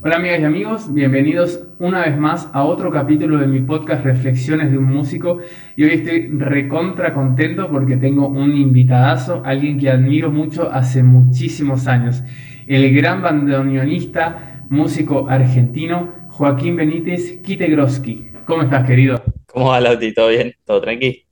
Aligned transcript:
Hola 0.00 0.16
amigas 0.16 0.40
y 0.40 0.44
amigos, 0.44 0.94
bienvenidos 0.94 1.64
una 1.78 2.02
vez 2.02 2.16
más 2.16 2.48
a 2.52 2.64
otro 2.64 2.90
capítulo 2.90 3.38
de 3.38 3.46
mi 3.46 3.60
podcast 3.60 4.04
Reflexiones 4.04 4.70
de 4.70 4.78
un 4.78 4.84
músico 4.84 5.40
y 5.76 5.84
hoy 5.84 5.90
estoy 5.90 6.28
recontra 6.28 7.12
contento 7.12 7.68
porque 7.68 7.96
tengo 7.96 8.28
un 8.28 8.56
invitadazo, 8.56 9.42
alguien 9.44 9.78
que 9.78 9.90
admiro 9.90 10.30
mucho 10.30 10.70
hace 10.70 11.02
muchísimos 11.02 11.88
años, 11.88 12.22
el 12.66 12.94
gran 12.94 13.22
bandoneonista, 13.22 14.64
músico 14.70 15.28
argentino 15.28 16.28
Joaquín 16.28 16.76
Benítez 16.76 17.42
Kitegroski. 17.42 18.28
¿Cómo 18.46 18.62
estás 18.62 18.86
querido? 18.86 19.22
¿Cómo 19.46 19.70
va 19.70 19.80
Lauti? 19.80 20.14
¿Todo 20.14 20.28
bien? 20.28 20.54
¿Todo 20.64 20.80
tranqui? 20.80 21.26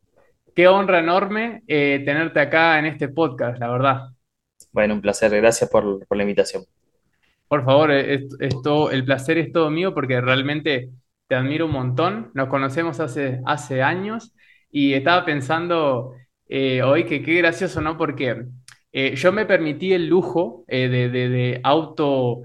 Qué 0.55 0.69
honra 0.69 0.99
enorme 0.99 1.63
eh, 1.69 2.03
tenerte 2.05 2.41
acá 2.41 2.79
en 2.79 2.87
este 2.87 3.09
podcast, 3.09 3.59
la 3.61 3.71
verdad. 3.71 4.01
Bueno, 4.73 4.95
un 4.95 5.01
placer, 5.01 5.35
gracias 5.37 5.71
por, 5.71 6.07
por 6.07 6.17
la 6.17 6.23
invitación. 6.23 6.65
Por 7.49 7.65
favor, 7.65 7.91
esto, 7.93 8.91
el 8.91 9.05
placer 9.05 9.39
es 9.39 9.53
todo 9.53 9.71
mío 9.71 9.95
porque 9.95 10.21
realmente 10.21 10.91
te 11.29 11.35
admiro 11.35 11.67
un 11.67 11.73
montón. 11.73 12.31
Nos 12.35 12.49
conocemos 12.49 13.01
hace, 13.01 13.41
hace 13.47 13.83
años 13.83 14.35
y 14.71 14.95
estaba 14.95 15.25
pensando 15.25 16.15
eh, 16.49 16.83
hoy 16.83 17.05
que 17.05 17.23
qué 17.23 17.35
gracioso, 17.35 17.81
¿no? 17.81 17.97
Porque 17.97 18.47
eh, 18.93 19.15
yo 19.17 19.33
me 19.33 19.47
permití 19.47 19.93
el 19.93 20.07
lujo 20.09 20.65
eh, 20.69 20.89
de, 20.89 21.09
de, 21.09 21.61
auto 21.63 22.43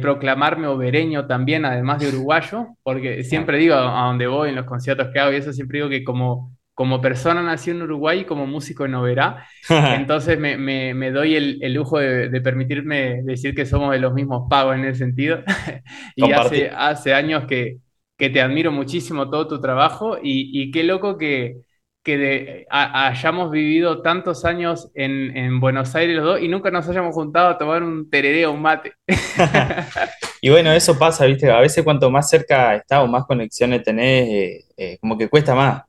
proclamarme 0.00 0.66
obereño 0.68 1.26
también, 1.26 1.66
además 1.66 2.00
de 2.00 2.08
uruguayo, 2.08 2.68
porque 2.82 3.22
siempre 3.24 3.58
digo 3.58 3.74
a 3.74 4.06
donde 4.06 4.26
voy, 4.26 4.48
en 4.48 4.54
los 4.54 4.64
conciertos 4.64 5.08
que 5.12 5.18
hago 5.18 5.32
y 5.32 5.36
eso, 5.36 5.52
siempre 5.52 5.80
digo 5.80 5.90
que 5.90 6.02
como 6.02 6.55
como 6.76 7.00
persona 7.00 7.42
nací 7.42 7.70
en 7.70 7.80
Uruguay 7.80 8.20
y 8.20 8.24
como 8.26 8.46
músico 8.46 8.84
en 8.84 8.94
Oberá. 8.94 9.48
Entonces 9.96 10.38
me, 10.38 11.10
doy 11.10 11.34
el, 11.34 11.72
lujo 11.72 11.98
de, 11.98 12.40
permitirme 12.42 13.22
decir 13.22 13.54
que 13.54 13.64
somos 13.64 13.92
de 13.92 13.98
los 13.98 14.12
mismos 14.12 14.46
pagos 14.50 14.74
en 14.74 14.84
ese 14.84 14.98
sentido. 14.98 15.42
y 16.16 16.30
hace, 16.30 16.68
hace 16.68 17.14
años 17.14 17.46
que, 17.48 17.78
te 18.18 18.42
admiro 18.42 18.72
muchísimo 18.72 19.30
todo 19.30 19.48
tu 19.48 19.58
trabajo 19.58 20.18
y, 20.22 20.70
qué 20.70 20.84
loco 20.84 21.16
que, 21.16 21.62
que 22.02 22.66
hayamos 22.68 23.50
vivido 23.50 24.02
tantos 24.02 24.44
años 24.44 24.90
en, 24.92 25.58
Buenos 25.60 25.94
Aires 25.94 26.16
los 26.16 26.26
dos 26.26 26.40
y 26.42 26.48
nunca 26.48 26.70
nos 26.70 26.86
hayamos 26.90 27.14
juntado 27.14 27.48
a 27.48 27.56
tomar 27.56 27.82
un 27.82 28.10
tereré 28.10 28.44
o 28.44 28.52
un 28.52 28.60
mate. 28.60 28.92
y 30.42 30.50
bueno, 30.50 30.72
eso 30.72 30.98
pasa, 30.98 31.24
¿viste? 31.24 31.50
A 31.50 31.60
veces 31.60 31.82
cuanto 31.82 32.10
más 32.10 32.28
cerca 32.28 32.74
estás 32.76 33.02
o 33.02 33.06
más 33.06 33.24
conexiones 33.24 33.82
tenés, 33.82 34.28
eh, 34.28 34.64
eh, 34.76 34.98
como 35.00 35.16
que 35.16 35.30
cuesta 35.30 35.54
más. 35.54 35.85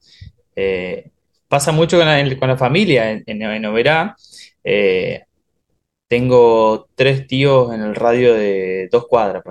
Eh, 0.60 1.12
pasa 1.48 1.72
mucho 1.72 2.00
con 2.00 2.50
la, 2.50 2.58
familia 2.58 3.12
en, 3.12 3.24
en, 3.28 3.66
Oberá. 3.66 4.16
Eh, 4.64 5.24
tengo 6.08 6.90
tres 6.96 7.28
tíos 7.28 7.74
en 7.74 7.82
el 7.82 7.94
radio 7.94 8.34
de 8.34 8.90
dos 8.92 9.08
cuadras, 9.08 9.44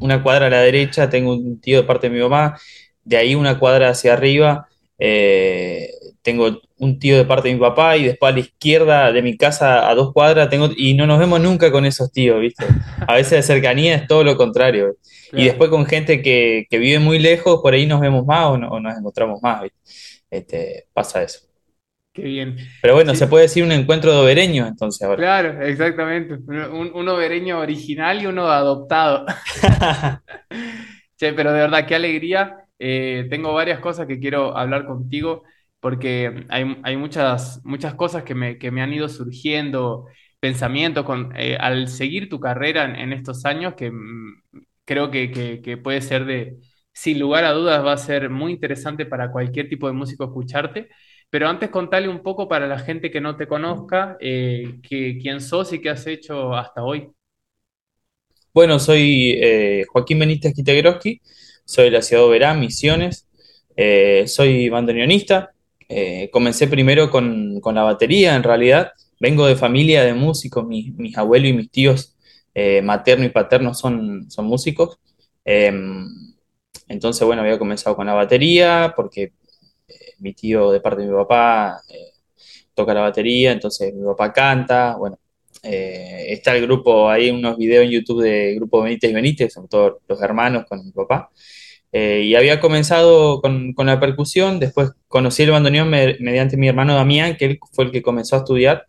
una 0.00 0.22
cuadra 0.22 0.46
a 0.46 0.50
la 0.50 0.62
derecha, 0.62 1.10
tengo 1.10 1.34
un 1.34 1.60
tío 1.60 1.78
de 1.78 1.86
parte 1.86 2.08
de 2.08 2.14
mi 2.14 2.22
mamá, 2.22 2.56
de 3.04 3.16
ahí 3.16 3.34
una 3.34 3.58
cuadra 3.58 3.88
hacia 3.88 4.12
arriba, 4.12 4.68
eh, 4.98 5.90
tengo 6.22 6.60
un 6.78 6.98
tío 7.00 7.16
de 7.16 7.24
parte 7.24 7.48
de 7.48 7.54
mi 7.54 7.60
papá 7.60 7.96
y 7.96 8.04
después 8.04 8.32
a 8.32 8.34
la 8.34 8.40
izquierda 8.40 9.12
de 9.12 9.22
mi 9.22 9.36
casa 9.36 9.90
a 9.90 9.94
dos 9.96 10.12
cuadras 10.12 10.48
tengo 10.48 10.70
y 10.76 10.94
no 10.94 11.06
nos 11.06 11.18
vemos 11.18 11.40
nunca 11.40 11.72
con 11.72 11.84
esos 11.84 12.12
tíos, 12.12 12.40
¿viste? 12.40 12.64
A 13.06 13.14
veces 13.14 13.32
de 13.32 13.42
cercanía 13.42 13.96
es 13.96 14.06
todo 14.06 14.22
lo 14.22 14.36
contrario. 14.36 14.96
Y 15.32 15.46
después 15.46 15.70
con 15.70 15.86
gente 15.86 16.22
que, 16.22 16.66
vive 16.70 16.98
muy 17.00 17.18
lejos, 17.18 17.60
por 17.62 17.74
ahí 17.74 17.86
nos 17.86 18.00
vemos 18.00 18.24
más 18.26 18.46
o, 18.46 18.52
o 18.52 18.80
nos 18.80 18.96
encontramos 18.96 19.42
más, 19.42 19.62
¿viste? 19.62 19.78
Este, 20.32 20.86
pasa 20.94 21.22
eso. 21.22 21.40
Qué 22.12 22.22
bien. 22.22 22.56
Pero 22.80 22.94
bueno, 22.94 23.14
se 23.14 23.26
puede 23.26 23.44
decir 23.44 23.62
un 23.62 23.72
encuentro 23.72 24.12
de 24.12 24.18
obereños 24.18 24.68
entonces 24.68 25.02
ahora. 25.02 25.16
Claro, 25.16 25.62
exactamente. 25.62 26.34
Un, 26.34 26.90
un 26.94 27.08
obereño 27.08 27.58
original 27.58 28.20
y 28.22 28.26
uno 28.26 28.48
adoptado. 28.48 29.26
sí, 31.16 31.26
pero 31.36 31.52
de 31.52 31.60
verdad, 31.60 31.86
qué 31.86 31.94
alegría. 31.94 32.56
Eh, 32.78 33.26
tengo 33.30 33.52
varias 33.52 33.80
cosas 33.80 34.06
que 34.06 34.18
quiero 34.18 34.56
hablar 34.56 34.86
contigo 34.86 35.44
porque 35.80 36.46
hay, 36.48 36.96
muchas, 36.96 37.60
muchas 37.64 37.94
cosas 37.94 38.22
que 38.22 38.34
me, 38.34 38.58
que 38.58 38.70
me 38.70 38.82
han 38.82 38.92
ido 38.92 39.08
surgiendo, 39.08 40.06
pensamientos 40.40 41.04
con, 41.04 41.32
eh, 41.36 41.56
al 41.58 41.88
seguir 41.88 42.28
tu 42.28 42.40
carrera 42.40 42.84
en, 42.84 43.12
estos 43.12 43.44
años 43.44 43.74
que 43.74 43.90
mm, 43.90 44.42
creo 44.84 45.10
que, 45.10 45.60
que 45.62 45.76
puede 45.76 46.00
ser 46.00 46.24
de, 46.24 46.56
sin 46.92 47.18
lugar 47.18 47.44
a 47.44 47.52
dudas 47.52 47.84
va 47.84 47.92
a 47.92 47.98
ser 47.98 48.30
muy 48.30 48.52
interesante 48.52 49.06
para 49.06 49.30
cualquier 49.30 49.68
tipo 49.68 49.86
de 49.86 49.94
músico 49.94 50.24
escucharte. 50.24 50.88
Pero 51.32 51.48
antes 51.48 51.70
contale 51.70 52.08
un 52.08 52.22
poco 52.22 52.46
para 52.46 52.66
la 52.66 52.78
gente 52.78 53.10
que 53.10 53.20
no 53.20 53.36
te 53.36 53.46
conozca, 53.46 54.18
eh, 54.20 54.80
quién 54.82 55.40
sos 55.40 55.72
y 55.72 55.80
qué 55.80 55.88
has 55.88 56.06
hecho 56.06 56.54
hasta 56.54 56.84
hoy. 56.84 57.08
Bueno, 58.52 58.78
soy 58.78 59.38
eh, 59.42 59.86
Joaquín 59.88 60.18
Benítez 60.18 60.52
Kitegroski, 60.52 61.22
soy 61.64 61.86
de 61.86 61.92
la 61.92 62.02
ciudad 62.02 62.24
de 62.24 62.28
Oberá, 62.28 62.52
Misiones, 62.52 63.30
eh, 63.76 64.24
soy 64.26 64.68
bandoneonista. 64.68 65.54
comencé 66.30 66.68
primero 66.68 67.10
con, 67.10 67.62
la 67.64 67.82
batería, 67.82 68.36
en 68.36 68.42
realidad. 68.42 68.92
Vengo 69.18 69.46
de 69.46 69.56
familia 69.56 70.04
de 70.04 70.12
músicos, 70.12 70.66
mis, 70.66 70.94
mis 70.96 71.16
abuelos 71.16 71.48
y 71.48 71.52
mis 71.54 71.70
tíos 71.70 72.14
materno 72.82 73.24
y 73.24 73.30
paterno 73.30 73.72
son, 73.72 74.30
son 74.30 74.44
músicos. 74.44 74.98
Entonces, 76.88 77.26
bueno, 77.26 77.42
había 77.42 77.58
comenzado 77.58 77.96
con 77.96 78.06
la 78.06 78.14
batería 78.14 78.92
porque 78.96 79.32
eh, 79.88 79.94
mi 80.18 80.34
tío 80.34 80.70
de 80.70 80.80
parte 80.80 81.02
de 81.02 81.08
mi 81.08 81.14
papá 81.14 81.80
eh, 81.88 82.12
toca 82.74 82.94
la 82.94 83.02
batería, 83.02 83.52
entonces 83.52 83.94
mi 83.94 84.04
papá 84.04 84.32
canta, 84.32 84.96
bueno, 84.96 85.18
eh, 85.62 86.26
está 86.28 86.56
el 86.56 86.62
grupo, 86.62 87.08
hay 87.10 87.30
unos 87.30 87.56
videos 87.56 87.84
en 87.84 87.90
YouTube 87.92 88.22
de 88.22 88.54
grupo 88.56 88.82
Benítez 88.82 89.12
Benítez, 89.12 89.52
son 89.52 89.68
todos 89.68 89.98
los 90.08 90.20
hermanos 90.22 90.64
con 90.68 90.84
mi 90.84 90.92
papá. 90.92 91.30
y 91.92 92.34
había 92.34 92.60
comenzado 92.60 93.40
con, 93.42 93.74
la 93.76 94.00
percusión, 94.00 94.58
después 94.58 94.92
conocí 95.08 95.42
el 95.42 95.50
bandoneón 95.50 95.90
mediante 95.90 96.56
mi 96.56 96.68
hermano 96.68 96.94
Damián, 96.94 97.36
que 97.36 97.44
él 97.46 97.58
fue 97.72 97.84
el 97.86 97.92
que 97.92 98.02
comenzó 98.02 98.36
a 98.36 98.38
estudiar. 98.40 98.86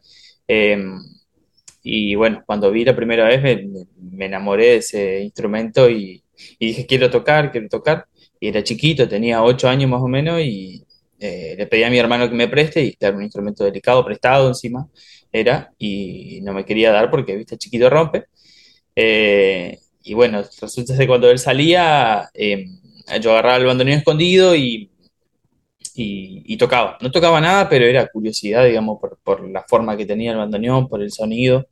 y 1.83 2.15
bueno, 2.15 2.43
cuando 2.45 2.71
vi 2.71 2.85
la 2.85 2.95
primera 2.95 3.25
vez 3.25 3.65
me 3.97 4.25
enamoré 4.25 4.65
de 4.67 4.75
ese 4.77 5.21
instrumento 5.21 5.89
y, 5.89 6.22
y 6.59 6.67
dije, 6.67 6.85
quiero 6.85 7.09
tocar, 7.09 7.51
quiero 7.51 7.69
tocar. 7.69 8.05
Y 8.39 8.47
era 8.49 8.63
chiquito, 8.63 9.07
tenía 9.07 9.43
ocho 9.43 9.69
años 9.69 9.89
más 9.89 10.01
o 10.01 10.07
menos, 10.07 10.41
y 10.41 10.85
eh, 11.19 11.55
le 11.57 11.67
pedí 11.67 11.83
a 11.83 11.89
mi 11.89 11.97
hermano 11.97 12.29
que 12.29 12.35
me 12.35 12.47
preste, 12.47 12.83
y 12.83 12.97
era 12.99 13.15
un 13.15 13.23
instrumento 13.23 13.63
delicado, 13.63 14.03
prestado 14.05 14.47
encima, 14.47 14.87
era, 15.31 15.71
y 15.79 16.41
no 16.43 16.53
me 16.53 16.65
quería 16.65 16.91
dar 16.91 17.09
porque, 17.09 17.35
viste, 17.35 17.57
chiquito 17.57 17.89
rompe. 17.89 18.25
Eh, 18.95 19.79
y 20.03 20.13
bueno, 20.13 20.43
resulta 20.61 20.97
que 20.97 21.07
cuando 21.07 21.29
él 21.31 21.39
salía, 21.39 22.29
em, 22.33 22.79
yo 23.21 23.31
agarraba 23.31 23.57
el 23.57 23.65
bandoneón 23.65 23.99
escondido 23.99 24.55
y, 24.55 24.89
y, 25.95 26.57
tocaba. 26.57 26.97
No 27.01 27.11
tocaba 27.11 27.39
nada, 27.41 27.69
pero 27.69 27.85
era 27.85 28.07
curiosidad, 28.07 28.65
digamos, 28.65 28.99
por, 28.99 29.17
por, 29.23 29.49
la 29.49 29.63
forma 29.67 29.97
que 29.97 30.05
tenía 30.05 30.31
el 30.31 30.37
bandoneón, 30.37 30.87
por 30.87 31.01
el 31.01 31.11
sonido. 31.11 31.67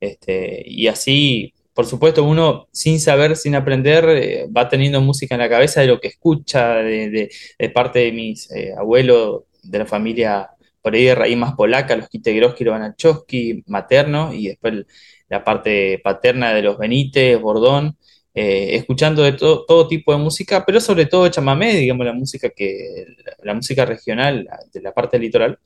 Este, 0.00 0.62
y 0.66 0.88
así 0.88 1.53
por 1.74 1.86
supuesto, 1.86 2.24
uno 2.24 2.68
sin 2.72 3.00
saber, 3.00 3.36
sin 3.36 3.56
aprender, 3.56 4.08
eh, 4.08 4.46
va 4.56 4.68
teniendo 4.68 5.00
música 5.00 5.34
en 5.34 5.40
la 5.40 5.48
cabeza 5.48 5.80
de 5.80 5.88
lo 5.88 6.00
que 6.00 6.08
escucha 6.08 6.76
de, 6.76 7.30
parte 7.74 7.98
de 7.98 8.12
mis 8.12 8.50
eh, 8.52 8.72
abuelos 8.78 9.42
de 9.62 9.80
la 9.80 9.86
familia 9.86 10.50
por 10.80 10.94
ahí 10.94 11.04
de 11.04 11.14
raíz 11.14 11.36
más 11.36 11.54
polaca, 11.54 11.96
los 11.96 12.08
Kitegroski, 12.08 12.62
los 12.62 12.72
Banachowski, 12.72 13.64
materno, 13.66 14.32
y 14.34 14.48
después 14.48 14.84
la 15.28 15.42
parte 15.42 16.00
paterna 16.04 16.52
de 16.52 16.62
los 16.62 16.78
Benítez, 16.78 17.40
Bordón, 17.40 17.96
eh, 18.34 18.76
escuchando 18.76 19.22
de 19.22 19.32
todo 19.32 19.88
tipo 19.88 20.12
de 20.12 20.18
música, 20.18 20.64
pero 20.66 20.80
sobre 20.80 21.06
todo 21.06 21.28
chamamé, 21.28 21.74
digamos, 21.76 22.06
la 22.06 22.12
música 22.12 22.50
que, 22.50 23.06
la 23.42 23.54
música 23.54 23.84
regional 23.84 24.48
de 24.72 24.82
la 24.82 24.92
parte 24.92 25.18
litoral. 25.18 25.58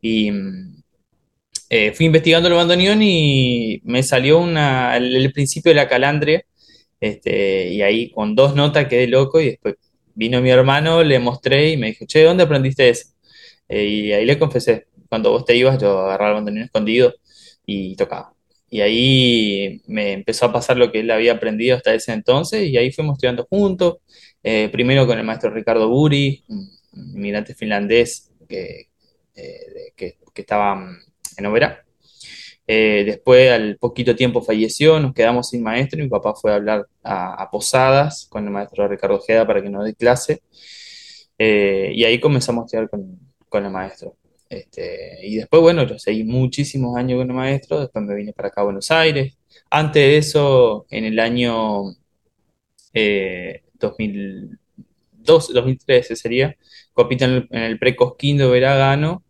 Y, 0.00 0.30
mm, 0.30 0.81
eh, 1.74 1.92
fui 1.92 2.04
investigando 2.04 2.50
el 2.50 2.54
bandoneón 2.54 3.00
y 3.02 3.80
me 3.84 4.02
salió 4.02 4.38
una, 4.40 4.94
el, 4.98 5.32
principio 5.32 5.70
de 5.70 5.76
la 5.76 5.88
calandria, 5.88 6.44
este, 7.00 7.68
y 7.70 7.80
ahí 7.80 8.10
con 8.10 8.34
dos 8.36 8.54
notas 8.54 8.88
quedé 8.88 9.06
loco 9.06 9.40
y 9.40 9.52
después 9.52 9.76
vino 10.14 10.42
mi 10.42 10.50
hermano, 10.50 11.02
le 11.02 11.18
mostré 11.18 11.70
y 11.70 11.78
me 11.78 11.86
dijo, 11.86 12.04
che, 12.04 12.24
¿dónde 12.24 12.42
aprendiste 12.42 12.90
eso? 12.90 13.08
Eh, 13.70 13.86
y 13.86 14.12
ahí 14.12 14.26
le 14.26 14.38
confesé, 14.38 14.88
cuando 15.08 15.30
vos 15.30 15.46
te 15.46 15.56
ibas 15.56 15.80
yo 15.80 16.00
agarraba 16.00 16.32
el 16.32 16.34
bandoneón 16.36 16.66
escondido 16.66 17.14
y 17.64 17.96
tocaba. 17.96 18.34
Y 18.68 18.82
ahí 18.82 19.80
me 19.86 20.12
empezó 20.12 20.44
a 20.46 20.52
pasar 20.52 20.76
lo 20.76 20.92
que 20.92 21.00
él 21.00 21.10
había 21.10 21.32
aprendido 21.32 21.78
hasta 21.78 21.94
ese 21.94 22.12
entonces 22.12 22.68
y 22.68 22.76
ahí 22.76 22.92
fuimos 22.92 23.14
estudiando 23.14 23.46
juntos. 23.48 23.96
Eh, 24.42 24.68
primero 24.70 25.06
con 25.06 25.18
el 25.18 25.24
maestro 25.24 25.50
Ricardo 25.50 25.88
Buri, 25.88 26.44
un 26.48 26.68
inmigrante 27.14 27.54
finlandés 27.54 28.30
que, 28.46 28.90
eh, 29.34 29.92
que, 29.96 30.18
que 30.34 30.42
estaba 30.42 30.74
mm, 30.74 31.11
en 31.36 31.46
Oberá. 31.46 31.84
Eh, 32.66 33.02
después, 33.04 33.50
al 33.50 33.76
poquito 33.78 34.14
tiempo 34.14 34.42
falleció, 34.42 35.00
nos 35.00 35.14
quedamos 35.14 35.50
sin 35.50 35.62
maestro 35.62 36.00
y 36.00 36.04
mi 36.04 36.08
papá 36.08 36.34
fue 36.34 36.52
a 36.52 36.56
hablar 36.56 36.86
a, 37.02 37.48
Posadas 37.50 38.26
con 38.30 38.44
el 38.44 38.50
maestro 38.50 38.88
Ricardo 38.88 39.16
Ojeda 39.16 39.46
para 39.46 39.62
que 39.62 39.70
nos 39.70 39.84
dé 39.84 39.94
clase. 39.94 40.42
Eh, 41.38 41.92
y 41.94 42.04
ahí 42.04 42.20
comenzamos 42.20 42.62
a 42.62 42.66
estudiar 42.66 42.88
con, 42.90 43.18
con 43.48 43.64
el 43.64 43.70
maestro. 43.70 44.16
Este, 44.48 45.18
y 45.26 45.36
después, 45.36 45.62
bueno, 45.62 45.84
yo 45.86 45.98
seguí 45.98 46.24
muchísimos 46.24 46.96
años 46.96 47.18
con 47.18 47.30
el 47.30 47.36
maestro, 47.36 47.80
después 47.80 48.04
me 48.04 48.14
vine 48.14 48.32
para 48.32 48.48
acá 48.48 48.60
a 48.60 48.64
Buenos 48.64 48.90
Aires. 48.90 49.36
Antes 49.70 50.02
de 50.02 50.18
eso, 50.18 50.86
en 50.90 51.04
el 51.04 51.18
año 51.18 51.94
eh, 52.92 53.62
2002, 53.74 55.52
2013 55.54 56.16
sería, 56.16 56.56
compito 56.92 57.24
en 57.24 57.30
el, 57.32 57.48
en 57.50 57.62
el 57.62 57.78
pre-Cosquín 57.78 58.36
de 58.38 58.46
Veragano, 58.46 59.22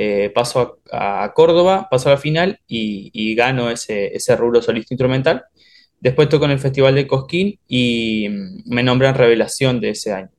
eh, 0.00 0.30
paso 0.32 0.78
a, 0.92 1.24
a 1.24 1.32
Córdoba, 1.34 1.88
paso 1.90 2.08
a 2.08 2.12
la 2.12 2.18
final 2.18 2.60
y, 2.68 3.10
y 3.12 3.34
gano 3.34 3.68
ese, 3.68 4.14
ese 4.14 4.36
rubro 4.36 4.62
solista 4.62 4.94
instrumental. 4.94 5.46
Después 5.98 6.28
toco 6.28 6.44
en 6.44 6.52
el 6.52 6.60
Festival 6.60 6.94
de 6.94 7.08
Cosquín 7.08 7.58
y 7.66 8.28
mm, 8.28 8.72
me 8.72 8.84
nombran 8.84 9.16
revelación 9.16 9.80
de 9.80 9.90
ese 9.90 10.12
año. 10.12 10.30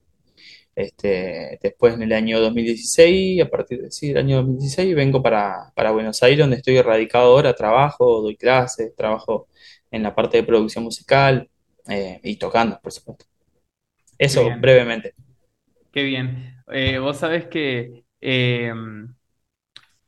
Este, 0.74 1.60
después 1.62 1.96
en 1.96 2.04
el 2.04 2.14
año 2.14 2.40
2016, 2.40 3.42
a 3.42 3.50
partir 3.50 3.82
de, 3.82 3.92
sí, 3.92 4.08
del 4.08 4.20
año 4.20 4.38
2016, 4.38 4.96
vengo 4.96 5.22
para, 5.22 5.74
para 5.76 5.92
Buenos 5.92 6.24
Aires, 6.24 6.40
donde 6.40 6.56
estoy 6.56 6.82
radicado 6.82 7.26
ahora, 7.26 7.54
trabajo, 7.54 8.22
doy 8.22 8.38
clases, 8.38 8.96
trabajo 8.96 9.50
en 9.92 10.04
la 10.04 10.16
parte 10.16 10.38
de 10.38 10.44
producción 10.44 10.86
musical 10.86 11.50
eh, 11.90 12.22
y 12.24 12.38
tocando, 12.38 12.80
por 12.82 12.94
supuesto. 12.94 13.26
Eso 14.18 14.50
brevemente. 14.58 15.16
qué 15.92 16.04
bien. 16.04 16.64
Eh, 16.72 16.98
vos 17.00 17.18
sabés 17.18 17.48
que 17.48 18.06
eh, 18.22 18.72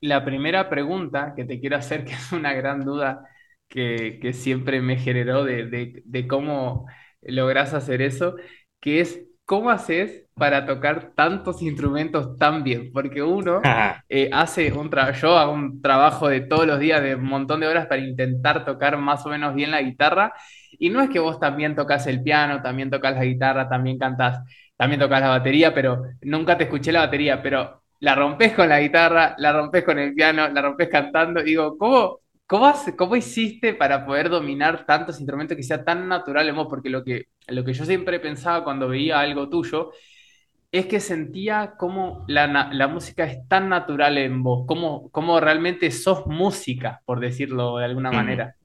La 0.01 0.25
primera 0.25 0.69
pregunta 0.69 1.33
que 1.35 1.45
te 1.45 1.59
quiero 1.59 1.77
hacer, 1.77 2.05
que 2.05 2.13
es 2.13 2.31
una 2.31 2.53
gran 2.53 2.83
duda 2.85 3.27
que, 3.69 4.19
que 4.21 4.33
siempre 4.33 4.81
me 4.81 4.97
generó 4.97 5.43
de, 5.45 5.65
de- 5.67 6.01
de 6.05 6.27
cómo 6.27 6.87
lográs 7.21 7.73
hacer 7.73 8.01
eso, 8.01 8.35
que 8.79 9.01
es 9.01 9.23
¿cómo 9.45 9.69
haces 9.69 10.25
para 10.35 10.65
tocar 10.65 11.13
tantos 11.15 11.61
instrumentos 11.61 12.37
tan 12.37 12.63
bien? 12.63 12.91
Porque 12.93 13.21
uno 13.23 13.69
eh, 14.09 14.29
hace 14.33 14.71
un 14.73 14.89
trabajo, 14.89 15.19
yo 15.21 15.37
hago 15.37 15.53
un 15.53 15.81
trabajo 15.81 16.27
de 16.29 16.41
todos 16.41 16.65
los 16.67 16.79
días, 16.79 17.01
de 17.03 17.15
un 17.15 17.25
montón 17.25 17.59
de 17.59 17.67
horas 17.67 17.87
para 17.87 18.01
intentar 18.01 18.65
tocar 18.65 18.97
más 18.97 19.25
o 19.25 19.29
menos 19.29 19.53
bien 19.55 19.71
la 19.71 19.81
guitarra, 19.81 20.33
y 20.79 20.89
no 20.89 21.01
es 21.01 21.09
que 21.09 21.19
vos 21.19 21.39
también 21.39 21.75
tocas 21.75 22.07
el 22.07 22.23
piano, 22.23 22.61
también 22.61 22.89
tocas 22.89 23.15
la 23.15 23.23
guitarra, 23.25 23.69
también 23.69 23.97
cantás, 23.99 24.39
también 24.77 24.99
tocas 24.99 25.21
la 25.21 25.29
batería, 25.29 25.73
pero 25.73 26.03
nunca 26.21 26.57
te 26.57 26.63
escuché 26.65 26.91
la 26.91 27.01
batería, 27.01 27.41
pero 27.41 27.80
la 28.01 28.15
rompes 28.15 28.53
con 28.53 28.69
la 28.69 28.81
guitarra, 28.81 29.35
la 29.39 29.53
rompes 29.53 29.83
con 29.85 29.99
el 29.99 30.13
piano, 30.15 30.49
la 30.49 30.63
rompes 30.63 30.89
cantando. 30.89 31.43
Digo, 31.43 31.77
¿cómo, 31.79 32.19
cómo, 32.47 32.67
hace- 32.67 32.95
cómo 32.97 33.15
hiciste 33.17 33.75
para 33.75 34.05
poder 34.05 34.29
dominar 34.29 34.85
tantos 34.87 35.19
instrumentos 35.21 35.57
que 35.57 35.63
sea 35.63 35.83
tan 35.85 36.07
natural 36.09 36.49
en 36.49 36.55
vos? 36.57 36.67
Porque 36.69 36.89
lo 36.91 37.03
que, 37.05 37.25
lo 37.49 37.65
que 37.65 37.73
yo 37.73 37.85
siempre 37.85 38.19
pensaba 38.21 38.63
cuando 38.65 38.89
veía 38.89 39.21
algo 39.21 39.49
tuyo 39.49 39.91
es 40.71 40.85
que 40.87 40.99
sentía 41.01 41.73
cómo 41.79 42.25
la, 42.27 42.47
la 42.73 42.87
música 42.87 43.25
es 43.25 43.47
tan 43.47 43.69
natural 43.69 44.17
en 44.17 44.43
vos, 44.43 44.65
cómo, 44.67 45.09
cómo 45.11 45.39
realmente 45.39 45.91
sos 45.91 46.27
música, 46.27 47.01
por 47.05 47.19
decirlo 47.21 47.77
de 47.77 47.85
alguna 47.85 48.11
manera. 48.11 48.55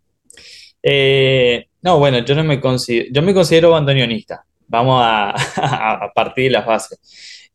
Eh, 0.82 1.66
no, 1.82 1.98
bueno, 1.98 2.18
yo 2.24 2.34
no 2.34 2.44
me 2.44 2.60
considero, 2.60 3.08
yo 3.12 3.22
me 3.22 3.34
considero 3.34 3.70
bandoneonista. 3.70 4.44
Vamos 4.68 5.00
a, 5.04 5.30
a 6.04 6.12
partir 6.14 6.44
de 6.44 6.50
las 6.50 6.66
bases. 6.66 6.98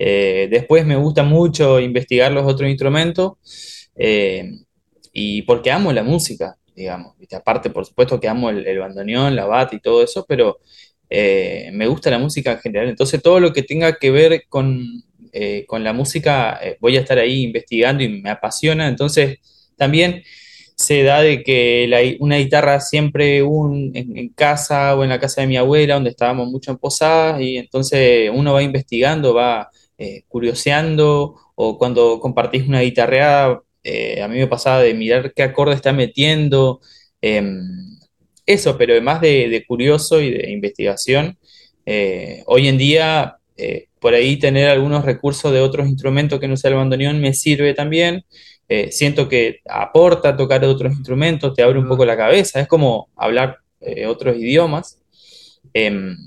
Eh, 0.03 0.47
después 0.49 0.83
me 0.83 0.95
gusta 0.95 1.21
mucho 1.21 1.79
investigar 1.79 2.31
los 2.31 2.51
otros 2.51 2.67
instrumentos 2.67 3.33
eh, 3.95 4.49
y 5.13 5.43
porque 5.43 5.69
amo 5.69 5.93
la 5.93 6.01
música, 6.01 6.57
digamos. 6.75 7.13
Aparte, 7.31 7.69
por 7.69 7.85
supuesto 7.85 8.19
que 8.19 8.27
amo 8.27 8.49
el, 8.49 8.79
bandoneón, 8.79 9.35
la 9.35 9.45
bata 9.45 9.75
y 9.75 9.79
todo 9.79 10.03
eso, 10.03 10.25
pero 10.27 10.57
eh, 11.07 11.69
me 11.73 11.85
gusta 11.85 12.09
la 12.09 12.17
música 12.17 12.53
en 12.53 12.59
general. 12.61 12.89
Entonces, 12.89 13.21
todo 13.21 13.39
lo 13.39 13.53
que 13.53 13.61
tenga 13.61 13.99
que 13.99 14.09
ver 14.09 14.45
con, 14.49 15.03
eh, 15.33 15.65
con 15.67 15.83
la 15.83 15.93
música, 15.93 16.59
voy 16.79 16.97
a 16.97 17.01
estar 17.01 17.19
ahí 17.19 17.43
investigando 17.43 18.01
y 18.01 18.09
me 18.09 18.31
apasiona. 18.31 18.87
Entonces, 18.87 19.37
también 19.77 20.23
se 20.75 21.03
da 21.03 21.21
de 21.21 21.43
que 21.43 22.17
una 22.19 22.37
guitarra 22.37 22.79
siempre 22.79 23.43
un, 23.43 23.91
en, 23.93 24.17
en 24.17 24.29
casa 24.29 24.95
o 24.95 25.03
en 25.03 25.09
la 25.09 25.19
casa 25.19 25.41
de 25.41 25.47
mi 25.47 25.57
abuela, 25.57 25.93
donde 25.93 26.09
estábamos 26.09 26.49
mucho 26.49 26.71
en 26.71 26.77
posadas, 26.79 27.39
y 27.39 27.57
entonces 27.57 28.31
uno 28.33 28.53
va 28.53 28.63
investigando, 28.63 29.35
va 29.35 29.69
eh, 30.01 30.23
curioseando, 30.27 31.35
o 31.55 31.77
cuando 31.77 32.19
compartís 32.19 32.67
una 32.67 32.81
guitarreada, 32.81 33.61
eh, 33.83 34.21
a 34.21 34.27
mí 34.27 34.37
me 34.37 34.47
pasaba 34.47 34.81
de 34.81 34.93
mirar 34.93 35.33
qué 35.33 35.43
acorde 35.43 35.75
está 35.75 35.93
metiendo, 35.93 36.81
em, 37.21 37.61
eso, 38.45 38.77
pero 38.77 38.93
además 38.93 39.21
de, 39.21 39.49
de 39.49 39.65
curioso 39.65 40.21
y 40.21 40.31
de 40.31 40.51
investigación, 40.51 41.37
eh, 41.85 42.43
hoy 42.47 42.67
en 42.67 42.77
día 42.77 43.37
eh, 43.57 43.89
por 43.99 44.15
ahí 44.15 44.37
tener 44.37 44.69
algunos 44.69 45.05
recursos 45.05 45.51
de 45.53 45.59
otros 45.61 45.87
instrumentos 45.87 46.39
que 46.39 46.47
no 46.47 46.57
sea 46.57 46.71
el 46.71 46.77
bandoneón 46.77 47.21
me 47.21 47.33
sirve 47.33 47.73
también. 47.75 48.25
Eh, 48.67 48.91
siento 48.91 49.29
que 49.29 49.59
aporta 49.69 50.35
tocar 50.35 50.63
otros 50.65 50.93
instrumentos, 50.93 51.53
te 51.53 51.61
abre 51.61 51.77
un 51.77 51.87
poco 51.87 52.03
duda. 52.03 52.13
la 52.13 52.17
cabeza, 52.17 52.59
es 52.59 52.67
como 52.67 53.09
hablar 53.15 53.59
eh, 53.81 54.07
otros 54.07 54.37
idiomas. 54.37 54.99
Em, 55.73 56.17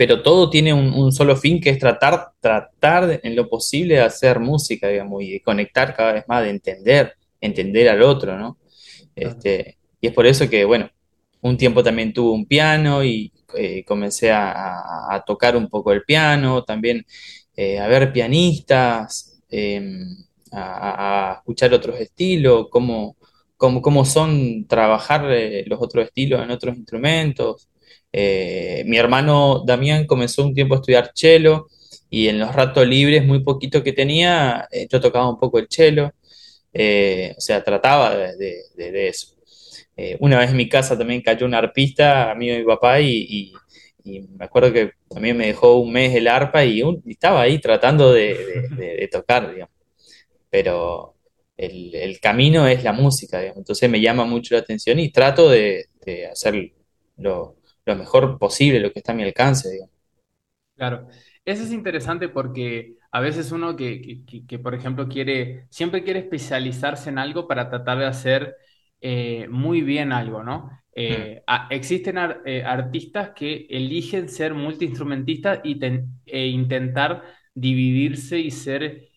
pero 0.00 0.22
todo 0.22 0.48
tiene 0.48 0.72
un, 0.72 0.94
un 0.94 1.12
solo 1.12 1.36
fin 1.36 1.60
que 1.60 1.68
es 1.68 1.78
tratar, 1.78 2.32
tratar 2.40 3.20
en 3.22 3.36
lo 3.36 3.50
posible 3.50 3.96
de 3.96 4.00
hacer 4.00 4.40
música, 4.40 4.88
digamos, 4.88 5.22
y 5.22 5.32
de 5.32 5.42
conectar 5.42 5.94
cada 5.94 6.14
vez 6.14 6.24
más, 6.26 6.42
de 6.42 6.48
entender, 6.50 7.12
entender 7.38 7.86
al 7.90 8.00
otro, 8.02 8.38
¿no? 8.38 8.56
Este, 9.14 9.78
y 10.00 10.06
es 10.08 10.14
por 10.14 10.26
eso 10.26 10.48
que, 10.48 10.64
bueno, 10.64 10.88
un 11.42 11.58
tiempo 11.58 11.82
también 11.82 12.14
tuve 12.14 12.32
un 12.32 12.46
piano 12.46 13.04
y 13.04 13.30
eh, 13.54 13.84
comencé 13.84 14.30
a, 14.32 15.22
tocar 15.26 15.54
un 15.56 15.68
poco 15.68 15.92
el 15.92 16.02
piano, 16.04 16.64
también 16.64 17.04
eh, 17.56 17.78
a 17.78 17.86
ver 17.88 18.10
pianistas, 18.12 19.42
eh, 19.50 19.82
a, 20.52 20.60
a- 20.62 21.30
a 21.32 21.34
escuchar 21.36 21.72
otros 21.74 22.00
estilos, 22.00 22.68
cómo, 22.70 23.16
cómo, 23.58 23.82
cómo 23.82 24.04
son 24.06 24.66
trabajar 24.66 25.26
eh, 25.30 25.64
los 25.66 25.80
otros 25.82 26.06
estilos 26.06 26.42
en 26.42 26.50
otros 26.50 26.76
instrumentos. 26.76 27.68
Eh, 28.12 28.82
mi 28.86 28.96
hermano 28.96 29.62
Damián 29.64 30.06
comenzó 30.06 30.44
un 30.44 30.54
tiempo 30.54 30.74
a 30.74 30.78
estudiar 30.78 31.12
cello 31.14 31.68
y 32.08 32.28
en 32.28 32.40
los 32.40 32.54
ratos 32.54 32.86
libres, 32.86 33.24
muy 33.24 33.40
poquito 33.44 33.82
que 33.84 33.92
tenía, 33.92 34.68
eh, 34.72 34.88
yo 34.90 35.00
tocaba 35.00 35.30
un 35.30 35.38
poco 35.38 35.58
el 35.58 35.68
cello. 35.70 36.12
Eh, 36.72 37.34
o 37.36 37.40
sea, 37.40 37.62
trataba 37.64 38.16
de, 38.16 39.08
eso. 39.08 39.36
Una 40.20 40.38
vez 40.38 40.50
en 40.50 40.56
mi 40.56 40.68
casa 40.68 40.96
también 40.96 41.20
cayó 41.20 41.46
un 41.46 41.54
arpista, 41.54 42.30
amigo 42.30 42.54
de 42.54 42.60
mi 42.60 42.66
papá, 42.66 43.00
y, 43.00 43.52
me 44.04 44.44
acuerdo 44.44 44.72
que 44.72 44.92
también 45.08 45.36
me 45.36 45.46
dejó 45.46 45.78
un 45.78 45.92
mes 45.92 46.14
el 46.14 46.26
arpa 46.26 46.64
y, 46.64 46.82
estaba 47.06 47.42
ahí 47.42 47.58
tratando 47.58 48.12
de, 48.12 49.08
tocar, 49.12 49.52
digamos. 49.52 49.74
Pero 50.50 51.16
el, 51.56 52.18
camino 52.20 52.66
es 52.66 52.82
la 52.84 52.92
música, 52.92 53.40
digamos. 53.40 53.58
Entonces 53.58 53.90
me 53.90 54.00
llama 54.00 54.24
mucho 54.24 54.54
la 54.54 54.62
atención 54.62 54.98
y 54.98 55.10
trato 55.10 55.50
de, 55.50 55.86
de 56.04 56.26
hacer 56.26 56.72
lo, 57.18 57.59
lo 57.90 57.96
mejor 57.96 58.38
posible, 58.38 58.80
lo 58.80 58.92
que 58.92 59.00
está 59.00 59.12
a 59.12 59.14
mi 59.16 59.22
alcance, 59.24 59.70
digamos. 59.70 59.94
Claro, 60.76 61.08
eso 61.44 61.62
es 61.64 61.72
interesante 61.72 62.28
porque 62.30 62.96
a 63.12 63.20
veces 63.20 63.52
uno 63.52 63.76
que, 63.76 64.00
que- 64.00 64.24
que- 64.24 64.46
que, 64.46 64.58
por 64.58 64.74
ejemplo, 64.74 65.08
quiere, 65.08 65.66
siempre 65.70 66.02
quiere 66.04 66.20
especializarse 66.20 67.10
en 67.10 67.18
algo 67.18 67.46
para 67.46 67.68
tratar 67.68 67.98
de 67.98 68.06
hacer 68.06 68.56
eh, 69.02 69.46
muy 69.50 69.82
bien 69.82 70.12
algo, 70.12 70.42
¿no? 70.42 70.70
Mm, 71.08 71.30
Eh, 71.32 71.42
a- 71.46 71.68
existen 71.70 72.16
ar- 72.18 72.42
eh, 72.46 72.62
artistas 72.64 73.30
que 73.34 73.66
eligen 73.70 74.28
ser 74.28 74.54
multiinstrumentistas 74.54 75.60
y 75.64 75.78
ten- 75.78 76.20
e 76.26 76.46
intentar 76.48 77.24
dividirse 77.54 78.38
y 78.38 78.50
ser 78.50 79.08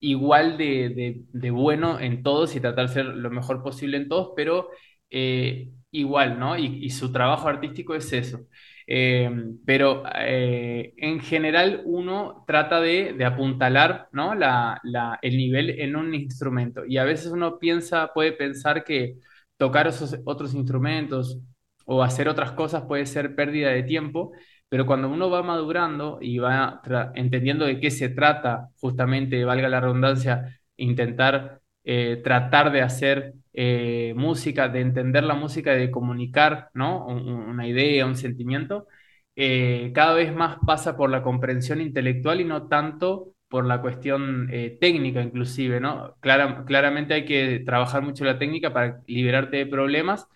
igual 0.00 0.58
de, 0.58 0.88
de- 0.90 1.22
de 1.32 1.50
bueno 1.50 2.00
en 2.00 2.22
todos 2.22 2.54
y 2.56 2.60
tratar 2.60 2.88
de 2.88 2.94
ser 2.94 3.06
lo 3.06 3.30
mejor 3.30 3.62
posible 3.62 3.96
en 3.96 4.08
todos, 4.08 4.32
pero 4.36 4.68
eh, 5.10 5.70
igual, 5.92 6.38
¿no? 6.38 6.56
Y, 6.58 6.90
su 6.90 7.12
trabajo 7.12 7.48
artístico 7.48 7.94
es 7.94 8.12
eso. 8.12 8.46
Eh, 8.86 9.30
pero 9.64 10.02
eh, 10.16 10.92
en 10.96 11.20
general 11.20 11.82
uno 11.84 12.44
trata 12.46 12.80
de, 12.80 13.24
apuntalar, 13.24 14.08
¿no? 14.12 14.34
la, 14.34 14.80
el 15.22 15.36
nivel 15.36 15.70
en 15.80 15.94
un 15.96 16.14
instrumento 16.14 16.84
y 16.84 16.98
a 16.98 17.04
veces 17.04 17.28
uno 17.28 17.58
piensa, 17.58 18.12
puede 18.12 18.32
pensar 18.32 18.84
que 18.84 19.18
tocar 19.56 19.86
esos 19.86 20.18
otros 20.24 20.54
instrumentos 20.54 21.38
o 21.86 22.02
hacer 22.02 22.28
otras 22.28 22.52
cosas 22.52 22.82
puede 22.82 23.06
ser 23.06 23.34
pérdida 23.36 23.70
de 23.70 23.82
tiempo, 23.84 24.32
pero 24.68 24.86
cuando 24.86 25.08
uno 25.08 25.30
va 25.30 25.42
madurando 25.42 26.18
y 26.20 26.38
va 26.38 26.82
entendiendo 27.14 27.66
de 27.66 27.78
qué 27.80 27.90
se 27.90 28.08
trata, 28.08 28.68
justamente, 28.80 29.44
valga 29.44 29.68
la 29.68 29.80
redundancia, 29.80 30.60
intentar 30.76 31.60
eh, 31.84 32.20
tratar 32.24 32.72
de 32.72 32.82
hacer 32.82 33.34
eh, 33.52 34.14
música, 34.16 34.68
de 34.68 34.80
entender 34.80 35.24
la 35.24 35.34
música, 35.34 35.72
de 35.72 35.90
comunicar, 35.90 36.70
¿no? 36.74 37.06
Un- 37.06 37.28
un- 37.28 37.40
una 37.50 37.66
idea, 37.68 38.06
un 38.06 38.16
sentimiento. 38.16 38.86
eh, 39.34 39.92
cada 39.94 40.14
vez 40.14 40.34
más 40.34 40.58
pasa 40.66 40.94
por 40.96 41.08
la 41.10 41.22
comprensión 41.22 41.80
intelectual 41.80 42.40
y 42.40 42.44
no 42.44 42.68
tanto 42.68 43.34
por 43.48 43.64
la 43.66 43.80
cuestión 43.80 44.48
eh, 44.52 44.76
técnica 44.80 45.22
inclusive, 45.22 45.80
¿no? 45.80 46.16
Clara- 46.20 46.64
claramente 46.66 47.14
hay 47.14 47.24
que 47.24 47.60
trabajar 47.64 48.02
mucho 48.02 48.24
la 48.24 48.38
técnica 48.38 48.72
para 48.74 49.00
liberarte 49.06 49.56
de 49.58 49.66
problemas, 49.66 50.26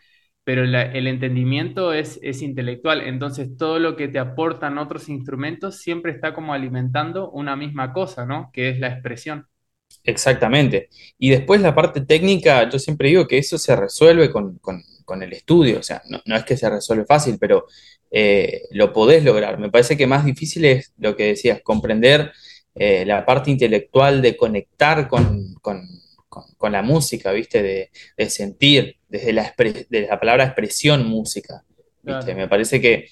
pero 0.45 0.63
el 0.65 1.07
entendimiento 1.09 1.93
es, 1.93 2.19
es 2.23 2.41
intelectual, 2.43 3.01
entonces 3.03 3.57
todo 3.57 3.79
lo 3.81 3.97
que 3.97 4.07
te 4.09 4.19
aportan 4.21 4.79
otros 4.79 5.09
instrumentos 5.09 5.79
siempre 5.81 6.13
está 6.13 6.35
como 6.35 6.55
alimentando 6.55 7.31
una 7.31 7.57
misma 7.57 7.93
cosa, 7.93 8.25
¿no? 8.27 8.51
Que 8.53 8.69
es 8.71 8.79
la 8.79 8.89
expresión. 8.89 9.47
Exactamente. 10.07 10.89
Y 11.19 11.31
después 11.31 11.61
la 11.61 11.75
parte 11.75 12.01
técnica, 12.01 12.69
yo 12.71 12.79
siempre 12.79 13.09
digo 13.09 13.27
que 13.27 13.39
eso 13.39 13.59
se 13.59 13.75
resuelve 13.77 14.31
con, 14.31 14.59
con- 14.59 14.83
con 15.05 15.23
el 15.23 15.33
estudio, 15.33 15.79
o 15.79 15.83
sea, 15.85 16.03
no, 16.09 16.21
no 16.27 16.37
es 16.37 16.45
que 16.45 16.57
se 16.57 16.69
resuelve 16.69 17.05
fácil, 17.05 17.37
pero 17.39 17.67
eh, 18.11 18.63
lo 18.73 18.93
podés 18.93 19.23
lograr. 19.25 19.59
Me 19.59 19.71
parece 19.71 19.97
que 19.97 20.07
más 20.07 20.25
difícil 20.25 20.65
es 20.65 20.93
lo 20.99 21.15
que 21.15 21.27
decías, 21.29 21.61
comprender 21.63 22.33
eh, 22.75 23.05
la 23.07 23.25
parte 23.25 23.51
intelectual 23.53 24.21
de 24.23 24.37
conectar 24.37 25.07
con, 25.09 25.55
con- 25.63 25.87
con- 26.29 26.45
con 26.57 26.73
la 26.73 26.83
música, 26.83 27.31
¿viste? 27.33 27.63
De, 27.63 27.91
de 28.17 28.31
sentir, 28.31 28.97
desde 29.09 29.33
la, 29.33 29.55
de 29.89 30.07
la 30.11 30.19
palabra 30.21 30.45
expresión 30.45 31.07
música, 31.07 31.63
¿viste? 32.03 32.25
Claro, 32.25 32.37
Me 32.37 32.49
parece 32.49 32.81
que 32.81 33.09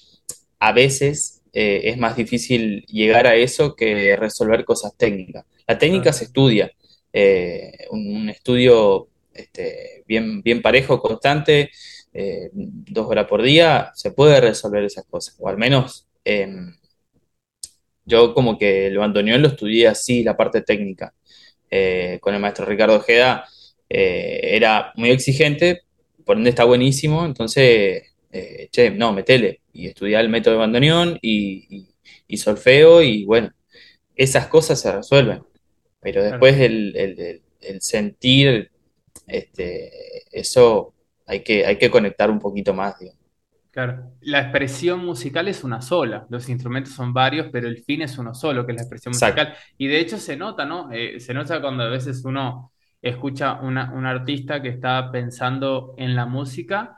a 0.59 0.71
veces 0.73 1.41
eh, 1.53 1.81
es 1.85 1.97
más 1.97 2.15
difícil 2.17 2.85
llegar 2.87 3.25
a 3.27 3.35
eso 3.35 3.75
que 3.75 4.15
resolver 4.17 4.65
cosas 4.65 4.93
técnicas. 4.97 5.45
La 5.67 5.77
técnica 5.77 6.03
claro, 6.03 6.17
se 6.17 6.25
estudia, 6.25 6.71
eh, 7.17 7.87
un, 7.91 8.29
estudio 8.29 9.07
este, 9.33 10.03
bien, 10.05 10.41
bien 10.41 10.61
parejo, 10.61 11.01
constante, 11.01 11.71
eh, 12.13 12.49
dos 12.53 13.07
horas 13.07 13.25
por 13.25 13.41
día, 13.41 13.91
se 13.95 14.11
puede 14.11 14.41
resolver 14.41 14.83
esas 14.83 15.05
cosas, 15.05 15.37
o 15.39 15.47
al 15.47 15.57
menos 15.57 16.07
eh, 16.25 16.47
yo 18.03 18.33
como 18.33 18.57
que 18.57 18.87
el 18.87 18.97
bandoneón 18.97 19.41
lo 19.41 19.47
estudié 19.47 19.87
así, 19.87 20.23
la 20.23 20.35
parte 20.35 20.61
técnica. 20.61 21.13
Eh, 21.71 22.19
con 22.21 22.35
el 22.35 22.41
maestro 22.41 22.65
Ricardo 22.65 22.97
Ojeda 22.97 23.45
era 23.87 24.91
muy 24.95 25.11
exigente, 25.11 25.83
por 26.25 26.37
ende 26.37 26.49
está 26.49 26.65
buenísimo, 26.65 27.25
entonces, 27.25 28.13
che, 28.71 28.91
no, 28.91 29.13
metele, 29.13 29.61
y 29.73 29.87
estudiar 29.87 30.21
el 30.21 30.29
método 30.29 30.55
de 30.55 30.59
bandoneón 30.59 31.19
y 31.21 31.87
solfeo, 32.37 33.01
y 33.01 33.25
bueno, 33.25 33.53
esas 34.15 34.47
cosas 34.47 34.81
se 34.81 34.91
resuelven, 34.91 35.43
pero 36.05 36.23
claro. 36.27 36.45
después 36.45 36.59
el, 36.61 36.95
el- 36.95 37.19
el- 37.19 37.43
el 37.61 37.81
sentir, 37.81 38.71
este, 39.27 39.91
eso 40.39 40.93
hay 41.27 41.43
que, 41.43 41.65
hay 41.65 41.77
que 41.79 41.91
conectar 41.91 42.31
un 42.31 42.39
poquito 42.39 42.73
más, 42.75 42.99
digo. 42.99 43.13
Claro, 43.71 44.13
la 44.21 44.39
expresión 44.39 45.05
musical 45.05 45.49
es 45.49 45.65
una 45.65 45.81
sola, 45.81 46.25
los 46.29 46.47
instrumentos 46.47 46.93
son 46.93 47.13
varios, 47.13 47.47
pero 47.51 47.67
el 47.67 47.83
fin 47.83 48.01
es 48.03 48.17
uno 48.17 48.33
solo, 48.33 48.65
que 48.65 48.71
es 48.71 48.77
la 48.77 48.83
expresión 48.83 49.13
Exacto. 49.13 49.13
musical. 49.13 49.53
Y 49.77 49.87
de 49.87 49.99
hecho 49.99 50.17
se 50.17 50.37
nota, 50.37 50.65
¿no? 50.65 50.89
Eh, 50.93 51.19
se 51.19 51.33
nota 51.33 51.59
cuando 51.59 51.83
a 51.83 51.89
veces 51.89 52.23
uno 52.23 52.71
escucha 53.01 53.55
una, 53.61 53.91
un 53.93 54.05
artista 54.05 54.61
que 54.61 54.69
está 54.69 55.11
pensando 55.11 55.93
en 55.97 56.15
la 56.15 56.25
música 56.25 56.97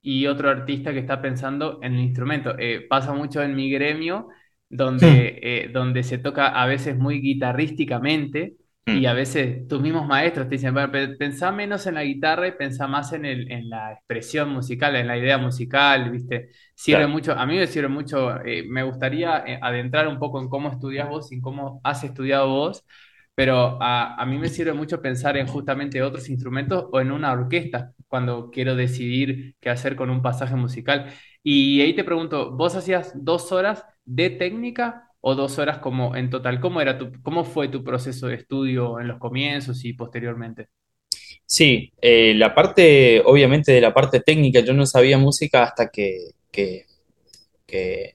y 0.00 0.26
otro 0.26 0.48
artista 0.50 0.92
que 0.94 1.00
está 1.00 1.20
pensando 1.20 1.78
en 1.82 1.94
el 1.94 2.00
instrumento. 2.00 2.54
Eh, 2.58 2.86
pasa 2.88 3.12
mucho 3.12 3.42
en 3.42 3.54
mi 3.54 3.70
gremio, 3.70 4.28
Donde, 4.76 5.38
eh, 5.42 5.68
donde 5.72 6.02
se 6.02 6.18
toca 6.18 6.48
a 6.48 6.66
veces 6.66 6.96
muy 6.96 7.20
guitarrísticamente 7.20 8.56
y 8.90 9.06
a 9.06 9.12
veces 9.12 9.66
tus 9.68 9.80
mismos 9.80 10.06
maestros 10.06 10.48
te 10.48 10.56
dicen, 10.56 10.72
bueno, 10.74 10.90
pe- 10.92 11.08
pensá 11.16 11.52
menos 11.52 11.86
en 11.86 11.94
la 11.94 12.04
guitarra 12.04 12.48
y 12.48 12.52
pensá 12.52 12.86
más 12.88 13.12
en 13.12 13.24
el, 13.24 13.50
en 13.50 13.68
la 13.70 13.92
expresión 13.92 14.50
musical, 14.50 14.96
en 14.96 15.06
la 15.08 15.16
idea 15.18 15.38
musical, 15.38 16.10
¿viste? 16.10 16.50
Sirve 16.74 17.06
claro. 17.06 17.08
mucho, 17.08 17.32
a 17.32 17.46
mí 17.46 17.56
me 17.56 17.66
sirve 17.66 17.88
mucho, 17.88 18.40
eh, 18.44 18.64
me 18.68 18.82
gustaría 18.82 19.44
eh, 19.46 19.58
adentrar 19.62 20.08
un 20.08 20.18
poco 20.18 20.40
en 20.40 20.48
cómo 20.48 20.70
estudias 20.70 21.08
vos 21.08 21.30
y 21.32 21.36
en 21.36 21.40
cómo 21.40 21.80
has 21.84 22.02
estudiado 22.04 22.48
vos, 22.48 22.84
pero 23.34 23.78
a, 23.82 24.14
a 24.20 24.26
mí 24.26 24.38
me 24.38 24.48
sirve 24.48 24.72
mucho 24.72 25.02
pensar 25.02 25.36
en 25.36 25.46
justamente 25.46 26.02
otros 26.02 26.28
instrumentos 26.30 26.86
o 26.92 27.00
en 27.00 27.12
una 27.12 27.32
orquesta 27.32 27.92
cuando 28.08 28.50
quiero 28.50 28.76
decidir 28.76 29.56
qué 29.60 29.70
hacer 29.70 29.96
con 29.96 30.10
un 30.10 30.22
pasaje 30.22 30.54
musical. 30.56 31.12
Y 31.42 31.80
ahí 31.80 31.94
te 31.94 32.04
pregunto, 32.04 32.52
¿vos 32.52 32.74
hacías 32.76 33.12
dos 33.14 33.52
horas 33.52 33.84
de 34.04 34.30
técnica 34.30 35.10
o 35.20 35.34
dos 35.34 35.58
horas 35.58 35.78
como 35.78 36.16
en 36.16 36.30
total? 36.30 36.60
¿Cómo 36.60 36.80
era 36.80 36.98
tu, 36.98 37.12
cómo 37.22 37.44
fue 37.44 37.68
tu 37.68 37.82
proceso 37.84 38.28
de 38.28 38.36
estudio 38.36 39.00
en 39.00 39.08
los 39.08 39.18
comienzos 39.18 39.84
y 39.84 39.92
posteriormente? 39.94 40.68
Sí, 41.46 41.92
eh, 42.00 42.34
la 42.34 42.54
parte, 42.54 43.22
obviamente 43.24 43.72
de 43.72 43.80
la 43.80 43.92
parte 43.94 44.20
técnica, 44.20 44.60
yo 44.60 44.72
no 44.74 44.86
sabía 44.86 45.18
música 45.18 45.64
hasta 45.64 45.88
que, 45.90 46.30
que, 46.50 46.86
que 47.66 48.14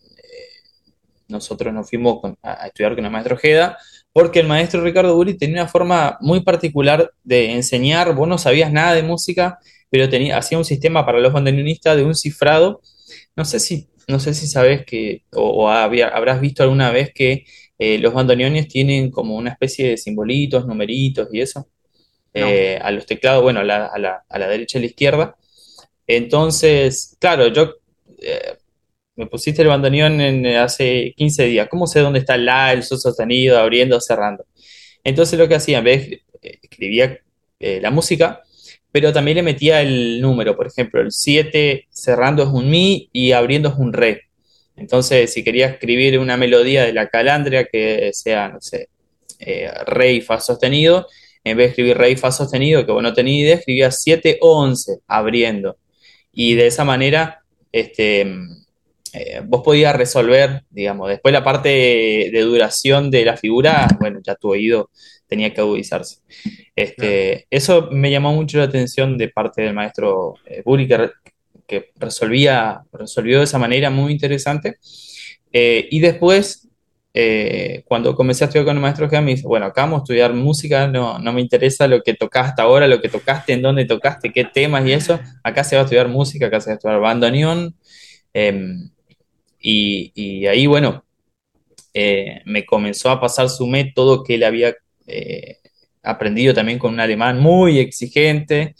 nosotros 1.28 1.74
nos 1.74 1.90
fuimos 1.90 2.20
con- 2.22 2.38
a, 2.42 2.68
estudiar 2.68 2.96
con 2.96 3.06
el 3.06 3.12
maestro 3.12 3.36
Ojeda, 3.36 3.78
porque 4.14 4.40
el 4.42 4.48
maestro 4.48 4.84
Ricardo 4.84 5.16
Buri 5.16 5.38
tenía 5.38 5.62
una 5.64 5.68
forma 5.72 6.18
muy 6.22 6.42
particular 6.44 7.12
de 7.24 7.54
enseñar, 7.54 8.14
vos 8.16 8.28
no 8.28 8.38
sabías 8.38 8.72
nada 8.72 8.94
de 8.96 9.04
música, 9.04 9.60
pero 9.90 10.10
tenía, 10.10 10.38
hacía 10.38 10.58
un 10.58 10.66
sistema 10.66 11.06
para 11.06 11.20
los 11.20 11.34
bandoneonistas 11.34 11.96
de 11.98 12.04
un 12.06 12.16
cifrado, 12.16 12.82
no 13.36 13.46
sé 13.46 13.60
si, 13.60 13.90
no 14.08 14.20
sé 14.20 14.34
si 14.34 14.48
sabes 14.48 14.86
que, 14.86 15.24
o, 15.34 15.66
o 15.66 15.70
había- 15.70 16.10
habrás 16.10 16.42
visto 16.42 16.64
alguna 16.64 16.92
vez 16.92 17.12
que 17.14 17.46
eh, 17.78 17.98
los 18.00 18.14
bandoneones 18.14 18.68
tienen 18.68 19.12
como 19.12 19.36
una 19.38 19.52
especie 19.52 19.90
de 19.92 19.98
simbolitos, 19.98 20.66
numeritos 20.68 21.30
y 21.32 21.42
eso, 21.42 21.68
No, 22.36 22.56
eh, 22.56 22.80
a 22.82 22.92
los 22.92 23.06
teclados, 23.06 23.44
bueno, 23.44 23.62
a 23.62 23.64
la, 23.64 23.88
a 23.88 24.00
la, 24.00 24.24
a 24.30 24.40
la 24.40 24.48
derecha 24.48 24.78
y 24.78 24.82
a 24.82 24.84
la 24.84 24.88
izquierda. 24.88 25.36
Entonces, 26.08 27.16
claro, 27.20 27.48
yo 27.50 27.76
eh, 28.20 28.58
me 29.20 29.28
pusiste 29.28 29.62
el 29.62 29.68
bandoneón 29.68 30.22
en, 30.22 30.46
eh, 30.46 30.58
hace 30.58 31.14
15 31.18 31.44
días. 31.44 31.68
¿Cómo 31.68 31.88
sé 31.88 32.00
dónde 32.00 32.20
está 32.20 32.36
el 32.36 32.46
la, 32.46 32.72
el 32.72 32.84
sol 32.84 33.00
sostenido, 33.00 33.60
abriendo, 33.60 34.00
cerrando? 34.00 34.46
Entonces 35.04 35.38
lo 35.38 35.50
que 35.50 35.56
hacía, 35.56 35.80
en 35.80 35.84
vez 35.84 36.10
de, 36.10 36.24
eh, 36.42 36.60
escribía 36.64 37.20
eh, 37.60 37.80
la 37.82 37.92
música, 37.92 38.42
pero 38.94 39.12
también 39.12 39.36
le 39.36 39.44
metía 39.44 39.82
el 39.82 40.22
número. 40.22 40.56
Por 40.56 40.68
ejemplo, 40.68 41.02
el 41.02 41.12
7 41.12 41.88
cerrando 41.90 42.44
es 42.44 42.50
un 42.50 42.70
mi 42.70 43.10
y 43.12 43.34
abriendo 43.34 43.68
es 43.68 43.76
un 43.76 43.92
re. 43.92 44.30
Entonces, 44.78 45.34
si 45.34 45.44
quería 45.44 45.68
escribir 45.68 46.18
una 46.18 46.38
melodía 46.38 46.86
de 46.86 46.94
la 46.94 47.10
calandria 47.10 47.66
que 47.66 48.12
sea, 48.14 48.48
no 48.48 48.62
sé, 48.62 48.88
eh, 49.40 49.70
re 49.86 50.14
y 50.14 50.22
fa 50.22 50.40
sostenido, 50.40 51.08
en 51.44 51.58
vez 51.58 51.66
de 51.66 51.70
escribir 51.72 51.98
re 51.98 52.12
y 52.12 52.16
fa 52.16 52.32
sostenido, 52.32 52.86
que 52.86 52.94
vos 52.94 53.04
no 53.04 53.14
tenías 53.14 53.44
idea, 53.44 53.56
escribía 53.56 53.92
7 53.92 54.38
o 54.40 54.62
11 54.62 55.00
abriendo. 55.08 55.78
Y 56.32 56.56
de 56.56 56.68
esa 56.68 56.86
manera, 56.86 57.44
este, 57.74 58.26
eh, 59.14 59.42
vos 59.46 59.62
podías 59.64 59.96
resolver, 59.96 60.64
digamos, 60.70 61.10
después 61.10 61.34
la 61.34 61.44
parte 61.44 61.70
de 62.32 62.42
duración 62.42 63.12
de 63.12 63.26
la 63.26 63.38
figura, 63.38 63.88
bueno, 64.00 64.20
ya 64.24 64.36
tu 64.36 64.50
oído 64.52 64.90
tenía 65.28 65.54
que 65.54 65.62
agudizarse. 65.62 66.18
claro, 66.96 67.14
Este, 67.16 67.48
eso 67.50 67.90
me 67.92 68.12
llamó 68.12 68.34
mucho 68.34 68.58
la 68.58 68.66
atención 68.66 69.18
de 69.18 69.30
parte 69.30 69.62
del 69.62 69.74
maestro 69.74 70.36
eh, 70.46 70.64
que, 70.88 70.98
re- 70.98 71.12
que 71.68 71.92
resolvía, 71.98 72.82
resolvió 72.92 73.40
de 73.40 73.44
esa 73.46 73.60
manera 73.60 73.90
muy 73.90 74.12
interesante. 74.12 74.78
Eh, 75.52 75.88
y 75.92 76.00
después, 76.00 76.68
eh, 77.14 77.84
cuando 77.86 78.16
comencé 78.16 78.44
a 78.44 78.48
estudiar 78.48 78.66
con 78.66 78.78
el 78.78 78.82
maestro 78.82 79.10
Gea, 79.10 79.22
me 79.22 79.32
dice, 79.32 79.48
bueno, 79.48 79.66
acá 79.68 79.82
vamos 79.82 80.02
a 80.02 80.04
estudiar 80.04 80.34
música, 80.34 80.88
no, 80.88 81.20
no 81.20 81.34
me 81.34 81.42
interesa 81.42 81.88
lo 81.88 82.02
que 82.02 82.14
tocaste 82.14 82.50
hasta 82.52 82.64
ahora, 82.64 82.88
lo 82.88 83.02
que 83.02 83.10
tocaste, 83.10 83.54
en 83.54 83.62
dónde 83.62 83.86
tocaste, 83.86 84.32
qué 84.32 84.46
temas 84.46 84.86
y 84.88 84.94
eso, 84.94 85.20
acá 85.44 85.64
se 85.64 85.76
va 85.76 85.82
a 85.82 85.86
estudiar 85.86 86.08
música, 86.08 86.48
acá 86.48 86.62
se 86.62 86.70
va 86.70 86.74
a 86.74 86.76
estudiar 86.78 87.00
bandoneón. 87.02 87.76
Y, 89.60 90.46
ahí, 90.48 90.68
bueno, 90.68 91.04
eh, 91.94 92.42
me 92.46 92.66
comenzó 92.66 93.10
a 93.10 93.20
pasar 93.20 93.50
su 93.50 93.68
método 93.68 94.24
que 94.24 94.36
él 94.36 94.44
había 94.44 94.76
eh, 95.08 95.58
aprendido 96.04 96.54
también 96.54 96.80
con 96.80 96.94
un 96.94 97.00
alemán 97.00 97.40
muy 97.40 97.80
exigente. 97.80 98.76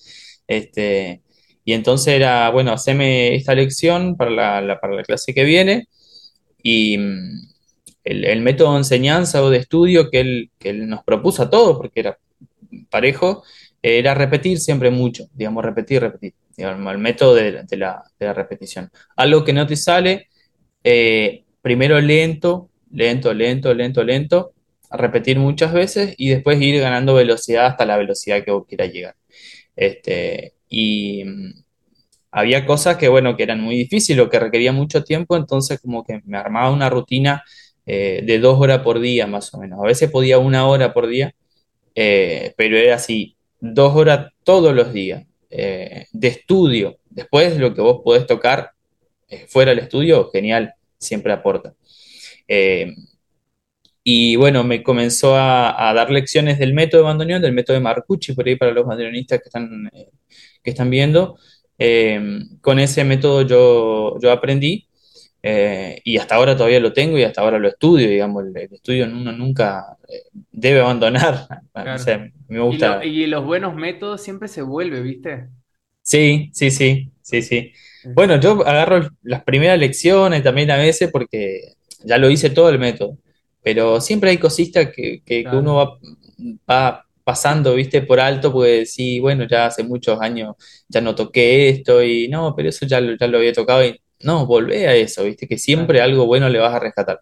Este, 0.48 1.22
y 1.66 1.74
entonces 1.74 2.14
era, 2.14 2.50
bueno, 2.50 2.72
haceme 2.72 3.36
esta 3.36 3.56
lección 3.56 4.16
para 4.16 4.62
la, 4.62 4.80
para 4.80 4.96
la 4.96 5.04
clase 5.04 5.34
que 5.34 5.44
viene. 5.44 5.88
Y 6.64 6.98
mm, 6.98 7.50
el, 8.04 8.26
el 8.26 8.42
método 8.42 8.74
de 8.74 8.80
enseñanza 8.80 9.44
o 9.44 9.50
de 9.50 9.58
estudio 9.58 10.10
que 10.10 10.20
él, 10.22 10.52
que 10.58 10.70
él 10.70 10.88
nos 10.88 11.04
propuso 11.04 11.44
a 11.44 11.50
todos, 11.50 11.78
porque 11.78 12.00
era 12.02 12.18
parejo, 12.90 13.44
era 13.82 14.14
repetir 14.14 14.60
siempre 14.60 14.92
mucho, 14.92 15.26
digamos, 15.34 15.64
repetir, 15.64 16.02
repetir, 16.02 16.34
digamos, 16.56 16.92
el 16.92 17.00
método 17.00 17.36
de, 17.36 17.64
de 17.64 17.78
la, 17.78 18.04
de 18.20 18.26
la 18.26 18.34
repetición. 18.34 18.90
Algo 19.16 19.44
que 19.44 19.54
no 19.54 19.66
te 19.68 19.76
sale 19.76 20.29
eh, 20.84 21.44
primero 21.62 22.00
lento, 22.00 22.70
lento, 22.92 23.34
lento, 23.34 23.74
lento, 23.74 24.04
lento, 24.04 24.54
repetir 24.92 25.40
muchas 25.40 25.74
veces 25.74 26.16
y 26.18 26.30
después 26.30 26.62
ir 26.62 26.80
ganando 26.80 27.14
velocidad 27.14 27.68
hasta 27.68 27.86
la 27.86 27.98
velocidad 27.98 28.44
que 28.44 28.52
vos 28.52 28.66
quieras 28.68 28.92
llegar. 28.92 29.16
Este, 29.76 30.54
y 30.70 31.24
mm, 31.26 31.64
había 32.32 32.66
cosas 32.66 32.98
que, 32.98 33.08
bueno, 33.10 33.36
que 33.38 33.44
eran 33.44 33.62
muy 33.62 33.76
difíciles 33.76 34.26
o 34.26 34.30
que 34.30 34.40
requerían 34.40 34.76
mucho 34.76 35.04
tiempo, 35.04 35.36
entonces 35.36 35.80
como 35.82 36.04
que 36.04 36.22
me 36.26 36.38
armaba 36.38 36.72
una 36.72 36.90
rutina 36.90 37.44
eh, 37.86 38.22
de 38.24 38.40
dos 38.40 38.60
horas 38.60 38.80
por 38.82 39.00
día, 39.00 39.28
más 39.28 39.54
o 39.54 39.60
menos. 39.60 39.80
A 39.80 39.88
veces 39.88 40.12
podía 40.12 40.38
una 40.40 40.68
hora 40.68 40.94
por 40.94 41.08
día, 41.08 41.34
eh, 41.96 42.54
pero 42.58 42.78
era 42.78 42.96
así, 42.96 43.38
dos 43.60 43.96
horas 43.96 44.32
todos 44.44 44.74
los 44.76 44.94
días 44.94 45.26
de 45.52 46.28
estudio. 46.28 47.00
Después 47.10 47.58
lo 47.58 47.74
que 47.74 47.82
vos 47.82 48.02
podés 48.04 48.28
tocar 48.28 48.72
fuera 49.48 49.72
del 49.72 49.80
estudio, 49.80 50.30
genial 50.32 50.74
siempre 51.00 51.34
aporta. 51.34 51.74
Eh, 52.48 52.94
y 54.04 54.36
bueno, 54.38 54.64
me 54.64 54.82
comenzó 54.84 55.36
a, 55.36 55.90
a, 55.90 55.94
dar 55.94 56.10
lecciones 56.10 56.58
del 56.60 56.74
método 56.74 57.02
de 57.02 57.08
bandoneón, 57.08 57.42
del 57.42 57.54
método 57.54 57.76
de 57.76 57.82
Marcucci, 57.84 58.34
por 58.34 58.48
ahí 58.48 58.56
para 58.56 58.72
los 58.72 58.86
bandoneonistas 58.86 59.40
que 59.40 59.46
están, 59.50 59.90
eh, 59.94 60.10
que 60.64 60.72
están 60.72 60.90
viendo. 60.90 61.38
Eh, 61.78 62.22
con 62.62 62.80
ese 62.80 63.04
método 63.06 63.44
yo, 63.44 64.20
yo 64.22 64.32
aprendí 64.32 64.88
eh, 65.44 66.02
y 66.04 66.18
hasta 66.18 66.36
ahora 66.36 66.56
todavía 66.58 66.80
lo 66.82 66.94
tengo 66.94 67.18
y 67.18 67.24
hasta 67.24 67.42
ahora 67.42 67.60
lo 67.60 67.70
estudio, 67.70 68.10
digamos, 68.10 68.46
el, 68.46 68.58
el 68.58 68.74
estudio 68.74 69.06
uno 69.06 69.32
nunca 69.32 69.98
eh, 70.08 70.24
debe 70.52 70.82
abandonar. 70.82 71.48
O 71.94 71.98
Claro. 71.98 72.04
sea, 72.04 72.30
me 72.50 72.60
Y, 72.68 72.78
lo- 72.78 73.02
gusta. 73.02 73.04
y 73.04 73.26
los 73.28 73.46
buenos 73.46 73.76
métodos 73.76 74.22
siempre 74.24 74.48
se 74.48 74.62
vuelve, 74.62 75.02
¿viste? 75.02 75.50
Sí, 76.02 76.50
sí, 76.54 76.72
sí, 76.72 77.12
sí, 77.22 77.42
sí. 77.42 77.74
Bueno, 78.04 78.40
yo 78.40 78.66
agarro 78.66 79.10
las 79.24 79.44
primeras 79.44 79.80
lecciones 79.80 80.44
también 80.44 80.72
a 80.72 80.78
veces 80.78 81.10
porque 81.12 81.74
ya 82.04 82.18
lo 82.18 82.30
hice 82.30 82.50
todo 82.50 82.70
el 82.70 82.80
método, 82.80 83.18
pero 83.62 84.02
siempre 84.02 84.30
hay 84.32 84.38
cositas 84.38 84.90
que, 84.96 85.22
que- 85.26 85.48
que 85.48 85.56
uno 85.56 85.76
va, 85.76 85.98
va 86.70 87.06
pasando, 87.24 87.76
viste, 87.76 88.02
por 88.02 88.20
alto, 88.20 88.52
porque 88.52 88.86
sí, 88.86 89.20
bueno, 89.20 89.46
ya 89.48 89.66
hace 89.68 89.84
muchos 89.84 90.20
años 90.22 90.56
ya 90.88 91.02
no 91.02 91.14
toqué 91.16 91.70
esto 91.70 92.04
y 92.04 92.28
no, 92.30 92.56
pero 92.56 92.70
eso 92.70 92.86
ya, 92.88 93.00
lo- 93.02 93.16
ya 93.18 93.28
lo 93.28 93.38
había 93.38 93.54
tocado 93.54 93.86
y 93.86 94.00
no, 94.22 94.46
volvé 94.46 94.88
a 94.88 94.96
eso, 94.96 95.24
viste, 95.24 95.48
que 95.48 95.58
siempre 95.58 96.02
claro. 96.02 96.02
algo 96.02 96.26
bueno 96.26 96.50
le 96.50 96.60
vas 96.60 96.74
a 96.74 96.80
rescatar. 96.80 97.20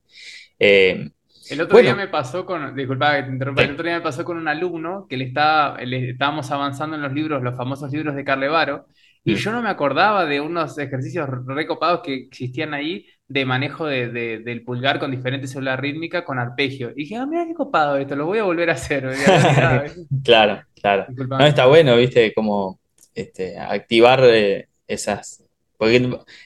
Eh, 0.60 1.10
El 1.50 1.62
otro 1.62 1.80
día 1.80 1.96
me 1.96 2.08
pasó 2.10 2.46
con, 2.46 2.76
disculpa 2.76 3.16
que 3.16 3.24
te 3.24 3.30
interrumpa, 3.32 3.64
el 3.64 3.72
otro 3.72 3.86
día 3.86 3.96
me 3.98 4.02
pasó 4.02 4.26
con 4.26 4.38
un 4.38 4.48
alumno 4.50 5.08
que 5.10 5.16
le 5.18 5.26
estaba, 5.26 5.78
le 5.82 6.10
estábamos 6.12 6.52
avanzando 6.52 6.96
en 6.98 7.02
los 7.02 7.14
libros, 7.14 7.42
los 7.42 7.56
famosos 7.56 7.90
libros 7.92 8.16
de 8.16 8.26
Carlevaro, 8.26 8.88
y 9.32 9.36
yo 9.36 9.52
no 9.52 9.62
me 9.62 9.70
acordaba 9.70 10.26
de 10.26 10.40
unos 10.42 10.78
ejercicios 10.78 11.30
recopados 11.46 12.02
que 12.04 12.14
existían 12.16 12.74
ahí 12.74 13.06
de 13.28 13.46
manejo 13.46 13.86
de, 13.86 14.10
de- 14.10 14.40
del 14.40 14.64
pulgar 14.64 15.00
con 15.00 15.12
diferentes 15.12 15.52
células 15.52 15.80
rítmicas 15.80 16.24
con 16.24 16.40
arpegio. 16.40 16.92
Y 16.92 17.02
dije, 17.04 17.16
ah, 17.18 17.26
mira 17.26 17.46
qué 17.46 17.54
copado 17.54 17.98
esto, 17.98 18.16
lo 18.16 18.26
voy 18.26 18.40
a 18.40 18.44
volver 18.44 18.70
a 18.70 18.74
hacer, 18.74 19.06
claro, 20.24 20.62
claro. 20.82 21.08
No, 21.38 21.46
está 21.46 21.66
bueno, 21.66 21.96
viste, 21.98 22.34
como 22.34 22.80
este, 23.14 23.58
activar 23.58 24.22
eh, 24.26 24.68
esas. 24.88 25.44
Porque 25.78 25.98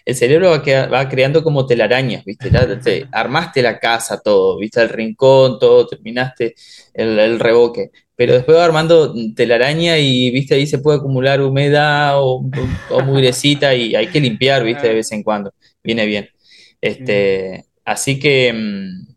el 0.06 0.16
cerebro 0.16 0.50
va, 0.52 0.62
queda- 0.62 0.88
va 0.88 1.08
creando 1.08 1.42
como 1.44 1.66
telarañas, 1.66 2.26
¿viste? 2.26 2.50
Te 2.84 3.08
armaste 3.12 3.62
la 3.62 3.80
casa, 3.80 4.20
todo, 4.22 4.58
¿viste? 4.58 4.82
El 4.82 4.90
rincón, 4.90 5.58
todo, 5.60 5.88
terminaste 5.88 6.54
el, 6.94 7.18
el 7.18 7.40
revoque. 7.40 7.92
Pero 8.22 8.34
después 8.34 8.58
va 8.58 8.66
armando 8.66 9.14
telaraña 9.36 9.98
y, 10.00 10.32
¿viste? 10.32 10.56
Ahí 10.56 10.68
se 10.68 10.80
puede 10.80 10.98
acumular 11.00 11.42
humedad 11.42 12.14
o, 12.22 12.44
o 12.90 13.02
mugrecita 13.04 13.74
y 13.76 13.96
hay 13.96 14.10
que 14.10 14.20
limpiar, 14.22 14.64
¿viste? 14.64 14.88
De 14.88 14.96
vez 14.96 15.12
en 15.12 15.24
cuando. 15.24 15.54
Viene 15.84 16.06
bien. 16.06 16.30
Este, 16.82 17.66
así 17.86 18.20
que. 18.20 18.54
mm, 18.54 19.12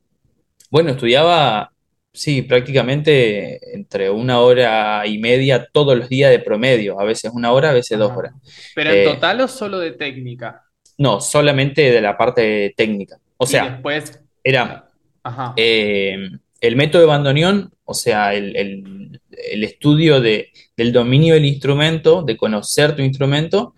bueno, 0.70 0.90
estudiaba, 0.90 1.72
sí, 2.12 2.42
prácticamente 2.42 3.74
entre 3.76 4.10
una 4.10 4.40
hora 4.40 5.06
y 5.06 5.18
media 5.18 5.66
todos 5.72 5.96
los 5.96 6.08
días 6.08 6.30
de 6.30 6.40
promedio, 6.40 7.00
a 7.00 7.04
veces 7.04 7.32
una 7.34 7.52
hora, 7.52 7.70
a 7.70 7.72
veces 7.74 7.98
dos 7.98 8.12
horas. 8.16 8.34
Pero 8.74 8.90
en 8.90 9.02
Eh, 9.02 9.02
total 9.02 9.40
o 9.40 9.48
solo 9.48 9.78
de 9.78 9.92
técnica. 9.92 10.64
no, 10.98 11.20
solamente 11.20 11.82
de 11.90 12.00
la 12.00 12.16
parte 12.16 12.72
técnica. 12.76 13.18
O 13.36 13.46
Y 13.46 13.58
sea, 13.58 13.60
después, 13.60 14.20
era 14.42 14.90
ajá, 15.22 15.54
eh, 15.56 16.16
el 16.60 16.76
método 16.76 17.02
de 17.02 17.08
bandoneón, 17.08 17.72
o 17.84 17.94
sea, 17.94 18.34
el, 18.34 18.56
el- 18.56 19.20
el 19.30 19.64
estudio 19.64 20.20
de- 20.20 20.48
del 20.76 20.92
dominio 20.92 21.34
del 21.34 21.44
instrumento, 21.44 22.22
de 22.22 22.36
conocer 22.36 22.96
tu 22.96 23.02
instrumento, 23.02 23.74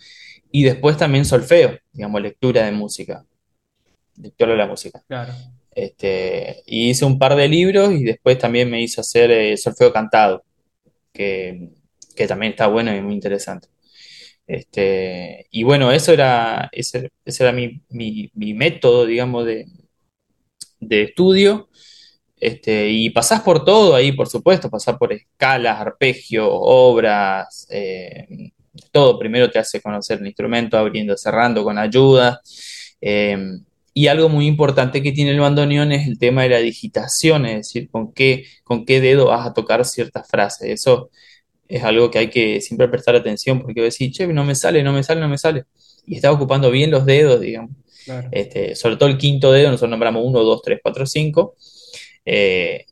y 0.53 0.65
después 0.65 0.97
también 0.97 1.25
solfeo, 1.25 1.79
digamos, 1.93 2.23
lectura 2.23 2.65
de 2.67 2.73
música, 2.73 3.25
lectura 4.17 4.53
de 4.53 4.59
la 4.59 4.67
música. 4.67 5.03
claro. 5.09 5.33
Este, 5.75 6.63
y 6.67 6.91
hice 6.91 7.05
un 7.05 7.19
par 7.19 7.37
de 7.37 7.49
libros 7.49 7.93
y 7.93 8.05
después 8.05 8.39
también 8.39 8.71
me 8.71 8.83
hizo 8.83 9.01
hacer 9.03 9.31
eh, 9.31 9.57
solfeo 9.59 9.93
cantado, 9.93 10.45
que, 11.13 11.71
que 12.17 12.27
también 12.29 12.53
está 12.53 12.69
bueno 12.69 12.95
y 12.97 13.03
muy 13.03 13.15
interesante. 13.15 13.69
Este, 14.47 15.47
y 15.51 15.65
bueno, 15.65 15.93
eso 15.93 16.13
era, 16.13 16.69
ese, 16.73 17.11
ese 17.25 17.45
era 17.45 17.53
mi, 17.53 17.83
mi- 17.91 18.31
mi 18.35 18.55
método, 18.55 19.07
digamos, 19.07 19.47
de, 19.47 19.67
de 20.81 21.03
estudio. 21.03 21.69
Este, 22.39 22.91
y 22.91 23.11
pasás 23.11 23.41
por 23.41 23.65
todo 23.65 23.95
ahí, 23.95 24.13
por 24.13 24.29
supuesto, 24.29 24.69
pasás 24.69 24.97
por 24.99 25.13
escalas, 25.13 25.81
arpegios, 25.81 26.49
obras, 26.51 27.67
eh, 27.71 28.51
todo. 28.93 29.19
Primero 29.19 29.51
te 29.51 29.59
hace 29.59 29.81
conocer 29.81 30.19
el 30.21 30.27
instrumento, 30.27 30.77
abriendo, 30.77 31.17
cerrando 31.17 31.65
con 31.65 31.79
ayuda. 31.79 32.41
Eh, 33.01 33.39
y 33.99 34.09
algo 34.09 34.29
muy 34.29 34.47
importante 34.47 35.03
que 35.03 35.13
tiene 35.13 35.31
el 35.31 35.41
bandoneón 35.41 35.91
es 35.91 36.07
el 36.07 36.19
tema 36.19 36.43
de 36.43 36.51
la 36.51 36.59
digitación, 36.59 37.47
es 37.47 37.57
decir, 37.57 37.89
con 37.91 38.13
qué, 38.13 38.45
con 38.63 38.85
qué 38.85 39.01
dedo 39.01 39.29
vas 39.29 39.47
a 39.47 39.55
tocar 39.55 39.83
ciertas 39.87 40.29
frases. 40.29 40.69
Eso 40.69 41.09
es 41.67 41.83
algo 41.83 42.11
que 42.11 42.19
hay 42.19 42.29
que 42.29 42.61
siempre 42.61 42.89
prestar 42.89 43.17
atención 43.17 43.63
porque 43.63 43.81
decís, 43.81 44.13
che, 44.13 44.27
no 44.27 44.45
me 44.45 44.55
sale, 44.55 44.83
no 44.83 44.93
me 44.93 45.03
sale, 45.03 45.23
no 45.23 45.29
me 45.29 45.39
sale. 45.39 45.65
Y 46.07 46.17
está 46.17 46.31
ocupando 46.31 46.71
bien 46.71 46.91
los 46.91 47.07
dedos, 47.07 47.41
digamos. 47.41 47.71
Claro. 48.05 48.29
Este, 48.33 48.75
sobre 48.77 48.97
todo 48.97 49.09
el 49.09 49.17
quinto 49.17 49.51
dedo, 49.51 49.71
nosotros 49.71 49.91
nombramos 49.91 50.23
uno, 50.27 50.41
dos, 50.41 50.61
tres, 50.63 50.79
cuatro, 50.83 51.07
cinco, 51.07 51.57
eh, 52.27 52.85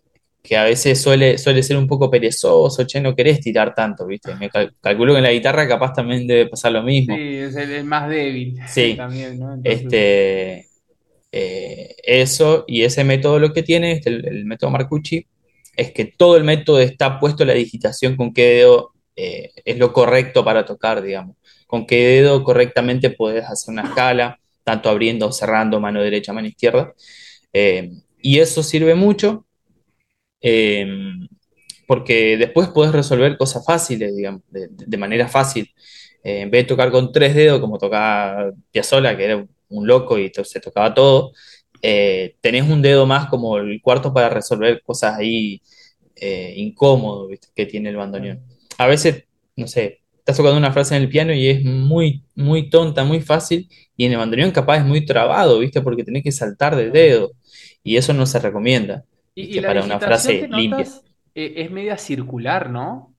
que 0.43 0.57
a 0.57 0.65
veces 0.65 1.01
suele, 1.01 1.39
suele 1.39 1.63
ser 1.63 1.77
un 1.77 1.87
poco 1.87 2.11
perezoso, 2.11 2.85
che, 2.87 3.01
no 3.01 3.15
querés 3.17 3.41
tirar 3.41 3.75
tanto, 3.75 4.07
¿viste? 4.07 4.35
Me 4.37 4.51
cal- 4.51 4.75
calculo 4.81 5.13
que 5.15 5.19
en 5.19 5.25
la 5.25 5.33
guitarra 5.33 5.67
capaz 5.69 5.93
también 5.95 6.27
debe 6.27 6.47
pasar 6.49 6.73
lo 6.73 6.83
mismo. 6.83 7.17
Sí, 7.17 7.21
es 7.21 7.57
el, 7.57 7.85
más 7.85 8.09
débil 8.09 8.55
Sí, 8.67 8.97
también, 8.97 9.39
¿no? 9.39 9.55
Entonces, 9.55 9.85
este, 9.93 10.69
eh, 11.33 11.95
eso 12.05 12.65
y 12.67 12.83
ese 12.83 13.05
método 13.05 13.39
lo 13.39 13.53
que 13.53 13.63
tiene, 13.63 13.93
este, 13.93 14.11
el, 14.11 14.27
el 14.29 14.45
método 14.45 14.71
Marcucci, 14.71 15.27
es 15.77 15.93
que 15.93 16.05
todo 16.05 16.37
el 16.37 16.45
método 16.45 16.81
está 16.81 17.19
puesto 17.19 17.45
la 17.45 17.55
digitación 17.55 18.17
con 18.17 18.33
qué 18.33 18.45
dedo 18.47 18.93
eh, 19.17 19.51
es 19.65 19.79
lo 19.79 19.93
correcto 19.93 20.45
para 20.45 20.65
tocar, 20.65 21.03
digamos. 21.03 21.37
Con 21.67 21.87
qué 21.87 21.97
dedo 22.23 22.45
correctamente 22.45 23.11
puedes 23.11 23.45
hacer 23.45 23.73
una 23.73 23.83
escala, 23.83 24.39
tanto 24.63 24.89
abriendo 24.89 25.27
o 25.29 25.33
cerrando 25.33 25.81
mano 25.81 26.03
derecha, 26.03 26.33
mano 26.33 26.47
izquierda. 26.49 26.93
Eh, 27.53 27.91
y 28.25 28.39
eso 28.41 28.63
sirve 28.63 28.95
mucho 28.95 29.47
eh, 30.41 30.87
porque 31.87 32.39
después 32.39 32.69
puedes 32.69 32.93
resolver 32.95 33.37
cosas 33.37 33.65
fáciles, 33.67 34.17
digamos, 34.17 34.41
de, 34.51 34.69
de 34.71 34.97
manera 34.97 35.29
fácil. 35.29 35.71
Eh, 36.25 36.41
en 36.41 36.51
vez 36.51 36.65
de 36.65 36.69
tocar 36.69 36.91
con 36.91 37.13
tres 37.13 37.35
dedos, 37.35 37.61
como 37.61 37.79
tocaba 37.79 38.51
Piazzolla, 38.73 39.15
que 39.15 39.25
era 39.27 39.47
un 39.69 39.87
loco 39.87 40.19
y 40.19 40.33
se 40.43 40.61
tocaba 40.61 40.95
todo, 40.95 41.33
eh, 41.83 42.37
tenés 42.41 42.67
un 42.69 42.81
dedo 42.81 43.05
más 43.05 43.29
como 43.29 43.59
el 43.59 43.83
cuarto 43.83 44.15
para 44.15 44.31
resolver 44.31 44.83
cosas 44.83 45.19
ahí 45.19 45.61
eh, 46.17 46.55
incómodo, 46.57 47.29
¿viste? 47.29 47.49
que 47.55 47.67
tiene 47.67 47.91
el 47.91 47.97
bandoneón. 47.97 48.43
A 48.79 48.87
veces, 48.87 49.25
no 49.57 49.67
sé, 49.69 50.01
estás 50.19 50.39
tocando 50.39 50.57
una 50.57 50.73
frase 50.73 50.97
en 50.97 51.03
el 51.03 51.11
piano 51.11 51.35
y 51.35 51.49
es 51.49 51.63
muy, 51.63 52.25
muy 52.35 52.71
tonta, 52.71 53.05
muy 53.05 53.21
fácil, 53.21 53.69
y 53.97 54.07
en 54.07 54.13
el 54.13 54.19
bandoneón 54.19 54.51
capaz 54.51 54.79
es 54.79 54.85
muy 54.87 55.05
trabado, 55.05 55.59
¿viste? 55.59 55.83
Porque 55.83 56.05
tenés 56.05 56.23
que 56.23 56.33
saltar 56.33 56.75
de 56.75 56.91
dedo, 56.91 57.33
y 57.85 57.97
eso 57.99 58.13
no 58.15 58.27
se 58.27 58.41
recomienda, 58.41 59.05
Y, 59.35 59.61
la 59.61 59.69
Para 59.69 59.85
una 59.85 60.01
frase 60.01 60.39
que 60.39 60.49
limpia. 60.49 60.93
eh, 61.35 61.55
es 61.57 61.71
media 61.71 61.97
circular, 61.99 62.71
¿no? 62.71 63.17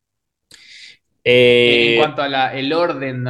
Eh, 1.24 1.86
en 1.86 1.94
cuanto 1.94 2.22
a 2.22 2.28
la, 2.30 2.54
el 2.56 2.72
orden, 2.74 3.26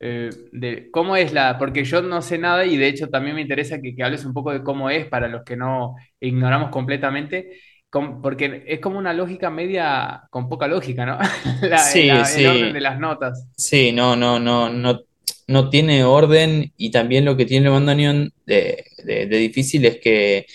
eh, 0.00 0.30
de 0.52 0.90
cómo 0.90 1.16
es 1.16 1.32
la, 1.32 1.58
porque 1.58 1.84
yo 1.84 2.02
no 2.02 2.20
sé 2.22 2.38
nada 2.38 2.64
y 2.66 2.76
de 2.76 2.88
hecho 2.88 3.08
también 3.08 3.34
me 3.36 3.42
interesa 3.42 3.80
que, 3.80 3.94
que 3.94 4.02
hables 4.04 4.24
un 4.24 4.34
poco 4.34 4.52
de 4.52 4.62
cómo 4.62 4.90
es 4.90 5.06
para 5.06 5.28
los 5.28 5.42
que 5.44 5.56
no 5.56 5.96
ignoramos 6.20 6.70
completamente, 6.70 7.58
com- 7.90 8.20
porque 8.22 8.64
es 8.66 8.80
como 8.80 8.98
una 8.98 9.12
lógica 9.14 9.50
media 9.50 10.24
con 10.30 10.48
poca 10.48 10.68
lógica, 10.68 11.06
¿no? 11.06 11.18
La- 11.62 11.98
sí, 11.98 12.02
la- 12.02 12.34
el 12.34 12.46
orden 12.46 12.72
de 12.72 12.80
sí, 12.80 12.82
las 12.82 12.98
notas. 12.98 13.48
sí, 13.56 13.92
no, 13.92 14.16
no, 14.16 14.38
no, 14.38 14.70
no, 14.70 15.00
no 15.48 15.70
tiene 15.70 16.04
orden, 16.04 16.72
y 16.76 16.90
también 16.90 17.24
lo 17.24 17.36
que 17.36 17.46
tiene 17.46 17.66
el 17.66 17.72
bandoneón 17.72 18.32
de, 18.46 18.84
de- 19.04 19.26
de 19.26 19.36
difícil 19.38 19.84
es 19.84 19.98
que 19.98 20.46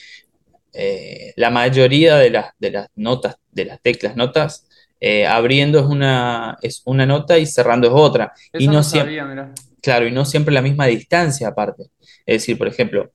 eh, 0.73 1.33
la 1.35 1.49
mayoría 1.49 2.15
de 2.17 2.29
las, 2.29 2.53
de 2.59 2.71
las 2.71 2.87
notas, 2.95 3.35
de 3.51 3.65
las 3.65 3.81
teclas 3.81 4.15
notas, 4.15 4.67
eh, 4.99 5.25
abriendo 5.25 5.79
es 5.79 5.85
una, 5.85 6.57
es 6.61 6.81
una 6.85 7.05
nota 7.05 7.37
y 7.37 7.45
cerrando 7.45 7.87
es 7.87 7.93
otra. 7.95 8.33
Y 8.57 8.67
no 8.67 8.73
no 8.73 8.83
siempre, 8.83 9.17
sabía, 9.17 9.53
claro, 9.81 10.07
y 10.07 10.11
no 10.11 10.25
siempre 10.25 10.53
la 10.53 10.61
misma 10.61 10.85
distancia 10.87 11.47
aparte. 11.49 11.83
Es 12.25 12.41
decir, 12.43 12.57
por 12.57 12.67
ejemplo, 12.67 13.11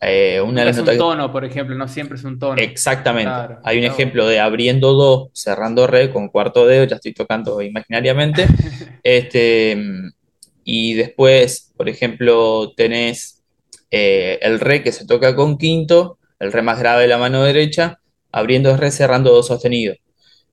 eh, 0.00 0.40
una 0.40 0.60
de 0.60 0.66
las 0.66 0.76
es 0.76 0.80
un 0.80 0.84
notas 0.84 0.94
que- 0.94 0.98
tono, 0.98 1.32
por 1.32 1.44
ejemplo, 1.44 1.74
no 1.76 1.88
siempre 1.88 2.16
es 2.18 2.24
un 2.24 2.38
tono. 2.38 2.60
Exactamente. 2.60 3.30
Claro, 3.30 3.60
Hay 3.64 3.78
un 3.78 3.84
ejemplo 3.84 4.26
de 4.26 4.40
abriendo 4.40 4.92
do, 4.94 5.30
cerrando 5.32 5.86
re 5.86 6.10
con 6.12 6.28
cuarto 6.28 6.66
dedo, 6.66 6.84
ya 6.84 6.96
estoy 6.96 7.14
tocando 7.14 7.60
imaginariamente. 7.62 8.46
Este, 9.02 9.76
y 10.70 10.92
después, 10.92 11.72
por 11.78 11.88
ejemplo, 11.88 12.74
tenés 12.76 13.42
eh, 13.90 14.38
el 14.42 14.60
re 14.60 14.82
que 14.82 14.92
se 14.92 15.06
toca 15.06 15.34
con 15.34 15.56
quinto, 15.56 16.18
el 16.38 16.52
re 16.52 16.60
más 16.60 16.78
grave 16.78 17.02
de 17.02 17.08
la 17.08 17.16
mano 17.16 17.42
derecha, 17.42 18.00
abriendo 18.32 18.76
re, 18.76 18.90
cerrando 18.90 19.32
do 19.32 19.42
sostenido. 19.42 19.94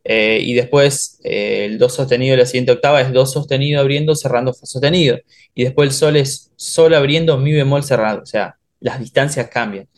Eh, 0.06 0.40
y 0.42 0.54
después 0.54 1.20
eh, 1.26 1.66
el 1.66 1.78
do 1.80 1.90
sostenido 1.90 2.32
de 2.32 2.44
la 2.44 2.46
siguiente 2.46 2.72
octava 2.72 3.02
es 3.02 3.12
do 3.12 3.26
sostenido 3.26 3.82
abriendo, 3.82 4.16
cerrando 4.16 4.54
fa 4.54 4.66
sostenido. 4.66 5.20
Y 5.54 5.66
después 5.66 5.90
el 5.90 5.94
sol 5.94 6.16
es 6.16 6.50
sol 6.56 6.94
abriendo, 6.94 7.38
mi 7.38 7.52
bemol 7.52 7.84
cerrado. 7.84 8.22
O 8.24 8.26
sea, 8.26 8.56
las 8.80 9.02
distancias 9.02 9.50
cambian. 9.50 9.90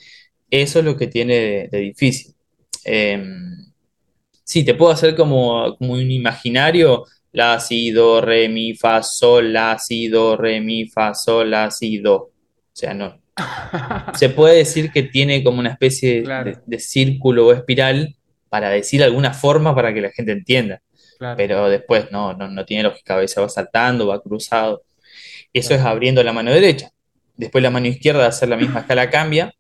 Eso 0.49 0.80
es 0.80 0.86
lo 0.86 0.97
que 0.97 1.06
tiene 1.06 1.67
de, 1.71 1.80
difícil. 1.80 2.34
Eh, 2.86 3.23
sí, 4.43 4.63
te 4.63 4.73
puedo 4.73 4.91
hacer 4.91 5.15
como, 5.15 5.75
como 5.77 5.93
un 5.93 6.10
imaginario, 6.10 7.06
la, 7.38 7.60
si, 7.60 7.91
do, 7.91 8.19
re, 8.19 8.50
mi, 8.50 8.73
fa, 8.73 9.04
sol, 9.04 9.54
la, 9.54 9.78
si, 9.78 10.08
do, 10.08 10.36
re, 10.36 10.60
mi, 10.60 10.88
fa, 10.88 11.13
sol, 11.13 11.52
la, 11.52 11.69
si, 11.69 12.00
do. 12.00 12.15
O 12.15 12.32
sea, 12.73 12.95
no. 12.95 13.21
Se 14.15 14.30
puede 14.30 14.58
decir 14.58 14.91
que 14.91 15.04
tiene 15.04 15.43
como 15.43 15.60
una 15.60 15.69
especie 15.69 16.15
de, 16.15 16.23
Claro, 16.23 16.52
de 16.65 16.80
círculo 16.80 17.45
o 17.47 17.54
espiral 17.54 18.15
para 18.50 18.69
decir 18.69 19.04
alguna 19.04 19.34
forma 19.34 19.76
para 19.76 19.93
que 19.93 20.02
la 20.02 20.10
gente 20.10 20.32
entienda. 20.32 20.82
claro, 21.19 21.38
Pero 21.38 21.69
después 21.69 22.12
no, 22.12 22.34
no, 22.34 22.47
no 22.47 22.65
tiene 22.65 22.84
lógica, 22.84 23.13
a 23.13 23.17
veces 23.17 23.38
va 23.43 23.50
saltando, 23.50 24.08
va 24.08 24.19
cruzado. 24.19 24.82
Eso 25.54 25.76
es 25.76 25.82
abriendo 25.82 26.23
la 26.23 26.34
mano 26.34 26.52
derecha. 26.52 26.89
Después 27.36 27.63
la 27.63 27.69
mano 27.69 27.86
izquierda, 27.86 28.26
hacer 28.26 28.50
la 28.50 28.58
misma 28.58 28.80
escala 28.82 29.12
cambia. 29.12 29.54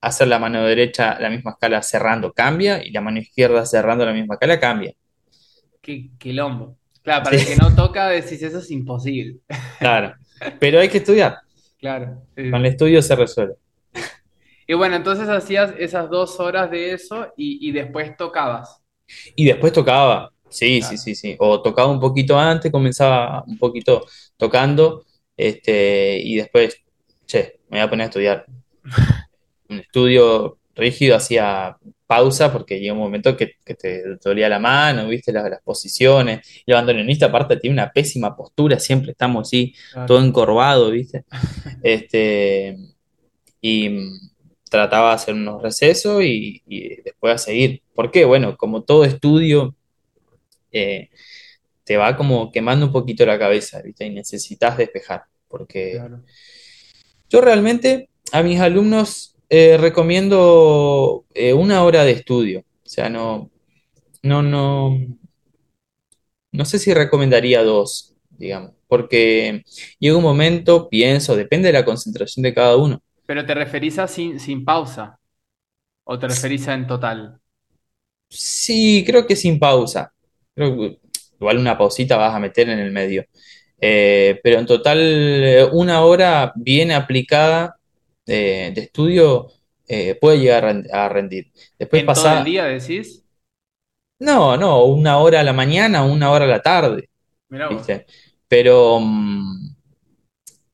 Hacer 0.00 0.28
la 0.28 0.38
mano 0.38 0.62
derecha 0.64 1.18
la 1.18 1.28
misma 1.28 1.52
escala 1.52 1.82
cerrando 1.82 2.32
cambia. 2.32 2.84
Y 2.84 2.92
la 2.92 3.00
mano 3.00 3.18
izquierda 3.18 3.66
cerrando 3.66 4.06
la 4.06 4.12
misma 4.12 4.34
escala 4.34 4.60
cambia. 4.60 4.92
qué 5.82 6.10
quilombo. 6.18 6.76
Claro, 7.06 7.22
para 7.22 7.38
Sí, 7.38 7.52
el 7.52 7.56
que 7.56 7.62
no 7.62 7.72
toca, 7.72 8.08
decís 8.08 8.42
eso 8.42 8.58
es 8.58 8.68
imposible. 8.72 9.38
claro. 9.78 10.16
Pero 10.58 10.80
hay 10.80 10.88
que 10.88 10.98
estudiar. 10.98 11.38
Claro. 11.78 12.20
Con 12.34 12.56
el 12.56 12.66
estudio 12.66 13.00
se 13.00 13.14
resuelve. 13.14 13.54
Y 14.66 14.74
bueno, 14.74 14.96
entonces 14.96 15.28
hacías 15.28 15.72
esas 15.78 16.10
dos 16.10 16.40
horas 16.40 16.68
de 16.68 16.92
eso 16.92 17.32
y, 17.36 17.68
y 17.68 17.70
después 17.70 18.16
tocabas. 18.16 18.82
Y 19.36 19.44
después 19.44 19.72
tocaba. 19.72 20.32
Sí, 20.48 20.82
sí, 20.82 20.98
sí, 20.98 21.14
sí. 21.14 21.36
O 21.38 21.62
tocaba 21.62 21.92
un 21.92 22.00
poquito 22.00 22.36
antes, 22.36 22.72
comenzaba 22.72 23.44
un 23.46 23.56
poquito 23.56 24.04
tocando. 24.36 25.04
Este, 25.36 26.18
y 26.18 26.34
después, 26.34 26.76
che, 27.24 27.60
me 27.68 27.78
voy 27.78 27.86
a 27.86 27.88
poner 27.88 28.04
a 28.06 28.08
estudiar. 28.08 28.46
un 29.68 29.78
estudio 29.78 30.58
rígido, 30.74 31.14
hacía 31.14 31.76
pausa 32.06 32.52
porque 32.52 32.78
llega 32.78 32.92
un 32.92 33.00
momento 33.00 33.36
que, 33.36 33.54
que 33.64 33.74
te 33.74 34.16
dolía 34.22 34.48
la 34.48 34.58
mano, 34.58 35.08
viste, 35.08 35.32
las, 35.32 35.48
las 35.50 35.62
posiciones. 35.62 36.46
Y 36.64 36.70
el 36.70 36.76
bandoneonista 36.76 37.26
aparte 37.26 37.56
tiene 37.56 37.74
una 37.74 37.92
pésima 37.92 38.36
postura, 38.36 38.78
siempre 38.78 39.12
estamos 39.12 39.48
así, 39.48 39.74
todo 40.06 40.22
encorvado, 40.22 40.90
viste. 40.90 41.24
Este, 41.82 42.76
y 43.60 43.98
trataba 44.68 45.10
de 45.10 45.14
hacer 45.14 45.34
unos 45.34 45.62
recesos 45.62 46.22
y, 46.22 46.62
y 46.66 47.02
después 47.02 47.34
a 47.34 47.38
seguir. 47.38 47.82
¿Por 47.94 48.10
qué? 48.10 48.24
Bueno, 48.24 48.56
como 48.56 48.82
todo 48.82 49.04
estudio, 49.04 49.74
eh, 50.72 51.10
te 51.84 51.96
va 51.96 52.16
como 52.16 52.50
quemando 52.50 52.86
un 52.86 52.92
poquito 52.92 53.24
la 53.24 53.38
cabeza, 53.38 53.80
viste, 53.82 54.04
y 54.06 54.10
necesitas 54.10 54.76
despejar. 54.76 55.24
Porque 55.48 55.92
claro. 55.92 56.22
yo 57.28 57.40
realmente 57.40 58.10
a 58.32 58.42
mis 58.42 58.60
alumnos 58.60 59.35
eh, 59.48 59.76
recomiendo 59.78 61.24
eh, 61.34 61.52
una 61.52 61.84
hora 61.84 62.04
de 62.04 62.12
estudio. 62.12 62.60
O 62.60 62.88
sea, 62.88 63.08
no, 63.08 63.50
no, 64.22 64.42
no, 64.42 64.98
no 66.52 66.64
sé 66.64 66.78
si 66.78 66.94
recomendaría 66.94 67.62
dos, 67.62 68.14
digamos, 68.30 68.72
porque 68.88 69.62
llega 69.98 70.16
un 70.16 70.22
momento, 70.22 70.88
pienso, 70.88 71.36
depende 71.36 71.68
de 71.68 71.74
la 71.74 71.84
concentración 71.84 72.42
de 72.42 72.54
cada 72.54 72.76
uno. 72.76 73.02
Pero 73.26 73.44
te 73.44 73.54
referís 73.54 73.98
a 73.98 74.06
sin, 74.06 74.38
sin 74.38 74.64
pausa 74.64 75.18
o 76.04 76.18
te 76.18 76.28
referís 76.28 76.68
a 76.68 76.74
en 76.74 76.86
total. 76.86 77.40
Sí, 78.28 79.04
creo 79.06 79.26
que 79.26 79.36
sin 79.36 79.58
pausa. 79.58 80.12
Creo 80.54 80.76
que 80.76 80.98
igual 81.38 81.58
una 81.58 81.76
pausita 81.76 82.16
vas 82.16 82.34
a 82.34 82.38
meter 82.40 82.68
en 82.68 82.78
el 82.78 82.90
medio. 82.90 83.24
Eh, 83.80 84.40
pero 84.42 84.58
en 84.58 84.66
total, 84.66 84.98
eh, 85.00 85.68
una 85.72 86.02
hora 86.04 86.52
bien 86.56 86.92
aplicada 86.92 87.76
de 88.34 88.80
estudio 88.82 89.48
eh, 89.88 90.16
puede 90.20 90.38
llegar 90.40 90.64
a 90.64 90.72
ren- 90.72 90.88
a 90.92 91.08
rendir. 91.08 91.52
Después 91.78 92.02
¿En 92.02 92.12
todo 92.12 92.32
el 92.32 92.44
pasa, 92.44 92.44
día 92.44 92.64
decís? 92.66 93.24
no, 94.18 94.56
no, 94.56 94.84
una 94.84 95.18
hora 95.18 95.40
a 95.40 95.42
la 95.44 95.52
mañana, 95.52 96.04
una 96.04 96.30
hora 96.30 96.44
a 96.46 96.48
la 96.48 96.62
tarde, 96.62 97.10
Mirá 97.48 97.68
vos. 97.70 97.88
¿viste? 97.88 98.06
Pero 98.48 99.00
mm, 99.00 99.76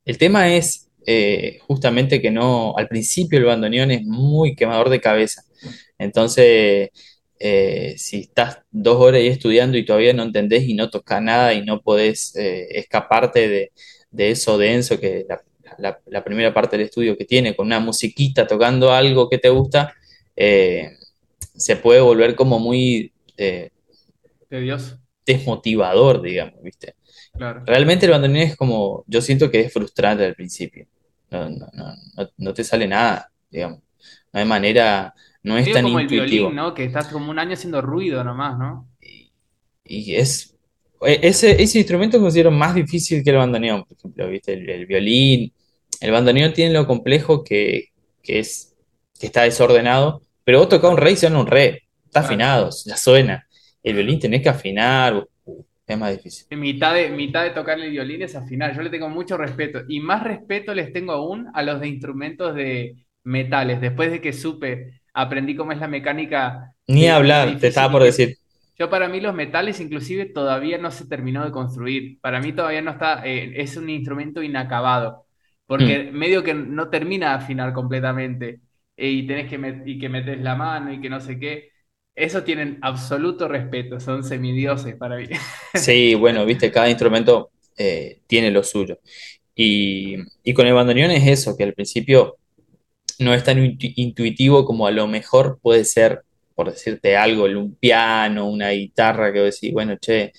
el 0.05 0.19
tema 0.19 0.49
es 0.55 0.88
eh, 1.07 1.59
justamente 1.67 2.21
que 2.21 2.31
no, 2.31 2.75
al 2.77 2.88
principio 2.88 3.38
el 3.38 3.45
bandoneón 3.45 3.91
es 3.91 4.03
muy 4.05 4.55
quemador 4.55 4.88
de 4.88 5.01
cabeza. 5.01 5.43
Entonces, 5.99 6.91
eh, 7.38 7.95
si 7.99 8.21
estás 8.21 8.59
dos 8.71 8.97
horas 9.01 9.21
ahí 9.21 9.29
estudiando 9.29 9.77
y 9.79 9.85
todavía 9.85 10.12
no 10.12 10.23
entendés 10.25 10.65
y 10.65 10.75
no 10.75 10.91
tocas 10.91 11.23
nada 11.23 11.55
y 11.55 11.65
no 11.65 11.81
podés 11.83 12.35
eh, 12.37 12.69
escaparte 12.79 13.49
de, 13.49 13.73
de 14.11 14.31
eso 14.31 14.59
denso 14.59 14.99
que 15.01 15.25
la, 15.29 15.43
la- 15.78 16.00
la 16.06 16.24
primera 16.24 16.52
parte 16.54 16.76
del 16.76 16.87
estudio 16.87 17.16
que 17.16 17.24
tiene, 17.24 17.54
con 17.56 17.66
una 17.66 17.80
musiquita 17.80 18.46
tocando 18.46 18.92
algo 18.92 19.28
que 19.28 19.38
te 19.38 19.48
gusta, 19.48 19.94
eh, 20.37 20.90
se 21.54 21.76
puede 21.76 22.00
volver 22.00 22.35
como 22.35 22.58
muy 22.58 23.12
eh, 23.37 23.70
Tedioso. 24.48 24.98
desmotivador, 25.26 26.22
digamos, 26.22 26.62
¿viste? 26.62 26.94
Claro. 27.32 27.62
Realmente 27.66 28.06
el 28.06 28.12
bandoneón 28.12 28.48
es 28.48 28.56
como, 28.56 29.04
yo 29.06 29.20
siento 29.22 29.50
que 29.50 29.61
es 29.61 29.72
frustrante 29.72 30.24
al 30.24 30.35
principio. 30.35 30.87
No, 31.30 31.48
no, 31.48 31.66
no, 32.37 32.52
te 32.54 32.62
sale 32.62 32.87
nada, 32.87 33.30
digamos. 33.50 33.80
No 34.32 34.40
hay 34.40 34.46
manera, 34.46 35.14
no 35.42 35.56
es 35.56 35.72
tan 35.72 35.85
como 35.85 35.98
el 36.00 36.06
violín, 36.08 36.24
intuitivo. 36.24 36.50
¿no? 36.50 36.74
Que 36.74 36.85
estás 36.85 37.08
como 37.08 37.30
un 37.30 37.38
año 37.38 37.54
haciendo 37.54 37.80
ruido 37.80 38.22
nomás, 38.22 38.58
¿no? 38.58 38.88
Y 39.85 40.14
es, 40.14 40.54
e- 41.02 41.20
ese, 41.22 41.62
ese 41.62 41.78
instrumento 41.78 42.20
considero 42.20 42.50
más 42.50 42.74
difícil 42.74 43.22
que 43.24 43.30
el 43.30 43.37
bandoneón, 43.37 43.85
por 43.85 43.96
ejemplo, 43.96 44.28
¿viste? 44.28 44.52
El, 44.54 44.68
el 44.68 44.87
violín. 44.87 45.52
El 46.03 46.11
bandoneón 46.11 46.53
tiene 46.53 46.75
lo 46.75 46.87
complejo 46.87 47.45
que, 47.45 47.88
que 48.23 48.41
es, 48.41 48.75
que 49.19 49.27
está 49.27 49.43
desordenado, 49.43 50.23
pero 50.45 50.59
vos 50.59 50.69
tocás 50.69 50.91
un 50.91 50.97
re 50.97 51.12
y 51.12 51.17
suena 51.17 51.41
un 51.41 51.47
re. 51.47 51.85
Está 52.05 52.21
afinado, 52.21 52.71
ya 52.85 52.97
suena. 52.97 53.47
El 53.83 53.95
violín 53.95 54.21
tenés 54.21 54.43
que 54.43 54.49
afinar, 54.49 55.27
es 55.87 55.99
más 55.99 56.12
difícil. 56.12 56.59
Mitad 56.59 56.95
de, 56.95 57.11
mitad 57.11 57.43
de 57.45 57.51
tocar 57.51 57.79
el 57.81 57.91
violín 57.91 58.23
es 58.23 58.35
afinar. 58.35 58.75
Yo 58.75 58.83
le 58.83 58.91
tengo 58.91 59.09
mucho 59.09 59.37
respeto. 59.37 59.83
Y 59.88 60.01
más 60.01 60.23
respeto 60.23 60.75
les 60.75 60.93
tengo 60.93 61.12
aún 61.12 61.49
a 61.55 61.62
los 61.62 61.81
de 61.81 61.88
instrumentos 61.88 62.55
de 62.55 62.97
metales. 63.25 63.81
Después 63.81 64.11
de 64.11 64.21
que 64.21 64.33
supe, 64.33 65.03
aprendí 65.12 65.55
cómo 65.55 65.73
es 65.73 65.79
la 65.79 65.88
mecánica 65.88 66.75
Ni 66.87 67.09
hablar, 67.09 67.59
te 67.59 67.69
estaba 67.69 67.93
por 67.93 68.03
decir. 68.03 68.37
yo 68.79 68.91
para 68.91 69.09
mí 69.09 69.21
los 69.21 69.35
metales 69.35 69.81
inclusive 69.81 70.27
todavía 70.27 70.79
no 70.79 70.91
se 70.91 71.07
terminó 71.07 71.45
de 71.45 71.51
construir. 71.51 72.19
Para 72.21 72.41
mí 72.41 72.53
todavía 72.53 72.83
no 72.83 72.91
está, 72.91 73.25
eh, 73.25 73.53
es 73.57 73.77
un 73.77 73.88
instrumento 73.91 74.43
inacabado. 74.43 75.21
Hmm, 75.78 76.02
Porque 76.02 76.11
medio 76.12 76.42
que 76.42 76.54
no 76.54 76.90
termina 76.90 77.30
de 77.30 77.35
afinar 77.44 77.72
completamente. 77.72 78.61
eh, 78.96 79.11
y 79.11 79.26
tenés 79.26 79.48
que, 79.50 79.82
y 79.87 79.98
que 79.98 80.08
metes 80.08 80.40
la 80.40 80.54
mano 80.56 80.92
y 80.92 81.00
que 81.00 81.11
no 81.11 81.20
sé 81.20 81.38
qué. 81.38 81.70
Eso 82.14 82.42
tienen 82.44 82.78
absoluto 82.82 83.48
respeto. 83.48 84.00
Son 84.00 84.22
semidioses 84.24 84.96
para 84.96 85.16
mí. 85.16 85.28
Sí, 85.74 86.14
bueno, 86.14 86.44
viste, 86.44 86.70
cada 86.70 86.88
instrumento 86.90 87.50
eh, 87.76 88.20
tiene 88.26 88.50
lo 88.50 88.62
suyo. 88.62 88.98
Y, 89.54 90.16
y 90.44 90.54
con 90.54 90.66
el 90.66 90.74
bandoneón 90.74 91.11
es 91.12 91.26
eso, 91.28 91.56
que 91.56 91.64
al 91.64 91.74
principio 91.74 92.38
no 93.20 93.35
es 93.35 93.44
tan 93.44 93.58
intu- 93.58 93.92
intuitivo 93.96 94.64
como 94.66 94.87
a 94.87 94.92
lo 94.92 95.06
mejor 95.08 95.61
puede 95.62 95.85
ser, 95.87 96.22
por 96.54 96.70
decirte 96.72 97.16
algo, 97.16 97.44
un 97.46 97.76
piano, 97.76 98.48
una 98.50 98.70
guitarra, 98.70 99.32
que 99.32 99.42
vos 99.42 99.54
decís, 99.54 99.72
bueno, 99.74 99.96
che, 100.00 100.32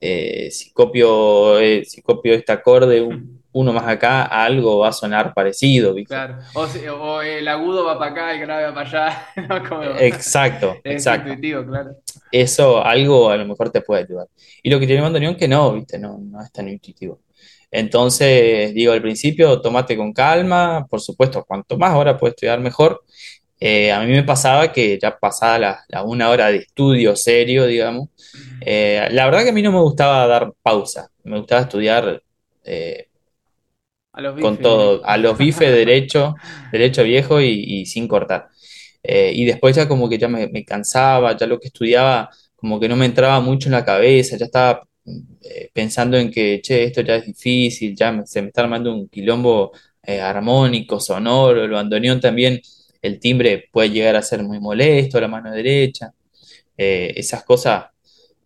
eh, 0.00 0.50
si 0.52 0.72
copio, 0.72 1.58
eh, 1.60 1.84
si 1.86 2.02
copio 2.02 2.34
este 2.34 2.52
acorde, 2.52 3.02
un- 3.02 3.41
uno 3.52 3.72
más 3.72 3.86
acá, 3.86 4.22
algo 4.24 4.78
va 4.78 4.88
a 4.88 4.92
sonar 4.92 5.34
parecido, 5.34 5.94
¿viste? 5.94 6.14
Claro, 6.14 6.38
o, 6.54 6.66
si- 6.66 6.86
o 6.88 7.22
el 7.22 7.48
agudo 7.48 7.84
va 7.84 7.98
para 7.98 8.10
acá, 8.10 8.32
el 8.34 8.40
grave 8.40 8.64
va 8.64 8.74
para 8.74 8.88
allá, 8.88 9.26
no 9.48 9.68
como 9.68 9.82
Exacto, 10.00 10.80
es 10.84 10.96
exacto. 10.96 11.28
intuitivo, 11.30 11.64
claro. 11.66 11.96
Eso, 12.30 12.82
algo 12.84 13.30
a 13.30 13.36
lo 13.36 13.44
mejor 13.46 13.70
te 13.70 13.80
puede 13.82 14.02
ayudar. 14.04 14.26
Y 14.62 14.70
lo 14.70 14.80
que 14.80 14.86
tiene 14.86 15.02
bandoneón 15.02 15.36
que 15.36 15.48
no, 15.48 15.72
¿viste? 15.74 15.98
No, 15.98 16.18
no 16.18 16.42
es 16.42 16.50
tan 16.52 16.68
intuitivo. 16.68 17.20
Entonces, 17.70 18.74
digo, 18.74 18.92
al 18.92 19.02
principio, 19.02 19.60
tomate 19.60 19.96
con 19.96 20.12
calma, 20.12 20.86
por 20.88 21.00
supuesto, 21.00 21.44
cuanto 21.44 21.78
más 21.78 21.94
hora 21.94 22.16
puedes 22.18 22.34
estudiar, 22.34 22.60
mejor. 22.60 23.02
Eh, 23.60 23.92
a 23.92 24.00
mí 24.02 24.12
me 24.12 24.24
pasaba 24.24 24.72
que 24.72 24.98
ya 25.00 25.18
pasada 25.18 25.58
la, 25.58 25.84
la 25.88 26.02
una 26.04 26.30
hora 26.30 26.48
de 26.48 26.58
estudio 26.58 27.14
serio, 27.16 27.66
digamos, 27.66 28.08
eh, 28.60 29.08
la 29.12 29.24
verdad 29.26 29.44
que 29.44 29.50
a 29.50 29.52
mí 29.52 29.62
no 29.62 29.72
me 29.72 29.80
gustaba 29.80 30.26
dar 30.26 30.52
pausa, 30.62 31.10
me 31.24 31.38
gustaba 31.38 31.62
estudiar 31.62 32.22
eh, 32.64 33.08
A 34.12 34.20
los 34.22 34.34
con 34.38 34.60
bifes 34.60 34.60
todo, 34.60 35.04
directo. 35.04 35.06
a 35.06 35.16
los 35.18 35.38
bifes 35.38 35.70
derecho, 35.72 36.36
derecho 36.70 37.04
viejo 37.04 37.40
y, 37.40 37.48
y 37.82 37.86
sin 37.86 38.08
cortar. 38.08 38.48
Eh, 39.02 39.32
y 39.34 39.44
después 39.44 39.76
ya 39.76 39.88
como 39.88 40.08
que 40.08 40.18
ya 40.18 40.28
me, 40.28 40.48
me 40.48 40.64
cansaba, 40.64 41.36
ya 41.36 41.46
lo 41.46 41.58
que 41.60 41.68
estudiaba 41.68 42.30
como 42.56 42.78
que 42.80 42.88
no 42.88 42.96
me 42.96 43.06
entraba 43.06 43.40
mucho 43.40 43.68
en 43.68 43.72
la 43.72 43.84
cabeza, 43.84 44.36
ya 44.36 44.46
estaba 44.46 44.82
eh, 45.42 45.70
pensando 45.72 46.16
en 46.18 46.30
que, 46.30 46.60
che, 46.62 46.84
esto 46.84 47.00
ya 47.02 47.16
es 47.16 47.26
difícil, 47.26 47.94
ya 47.96 48.12
me- 48.12 48.26
se 48.26 48.40
me 48.42 48.48
está 48.48 48.62
armando 48.62 48.94
un 48.94 49.08
quilombo 49.08 49.72
eh, 50.04 50.20
armónico, 50.20 51.00
sonoro, 51.00 51.64
el 51.64 51.70
bandoneón 51.70 52.20
también, 52.20 52.60
el 53.02 53.18
timbre 53.20 53.64
puede 53.72 53.90
llegar 53.90 54.16
a 54.16 54.22
ser 54.22 54.42
muy 54.44 54.60
molesto, 54.60 55.20
la 55.20 55.28
mano 55.28 55.50
derecha, 55.52 56.12
esas 56.76 57.44
cosas 57.44 57.84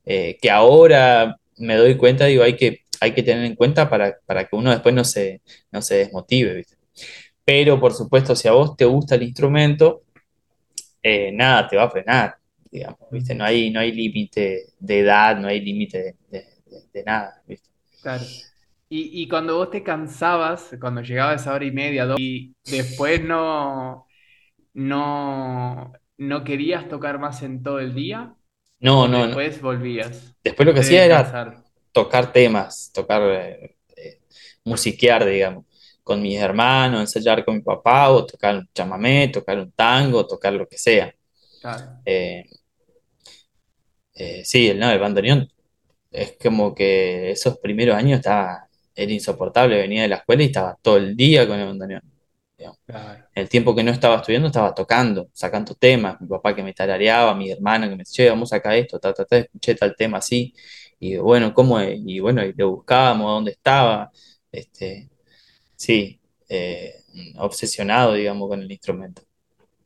que 0.04 0.50
ahora 0.50 1.36
me 1.58 1.76
doy 1.76 1.96
cuenta, 1.96 2.26
digo, 2.26 2.42
hay 2.42 2.56
que, 2.56 2.80
hay 3.06 3.14
que 3.14 3.22
tener 3.24 3.44
en 3.44 3.56
cuenta 3.56 3.88
para, 3.90 4.16
para 4.26 4.46
que 4.46 4.56
uno 4.56 4.70
después 4.70 4.94
no 4.94 5.04
se, 5.04 5.42
no 5.72 5.82
se 5.82 5.96
desmotive, 5.96 6.54
¿viste? 6.54 6.76
pero 7.44 7.80
por 7.80 7.92
supuesto, 7.94 8.36
si 8.36 8.48
a 8.48 8.52
vos 8.52 8.76
te 8.76 8.84
gusta 8.86 9.16
el 9.16 9.24
instrumento, 9.24 10.02
eh, 11.02 11.32
nada 11.32 11.68
te 11.68 11.76
va 11.76 11.84
a 11.84 11.90
frenar, 11.90 12.36
digamos, 12.70 12.98
¿viste? 13.10 13.34
No 13.34 13.44
hay, 13.44 13.70
no 13.70 13.80
hay 13.80 13.92
límite 13.92 14.66
de 14.78 15.00
edad, 15.00 15.36
no 15.38 15.48
hay 15.48 15.60
límite 15.60 15.98
de, 16.02 16.16
de- 16.30 16.46
de 16.92 17.04
nada, 17.04 17.42
¿viste? 17.46 17.68
Claro. 18.00 18.36
Y, 18.88 19.22
y 19.22 19.28
cuando 19.28 19.56
vos 19.56 19.70
te 19.70 19.82
cansabas, 19.82 20.76
cuando 20.80 21.00
llegaba 21.02 21.34
esa 21.34 21.52
hora 21.54 21.64
y 21.64 21.72
media, 21.72 22.06
dos, 22.06 22.18
y 22.20 22.54
después 22.64 23.22
no, 23.24 24.06
no, 24.74 25.92
no 26.18 26.44
querías 26.44 26.88
tocar 26.88 27.18
más 27.18 27.42
en 27.42 27.62
todo 27.62 27.80
el 27.80 27.94
día, 27.94 28.36
No, 28.80 29.06
no, 29.08 29.26
no. 29.26 29.36
después 29.36 29.62
volvías, 29.62 30.36
Después 30.44 30.66
lo 30.66 30.74
que 30.74 30.80
hacía 30.80 31.04
era. 31.04 31.42
Tocar 31.98 32.32
temas, 32.32 32.90
tocar, 32.94 33.22
eh, 33.22 33.76
eh, 33.96 34.20
musiquear, 34.64 35.24
digamos, 35.24 35.64
con 36.04 36.22
mis 36.22 36.38
hermanos, 36.40 37.00
ensayar 37.02 37.44
con 37.44 37.56
mi 37.56 37.62
papá, 37.62 38.10
o 38.10 38.26
tocar 38.26 38.56
un 38.56 38.68
chamamé, 38.74 39.28
tocar 39.28 39.58
un 39.60 39.72
tango, 39.72 40.26
tocar 40.26 40.52
lo 40.54 40.66
que 40.68 40.78
sea. 40.78 41.06
Claro, 41.60 42.06
Eh, 42.06 42.44
eh, 44.14 44.42
sí, 44.44 44.68
el, 44.68 44.78
no, 44.78 44.90
el 44.90 44.98
bandoneón 44.98 45.48
es 46.10 46.36
como 46.42 46.74
que 46.74 47.30
esos 47.32 47.58
primeros 47.58 47.96
años 47.96 48.18
estaba, 48.20 48.68
era 48.94 49.12
insoportable, 49.12 49.78
venía 49.78 50.02
de 50.04 50.08
la 50.08 50.16
escuela 50.16 50.42
y 50.44 50.46
estaba 50.46 50.78
todo 50.82 50.96
el 50.98 51.16
día 51.16 51.46
con 51.48 51.58
el 51.60 51.66
bandoneón. 51.68 52.02
claro, 52.86 53.28
El 53.34 53.48
tiempo 53.50 53.74
que 53.74 53.82
no 53.84 53.90
estaba 53.92 54.16
estudiando 54.16 54.46
estaba 54.48 54.74
tocando, 54.74 55.28
sacando 55.32 55.74
temas, 55.74 56.18
mi 56.20 56.26
papá 56.26 56.54
que 56.56 56.62
me 56.62 56.72
tarareaba, 56.72 57.34
mi 57.34 57.50
hermano 57.50 57.84
que 57.86 57.90
me 57.92 57.98
decía, 57.98 58.24
"Che, 58.26 58.30
vamos 58.30 58.50
a 58.52 58.56
sacar 58.56 58.74
esto, 58.76 58.98
ta, 58.98 59.12
ta, 59.12 59.24
ta, 59.26 59.36
escuché 59.38 59.74
tal 59.74 59.94
tema 59.94 60.18
así, 60.18 60.54
y 60.98 61.16
bueno, 61.18 61.52
¿cómo? 61.54 61.80
Y 61.82 62.20
bueno, 62.20 62.42
lo 62.56 62.70
buscábamos, 62.72 63.26
dónde 63.26 63.52
estaba, 63.52 64.10
este, 64.52 65.10
sí, 65.76 66.20
eh, 66.48 66.94
obsesionado, 67.38 68.14
digamos, 68.14 68.48
con 68.48 68.62
el 68.62 68.72
instrumento. 68.72 69.22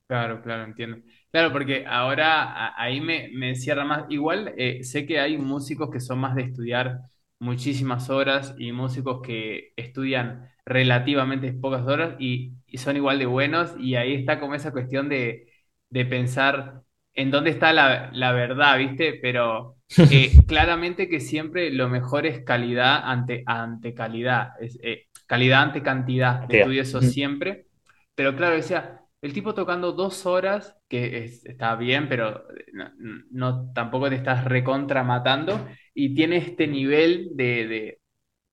claro, 0.07 0.43
claro, 0.43 0.65
entiendo. 0.65 0.99
Claro, 1.31 1.53
porque 1.53 1.85
ahora 1.87 2.75
ahí 2.81 3.01
me, 3.01 3.29
me 3.33 3.55
cierra 3.55 3.85
más. 3.85 4.05
Igual 4.09 4.55
eh, 4.57 4.83
sé 4.85 5.07
que 5.07 5.21
hay 5.21 5.39
músicos 5.39 5.91
que 5.91 6.01
son 6.01 6.19
más 6.19 6.35
de 6.35 6.43
estudiar 6.43 7.01
muchísimas 7.39 8.11
horas 8.11 8.55
y 8.59 8.73
músicos 8.73 9.21
que 9.23 9.73
estudian 9.77 10.51
relativamente 10.67 11.53
pocas 11.53 11.87
horas 11.87 12.17
y, 12.19 12.53
y 12.67 12.79
son 12.79 12.97
igual 12.97 13.19
de 13.19 13.27
buenos 13.27 13.75
y 13.79 13.95
ahí 13.97 14.15
está 14.15 14.39
como 14.41 14.55
esa 14.55 14.73
cuestión 14.73 15.09
de, 15.09 15.51
de 15.89 16.05
pensar 16.05 16.83
en 17.21 17.31
dónde 17.31 17.51
está 17.51 17.73
la, 17.73 18.11
la 18.13 18.33
verdad, 18.33 18.79
¿viste? 18.79 19.15
Pero 19.21 19.77
eh, 20.09 20.45
claramente 20.47 21.09
que 21.09 21.21
siempre 21.21 21.71
lo 21.71 21.89
mejor 21.89 22.27
es 22.27 22.45
calidad 22.45 23.01
ante, 23.05 23.43
ante 23.47 23.95
calidad, 23.95 24.51
es, 24.61 24.79
eh, 24.83 25.07
calidad 25.27 25.63
ante 25.63 25.83
cantidad, 25.83 26.51
Cantidad. 26.51 26.51
estudio 26.51 26.83
eso 26.83 27.03
siempre. 27.03 27.67
Pero 28.15 28.37
claro, 28.37 28.57
decía, 28.57 29.01
el 29.23 29.33
tipo 29.33 29.55
tocando 29.55 29.93
dos 29.93 30.27
horas, 30.27 30.77
que 30.89 31.25
es- 31.25 31.45
está 31.47 31.77
bien, 31.77 32.09
pero 32.09 32.45
no, 32.73 32.91
no- 33.31 33.73
tampoco 33.73 34.09
te 34.09 34.17
estás 34.17 34.45
recontra 34.45 35.03
matando, 35.05 35.67
y 35.95 36.15
tiene 36.15 36.37
este 36.39 36.67
nivel 36.67 37.31
de, 37.35 37.67
de 37.69 38.01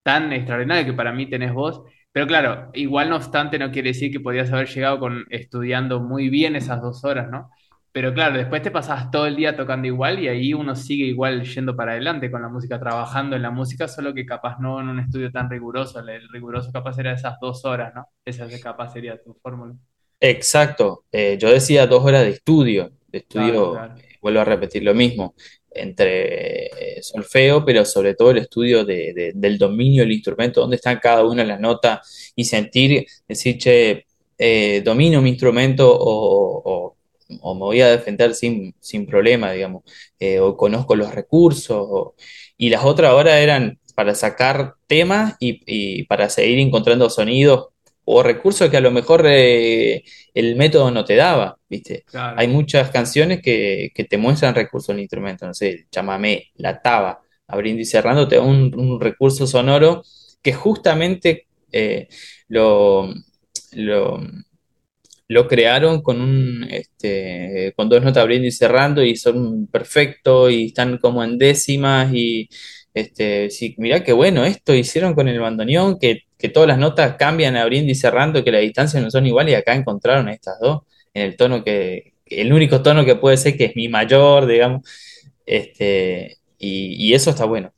tan 0.04 0.32
extraordinario 0.34 0.86
que 0.86 0.94
para 0.94 1.12
mí 1.14 1.30
tenés 1.30 1.54
vos. 1.54 1.84
Pero 2.12 2.28
claro, 2.28 2.70
igual 2.74 3.10
no 3.10 3.18
obstante, 3.18 3.60
no 3.60 3.72
quiere 3.72 3.90
decir 3.90 4.12
que 4.12 4.20
podías 4.20 4.52
haber 4.52 4.68
llegado 4.70 5.00
con 5.00 5.26
estudiando 5.30 6.00
muy 6.02 6.30
bien 6.30 6.56
esas 6.56 6.82
dos 6.82 7.04
horas, 7.06 7.30
¿no? 7.30 7.50
Pero 7.98 8.14
claro, 8.14 8.38
después 8.38 8.62
te 8.62 8.70
pasabas 8.70 9.10
todo 9.10 9.26
el 9.26 9.36
día 9.36 9.56
tocando 9.58 9.88
igual 9.88 10.20
y 10.20 10.28
ahí 10.28 10.54
uno 10.54 10.76
sigue 10.76 11.06
igual 11.06 11.44
yendo 11.44 11.76
para 11.76 11.94
adelante 11.94 12.30
con 12.30 12.44
la 12.44 12.48
música, 12.48 12.80
trabajando 12.80 13.36
en 13.36 13.42
la 13.42 13.50
música, 13.50 13.88
solo 13.88 14.14
que 14.14 14.24
capaz 14.24 14.60
no 14.60 14.80
en 14.80 14.90
un 14.90 15.00
estudio 15.00 15.32
tan 15.32 15.50
riguroso. 15.50 16.00
El 16.00 16.30
riguroso 16.30 16.72
capaz 16.72 17.00
era 17.00 17.14
esas 17.14 17.40
dos 17.42 17.66
horas, 17.66 17.96
¿no? 17.96 18.06
Esa 18.24 18.48
capaz 18.62 18.94
sería 18.94 19.20
tu 19.20 19.34
fórmula. 19.42 19.74
Exacto, 20.20 21.06
eh, 21.12 21.38
yo 21.42 21.50
decía 21.52 21.88
dos 21.88 22.06
horas 22.06 22.22
de 22.22 22.30
estudio, 22.30 22.92
de 23.08 23.18
estudio, 23.18 23.74
claro, 23.74 23.86
eh, 23.98 24.18
vuelvo 24.22 24.42
a 24.42 24.46
repetir 24.46 24.84
lo 24.84 24.94
mismo, 24.94 25.34
entre 25.72 26.68
eh, 26.98 27.02
solfeo, 27.02 27.66
pero 27.66 27.84
sobre 27.84 28.14
todo 28.14 28.30
el 28.30 28.38
estudio 28.38 28.86
de- 28.86 29.12
de- 29.16 29.32
del 29.34 29.58
dominio 29.58 30.04
del 30.04 30.12
instrumento, 30.12 30.62
dónde 30.62 30.76
están 30.76 31.00
cada 31.00 31.26
una 31.26 31.44
las 31.44 31.60
notas 31.60 32.32
y 32.36 32.46
sentir, 32.46 33.08
decir, 33.28 33.58
che, 33.58 34.06
domino 34.84 35.20
mi 35.20 35.30
instrumento 35.30 35.92
o, 35.92 36.62
o- 36.64 36.97
o 37.42 37.54
me 37.56 37.62
voy 37.62 37.82
a 37.82 37.88
defender 37.90 38.34
sin, 38.36 38.76
sin 38.80 39.06
problema, 39.06 39.52
digamos, 39.52 39.84
eh, 40.20 40.40
o 40.40 40.56
conozco 40.58 40.96
los 40.96 41.14
recursos, 41.14 41.78
o- 41.90 42.16
y 42.58 42.70
las 42.70 42.84
otras 42.86 43.14
horas 43.14 43.36
eran 43.36 43.80
para 43.96 44.16
sacar 44.16 44.76
temas 44.88 45.36
y, 45.40 45.62
y 45.66 46.04
para 46.06 46.30
seguir 46.30 46.60
encontrando 46.60 47.10
sonidos 47.10 47.68
o 48.06 48.24
recursos 48.24 48.70
que 48.70 48.78
a 48.78 48.82
lo 48.82 48.92
mejor... 48.92 49.26
eh, 49.28 50.04
el 50.34 50.56
método 50.56 50.92
no 50.92 51.04
te 51.04 51.16
daba, 51.16 51.58
¿viste? 51.68 52.06
Hay 52.36 52.48
muchas 52.48 52.92
canciones 52.92 53.42
que, 53.42 53.90
que 53.96 54.04
te 54.04 54.18
muestran 54.20 54.54
recursos 54.56 54.90
del 54.96 55.00
instrumento, 55.02 55.48
no 55.48 55.54
sé, 55.56 55.70
el 55.70 55.90
chamamé, 55.90 56.52
la 56.56 56.80
taba, 56.82 57.22
abriendo 57.48 57.82
y 57.82 57.86
cerrando, 57.86 58.28
te 58.28 58.36
da 58.36 58.42
un, 58.44 58.72
un 58.80 59.02
recurso 59.02 59.48
sonoro 59.48 60.04
que 60.44 60.54
justamente 60.54 61.48
eh, 61.72 62.08
lo, 62.50 63.10
lo, 63.72 64.20
lo 65.28 65.48
crearon 65.48 66.02
con 66.02 66.22
un, 66.22 66.66
este, 66.70 67.74
con 67.76 67.90
dos 67.90 68.02
notas 68.04 68.24
abriendo 68.24 68.48
y 68.48 68.52
cerrando 68.52 69.04
y 69.04 69.16
son 69.16 69.68
perfectos 69.68 70.52
y 70.52 70.68
están 70.68 70.98
como 71.00 71.24
en 71.24 71.38
décimas 71.38 72.14
y 72.14 72.50
este, 72.94 73.50
sí, 73.50 73.76
mirá 73.78 74.04
qué 74.04 74.14
bueno 74.14 74.46
esto 74.46 74.74
hicieron 74.74 75.14
con 75.14 75.28
el 75.28 75.40
bandoneón, 75.40 76.00
que, 76.00 76.24
que 76.38 76.50
todas 76.50 76.68
las 76.68 76.80
notas 76.80 77.16
cambian 77.18 77.56
abriendo 77.58 77.92
y 77.92 77.96
cerrando, 77.96 78.44
que 78.44 78.52
las 78.52 78.62
distancias 78.62 79.04
no 79.04 79.12
son 79.12 79.28
iguales 79.28 79.54
y 79.54 79.56
acá 79.56 79.76
encontraron 79.76 80.30
estas 80.30 80.60
dos 80.60 80.82
en 81.14 81.24
el 81.24 81.38
tono 81.38 81.64
que, 81.64 82.14
el 82.26 82.54
único 82.54 82.82
tono 82.82 83.06
que 83.06 83.16
puede 83.16 83.38
ser 83.38 83.58
que 83.58 83.66
es 83.66 83.76
mi 83.76 83.88
mayor, 83.88 84.48
digamos, 84.48 84.84
este, 85.46 86.38
y, 86.58 87.10
y 87.10 87.14
eso 87.14 87.30
está 87.32 87.46
bueno. 87.46 87.74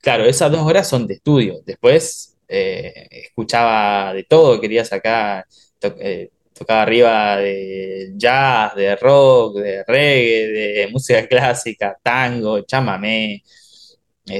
Claro, 0.00 0.24
esas 0.24 0.50
dos 0.50 0.62
horas 0.62 0.88
son 0.88 1.06
de 1.06 1.14
estudio. 1.14 1.60
Después 1.64 2.36
eh, 2.48 3.08
escuchaba 3.10 4.12
de 4.14 4.24
todo, 4.24 4.60
quería 4.60 4.84
sacar, 4.84 5.46
eh, 5.82 6.30
tocaba 6.54 6.82
arriba 6.82 7.36
de 7.38 8.12
jazz, 8.16 8.74
de 8.76 8.96
rock, 8.96 9.56
de 9.58 9.84
reggae, 9.86 10.48
de 10.84 10.88
música 10.92 11.26
clásica, 11.28 11.98
tango, 12.02 12.62
chamamé. 12.62 13.42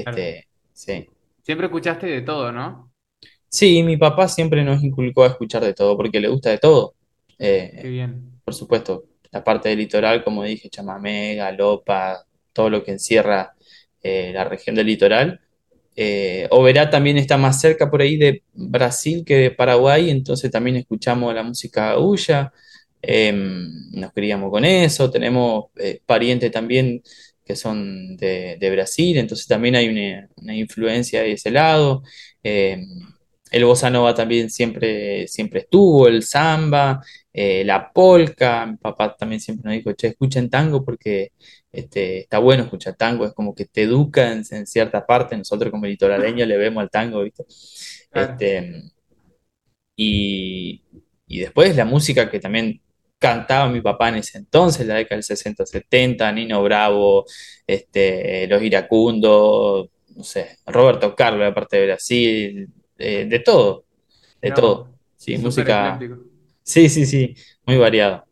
claro. 0.03 0.25
Este, 0.25 0.47
sí. 0.73 1.09
Siempre 1.43 1.67
escuchaste 1.67 2.07
de 2.07 2.21
todo, 2.23 2.51
¿no? 2.51 2.91
Sí, 3.49 3.83
mi 3.83 3.97
papá 3.97 4.27
siempre 4.27 4.63
nos 4.63 4.83
inculcó 4.83 5.23
a 5.23 5.27
escuchar 5.27 5.63
de 5.63 5.73
todo, 5.73 5.95
porque 5.97 6.19
le 6.19 6.27
gusta 6.27 6.49
de 6.49 6.57
todo. 6.57 6.95
Qué 7.79 7.87
Eh, 7.87 7.89
bien. 7.89 8.41
por 8.43 8.53
supuesto, 8.53 9.05
la 9.31 9.43
parte 9.43 9.69
del 9.69 9.79
litoral, 9.79 10.23
como 10.23 10.43
dije, 10.43 10.69
chamamé, 10.69 11.35
galopa, 11.35 12.25
todo 12.53 12.69
lo 12.69 12.83
que 12.83 12.91
encierra 12.91 13.55
eh, 14.01 14.31
la 14.33 14.43
región 14.45 14.75
del 14.75 14.87
litoral. 14.87 15.41
Eh, 15.95 16.47
Oberá 16.51 16.89
también 16.89 17.17
está 17.17 17.37
más 17.37 17.61
cerca 17.61 17.89
por 17.89 18.01
ahí 18.01 18.17
de 18.17 18.43
Brasil 18.53 19.23
que 19.25 19.35
de 19.35 19.51
Paraguay, 19.51 20.09
entonces 20.09 20.51
también 20.51 20.75
escuchamos 20.75 21.33
la 21.33 21.43
música 21.43 21.97
huya, 21.97 22.51
eh, 23.01 23.31
nos 23.91 24.11
criamos 24.13 24.51
con 24.51 24.65
eso, 24.65 25.09
tenemos 25.11 25.65
eh, 25.77 26.01
parientes 26.05 26.51
también 26.51 27.01
que 27.45 27.55
son 27.55 28.17
de, 28.17 28.69
Brasil, 28.71 29.17
entonces 29.17 29.47
también 29.47 29.75
hay 29.75 29.87
una, 30.37 30.55
influencia 30.55 31.21
de 31.21 31.33
ese 31.33 31.51
lado. 31.51 32.03
Eh, 32.43 32.83
el 33.51 33.65
bossa 33.65 33.89
nova 33.89 34.13
también 34.15 34.49
siempre, 34.49 35.27
siempre 35.27 35.61
estuvo, 35.61 36.07
el 36.07 36.23
samba, 36.23 37.01
eh, 37.31 37.63
la 37.63 37.91
polka, 37.93 38.65
mi 38.65 38.77
papá 38.77 39.15
también 39.15 39.39
siempre 39.39 39.69
nos 39.69 39.77
dijo, 39.77 39.93
che, 39.93 40.07
escuchen 40.07 40.49
tango 40.49 40.83
porque 40.83 41.31
este, 41.75 42.19
está 42.19 42.39
bueno 42.39 42.63
escuchar 42.63 42.95
tango, 42.95 43.25
es 43.25 43.33
como 43.33 43.53
que 43.53 43.65
te 43.65 43.83
educa 43.83 44.31
en, 44.31 44.45
cierta 44.45 45.05
parte, 45.05 45.37
nosotros 45.37 45.71
como 45.71 45.85
litoraleños 45.85 46.47
le 46.47 46.57
vemos 46.57 46.81
al 46.81 46.89
tango, 46.89 47.23
¿viste? 47.23 47.45
Claro, 48.09 48.31
Este, 48.31 48.83
y, 49.95 50.83
y 51.27 51.39
después 51.39 51.75
la 51.75 51.85
música 51.85 52.29
que 52.29 52.39
también 52.39 52.81
cantaba 53.19 53.69
mi 53.69 53.81
papá 53.81 54.09
en 54.09 54.15
ese 54.15 54.37
entonces, 54.37 54.85
la 54.85 54.95
década 54.95 55.17
del 55.17 55.23
60 55.23 55.65
70 55.65 56.31
Nino 56.31 56.61
Bravo, 56.63 57.25
este, 57.65 58.47
Los 58.47 58.61
Iracundos, 58.61 59.89
no 60.15 60.23
sé, 60.23 60.59
Roberto 60.65 61.15
Carlos, 61.15 61.45
de 61.45 61.53
parte 61.53 61.77
de 61.77 61.85
Brasil, 61.85 62.69
de 62.97 63.41
todo, 63.43 63.85
de 64.41 64.51
todo. 64.51 64.95
Sí, 65.17 65.37
música, 65.37 65.95
ecléctico. 65.95 66.29
sí, 66.63 66.89
sí, 66.89 67.05
sí, 67.05 67.35
muy 67.65 67.77
variado. 67.77 68.25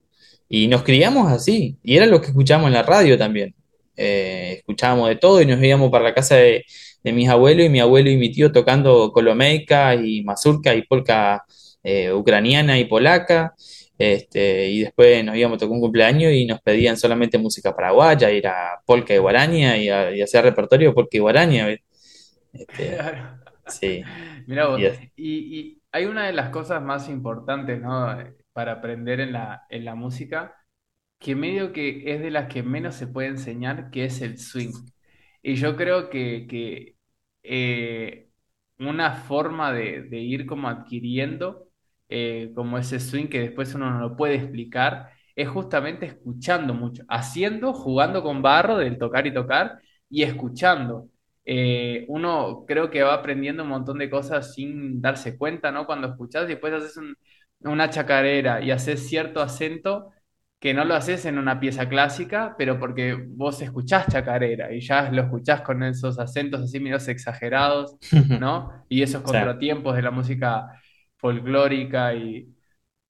Y 0.55 0.67
nos 0.67 0.83
criamos 0.83 1.31
así, 1.31 1.79
y 1.81 1.97
era 1.97 2.05
lo 2.05 2.21
que 2.21 2.27
escuchábamos 2.27 2.67
en 2.67 2.73
la 2.75 2.83
radio 2.83 3.17
también. 3.17 3.55
Eh, 3.97 4.57
escuchábamos 4.59 5.09
de 5.09 5.15
todo 5.15 5.41
y 5.41 5.47
nos 5.47 5.59
íbamos 5.63 5.89
para 5.89 6.03
la 6.03 6.13
casa 6.13 6.35
de, 6.35 6.63
de 7.03 7.11
mis 7.11 7.27
abuelos 7.27 7.65
y 7.65 7.69
mi 7.69 7.79
abuelo 7.79 8.11
y 8.11 8.17
mi 8.17 8.31
tío 8.31 8.51
tocando 8.51 9.11
colomeica 9.11 9.95
y 9.95 10.23
mazurca 10.23 10.75
y 10.75 10.83
polca 10.83 11.43
eh, 11.83 12.11
ucraniana 12.13 12.77
y 12.77 12.85
polaca. 12.85 13.55
Este, 13.97 14.69
y 14.69 14.81
después 14.81 15.25
nos 15.25 15.35
íbamos 15.35 15.55
a 15.55 15.59
tocar 15.61 15.73
un 15.73 15.81
cumpleaños 15.81 16.31
y 16.33 16.45
nos 16.45 16.61
pedían 16.61 16.97
solamente 16.97 17.39
música 17.39 17.75
paraguaya, 17.75 18.29
ir 18.31 18.45
a 18.45 18.79
polca 18.85 19.15
y 19.15 19.17
guaraña 19.17 19.75
y, 19.77 19.89
a- 19.89 20.15
y 20.15 20.21
hacer 20.21 20.43
repertorio 20.43 20.89
de 20.89 20.93
polca 20.93 21.17
y 21.17 21.19
guaraña. 21.19 21.67
Este, 22.53 22.95
Claro. 22.95 23.39
sí, 23.67 24.03
Mirá 24.45 24.65
y 24.65 24.67
vos. 24.67 24.81
es- 24.81 24.99
Y, 25.17 25.79
hay 25.91 26.05
una 26.05 26.27
de 26.27 26.33
las 26.33 26.49
cosas 26.49 26.79
más 26.81 27.09
importantes, 27.09 27.81
¿no? 27.81 28.15
Para 28.53 28.73
aprender 28.73 29.19
en 29.19 29.33
la, 29.33 29.63
en 29.69 29.85
la 29.85 29.95
música, 29.95 30.55
que 31.19 31.35
medio 31.35 31.73
que 31.73 32.13
es 32.13 32.21
de 32.21 32.31
las 32.31 32.47
que 32.53 32.63
menos 32.63 32.95
se 32.95 33.07
puede 33.07 33.29
enseñar, 33.29 33.91
que 33.91 34.05
es 34.05 34.21
el 34.21 34.37
swing. 34.39 34.85
Y 35.41 35.55
yo 35.55 35.75
creo 35.75 36.09
que, 36.09 36.47
que 36.49 36.95
eh, 37.43 38.29
una 38.79 39.13
forma 39.15 39.71
de, 39.73 40.03
de 40.03 40.19
ir 40.19 40.45
como 40.45 40.67
adquiriendo 40.69 41.67
eh, 42.09 42.51
como 42.55 42.77
ese 42.77 42.99
swing 42.99 43.27
que 43.27 43.39
después 43.41 43.73
uno 43.75 43.89
no 43.89 43.99
lo 43.99 44.15
puede 44.15 44.35
explicar, 44.35 45.09
es 45.35 45.49
justamente 45.49 46.05
escuchando 46.05 46.73
mucho, 46.73 47.03
haciendo, 47.09 47.73
jugando 47.73 48.21
con 48.23 48.41
barro 48.41 48.77
del 48.77 48.97
tocar 48.97 49.25
y 49.27 49.33
tocar 49.33 49.79
y 50.09 50.23
escuchando. 50.23 51.09
Eh, 51.45 52.05
uno 52.07 52.63
creo 52.67 52.89
que 52.89 53.01
va 53.03 53.15
aprendiendo 53.15 53.63
un 53.63 53.69
montón 53.69 53.97
de 53.97 54.09
cosas 54.09 54.53
sin 54.53 55.01
darse 55.01 55.37
cuenta, 55.37 55.71
¿no? 55.71 55.85
Cuando 55.85 56.07
escuchas 56.07 56.45
y 56.45 56.47
después 56.49 56.73
haces 56.73 56.95
un- 56.97 57.15
una 57.65 57.89
chacarera 57.89 58.61
y 58.61 58.71
haces 58.71 59.07
cierto 59.07 59.41
acento 59.41 60.11
que 60.59 60.73
no 60.73 60.85
lo 60.85 60.95
haces 60.95 61.25
en 61.25 61.37
una 61.37 61.59
pieza 61.59 61.89
clásica, 61.89 62.55
pero 62.57 62.79
porque 62.79 63.13
vos 63.15 63.61
escuchás 63.61 64.07
chacarera 64.07 64.73
y 64.73 64.79
ya 64.81 65.11
lo 65.11 65.23
escuchás 65.23 65.61
con 65.61 65.83
esos 65.83 66.19
acentos 66.19 66.61
así 66.61 66.79
medio 66.79 66.97
exagerados, 66.97 67.97
¿no? 68.37 68.85
Y 68.89 69.01
esos 69.03 69.23
contratiempos 69.23 69.95
de 69.95 70.01
la 70.03 70.11
música 70.11 70.67
folclórica 71.17 72.13
y, 72.15 72.53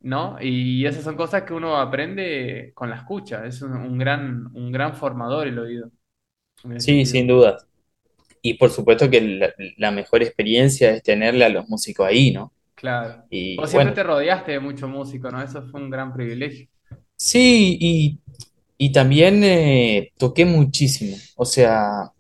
¿no? 0.02 0.38
Y 0.42 0.86
esas 0.86 1.04
son 1.04 1.16
cosas 1.16 1.44
que 1.44 1.54
uno 1.54 1.78
aprende 1.78 2.72
con 2.76 2.90
la 2.90 2.98
escucha, 2.98 3.46
es 3.46 3.62
un, 3.62 3.74
un 3.74 3.98
gran, 3.98 4.48
un 4.56 4.72
gran 4.72 4.96
formador 4.96 5.48
el 5.48 5.60
oído, 5.60 5.92
sí, 6.78 7.06
sentido. 7.06 7.06
sin 7.06 7.28
duda. 7.28 7.58
Y 8.42 8.56
por 8.56 8.72
supuesto 8.72 9.10
que 9.10 9.22
la, 9.22 9.54
la 9.78 9.92
mejor 9.92 10.24
experiencia 10.24 10.92
es 10.96 11.04
tenerle 11.04 11.46
a 11.46 11.50
los 11.50 11.70
músicos 11.70 12.08
ahí, 12.08 12.32
¿no? 12.32 12.54
Claro. 12.84 13.30
Y 13.30 13.58
Vos 13.58 13.70
siempre 13.72 13.92
bueno, 13.92 13.94
te 13.94 14.04
rodeaste 14.04 14.52
de 14.54 14.60
mucho 14.60 14.88
músico, 14.88 15.32
¿no? 15.32 15.42
Eso 15.42 15.64
fue 15.64 15.82
un 15.82 15.90
gran 15.90 16.14
privilegio. 16.14 16.68
sí, 17.16 17.78
y, 17.80 18.20
y 18.78 18.92
también 18.92 19.44
eh, 19.44 20.12
toqué 20.18 20.46
muchísimo. 20.46 21.18
O 21.36 21.46
sea, 21.46 22.12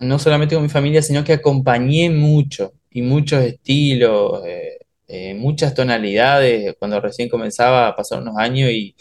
no 0.00 0.18
solamente 0.18 0.54
con 0.54 0.64
mi 0.64 0.68
familia, 0.70 1.02
sino 1.02 1.22
que 1.24 1.32
acompañé 1.34 2.10
mucho 2.10 2.72
y 2.90 3.02
muchos 3.02 3.42
estilos, 3.44 4.42
eh, 4.46 4.78
eh, 5.08 5.34
muchas 5.34 5.74
tonalidades. 5.74 6.74
Cuando 6.78 7.00
recién 7.00 7.28
comenzaba 7.28 7.88
a 7.88 7.96
pasar 7.96 8.20
unos 8.22 8.36
años 8.36 8.70
y, 8.70 8.94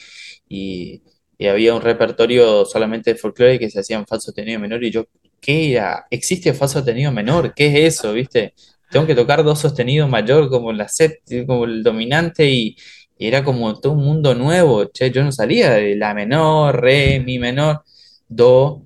y- 0.50 1.02
y 1.38 1.48
había 1.48 1.74
un 1.74 1.82
repertorio 1.82 2.66
solamente 2.66 3.14
de 3.14 3.20
folclore 3.20 3.58
que 3.60 3.70
se 3.70 3.80
hacía 3.80 3.98
en 3.98 4.06
fa 4.06 4.20
sostenido 4.20 4.60
menor 4.60 4.84
y 4.84 4.92
yo, 4.92 5.06
¿qué 5.40 5.72
era? 5.74 6.06
¿Existe 6.12 6.54
fa 6.54 6.68
sostenido 6.68 7.12
menor? 7.12 7.54
¿Qué 7.56 7.68
es 7.88 7.96
eso? 7.96 8.14
¿Viste? 8.14 8.54
Tengo 8.92 9.08
que 9.08 9.16
tocar 9.16 9.44
dos 9.44 9.60
sostenidos 9.60 10.10
mayor 10.10 10.50
como 10.50 10.74
la 10.74 10.88
set, 10.88 11.22
como 11.48 11.66
el 11.66 11.84
dominante 11.84 12.50
y, 12.50 12.76
y 13.18 13.28
era 13.28 13.44
como 13.44 13.80
todo 13.80 13.94
un 13.94 14.04
mundo 14.04 14.36
nuevo. 14.36 14.86
Che, 14.86 15.12
yo 15.12 15.24
no 15.24 15.32
salía 15.32 15.72
de 15.72 15.96
la 15.96 16.14
menor, 16.14 16.82
re, 16.82 17.20
mi 17.22 17.40
menor, 17.40 17.84
do 18.28 18.86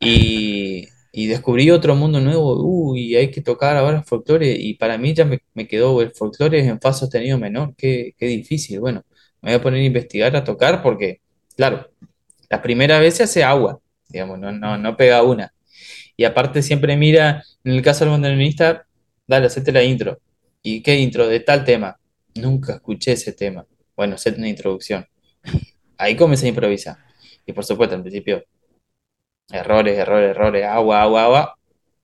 y, 0.00 0.88
y 1.12 1.26
descubrí 1.26 1.70
otro 1.70 1.94
mundo 1.96 2.20
nuevo. 2.20 2.62
Uy, 2.62 3.14
hay 3.16 3.30
que 3.30 3.42
tocar 3.42 3.76
ahora 3.76 4.02
folclore 4.02 4.52
y 4.52 4.74
para 4.74 4.98
mí 4.98 5.14
ya 5.14 5.24
me, 5.24 5.40
me 5.54 5.66
quedó 5.68 6.00
el 6.02 6.12
folclore 6.12 6.66
en 6.66 6.80
fa 6.80 6.92
sostenido 6.92 7.38
menor. 7.38 7.74
Qué, 7.76 8.14
qué 8.18 8.26
difícil. 8.26 8.80
Bueno, 8.80 9.04
me 9.42 9.50
voy 9.50 9.60
a 9.60 9.62
poner 9.62 9.80
a 9.82 9.84
investigar, 9.84 10.34
a 10.36 10.44
tocar 10.44 10.82
porque, 10.82 11.20
claro, 11.56 11.90
la 12.48 12.62
primera 12.62 12.98
vez 13.00 13.14
se 13.16 13.24
hace 13.24 13.44
agua, 13.44 13.80
digamos, 14.08 14.38
no, 14.38 14.52
no, 14.52 14.78
no 14.78 14.96
pega 14.96 15.22
una. 15.22 15.52
Y 16.16 16.24
aparte 16.24 16.62
siempre 16.62 16.96
mira, 16.96 17.44
en 17.64 17.72
el 17.72 17.82
caso 17.82 18.04
del 18.04 18.12
bandoneonista, 18.12 18.85
dale, 19.26 19.46
hacete 19.46 19.72
la 19.72 19.82
intro. 19.82 20.18
¿Y 20.62 20.82
qué 20.82 20.96
intro? 20.96 21.26
De 21.28 21.40
tal 21.40 21.64
tema. 21.64 21.98
Nunca 22.36 22.74
escuché 22.76 23.12
ese 23.12 23.32
tema. 23.32 23.66
Bueno, 23.96 24.14
hacete 24.16 24.38
una 24.38 24.48
introducción. 24.48 25.06
Ahí 25.98 26.16
comencé 26.16 26.46
a 26.46 26.50
improvisar. 26.50 26.96
Y 27.46 27.52
por 27.52 27.64
supuesto, 27.64 27.94
al 27.96 28.02
principio, 28.02 28.44
errores, 29.50 29.98
errores, 29.98 30.30
errores, 30.30 30.64
agua, 30.64 31.02
agua, 31.02 31.24
agua. 31.24 31.58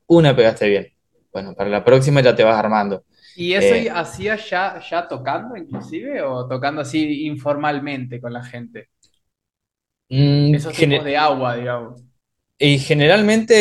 Una 0.06 0.36
pegaste 0.36 0.68
bien. 0.68 0.88
Bueno, 1.32 1.54
para 1.54 1.70
la 1.70 1.84
próxima 1.84 2.20
ya 2.20 2.34
te 2.34 2.44
vas 2.44 2.56
armando. 2.58 3.04
¿Y 3.34 3.52
eso 3.54 3.74
Eh, 3.74 3.88
hacías 3.94 4.48
ya, 4.50 4.80
ya 4.80 5.08
tocando 5.08 5.56
inclusive 5.56 6.22
o 6.22 6.46
tocando 6.48 6.80
así 6.82 7.26
informalmente 7.26 8.20
con 8.20 8.32
la 8.32 8.42
gente? 8.44 8.88
mm, 10.10 10.54
Esos 10.54 10.76
tipos 10.76 11.02
de 11.04 11.16
agua, 11.16 11.56
digamos. 11.56 12.04
Y 12.58 12.78
generalmente 12.78 13.54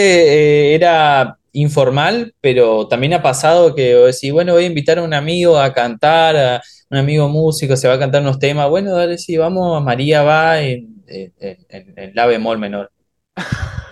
eh, 0.73 0.75
era 0.75 1.37
informal, 1.53 2.33
pero 2.41 2.87
también 2.87 3.13
ha 3.13 3.21
pasado 3.21 3.75
que 3.75 3.93
decís, 3.95 4.31
bueno, 4.31 4.53
voy 4.53 4.63
a 4.65 4.67
invitar 4.67 4.99
a 4.99 5.03
un 5.03 5.13
amigo 5.13 5.59
a 5.59 5.73
cantar, 5.73 6.35
a 6.37 6.61
un 6.89 6.97
amigo 6.97 7.27
músico, 7.29 7.75
se 7.77 7.87
va 7.87 7.95
a 7.95 7.99
cantar 7.99 8.21
unos 8.21 8.39
temas. 8.39 8.69
Bueno, 8.69 8.93
dale, 8.95 9.17
sí, 9.17 9.37
vamos, 9.37 9.83
María 9.83 10.23
va 10.23 10.59
en, 10.61 11.03
en, 11.07 11.33
en- 11.69 11.93
en 11.97 12.11
la 12.15 12.25
bemol 12.25 12.57
menor. 12.59 12.91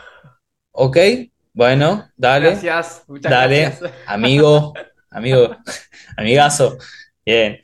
Ok, 0.71 0.97
bueno, 1.53 2.09
dale, 2.15 2.51
Gracias, 2.51 3.03
muchas 3.07 3.35
gracias. 3.35 3.79
dale, 3.79 3.99
amigo, 4.05 4.73
amigo, 5.09 5.57
amigazo. 6.17 6.77
Bien. 7.25 7.61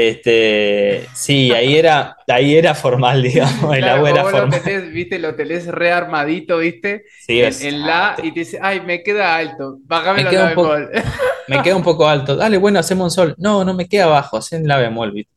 Este, 0.00 1.08
sí, 1.14 1.52
ahí 1.52 1.76
era, 1.76 2.16
ahí 2.28 2.56
era 2.56 2.74
formal, 2.74 3.22
digamos, 3.24 3.74
el 3.76 3.82
Claro, 3.82 3.96
agua 3.96 4.10
era 4.10 4.22
vos 4.22 4.32
lo 4.34 4.38
formal. 4.38 4.62
tenés, 4.62 4.92
viste, 4.92 5.18
lo 5.18 5.34
tenés 5.34 5.66
rearmadito, 5.66 6.58
viste, 6.58 7.04
Sí, 7.26 7.40
en, 7.42 7.46
es, 7.48 7.62
en 7.62 7.84
la 7.84 8.16
y 8.22 8.32
te 8.32 8.40
dice, 8.40 8.58
ay, 8.62 8.80
me 8.80 9.02
queda 9.02 9.36
alto, 9.36 9.78
me 9.80 9.84
bájamelo 9.86 10.30
en 10.30 10.36
queda 10.36 10.44
la 10.50 10.54
poco. 10.54 10.68
bemol. 10.70 10.90
Me 11.48 11.62
queda 11.62 11.76
un 11.76 11.82
poco 11.82 12.06
alto. 12.06 12.36
Dale, 12.36 12.58
bueno, 12.58 12.78
hacemos 12.78 13.04
un 13.06 13.10
sol. 13.10 13.34
No, 13.38 13.64
no 13.64 13.72
me 13.72 13.88
queda 13.88 14.04
abajo, 14.04 14.36
hacen 14.36 14.68
la 14.68 14.76
bemol, 14.76 15.12
¿viste? 15.12 15.32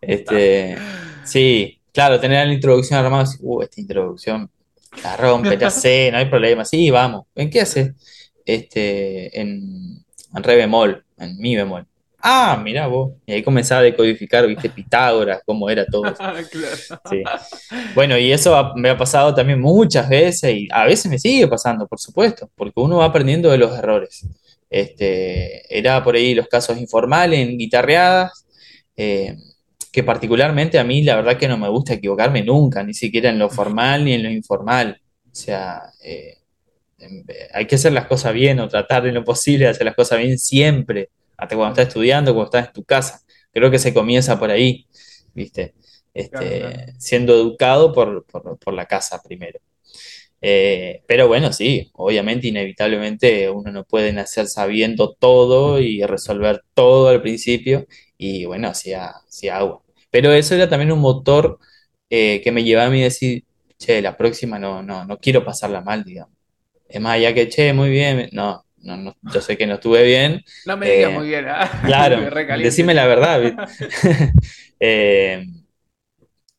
Este, 0.00 0.76
sí, 1.24 1.80
claro, 1.92 2.18
tener 2.20 2.44
la 2.46 2.52
introducción 2.52 2.98
armada, 2.98 3.24
uh, 3.40 3.62
esta 3.62 3.80
introducción 3.80 4.50
la 5.02 5.16
rompe, 5.16 5.56
ya 5.56 5.70
sé, 5.70 6.10
no 6.12 6.18
hay 6.18 6.26
problema. 6.26 6.64
Sí, 6.64 6.90
vamos. 6.90 7.26
¿En 7.36 7.50
qué 7.50 7.60
hace? 7.60 7.94
Este, 8.44 9.40
en, 9.40 10.04
en 10.34 10.42
re 10.42 10.56
bemol, 10.56 11.04
en 11.18 11.38
mi 11.38 11.54
bemol. 11.56 11.86
Ah, 12.26 12.58
mirá 12.62 12.86
vos. 12.86 13.12
Y 13.26 13.32
ahí 13.32 13.42
comenzaba 13.42 13.80
a 13.82 13.84
decodificar, 13.84 14.46
¿viste? 14.46 14.70
Pitágoras, 14.70 15.42
cómo 15.44 15.68
era 15.68 15.84
todo. 15.84 16.04
Sí. 17.10 17.22
Bueno, 17.94 18.16
y 18.18 18.32
eso 18.32 18.56
ha- 18.56 18.72
me 18.76 18.88
ha 18.88 18.96
pasado 18.96 19.34
también 19.34 19.60
muchas 19.60 20.08
veces 20.08 20.54
y 20.54 20.68
a 20.70 20.86
veces 20.86 21.10
me 21.10 21.18
sigue 21.18 21.46
pasando, 21.48 21.86
por 21.86 22.00
supuesto, 22.00 22.50
porque 22.54 22.80
uno 22.80 22.98
va 22.98 23.06
aprendiendo 23.06 23.50
de 23.50 23.58
los 23.58 23.76
errores. 23.78 24.26
Este, 24.70 25.76
era 25.76 26.02
por 26.02 26.14
ahí 26.16 26.34
los 26.34 26.48
casos 26.48 26.78
informales 26.78 27.40
en 27.40 27.58
guitarreadas, 27.58 28.46
eh, 28.96 29.36
que 29.92 30.02
particularmente 30.02 30.78
a 30.78 30.84
mí 30.84 31.02
la 31.04 31.16
verdad 31.16 31.36
que 31.38 31.46
no 31.48 31.58
me 31.58 31.68
gusta 31.68 31.94
equivocarme 31.94 32.42
nunca, 32.42 32.82
ni 32.82 32.94
siquiera 32.94 33.30
en 33.30 33.38
lo 33.38 33.50
formal 33.50 34.04
ni 34.04 34.14
en 34.14 34.22
lo 34.24 34.30
informal. 34.30 34.98
O 35.30 35.34
sea, 35.34 35.82
eh, 36.02 36.38
em, 36.98 37.24
eh, 37.28 37.48
hay 37.52 37.66
que 37.66 37.74
hacer 37.76 37.92
las 37.92 38.06
cosas 38.06 38.32
bien 38.34 38.60
o 38.60 38.68
tratar 38.68 39.06
en 39.06 39.14
lo 39.14 39.24
posible 39.24 39.66
de 39.66 39.70
hacer 39.72 39.84
las 39.86 39.94
cosas 39.96 40.18
bien 40.18 40.38
siempre, 40.38 41.10
hasta 41.36 41.56
cuando 41.56 41.72
estás 41.74 41.88
estudiando, 41.88 42.32
cuando 42.34 42.46
estás 42.46 42.68
en 42.68 42.72
tu 42.72 42.84
casa. 42.84 43.20
Creo 43.52 43.70
que 43.70 43.78
se 43.78 43.94
comienza 43.94 44.38
por 44.38 44.50
ahí, 44.50 44.86
¿viste? 45.34 45.74
Claro, 46.28 46.54
claro. 46.54 46.82
Este, 46.82 46.94
siendo 46.98 47.34
educado 47.34 47.92
por, 47.92 48.24
por- 48.26 48.58
por 48.58 48.74
la 48.74 48.86
casa 48.86 49.22
primero. 49.22 49.60
Eh, 50.40 51.02
pero 51.06 51.26
bueno, 51.28 51.52
sí, 51.52 51.90
obviamente, 51.94 52.48
inevitablemente 52.48 53.48
uno 53.50 53.72
no 53.72 53.84
puede 53.84 54.12
nacer 54.12 54.46
sabiendo 54.48 55.14
todo 55.14 55.80
y 55.80 56.02
resolver 56.04 56.62
todo 56.74 57.08
al 57.08 57.22
principio, 57.22 57.86
y 58.18 58.44
bueno, 58.44 58.68
hacía, 58.68 59.06
hacía 59.26 59.56
agua. 59.58 59.82
Pero 60.10 60.32
eso 60.32 60.54
era 60.54 60.68
también 60.68 60.92
un 60.92 61.00
motor 61.00 61.58
eh, 62.10 62.40
que 62.42 62.52
me 62.52 62.62
llevaba 62.64 62.88
a 62.88 62.90
mí 62.90 63.00
a 63.00 63.04
decir, 63.04 63.44
che, 63.78 64.02
la 64.02 64.16
próxima 64.16 64.58
no, 64.58 64.82
no, 64.82 65.04
no 65.06 65.18
quiero 65.18 65.44
pasarla 65.44 65.80
mal, 65.80 66.04
digamos. 66.04 66.34
Es 66.88 67.00
más, 67.00 67.20
ya 67.20 67.34
que, 67.34 67.48
che, 67.48 67.72
muy 67.72 67.90
bien, 67.90 68.28
no, 68.32 68.63
no, 68.84 68.96
no, 68.96 69.16
yo 69.32 69.40
sé 69.40 69.56
que 69.56 69.66
no 69.66 69.74
estuve 69.74 70.02
bien, 70.04 70.42
No 70.66 70.76
me 70.76 70.90
digas 70.90 71.10
eh, 71.10 71.16
muy 71.16 71.28
bien, 71.28 71.46
¿ah? 71.48 71.70
claro, 71.86 72.18
decime 72.62 72.94
la 72.94 73.06
verdad. 73.06 73.68
Eh, 74.80 75.46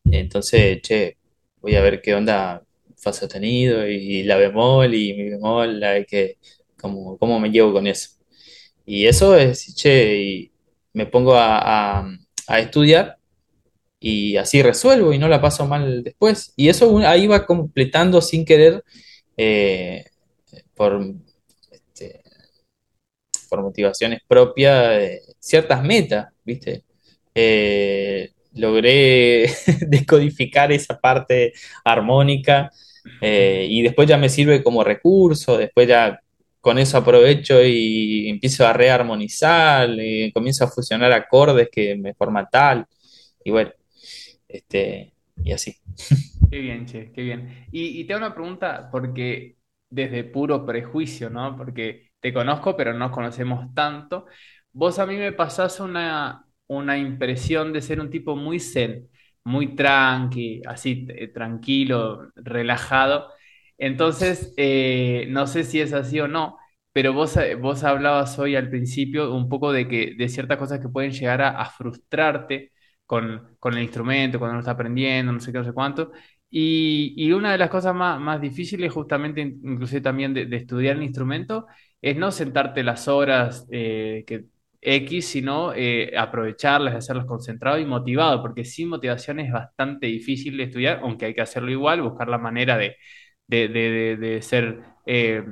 entonces, 0.05 0.81
che, 0.81 1.17
voy 1.61 1.75
a 1.75 1.81
ver 1.81 2.01
qué 2.01 2.13
onda 2.15 2.61
fa 2.97 3.13
sostenido 3.13 3.87
y 3.87 4.23
la 4.23 4.37
bemol 4.37 4.93
y 4.93 5.13
mi 5.13 5.29
bemol, 5.31 5.83
hay 5.83 6.05
que, 6.05 6.37
cómo, 6.79 7.17
cómo 7.17 7.39
me 7.39 7.49
llevo 7.49 7.73
con 7.73 7.87
eso. 7.87 8.09
Y 8.85 9.07
eso 9.07 9.37
es, 9.37 9.75
che, 9.75 10.17
y 10.23 10.51
me 10.93 11.05
pongo 11.07 11.35
a, 11.35 11.99
a- 12.01 12.09
a 12.47 12.59
estudiar 12.59 13.17
y 13.99 14.37
así 14.37 14.61
resuelvo 14.63 15.13
y 15.13 15.19
no 15.19 15.27
la 15.29 15.41
paso 15.41 15.67
mal 15.67 16.03
después. 16.03 16.53
Y 16.57 16.69
eso 16.69 16.97
ahí 16.99 17.27
va 17.27 17.45
completando 17.45 18.21
sin 18.21 18.45
querer 18.45 18.83
eh, 19.37 20.05
por, 20.75 21.01
por 23.45 23.61
motivaciones 23.61 24.21
propias 24.27 25.01
eh, 25.01 25.21
ciertas 25.39 25.83
metas, 25.83 26.27
¿viste? 26.43 26.83
Eh, 27.33 28.31
logré 28.53 29.49
descodificar 29.87 30.71
esa 30.71 30.99
parte 30.99 31.53
armónica 31.83 32.71
eh, 33.21 33.67
y 33.69 33.81
después 33.83 34.07
ya 34.07 34.17
me 34.17 34.29
sirve 34.29 34.63
como 34.63 34.83
recurso, 34.83 35.57
después 35.57 35.87
ya 35.87 36.19
con 36.61 36.79
eso 36.79 36.97
aprovecho 36.97 37.63
y 37.63 38.27
empiezo 38.29 38.65
a 38.65 38.73
rearmonizar, 38.73 39.89
comienzo 40.33 40.63
a 40.65 40.67
fusionar 40.67 41.11
acordes 41.13 41.69
que 41.71 41.95
me 41.95 42.15
forman 42.15 42.47
tal, 42.51 42.85
y 43.43 43.51
bueno, 43.51 43.71
este, 44.47 45.13
y 45.43 45.51
así. 45.51 45.75
Qué 46.49 46.59
bien, 46.59 46.85
che, 46.85 47.11
qué 47.11 47.21
bien. 47.21 47.67
Y, 47.71 47.99
y 47.99 48.05
te 48.05 48.13
hago 48.13 48.25
una 48.25 48.33
pregunta 48.33 48.89
porque 48.91 49.57
desde 49.89 50.23
puro 50.23 50.65
prejuicio, 50.65 51.29
¿no? 51.29 51.55
Porque 51.57 52.04
te 52.19 52.33
conozco, 52.33 52.75
pero 52.75 52.93
no 52.93 52.99
nos 52.99 53.11
conocemos 53.11 53.73
tanto. 53.73 54.25
Vos 54.71 54.99
a 54.99 55.05
mí 55.05 55.15
me 55.17 55.31
pasás 55.33 55.79
una, 55.79 56.45
una 56.67 56.97
impresión 56.97 57.71
de 57.73 57.81
ser 57.81 57.99
un 57.99 58.09
tipo 58.09 58.35
muy 58.35 58.59
zen, 58.59 59.09
muy 59.43 59.75
tranqui, 59.75 60.61
así, 60.67 61.05
eh, 61.09 61.27
tranquilo, 61.29 62.31
relajado. 62.35 63.29
Entonces, 63.77 64.53
eh, 64.57 65.27
no 65.29 65.47
sé 65.47 65.63
si 65.63 65.81
es 65.81 65.93
así 65.93 66.19
o 66.19 66.27
no, 66.27 66.57
pero 66.93 67.13
vos, 67.13 67.35
eh, 67.37 67.55
vos 67.55 67.83
hablabas 67.83 68.39
hoy 68.39 68.55
al 68.55 68.69
principio 68.69 69.33
un 69.33 69.49
poco 69.49 69.71
de 69.71 69.87
que 69.87 70.15
de 70.17 70.29
ciertas 70.29 70.57
cosas 70.57 70.79
que 70.79 70.89
pueden 70.89 71.11
llegar 71.11 71.41
a, 71.41 71.65
frustrarte 71.65 72.71
con, 73.05 73.55
con 73.59 73.73
el 73.75 73.83
instrumento, 73.83 74.39
cuando 74.39 74.53
uno 74.53 74.59
está 74.61 74.71
aprendiendo, 74.71 75.31
no 75.31 75.39
sé 75.39 75.51
qué, 75.51 75.57
no 75.59 75.63
sé 75.65 75.73
cuánto. 75.73 76.11
Y, 76.49 77.13
y 77.17 77.31
una 77.33 77.51
de 77.51 77.57
las 77.57 77.69
cosas 77.69 77.93
más, 77.93 78.19
más 78.19 78.39
difíciles, 78.41 78.91
justamente, 78.93 79.41
in- 79.41 79.59
inclusive 79.63 80.01
también 80.01 80.33
de 80.33 80.55
estudiar 80.55 80.95
el 80.97 81.03
instrumento, 81.03 81.67
es 82.01 82.17
no 82.17 82.31
sentarte 82.31 82.83
las 82.83 83.07
horas 83.07 83.67
eh, 83.71 84.23
que 84.27 84.45
X, 84.81 85.27
sino 85.29 85.73
eh, 85.73 86.13
aprovecharlas, 86.17 86.93
hacerlas 86.95 87.25
concentrado 87.25 87.79
y 87.79 87.85
motivado, 87.85 88.41
porque 88.41 88.63
sin 88.65 88.89
motivación 88.89 89.39
es 89.39 89.51
bastante 89.51 90.07
difícil 90.07 90.57
de 90.57 90.63
estudiar, 90.65 90.99
aunque 91.01 91.25
hay 91.25 91.33
que 91.35 91.41
hacerlo 91.41 91.71
igual, 91.71 92.01
buscar 92.03 92.27
la 92.27 92.37
manera 92.37 92.77
de, 92.77 92.95
de, 93.47 93.67
de, 93.69 94.17
de- 94.17 94.41
ser, 94.43 94.81
eh, 95.07 95.43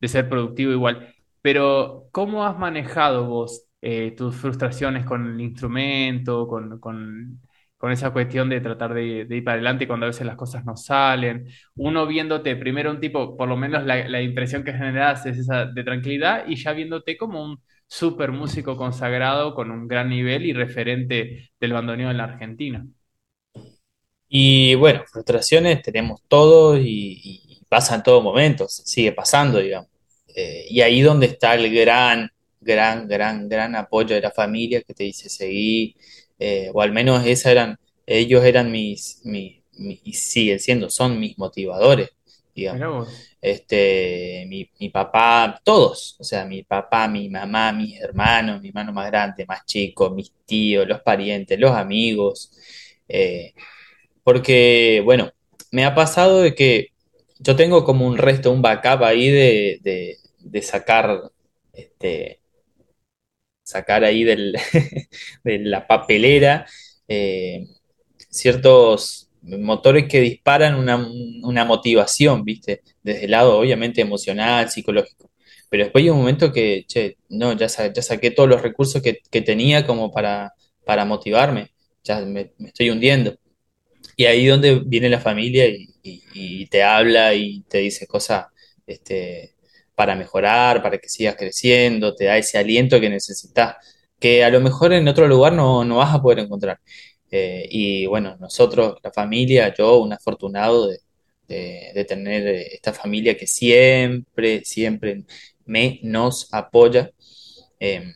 de 0.00 0.08
ser 0.08 0.28
productivo 0.28 0.72
igual. 0.72 1.14
Pero, 1.42 2.08
¿cómo 2.12 2.44
has 2.44 2.58
manejado 2.58 3.26
vos 3.26 3.68
eh, 3.80 4.12
tus 4.16 4.34
frustraciones 4.36 5.04
con 5.04 5.26
el 5.34 5.40
instrumento, 5.40 6.46
con, 6.48 6.80
con, 6.80 7.40
con 7.86 7.92
esa 7.92 8.10
cuestión 8.10 8.48
de 8.48 8.60
tratar 8.60 8.92
de, 8.94 9.28
ir 9.30 9.44
para 9.44 9.54
adelante 9.54 9.86
cuando 9.86 10.06
a 10.06 10.08
veces 10.08 10.26
las 10.26 10.34
cosas 10.34 10.64
no 10.64 10.76
salen? 10.76 11.46
Uno 11.76 12.04
viéndote 12.04 12.56
primero 12.56 12.90
un 12.90 12.98
tipo, 12.98 13.36
por 13.36 13.48
lo 13.48 13.56
menos 13.56 13.84
la, 13.84 14.08
la 14.08 14.20
impresión 14.20 14.64
que 14.64 14.72
generas 14.72 15.24
es 15.24 15.38
esa 15.38 15.66
de 15.66 15.84
tranquilidad, 15.84 16.48
y 16.48 16.56
ya 16.56 16.72
viéndote 16.72 17.16
como 17.16 17.44
un 17.44 17.60
súper 17.86 18.32
músico 18.32 18.76
consagrado 18.76 19.54
con 19.54 19.70
un 19.70 19.86
gran 19.86 20.08
nivel 20.10 20.46
y 20.46 20.52
referente 20.52 21.52
del 21.60 21.72
bandoneón 21.72 22.10
en 22.10 22.16
la 22.16 22.24
Argentina. 22.24 22.84
Y 24.28 24.74
bueno, 24.74 25.04
frustraciones 25.06 25.80
tenemos 25.82 26.22
todos 26.26 26.80
y, 26.80 27.20
y 27.22 27.64
pasa 27.68 27.94
en 27.94 28.02
todo 28.02 28.20
momento, 28.20 28.66
sigue 28.68 29.12
pasando, 29.12 29.60
digamos. 29.60 29.90
Eh, 30.34 30.66
y 30.68 30.80
ahí 30.80 31.02
donde 31.02 31.26
está 31.26 31.54
el 31.54 31.72
gran, 31.72 32.28
gran, 32.60 33.06
gran, 33.06 33.48
gran 33.48 33.76
apoyo 33.76 34.16
de 34.16 34.22
la 34.22 34.32
familia 34.32 34.82
que 34.82 34.92
te 34.92 35.04
dice 35.04 35.28
seguí, 35.28 35.96
eh, 36.38 36.70
o 36.74 36.82
al 36.82 36.92
menos 36.92 37.24
esa 37.26 37.50
eran, 37.52 37.78
ellos 38.06 38.44
eran 38.44 38.70
mis, 38.70 39.20
mis, 39.24 39.62
mis- 39.78 40.00
y 40.04 40.12
siguen 40.14 40.60
siendo, 40.60 40.90
son 40.90 41.18
mis 41.20 41.38
motivadores, 41.38 42.10
digamos. 42.54 42.84
Este, 43.40 44.46
mi, 44.48 44.68
mi 44.80 44.88
papá, 44.90 45.60
todos, 45.64 46.16
o 46.18 46.24
sea, 46.24 46.44
mi 46.44 46.62
papá, 46.64 47.06
mi 47.08 47.28
mamá, 47.28 47.72
mis 47.72 48.00
hermanos, 48.00 48.60
mi 48.62 48.68
hermano 48.68 48.92
más 48.92 49.06
grande, 49.08 49.46
más 49.46 49.64
chico, 49.66 50.10
mis 50.10 50.32
tíos, 50.46 50.86
los 50.88 51.00
parientes, 51.02 51.58
los 51.60 51.72
amigos. 51.72 52.50
eh, 53.08 53.52
porque, 54.24 55.02
bueno, 55.04 55.30
me 55.70 55.84
ha 55.84 55.94
pasado 55.94 56.42
de 56.42 56.54
que 56.54 56.88
yo 57.38 57.56
tengo 57.56 57.84
como 57.84 58.06
un 58.06 58.18
resto, 58.18 58.50
un 58.52 58.62
backup 58.62 59.04
ahí 59.04 59.30
de, 59.30 59.78
de- 59.82 60.16
de 60.40 60.62
sacar, 60.62 61.30
este, 61.72 62.40
sacar 63.66 64.04
ahí 64.04 64.24
del, 64.24 64.56
de 65.44 65.58
la 65.60 65.86
papelera 65.86 66.66
eh, 67.08 67.66
ciertos 68.30 69.30
motores 69.42 70.06
que 70.08 70.20
disparan 70.20 70.74
una, 70.74 70.96
una 71.42 71.64
motivación, 71.64 72.44
¿viste? 72.44 72.82
Desde 73.02 73.26
el 73.26 73.30
lado, 73.30 73.58
obviamente, 73.58 74.00
emocional, 74.00 74.70
psicológico. 74.70 75.30
Pero 75.70 75.84
después 75.84 76.02
hay 76.04 76.10
un 76.10 76.18
momento 76.18 76.52
que, 76.52 76.84
che, 76.88 77.16
no, 77.28 77.52
ya, 77.54 77.66
ya 77.68 78.02
saqué 78.02 78.30
todos 78.32 78.48
los 78.48 78.62
recursos 78.62 79.02
que, 79.02 79.20
que 79.30 79.42
tenía 79.42 79.86
como 79.86 80.10
para, 80.12 80.52
para 80.84 81.04
motivarme, 81.04 81.72
ya 82.04 82.20
me 82.22 82.52
estoy 82.66 82.90
hundiendo. 82.90 83.36
Y 84.16 84.26
ahí 84.26 84.46
donde 84.46 84.80
viene 84.86 85.08
la 85.10 85.20
familia 85.20 85.66
y, 85.68 85.88
y- 86.02 86.22
y 86.34 86.66
te 86.68 86.82
habla 86.82 87.34
y 87.34 87.62
te 87.68 87.78
dice 87.78 88.06
cosas 88.06 88.46
este, 88.86 89.55
para 89.96 90.16
mejorar, 90.16 90.82
para 90.82 90.98
que 90.98 91.08
sigas 91.10 91.36
creciendo, 91.36 92.14
te 92.16 92.26
da 92.26 92.38
ese 92.38 92.58
aliento 92.58 93.00
que 93.00 93.10
necesitas, 93.10 93.76
que 94.20 94.44
a 94.44 94.50
lo 94.50 94.60
mejor 94.62 94.92
en 94.94 95.08
otro 95.08 95.28
lugar 95.28 95.54
no, 95.54 95.84
no 95.84 95.98
vas 95.98 96.14
a 96.14 96.22
poder 96.22 96.40
encontrar. 96.40 96.80
Eh, 97.30 97.66
y 97.70 98.06
bueno, 98.06 98.36
nosotros, 98.40 98.98
la 99.02 99.12
familia, 99.12 99.74
yo, 99.76 99.98
un 99.98 100.12
afortunado 100.14 100.88
de, 100.88 100.98
de- 101.94 102.04
tener 102.04 102.46
esta 102.46 102.92
familia 102.92 103.36
que 103.36 103.46
siempre, 103.46 104.64
siempre 104.64 105.24
me 105.66 106.00
nos 106.02 106.48
apoya. 106.52 107.10
Eh, 107.80 108.12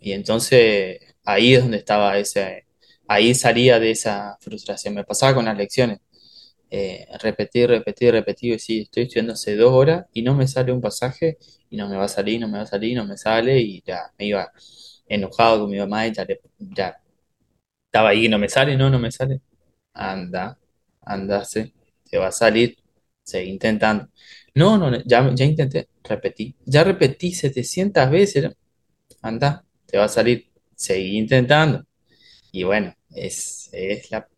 y 0.00 0.12
entonces 0.12 1.00
ahí 1.24 1.54
es 1.54 1.62
donde 1.62 1.78
estaba 1.78 2.18
ese, 2.18 2.66
ahí 3.08 3.34
salía 3.34 3.78
de 3.80 3.90
esa 3.92 4.36
frustración. 4.40 4.94
Me 4.94 5.04
pasaba 5.04 5.34
con 5.34 5.44
las 5.46 5.56
lecciones. 5.56 5.98
Eh, 6.74 7.06
repetir, 7.20 7.68
repetir, 7.68 8.12
repetir, 8.12 8.54
y 8.54 8.58
sí, 8.58 8.80
estoy 8.82 9.02
estudiando 9.04 9.34
hace 9.34 9.56
dos 9.56 9.72
horas 9.72 10.06
y 10.14 10.22
no 10.22 10.34
me 10.34 10.48
sale 10.48 10.72
un 10.72 10.80
pasaje 10.80 11.36
y 11.68 11.76
no 11.76 11.86
me 11.88 11.96
va 11.96 12.04
a 12.04 12.08
salir, 12.08 12.40
no 12.40 12.48
me 12.48 12.56
va 12.58 12.64
a 12.64 12.66
salir, 12.66 12.96
no 12.96 13.04
me 13.06 13.18
sale 13.18 13.60
y 13.60 13.82
ya 13.86 14.10
me 14.18 14.24
iba 14.26 14.50
enojado 15.06 15.60
con 15.60 15.70
mi 15.70 15.78
mamá 15.78 16.06
y 16.06 16.12
ya, 16.14 16.96
estaba 17.86 18.10
ahí 18.10 18.28
no 18.28 18.38
me 18.38 18.48
sale, 18.48 18.76
no, 18.76 18.90
no 18.90 18.98
me 18.98 19.10
sale. 19.12 19.40
Anda, 19.94 20.58
andase, 21.02 21.74
te 22.10 22.18
va 22.18 22.28
a 22.28 22.32
salir, 22.32 22.76
seguí 23.22 23.50
intentando. 23.50 24.08
No, 24.54 24.78
no, 24.78 24.90
ya, 25.04 25.30
ya 25.34 25.44
intenté, 25.44 25.88
repetí, 26.04 26.54
ya 26.66 26.84
repetí 26.84 27.32
700 27.34 28.10
veces, 28.10 28.50
anda, 29.22 29.64
te 29.86 29.98
va 29.98 30.04
a 30.04 30.08
salir, 30.08 30.50
seguí 30.76 31.18
intentando. 31.18 31.84
Y 32.52 32.64
bueno, 32.64 32.94
es, 33.10 33.70
es 33.72 34.10
la 34.10 34.28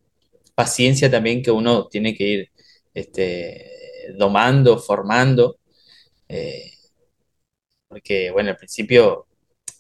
paciencia 0.55 1.11
también 1.11 1.43
que 1.43 1.51
uno 1.51 1.89
tiene 1.89 2.15
que 2.15 2.25
ir 2.25 2.51
este, 2.95 3.71
domando, 4.17 4.79
formando, 4.79 5.59
eh, 6.29 6.73
porque 7.89 8.31
bueno, 8.31 8.51
al 8.51 8.57
principio 8.57 9.27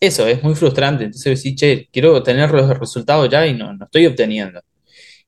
eso 0.01 0.27
es 0.27 0.43
muy 0.43 0.55
frustrante, 0.55 1.05
entonces 1.05 1.43
decís, 1.43 1.61
che, 1.61 1.89
quiero 1.93 2.23
tener 2.23 2.51
los 2.51 2.79
resultados 2.79 3.29
ya 3.31 3.47
y 3.47 3.55
no, 3.55 3.73
no 3.75 3.85
estoy 3.87 4.07
obteniendo. 4.07 4.61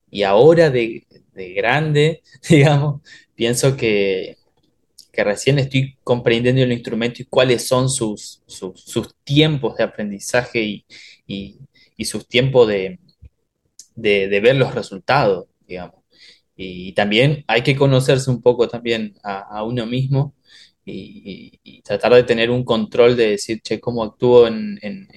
Y 0.09 0.23
ahora 0.23 0.69
de, 0.69 1.05
de 1.33 1.53
grande, 1.53 2.23
digamos, 2.49 3.01
pienso 3.35 3.75
que, 3.77 4.37
que 5.11 5.23
recién 5.23 5.59
estoy 5.59 5.97
comprendiendo 6.03 6.61
el 6.63 6.71
instrumento 6.73 7.21
y 7.21 7.25
cuáles 7.25 7.67
son 7.67 7.89
sus, 7.89 8.43
sus, 8.47 8.81
sus 8.81 9.15
tiempos 9.23 9.77
de 9.77 9.83
aprendizaje 9.83 10.61
y, 10.63 10.85
y, 11.27 11.57
y 11.97 12.05
sus 12.05 12.27
tiempos 12.27 12.67
de, 12.67 12.99
de, 13.97 14.29
de 14.29 14.41
ver 14.41 14.57
los 14.57 14.75
resultados, 14.75 15.47
digamos. 15.67 15.95
Y, 16.55 16.93
también 16.93 17.43
hay 17.47 17.63
que 17.63 17.75
conocerse 17.75 18.29
un 18.31 18.41
poco 18.41 18.67
también 18.67 19.15
a, 19.23 19.39
a 19.59 19.63
uno 19.63 19.85
mismo 19.85 20.35
y, 20.85 21.81
tratar 21.83 22.13
de 22.15 22.23
tener 22.23 22.49
un 22.51 22.63
control 22.65 23.15
de 23.17 23.31
decir, 23.31 23.61
che, 23.61 23.79
cómo 23.79 24.03
actúo 24.03 24.47
en, 24.47 24.79
en- 24.81 25.07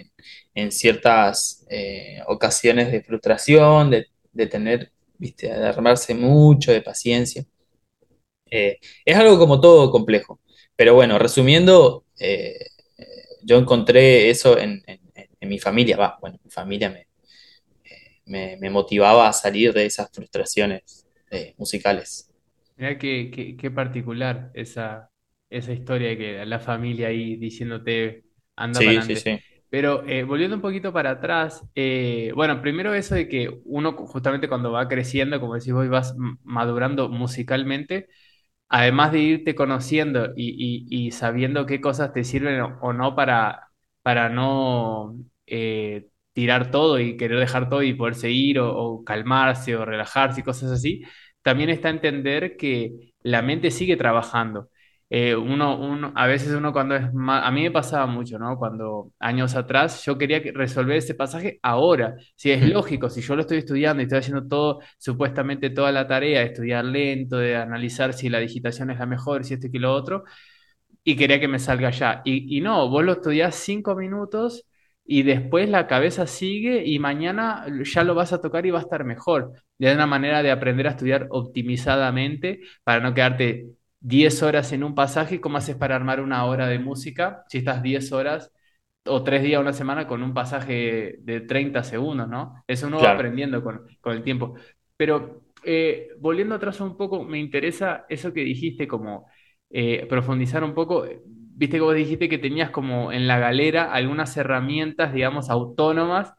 en- 0.54 0.72
ciertas 0.72 1.66
eh, 1.70 2.20
ocasiones 2.28 2.92
de 2.92 3.02
frustración, 3.02 3.90
de, 3.90 4.06
de 4.32 4.46
tener, 4.46 4.92
viste, 5.18 5.48
de 5.48 5.66
armarse 5.68 6.14
mucho 6.14 6.72
de 6.72 6.82
paciencia. 6.82 7.44
Eh, 8.50 8.78
es 9.04 9.16
algo 9.16 9.38
como 9.38 9.60
todo 9.60 9.90
complejo. 9.90 10.40
Pero 10.76 10.94
bueno, 10.94 11.18
resumiendo, 11.18 12.04
eh, 12.18 12.66
yo 13.44 13.58
encontré 13.58 14.30
eso 14.30 14.58
en, 14.58 14.82
en- 14.86 15.00
en 15.40 15.48
mi 15.48 15.58
familia, 15.58 15.96
va, 15.98 16.18
bueno, 16.20 16.38
mi 16.44 16.50
familia 16.50 16.90
me, 16.90 17.08
me 18.58 18.70
motivaba 18.70 19.28
a 19.28 19.32
salir 19.32 19.72
de 19.72 19.86
esas 19.86 20.10
frustraciones 20.12 21.06
eh, 21.30 21.54
musicales. 21.58 22.30
Mirá 22.76 22.98
qué, 22.98 23.30
qué, 23.34 23.56
qué 23.56 23.70
particular 23.70 24.50
esa, 24.54 25.10
esa 25.50 25.72
historia 25.72 26.08
de 26.10 26.18
que 26.18 26.46
la 26.46 26.60
familia 26.60 27.08
ahí 27.08 27.36
diciéndote 27.36 28.24
anda 28.56 28.82
para 28.84 29.00
Sí, 29.00 29.02
sí, 29.02 29.16
adelante. 29.16 29.26
sí. 29.26 29.40
Pero 29.68 30.04
eh, 30.08 30.24
volviendo 30.24 30.56
un 30.56 30.62
poquito 30.62 30.92
para 30.92 31.10
atrás, 31.10 31.62
eh, 31.74 32.32
bueno, 32.34 32.60
primero 32.62 32.94
eso 32.94 33.14
de 33.14 33.28
que 33.28 33.60
uno 33.66 33.92
justamente 33.92 34.48
cuando 34.48 34.72
va 34.72 34.88
creciendo, 34.88 35.38
como 35.40 35.54
decís 35.54 35.72
vos, 35.72 35.88
vas 35.88 36.14
madurando 36.42 37.08
musicalmente, 37.08 38.08
además 38.68 39.12
de 39.12 39.20
irte 39.20 39.54
conociendo 39.54 40.32
y, 40.36 40.86
y- 40.90 41.06
y 41.08 41.10
sabiendo 41.12 41.66
qué 41.66 41.80
cosas 41.80 42.12
te 42.12 42.24
sirven 42.24 42.60
o, 42.60 42.78
o 42.82 42.92
no 42.92 43.14
para, 43.16 43.70
para 44.02 44.28
no 44.30 45.16
eh, 45.46 46.08
tirar 46.40 46.70
todo 46.70 46.98
y 47.00 47.16
querer 47.16 47.38
dejar 47.38 47.68
todo 47.68 47.82
y 47.82 47.94
poder 47.94 48.14
seguir 48.14 48.58
o, 48.60 48.74
o 48.76 49.04
calmarse 49.04 49.76
o 49.76 49.84
relajarse 49.84 50.40
y 50.40 50.44
cosas 50.44 50.70
así, 50.72 51.02
también 51.42 51.70
está 51.70 51.88
entender 51.90 52.56
que 52.56 53.12
la 53.22 53.42
mente 53.42 53.70
sigue 53.70 53.96
trabajando. 53.96 54.68
eh, 55.12 55.34
uno, 55.34 55.76
uno, 55.80 56.12
a 56.14 56.26
veces 56.28 56.52
uno 56.54 56.72
cuando 56.72 56.94
es 56.94 57.12
más, 57.12 57.44
a 57.44 57.50
mí 57.50 57.62
me 57.62 57.70
pasaba 57.72 58.06
mucho, 58.06 58.38
¿no? 58.38 58.56
Cuando 58.56 59.10
años 59.18 59.56
atrás 59.56 60.04
yo 60.04 60.16
quería 60.16 60.40
que- 60.42 60.52
resolver 60.52 60.96
ese 60.98 61.14
pasaje 61.16 61.58
ahora. 61.62 62.14
Si 62.36 62.50
es 62.52 62.62
lógico, 62.68 63.10
si 63.10 63.20
yo 63.20 63.34
lo 63.34 63.40
estoy 63.42 63.58
estudiando 63.58 64.00
y 64.02 64.04
estoy 64.04 64.18
haciendo 64.20 64.46
todo, 64.46 64.78
supuestamente 64.98 65.70
toda 65.70 65.90
la 65.92 66.06
tarea, 66.06 66.40
de 66.40 66.46
estudiar 66.46 66.84
lento, 66.84 67.38
de 67.38 67.56
analizar 67.56 68.12
si 68.12 68.28
la 68.28 68.38
digitación 68.38 68.90
es 68.90 68.98
la 69.00 69.06
mejor, 69.06 69.44
si 69.44 69.54
esto 69.54 69.66
y 69.66 69.72
que 69.72 69.78
lo 69.80 69.92
otro, 69.92 70.24
y 71.04 71.16
quería 71.16 71.40
que 71.40 71.48
me 71.48 71.58
salga 71.58 71.90
ya. 71.90 72.22
Y, 72.24 72.58
y 72.58 72.60
no, 72.60 72.88
vos 72.88 73.04
lo 73.04 73.12
estudiás 73.12 73.54
cinco 73.56 73.94
minutos 73.96 74.66
y 75.12 75.24
después 75.24 75.68
la 75.68 75.88
cabeza 75.88 76.24
sigue 76.28 76.86
y 76.86 77.00
mañana 77.00 77.66
ya 77.82 78.04
lo 78.04 78.14
vas 78.14 78.32
a 78.32 78.40
tocar 78.40 78.64
y 78.64 78.70
va 78.70 78.78
a 78.78 78.82
estar 78.82 79.02
mejor. 79.02 79.54
Y 79.76 79.86
hay 79.86 79.94
una 79.96 80.06
manera 80.06 80.40
de 80.40 80.52
aprender 80.52 80.86
a 80.86 80.90
estudiar 80.90 81.26
optimizadamente 81.30 82.60
para 82.84 83.00
no 83.00 83.12
quedarte 83.12 83.66
10 83.98 84.40
horas 84.44 84.72
en 84.72 84.84
un 84.84 84.94
pasaje. 84.94 85.40
¿Cómo 85.40 85.58
haces 85.58 85.74
para 85.74 85.96
armar 85.96 86.20
una 86.20 86.44
hora 86.44 86.68
de 86.68 86.78
música 86.78 87.42
si 87.48 87.58
estás 87.58 87.82
10 87.82 88.12
horas 88.12 88.52
o 89.04 89.24
tres 89.24 89.42
días, 89.42 89.60
una 89.60 89.72
semana 89.72 90.06
con 90.06 90.22
un 90.22 90.32
pasaje 90.32 91.16
de 91.18 91.40
30 91.40 91.82
segundos, 91.82 92.28
¿no? 92.28 92.62
Eso 92.68 92.86
uno 92.86 93.00
va 93.00 93.10
aprendiendo 93.10 93.64
con, 93.64 93.80
con 94.00 94.12
el 94.12 94.22
tiempo. 94.22 94.54
Pero 94.96 95.42
eh, 95.64 96.10
volviendo 96.20 96.54
atrás 96.54 96.80
un 96.80 96.96
poco, 96.96 97.24
me 97.24 97.40
interesa 97.40 98.06
eso 98.08 98.32
que 98.32 98.42
dijiste 98.44 98.86
como 98.86 99.26
eh, 99.70 100.06
profundizar 100.08 100.62
un 100.62 100.72
poco. 100.72 101.04
Viste 101.60 101.78
que 101.78 101.82
vos 101.82 101.94
dijiste 101.96 102.28
que 102.30 102.38
tenías 102.38 102.70
como 102.72 103.12
en 103.12 103.28
la 103.28 103.38
galera 103.40 103.92
algunas 103.92 104.36
herramientas, 104.38 105.14
digamos, 105.14 105.50
autónomas 105.50 106.34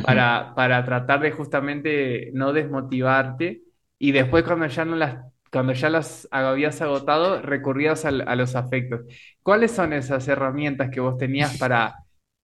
para, 0.00 0.54
para 0.56 0.84
tratar 0.84 1.20
de 1.20 1.30
justamente 1.32 2.30
no 2.34 2.52
desmotivarte 2.52 3.62
y 3.98 4.12
después 4.12 4.44
cuando 4.44 4.66
ya 4.66 4.84
no 4.84 4.96
las, 4.96 5.24
cuando 5.52 5.72
ya 5.74 5.90
las 5.90 6.28
habías 6.32 6.82
agotado, 6.82 7.40
recurrías 7.42 8.04
a 8.04 8.10
los 8.36 8.56
afectos. 8.56 9.02
¿Cuáles 9.42 9.72
son 9.72 9.92
esas 9.94 10.26
herramientas 10.28 10.90
que 10.90 11.00
vos 11.00 11.18
tenías 11.18 11.56
para, 11.56 11.94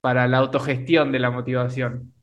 para 0.01 0.27
la 0.27 0.37
autogestión 0.39 1.11
de 1.11 1.19
la 1.19 1.31
motivación? 1.31 2.13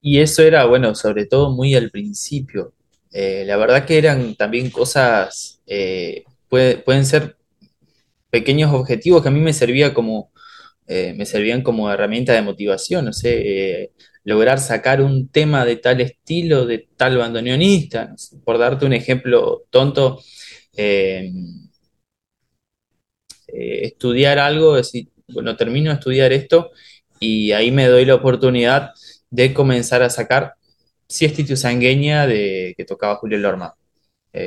Y 0.00 0.20
eso 0.20 0.42
era, 0.42 0.66
bueno, 0.66 0.94
sobre 0.94 1.26
todo 1.26 1.50
muy 1.50 1.74
al 1.74 1.90
principio. 1.90 2.72
Eh, 3.12 3.44
la 3.46 3.56
verdad 3.56 3.86
que 3.86 3.98
eran 3.98 4.34
también 4.36 4.70
cosas, 4.70 5.60
eh, 5.66 6.24
puede- 6.48 6.78
pueden 6.78 7.06
ser 7.06 7.36
pequeños 8.34 8.72
objetivos 8.72 9.22
que 9.22 9.28
a 9.28 9.30
mí 9.30 9.38
me 9.38 9.52
servía 9.52 9.94
como, 9.94 10.32
eh, 10.88 11.14
me 11.16 11.24
servían 11.24 11.62
como 11.62 11.88
herramienta 11.92 12.32
de 12.32 12.42
motivación, 12.42 13.04
no 13.04 13.12
sé, 13.12 13.82
eh, 13.82 13.92
lograr 14.24 14.58
sacar 14.58 15.00
un 15.02 15.28
tema 15.28 15.64
de 15.64 15.76
tal 15.76 16.00
estilo, 16.00 16.66
de 16.66 16.88
tal 16.96 17.16
bandoneonista, 17.16 18.12
por 18.44 18.58
darte 18.58 18.86
un 18.86 18.92
ejemplo 18.92 19.66
tonto, 19.70 20.20
eh, 20.76 21.30
estudiar 23.46 24.40
algo, 24.40 24.74
decir, 24.74 25.08
bueno, 25.28 25.56
termino 25.56 25.90
de 25.90 25.94
estudiar 25.94 26.32
esto 26.32 26.72
y 27.20 27.52
ahí 27.52 27.70
me 27.70 27.86
doy 27.86 28.04
la 28.04 28.16
oportunidad 28.16 28.90
de 29.30 29.54
comenzar 29.54 30.02
a 30.02 30.10
sacar 30.10 30.54
Siestitud 31.08 31.56
Sangueña 31.56 32.26
de, 32.26 32.74
que 32.76 32.84
tocaba 32.84 33.16
Julio 33.16 33.38
Lorma, 33.38 33.74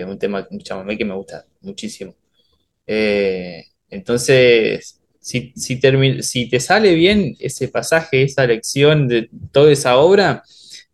un 0.08 0.20
tema, 0.20 0.46
un 0.52 0.60
chamamé 0.60 0.98
que 0.98 1.06
me 1.06 1.16
gusta 1.16 1.46
muchísimo. 1.62 2.16
Entonces, 3.90 5.00
si, 5.20 5.54
si, 5.56 5.80
si 6.22 6.50
te 6.50 6.60
sale 6.60 6.94
bien 6.96 7.36
ese 7.40 7.68
pasaje, 7.68 8.24
esa 8.24 8.46
lección 8.46 9.08
de 9.08 9.30
toda 9.52 9.72
esa 9.72 9.98
obra, 9.98 10.44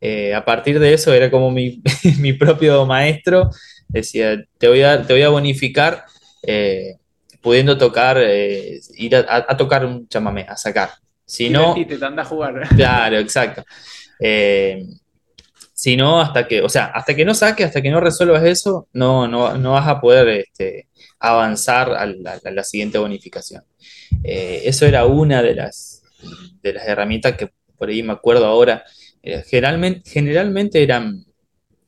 eh, 0.02 0.34
a 0.34 0.44
partir 0.44 0.80
de 0.80 0.94
eso 0.94 1.14
era 1.14 1.32
como 1.32 1.52
mi, 1.52 1.82
mi 2.20 2.34
propio 2.34 2.86
maestro, 2.86 3.50
decía, 3.88 4.44
te 4.58 4.68
voy 4.68 4.82
a, 4.82 5.02
te 5.06 5.14
voy 5.14 5.22
a 5.24 5.30
bonificar 5.30 6.06
eh, 6.44 6.96
pudiendo 7.42 7.78
tocar, 7.78 8.18
eh, 8.22 8.80
ir 8.98 9.16
a, 9.16 9.46
a- 9.48 9.58
tocar 9.58 9.86
un 9.86 10.08
chamamé, 10.08 10.46
a 10.48 10.58
sacar. 10.58 10.92
Si 11.26 11.50
no, 11.50 11.74
Divertite, 11.76 11.98
te 11.98 12.06
anda 12.06 12.24
a 12.24 12.26
jugar. 12.26 12.68
claro, 12.76 13.18
exacto. 13.18 13.64
Si 15.74 15.98
no, 15.98 16.22
hasta 16.22 16.48
que, 16.48 16.62
o 16.62 16.70
sea, 16.70 16.86
hasta 16.86 17.16
que 17.16 17.26
no 17.26 17.34
saques, 17.34 17.66
hasta 17.68 17.82
que 17.82 17.90
no 17.90 18.00
resuelvas 18.00 18.44
eso, 18.44 18.88
no, 18.94 19.28
no, 19.28 19.58
no 19.58 19.72
vas 19.74 19.88
a 19.88 20.00
poder 20.00 20.28
este, 20.30 20.88
avanzar 21.24 21.92
a 21.94 22.06
la, 22.06 22.64
siguiente 22.64 22.98
bonificación. 22.98 23.64
Eh, 24.24 24.64
eso 24.66 24.86
era 24.86 25.06
una 25.06 25.42
de 25.42 25.56
las, 25.56 26.04
de 26.62 26.74
las 26.74 26.86
herramientas 26.86 27.38
que 27.38 27.50
por 27.78 27.90
ahí 27.90 28.04
me 28.04 28.12
acuerdo 28.12 28.46
ahora. 28.46 28.84
Eh, 29.22 29.42
generalmente, 29.48 30.10
generalmente 30.10 30.84
eran, 30.84 31.26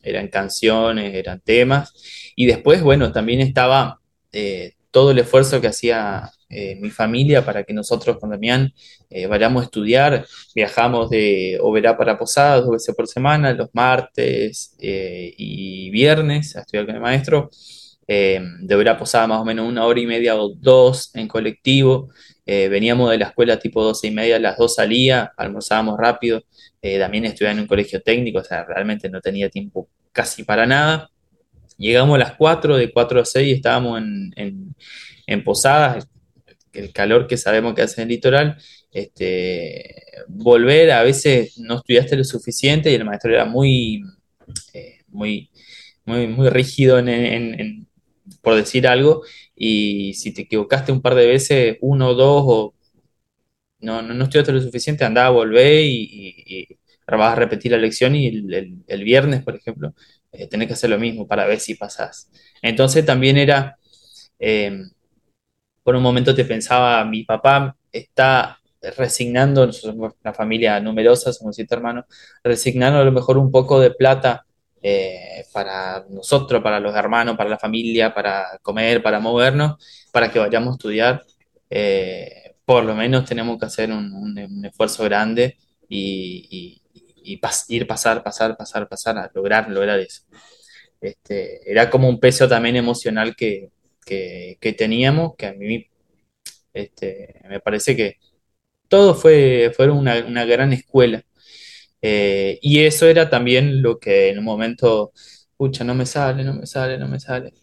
eran 0.02 0.30
canciones, 0.30 1.14
eran 1.14 1.42
temas. 1.42 1.94
Y 2.38 2.46
después, 2.46 2.82
bueno, 2.82 3.12
también 3.12 3.42
estaba 3.42 4.00
eh, 4.32 4.76
todo 4.90 5.12
el 5.12 5.20
esfuerzo 5.20 5.60
que 5.60 5.68
hacía 5.68 6.32
eh, 6.48 6.78
mi 6.80 6.90
familia 6.90 7.44
para 7.44 7.66
que 7.66 7.74
nosotros 7.74 8.18
con 8.18 8.30
Damián 8.30 8.74
eh, 9.10 9.26
vayamos 9.28 9.64
a 9.64 9.66
estudiar. 9.66 10.26
Viajamos 10.56 11.10
de 11.10 11.58
Oberá 11.62 11.98
para 11.98 12.18
Posadas 12.18 12.62
dos 12.62 12.72
veces 12.72 12.96
por 12.96 13.08
semana, 13.08 13.52
los 13.52 13.70
martes 13.74 14.74
eh, 14.80 15.34
y 15.38 15.90
viernes 15.90 16.56
a 16.56 16.62
estudiar 16.62 16.86
con 16.86 16.96
el 16.96 17.02
maestro. 17.02 17.50
Eh, 18.08 18.40
de 18.62 18.76
Oberá 18.76 18.92
a 18.94 18.98
Posadas 18.98 19.28
más 19.28 19.40
o 19.42 19.46
menos 19.46 19.68
una 19.68 19.86
hora 19.86 20.00
y 20.00 20.06
media 20.06 20.36
o 20.36 20.50
dos 20.56 21.12
en 21.16 21.28
colectivo. 21.28 22.10
Eh, 22.46 22.68
veníamos 22.70 23.10
de 23.12 23.18
la 23.18 23.26
escuela 23.28 23.58
tipo 23.60 23.84
doce 23.84 24.08
y 24.08 24.12
media, 24.12 24.40
las 24.40 24.58
dos 24.58 24.76
salía, 24.76 25.32
almorzábamos 25.38 25.98
rápido. 26.00 26.44
Eh, 26.82 27.00
también 27.00 27.26
estudiaba 27.26 27.54
en 27.54 27.62
un 27.62 27.68
colegio 27.68 28.02
técnico, 28.02 28.40
o 28.40 28.44
sea, 28.44 28.64
realmente 28.66 29.10
no 29.10 29.22
tenía 29.22 29.50
tiempo 29.50 29.90
casi 30.12 30.44
para 30.44 30.66
nada. 30.66 31.10
Llegamos 31.78 32.16
a 32.16 32.20
las 32.20 32.34
4 32.36 32.78
de 32.78 32.92
4 32.92 33.20
a 33.22 33.26
6 33.26 33.56
estábamos 33.58 34.00
en, 34.00 34.32
en, 34.36 34.76
en 35.28 35.44
Posadas, 35.44 36.08
el 36.74 36.92
calor 36.94 37.28
que 37.28 37.38
sabemos 37.38 37.74
que 37.74 37.82
hace 37.82 38.02
en 38.02 38.08
el 38.10 38.16
litoral. 38.16 38.58
Este, 38.92 39.96
volver, 40.28 40.92
a 40.92 41.04
veces 41.04 41.58
no 41.60 41.78
estudiaste 41.78 42.16
lo 42.18 42.24
suficiente 42.24 42.92
y 42.92 42.96
el 42.96 43.06
maestro 43.06 43.32
era 43.34 43.46
muy, 43.46 44.04
eh, 44.74 45.00
muy, 45.10 45.50
muy, 46.06 46.28
muy 46.28 46.50
rígido 46.50 47.00
en- 47.00 47.88
por 48.46 48.56
decir 48.56 48.88
algo. 48.88 49.24
Y 49.58 50.16
si 50.16 50.34
te 50.34 50.44
equivocaste 50.44 50.94
un 50.94 51.02
par 51.04 51.16
de 51.16 51.28
veces, 51.28 51.78
uno 51.82 52.10
o 52.12 52.16
dos, 52.16 52.44
o 52.48 52.76
no, 53.80 54.02
no, 54.02 54.14
no 54.14 54.24
estudiaste 54.26 54.52
lo 54.54 54.62
suficiente, 54.62 55.06
andá 55.06 55.28
a 55.28 55.30
volver 55.30 55.82
y, 55.84 56.36
y- 56.46 56.78
vas 57.08 57.34
a 57.34 57.36
repetir 57.36 57.72
la 57.72 57.78
lección 57.78 58.16
y 58.16 58.28
el, 58.28 59.04
viernes, 59.04 59.44
por 59.44 59.56
ejemplo, 59.56 59.94
eh, 60.32 60.48
tenés 60.48 60.68
que 60.68 60.74
hacer 60.74 60.90
lo 60.90 60.98
mismo 61.00 61.28
para 61.28 61.46
ver 61.46 61.60
si 61.60 61.76
pasás. 61.76 62.32
Entonces 62.64 63.06
también 63.06 63.38
era, 63.38 63.78
eh, 64.40 64.84
por 65.84 65.96
un 65.96 66.04
momento 66.04 66.34
te 66.36 66.46
pensaba, 66.46 67.04
mi 67.06 67.24
papá 67.24 67.78
está 67.92 68.60
resignando, 68.98 69.72
somos 69.72 70.14
una 70.24 70.34
familia 70.34 70.80
numerosa, 70.80 71.34
somos 71.34 71.56
siete 71.56 71.76
hermanos, 71.76 72.06
resignando 72.44 73.00
a 73.00 73.04
lo 73.06 73.12
mejor 73.12 73.38
un 73.38 73.52
poco 73.52 73.80
de 73.80 73.92
plata 73.92 74.46
eh, 74.88 75.48
para 75.52 76.06
nosotros, 76.12 76.62
para 76.62 76.80
los 76.80 76.96
hermanos, 76.96 77.36
para 77.36 77.50
la 77.50 77.58
familia, 77.58 78.14
para 78.14 78.60
comer, 78.62 79.02
para 79.02 79.20
movernos, 79.20 79.84
para 80.12 80.32
que 80.32 80.38
vayamos 80.38 80.70
a 80.70 80.76
estudiar. 80.76 81.26
Eh, 81.72 82.54
por 82.64 82.84
lo 82.84 82.94
menos 82.94 83.26
tenemos 83.26 83.58
que 83.58 83.66
hacer 83.66 83.92
un, 83.92 84.64
esfuerzo 84.64 85.04
grande 85.06 85.58
y, 85.90 86.84
ir 87.24 87.40
pasar, 87.88 88.22
pasar, 88.22 88.56
pasar, 88.56 88.88
pasar, 88.88 89.18
a 89.18 89.32
lograr, 89.34 89.72
lograr 89.72 90.00
eso. 90.00 90.22
Este, 91.02 91.68
era 91.70 91.90
como 91.90 92.08
un 92.08 92.20
peso 92.20 92.48
también 92.48 92.76
emocional 92.76 93.36
que, 93.36 93.72
que, 94.06 94.76
teníamos, 94.78 95.36
que 95.36 95.48
a 95.48 95.54
mí 95.54 95.88
este, 96.74 97.42
me 97.50 97.60
parece 97.60 97.96
que 97.96 98.18
todo 98.88 99.16
fue, 99.16 99.74
fue 99.76 99.90
una 99.90 100.46
gran 100.46 100.74
escuela. 100.74 101.26
Eh, 102.02 102.60
y 102.62 102.82
eso 102.84 103.08
era 103.08 103.30
también 103.30 103.82
lo 103.82 104.00
que 104.00 104.30
en 104.30 104.40
un 104.40 104.46
momento, 104.46 105.12
pucha, 105.58 105.84
no 105.84 105.96
me 105.96 106.06
sale, 106.06 106.44
no 106.44 106.54
me 106.54 106.66
sale, 106.68 106.98
no 106.98 107.08
me 107.08 107.20
sale. 107.20 107.54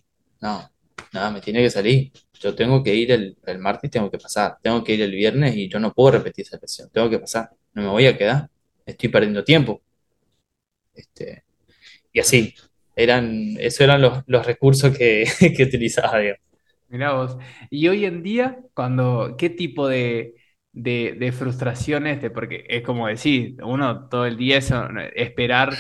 No, 0.41 0.71
nada, 1.13 1.31
me 1.31 1.41
tiene 1.41 1.63
que 1.63 1.71
salir. 1.71 2.13
Yo 2.41 2.55
tengo 2.55 2.83
que 2.83 2.95
ir 2.95 3.13
el, 3.13 3.37
el 3.47 3.59
martes, 3.59 3.91
tengo 3.91 4.11
que 4.11 4.19
pasar. 4.19 4.57
Tengo 4.63 4.83
que 4.85 4.95
ir 4.95 5.03
el 5.03 5.13
viernes 5.13 5.57
y 5.57 5.69
yo 5.69 5.79
no 5.81 5.93
puedo 5.93 6.13
repetir 6.13 6.45
esa 6.47 6.59
lección. 6.61 6.91
Tengo 6.93 7.09
que 7.11 7.19
pasar. 7.21 7.51
No 7.75 7.83
me 7.83 7.89
voy 7.89 8.07
a 8.07 8.17
quedar. 8.19 8.51
Estoy 8.87 9.09
perdiendo 9.11 9.45
tiempo. 9.45 9.83
Este, 10.95 11.45
y 12.13 12.21
así, 12.21 12.55
eran, 12.97 13.57
esos 13.59 13.83
eran 13.83 14.03
los, 14.03 14.23
los 14.27 14.47
recursos 14.47 14.97
que, 14.97 15.27
que 15.57 15.63
utilizaba, 15.65 16.19
digamos. 16.19 16.43
Mirá 16.89 17.15
vos. 17.15 17.39
Y 17.71 17.89
hoy 17.89 18.05
en 18.05 18.23
día, 18.23 18.59
cuando, 18.75 19.37
¿qué 19.39 19.49
tipo 19.51 19.89
de, 19.89 20.35
de, 20.73 21.17
de 21.19 21.33
frustraciones? 21.33 22.21
De, 22.23 22.31
porque 22.31 22.65
es 22.69 22.83
como 22.83 23.07
decir, 23.09 23.57
uno 23.63 24.09
todo 24.09 24.27
el 24.27 24.37
día 24.37 24.59
eso, 24.59 24.89
esperar 25.15 25.75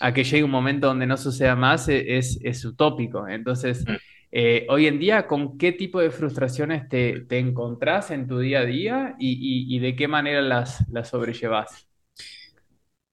a 0.00 0.12
que 0.14 0.24
llegue 0.24 0.44
un 0.44 0.50
momento 0.50 0.86
donde 0.88 1.06
no 1.06 1.16
suceda 1.16 1.56
más 1.56 1.88
es, 1.88 2.38
es 2.42 2.64
utópico. 2.64 3.28
Entonces, 3.28 3.84
Mm. 3.86 3.96
eh, 4.32 4.66
hoy 4.70 4.86
en 4.86 4.98
día, 4.98 5.26
¿con 5.26 5.58
qué 5.58 5.72
tipo 5.72 6.00
de 6.00 6.10
frustraciones 6.10 6.88
te, 6.88 7.20
te 7.28 7.38
encontrás 7.38 8.10
en 8.10 8.26
tu 8.26 8.38
día 8.38 8.60
a 8.60 8.64
día 8.66 9.14
y, 9.18 9.32
y- 9.72 9.76
y 9.76 9.78
de 9.80 9.96
qué 9.96 10.08
manera 10.08 10.40
las, 10.42 10.84
las 10.90 11.08
sobrellevás? 11.08 11.86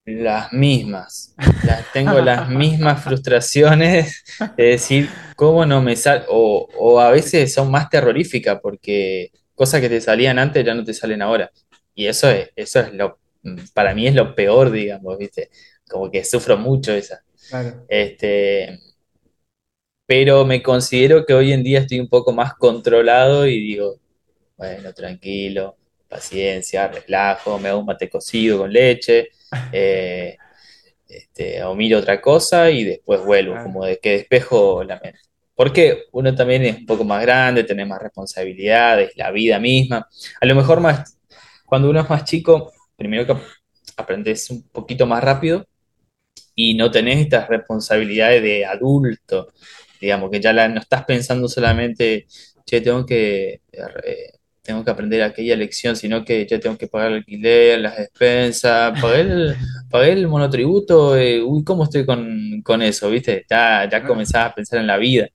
las 0.04 0.52
mismas. 0.52 1.34
Las, 1.60 1.90
tengo 1.90 2.20
las 2.20 2.48
mismas 2.48 3.02
frustraciones 3.04 4.24
de 4.56 4.64
decir 4.64 5.20
cómo 5.36 5.66
no 5.66 5.82
me 5.82 5.96
sale, 5.96 6.24
o, 6.28 6.68
o 6.78 7.00
a 7.00 7.10
veces 7.10 7.52
son 7.54 7.70
más 7.70 7.88
terroríficas 7.90 8.58
porque 8.62 9.30
cosas 9.58 9.82
que 9.82 9.90
te 9.90 10.00
salían 10.00 10.38
antes 10.40 10.64
ya 10.64 10.74
no 10.74 10.84
te 10.84 10.94
salen 10.94 11.22
ahora. 11.22 11.52
Y 11.94 12.06
eso 12.06 12.30
es, 12.30 12.50
eso 12.56 12.80
es 12.80 12.94
lo, 12.94 13.18
para 13.74 13.94
mí 13.94 14.06
es 14.06 14.14
lo 14.14 14.34
peor, 14.34 14.70
digamos, 14.72 15.18
¿viste? 15.18 15.50
Como 15.88 16.10
que 16.10 16.24
sufro 16.24 16.56
mucho 16.58 16.92
esa. 16.94 17.22
Claro, 17.48 17.88
Este, 17.88 18.80
pero 20.06 20.44
me 20.44 20.62
considero 20.62 21.26
que 21.26 21.34
hoy 21.34 21.52
en 21.52 21.62
día 21.62 21.80
estoy 21.80 22.00
un 22.00 22.08
poco 22.08 22.32
más 22.32 22.54
controlado 22.54 23.46
y 23.46 23.60
digo, 23.60 24.00
bueno, 24.56 24.92
tranquilo, 24.94 25.76
paciencia, 26.08 26.88
relajo, 26.88 27.58
me 27.58 27.68
hago 27.70 27.80
un 27.80 27.86
mate 27.86 28.08
cocido 28.10 28.58
con 28.58 28.72
leche, 28.72 29.30
eh, 29.72 30.38
este, 31.08 31.62
o 31.64 31.74
miro 31.74 31.98
otra 32.00 32.20
cosa 32.20 32.70
y 32.70 32.84
después 32.84 33.24
vuelvo, 33.24 33.54
claro, 33.54 33.62
como 33.62 33.84
de 33.84 33.98
que 34.00 34.12
despejo 34.12 34.84
la 34.84 35.00
mente. 35.00 35.20
Porque 35.58 36.04
uno 36.12 36.34
también 36.36 36.64
es 36.64 36.78
un 36.78 36.86
poco 36.86 37.04
más 37.04 37.22
grande, 37.22 37.64
tiene 37.64 37.86
más 37.86 38.02
responsabilidades, 38.02 39.12
la 39.16 39.32
vida 39.32 39.60
misma. 39.60 40.08
A 40.40 40.46
lo 40.46 40.56
mejor 40.56 40.80
más, 40.80 41.18
cuando 41.66 41.90
uno 41.90 42.00
es 42.02 42.10
más 42.10 42.24
chico, 42.24 42.72
primero 42.96 43.26
que 43.26 43.42
aprendes 43.98 44.50
un 44.50 44.62
poquito 44.70 45.06
más 45.06 45.22
rápido 45.24 45.66
y 46.54 46.74
no 46.74 46.90
tenés 46.90 47.18
estas 47.20 47.48
responsabilidades 47.48 48.42
de 48.42 48.66
adulto, 48.66 49.48
digamos, 50.00 50.30
que 50.30 50.40
ya 50.40 50.52
la- 50.52 50.68
no 50.68 50.80
estás 50.80 51.04
pensando 51.04 51.48
solamente, 51.48 52.26
che, 52.66 52.80
tengo 52.80 53.06
que, 53.06 53.62
eh, 53.72 54.32
tengo 54.62 54.84
que 54.84 54.90
aprender 54.90 55.22
aquella 55.22 55.56
lección, 55.56 55.96
sino 55.96 56.24
que 56.24 56.46
ya 56.46 56.60
tengo 56.60 56.76
que 56.78 56.88
pagar 56.88 57.10
el 57.12 57.18
alquiler, 57.18 57.80
las 57.80 57.96
despensas, 57.98 59.00
pagar 59.00 59.20
el, 59.20 59.56
pagar 59.90 60.10
el 60.10 60.28
monotributo, 60.28 61.16
eh, 61.16 61.42
uy, 61.42 61.64
¿cómo 61.64 61.84
estoy 61.84 62.04
con, 62.06 62.62
con 62.62 62.82
eso, 62.82 63.08
viste? 63.10 63.46
Ya, 63.50 63.88
ya 63.90 64.04
comenzás 64.04 64.46
a 64.50 64.54
pensar 64.54 64.80
en 64.80 64.86
la 64.88 64.98
vida. 64.98 65.28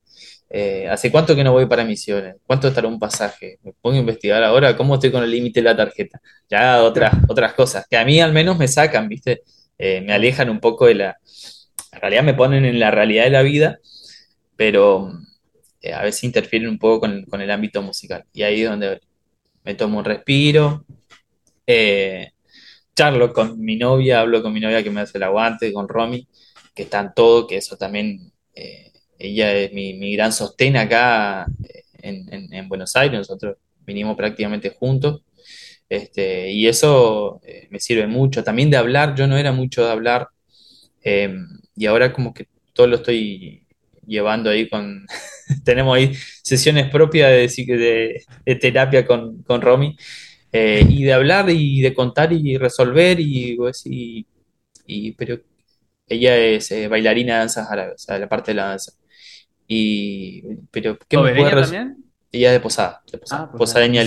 Eh, 0.56 0.88
¿hace 0.88 1.12
cuánto 1.12 1.36
que 1.36 1.43
no 1.43 1.51
voy 1.51 1.66
para 1.66 1.84
Misiones? 1.84 2.36
¿Cuánto 2.45 2.68
estará 2.68 2.88
un 2.88 2.99
pasaje? 2.99 3.58
Me 3.64 3.74
pongo 3.82 3.95
a 3.95 3.99
investigar 4.01 4.43
ahora 4.43 4.78
cómo 4.78 4.93
estoy 4.93 5.12
con 5.12 5.24
el 5.24 5.32
límite 5.32 5.62
de 5.62 5.64
la 5.64 5.76
tarjeta. 5.76 6.22
Ya 6.47 6.84
otras, 6.84 7.12
otras 7.28 7.54
cosas, 7.54 7.88
que 7.89 7.97
a 7.97 8.06
mí 8.06 8.22
al 8.22 8.34
menos 8.34 8.56
me 8.60 8.68
sacan, 8.68 9.10
¿viste? 9.10 9.41
Eh, 9.80 10.01
me 10.01 10.14
alejan 10.14 10.51
un 10.51 10.60
poco 10.60 10.86
de 10.86 10.93
la... 10.93 11.18
En 11.91 12.01
realidad 12.01 12.22
me 12.22 12.36
ponen 12.36 12.66
en 12.66 12.80
la 12.80 12.91
realidad 12.91 13.24
de 13.24 13.30
la 13.32 13.41
vida, 13.41 13.80
pero 14.56 15.12
eh, 15.82 15.91
a 15.91 16.04
veces 16.04 16.24
interfieren 16.24 16.70
un 16.70 16.78
poco 16.78 17.08
con, 17.28 17.41
el 17.41 17.51
ámbito 17.51 17.82
musical. 17.82 18.24
Y 18.32 18.43
ahí 18.43 18.62
es 18.62 18.70
donde 18.70 19.01
me 19.64 19.74
tomo 19.74 19.97
un 19.97 20.06
respiro, 20.06 20.86
charlo 22.95 23.34
con 23.34 23.60
mi 23.60 23.76
novia, 23.76 24.22
hablo 24.22 24.43
con 24.43 24.54
mi 24.54 24.60
novia 24.60 24.84
que 24.84 24.91
me 24.91 25.01
hace 25.01 25.18
el 25.18 25.24
aguante, 25.24 25.74
con 25.74 25.88
Romy, 25.88 26.28
que 26.76 26.84
está 26.84 26.99
en 26.99 27.12
todo, 27.16 27.47
que 27.47 27.58
eso 27.58 27.76
también, 27.76 28.32
ella 29.24 29.54
es 29.56 29.74
mi, 29.74 29.94
gran 30.16 30.32
sostén 30.34 30.78
acá 30.78 31.46
eh, 31.64 31.84
en, 32.02 32.34
en- 32.34 32.54
en 32.54 32.70
Buenos 32.70 32.96
Aires, 32.96 33.20
nosotros 33.20 33.58
vinimos 33.86 34.16
prácticamente 34.18 34.70
juntos, 34.72 35.24
este, 35.90 36.52
y 36.52 36.68
eso 36.68 37.42
eh, 37.46 37.68
me 37.72 37.80
sirve 37.80 38.08
mucho. 38.08 38.44
También 38.44 38.70
de 38.72 38.78
hablar, 38.78 39.16
yo 39.16 39.28
no 39.28 39.38
era 39.38 39.52
mucho 39.52 39.86
de 39.86 39.92
hablar, 39.92 40.28
eh, 41.04 41.34
y 41.76 41.86
ahora 41.86 42.14
como 42.14 42.34
que 42.34 42.48
todo 42.74 42.88
lo 42.88 42.98
estoy 42.98 43.66
llevando 44.08 44.50
ahí 44.50 44.70
con... 44.70 45.06
Tenemos 45.66 45.96
ahí 45.96 46.14
sesiones 46.44 46.90
propias 46.90 47.30
de, 47.32 48.24
de- 48.46 48.56
terapia 48.56 49.06
con, 49.06 49.44
con 49.44 49.62
Romy, 49.62 49.96
y 50.54 51.04
de 51.04 51.14
hablar 51.14 51.50
y 51.50 51.82
de 51.82 51.94
contar 51.94 52.32
y 52.34 52.58
resolver 52.58 53.20
y, 53.20 53.56
pues, 53.58 53.84
y, 53.86 54.26
y- 54.88 55.14
pero 55.14 55.40
ella 56.08 56.38
es 56.38 56.72
bailarina 56.90 57.36
de 57.36 57.40
danzas 57.42 57.70
árabes, 57.72 57.96
o 57.96 58.06
sea, 58.06 58.20
la 58.20 58.30
parte 58.30 58.52
de 58.52 58.56
la 58.56 58.66
danza. 58.70 58.94
Y, 59.76 60.44
pero, 60.70 60.98
¿qué 61.08 61.18
me 61.18 61.24
puede 61.24 61.34
¿Obereña 61.34 61.50
res- 61.56 61.72
también? 61.72 62.04
Ella 62.32 62.48
es 62.50 62.54
de 62.54 62.60
Posada, 62.60 63.02
de 63.12 63.18
Posada, 63.18 63.44
Ah, 63.44 63.52
pues 63.52 63.58
posadeña 63.60 64.04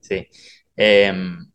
sí. 0.00 0.26
Em, 0.76 1.50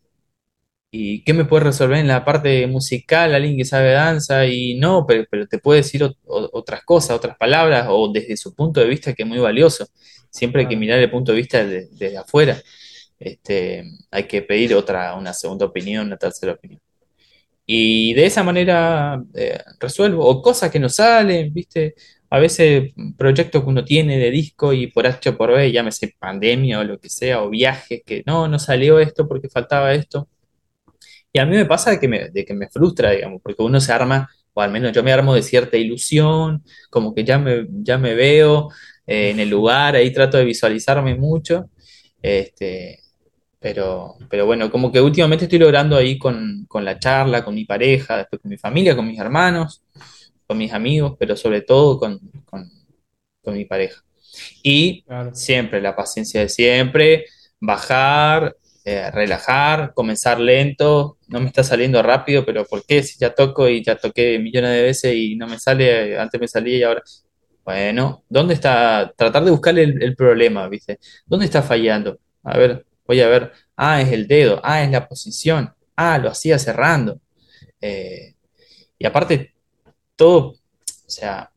¿y 0.92 1.24
qué 1.24 1.34
me 1.34 1.46
puede 1.46 1.64
resolver 1.66 1.98
en 1.98 2.08
la 2.08 2.24
parte 2.24 2.68
musical 2.68 3.34
alguien 3.34 3.58
que 3.58 3.66
sabe 3.66 3.92
danza? 3.94 4.46
Y 4.46 4.76
no, 4.76 5.06
pero, 5.08 5.26
pero 5.30 5.48
te 5.48 5.58
puede 5.58 5.82
decir 5.82 6.04
o- 6.04 6.14
otras 6.26 6.84
cosas, 6.84 7.12
otras 7.18 7.38
palabras, 7.38 7.88
o 7.90 8.12
desde 8.12 8.38
su 8.38 8.54
punto 8.54 8.80
de 8.80 8.88
vista 8.88 9.14
que 9.14 9.24
es 9.24 9.30
muy 9.30 9.40
valioso. 9.40 9.88
Siempre 10.30 10.62
hay 10.64 10.68
que 10.68 10.76
mirar 10.78 11.00
el 11.00 11.10
punto 11.12 11.32
de 11.32 11.38
vista 11.40 11.66
de- 11.66 11.88
desde 11.92 12.18
afuera. 12.18 12.62
Este, 13.20 13.84
hay 14.12 14.24
que 14.28 14.42
pedir 14.44 14.76
otra, 14.76 15.16
una 15.16 15.34
segunda 15.34 15.66
opinión, 15.66 16.08
una 16.08 16.18
tercera 16.18 16.54
opinión. 16.54 16.82
Y 17.66 18.14
de 18.14 18.26
esa 18.26 18.44
manera 18.44 19.24
eh, 19.36 19.60
resuelvo, 19.80 20.26
o 20.28 20.42
cosas 20.42 20.70
que 20.70 20.80
no 20.80 20.90
salen, 20.90 21.54
¿viste? 21.54 21.96
A 22.34 22.40
veces 22.40 22.94
proyectos 23.16 23.62
que 23.62 23.70
uno 23.70 23.86
tiene 23.86 24.18
de 24.18 24.32
disco 24.32 24.74
y 24.74 24.88
por 24.88 25.06
H 25.06 25.30
o 25.30 25.38
por 25.38 25.54
B, 25.54 25.72
llámese 25.72 26.16
pandemia 26.18 26.80
o 26.80 26.84
lo 26.84 27.00
que 27.00 27.08
sea, 27.08 27.44
o 27.44 27.50
viajes, 27.52 28.02
que 28.04 28.24
no, 28.26 28.48
no 28.48 28.58
salió 28.58 28.98
esto 28.98 29.28
porque 29.28 29.50
faltaba 29.50 29.94
esto. 29.94 30.28
Y 31.32 31.38
a 31.38 31.46
mí 31.46 31.56
me 31.56 31.66
pasa 31.66 31.92
de 31.92 32.00
que 32.00 32.08
me, 32.08 32.32
que 32.32 32.54
me 32.56 32.70
frustra, 32.70 33.12
digamos, 33.12 33.40
porque 33.44 33.62
uno 33.62 33.80
se 33.80 33.94
arma, 33.94 34.28
o 34.56 34.62
al 34.62 34.72
menos 34.72 34.92
yo 34.94 35.04
me 35.04 35.12
armo 35.14 35.36
de 35.36 35.44
cierta 35.44 35.78
ilusión, 35.78 36.64
como 36.90 37.14
que 37.14 37.24
ya 37.24 37.38
me, 37.38 37.68
ya 37.70 38.00
me 38.00 38.16
veo 38.16 38.70
eh, 39.06 39.30
en 39.30 39.40
el 39.40 39.50
lugar, 39.50 39.96
ahí 39.96 40.12
trato 40.12 40.38
de 40.38 40.46
visualizarme 40.46 41.14
mucho. 41.14 41.70
Este, 42.20 43.00
pero, 43.60 44.16
pero 44.28 44.48
bueno, 44.48 44.72
como 44.72 44.92
que 44.92 45.00
últimamente 45.02 45.46
estoy 45.46 45.60
logrando 45.60 45.96
ahí 45.96 46.18
con, 46.18 46.66
con 46.68 46.84
la 46.84 46.98
charla, 46.98 47.46
con 47.46 47.54
mi 47.54 47.66
pareja, 47.66 48.18
después 48.18 48.42
con 48.42 48.50
mi 48.50 48.58
familia, 48.58 48.96
con 48.96 49.08
mis 49.08 49.20
hermanos, 49.20 49.84
con 50.48 50.58
mis 50.58 50.74
amigos, 50.74 51.16
pero 51.20 51.36
sobre 51.36 51.62
todo 51.62 52.00
con, 52.00 52.20
con, 52.46 52.70
con 53.42 53.54
mi 53.56 53.66
pareja. 53.66 54.02
Y 54.64 55.04
claro, 55.04 55.34
siempre, 55.36 55.82
la 55.82 55.96
paciencia 55.96 56.42
de 56.42 56.50
siempre, 56.50 57.26
bajar, 57.60 58.56
eh, 58.86 59.12
relajar, 59.12 59.94
comenzar 59.94 60.40
lento, 60.40 61.18
no 61.28 61.40
me 61.40 61.48
está 61.48 61.64
saliendo 61.64 62.02
rápido, 62.02 62.46
pero 62.46 62.66
¿por 62.66 62.86
qué? 62.86 63.04
Si 63.04 63.18
ya 63.20 63.34
toco 63.34 63.70
y 63.70 63.84
ya 63.84 63.96
toqué 63.96 64.40
millones 64.40 64.72
de 64.72 64.82
veces 64.82 65.16
y 65.16 65.36
no 65.36 65.48
me 65.48 65.60
sale, 65.60 66.18
antes 66.18 66.40
me 66.42 66.48
salía 66.48 66.78
y 66.78 66.84
ahora... 66.84 67.04
Bueno, 67.66 68.26
¿dónde 68.28 68.56
está? 68.56 69.14
Tratar 69.16 69.46
de 69.46 69.52
buscarle 69.52 69.84
el, 69.84 70.04
el 70.04 70.16
problema, 70.18 70.68
¿viste? 70.68 71.00
¿Dónde 71.26 71.46
está 71.46 71.62
fallando? 71.62 72.20
A 72.44 72.58
ver, 72.58 72.86
voy 73.08 73.22
a 73.22 73.30
ver. 73.30 73.54
Ah, 73.78 74.02
es 74.02 74.12
el 74.12 74.28
dedo. 74.28 74.60
Ah, 74.64 74.84
es 74.84 74.92
la 74.92 75.08
posición. 75.08 75.74
Ah, 75.96 76.18
lo 76.18 76.30
hacía 76.30 76.60
cerrando. 76.60 77.22
Eh, 77.80 78.36
y 79.00 79.06
aparte, 79.06 79.53
todo, 80.16 80.50
o 80.52 81.10
sea, 81.10 81.52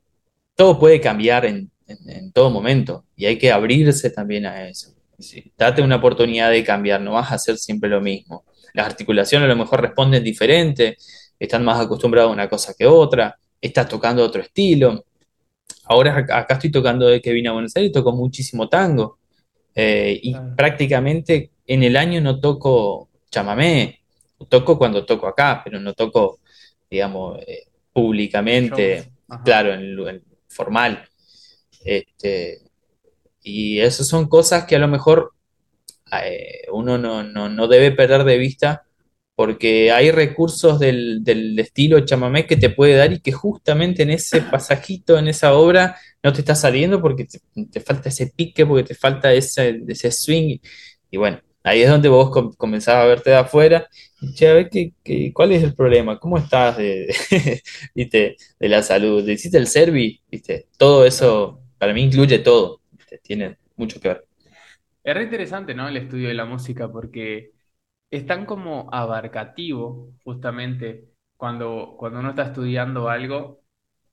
todo 0.56 0.78
puede 0.78 1.00
cambiar 1.00 1.46
en, 1.46 1.70
en- 1.86 2.10
en 2.10 2.32
todo 2.32 2.50
momento 2.50 3.04
y 3.16 3.26
hay 3.26 3.38
que 3.38 3.52
abrirse 3.52 4.10
también 4.10 4.46
a 4.46 4.68
eso. 4.68 4.92
Sí, 5.18 5.52
date 5.58 5.82
una 5.82 5.96
oportunidad 5.96 6.50
de 6.50 6.64
cambiar, 6.64 7.00
no 7.00 7.12
vas 7.12 7.32
a 7.32 7.36
hacer 7.36 7.58
siempre 7.58 7.88
lo 7.90 8.00
mismo. 8.00 8.44
Las 8.74 8.86
articulaciones 8.86 9.46
a 9.46 9.48
lo 9.48 9.56
mejor 9.56 9.80
responden 9.82 10.22
diferente, 10.24 10.96
están 11.38 11.64
más 11.64 11.80
acostumbrados 11.80 12.30
a 12.30 12.34
una 12.34 12.48
cosa 12.48 12.74
que 12.78 12.86
otra, 12.86 13.38
estás 13.60 13.88
tocando 13.88 14.24
otro 14.24 14.42
estilo. 14.42 15.04
Ahora 15.84 16.16
ac- 16.16 16.30
acá 16.32 16.54
estoy 16.54 16.70
tocando 16.70 17.06
de 17.06 17.20
que 17.20 17.32
vine 17.32 17.48
a 17.48 17.52
Buenos 17.52 17.74
Aires 17.76 17.90
y 17.90 17.92
toco 17.92 18.12
muchísimo 18.12 18.68
tango. 18.68 19.18
Eh, 19.74 20.18
y 20.22 20.34
prácticamente 20.56 21.52
en 21.66 21.82
el 21.84 21.96
año 21.96 22.20
no 22.20 22.40
toco 22.40 23.10
chamamé. 23.30 24.00
Toco 24.48 24.78
cuando 24.78 25.06
toco 25.06 25.26
acá, 25.28 25.62
pero 25.64 25.80
no 25.80 25.94
toco, 25.94 26.40
digamos, 26.90 27.40
eh, 27.46 27.64
públicamente, 27.96 29.12
claro, 29.42 29.74
en, 29.74 29.98
en 30.08 30.22
formal. 30.48 31.08
Este, 31.84 32.62
y 33.42 33.80
esas 33.80 34.08
son 34.08 34.28
cosas 34.28 34.64
que 34.66 34.76
a 34.76 34.80
lo 34.80 34.88
mejor 34.88 35.32
eh, 36.22 36.62
uno 36.72 36.98
no, 36.98 37.22
no, 37.24 37.48
no 37.48 37.68
debe 37.68 37.92
perder 37.92 38.24
de 38.24 38.38
vista 38.38 38.84
porque 39.34 39.92
hay 39.92 40.10
recursos 40.12 40.78
del, 40.80 41.22
del 41.24 41.58
estilo 41.58 42.00
chamamé 42.00 42.46
que 42.46 42.56
te 42.56 42.70
puede 42.70 42.96
dar 42.96 43.12
y 43.12 43.20
que 43.20 43.32
justamente 43.32 44.02
en 44.02 44.10
ese 44.10 44.42
pasajito, 44.42 45.18
en 45.18 45.28
esa 45.28 45.54
obra, 45.54 45.96
no 46.22 46.32
te 46.32 46.40
está 46.40 46.54
saliendo 46.54 47.02
porque 47.02 47.26
te, 47.26 47.40
te 47.70 47.80
falta 47.80 48.08
ese 48.08 48.28
pique, 48.34 48.64
porque 48.66 48.84
te 48.84 48.94
falta 48.94 49.32
ese, 49.34 49.82
ese 49.88 50.10
swing. 50.12 50.58
Y 51.10 51.18
bueno, 51.18 51.40
ahí 51.62 51.82
es 51.82 51.90
donde 51.90 52.08
vos 52.08 52.30
com- 52.30 52.52
comenzás 52.54 52.96
a 52.96 53.04
verte 53.06 53.30
de 53.30 53.36
afuera 53.36 53.88
che, 54.34 54.48
a 54.48 54.54
ver 54.54 54.68
qué, 54.70 54.92
qué- 55.02 55.32
cuál 55.32 55.52
es 55.52 55.62
el 55.62 55.74
problema, 55.74 56.18
cómo 56.18 56.38
estás 56.38 56.76
de, 56.78 57.06
¿viste? 57.94 58.36
de 58.58 58.68
la 58.68 58.82
salud, 58.82 59.26
¿hiciste 59.28 59.58
el 59.58 59.66
Servi? 59.66 60.20
¿Viste? 60.30 60.68
Todo 60.78 61.04
eso 61.04 61.60
para 61.78 61.92
mí 61.92 62.02
incluye 62.02 62.38
todo. 62.40 62.80
Tiene 63.22 63.58
mucho 63.76 64.00
que 64.00 64.08
ver. 64.08 64.26
Es 65.02 65.14
re 65.14 65.22
interesante, 65.24 65.74
¿no? 65.74 65.88
El 65.88 65.96
estudio 65.96 66.28
de 66.28 66.34
la 66.34 66.44
música 66.46 66.90
porque 66.90 67.52
es 68.10 68.26
tan 68.26 68.46
como 68.46 68.88
abarcativo, 68.92 70.12
justamente, 70.24 71.10
cuando, 71.36 71.96
cuando 71.98 72.20
uno 72.20 72.30
está 72.30 72.44
estudiando 72.44 73.08
algo. 73.08 73.62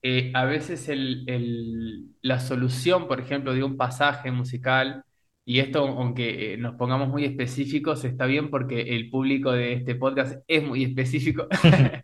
eh, 0.04 0.32
a 0.36 0.46
veces 0.46 0.90
el, 0.90 1.26
el- 1.30 2.16
la 2.22 2.40
solución, 2.40 3.08
por 3.10 3.20
ejemplo, 3.22 3.54
de 3.54 3.64
un 3.64 3.78
pasaje 3.78 4.32
musical 4.32 5.04
y 5.46 5.60
esto, 5.60 5.88
aunque 5.88 6.54
eh, 6.54 6.58
nos 6.58 6.76
pongamos 6.76 7.10
muy 7.10 7.26
específicos, 7.26 8.06
está 8.06 8.26
bien 8.26 8.50
porque 8.50 8.96
el 8.96 9.10
público 9.10 9.52
de 9.52 9.74
este 9.74 9.96
podcast 9.96 10.42
es 10.48 10.64
muy 10.64 10.84
específico. 10.84 11.48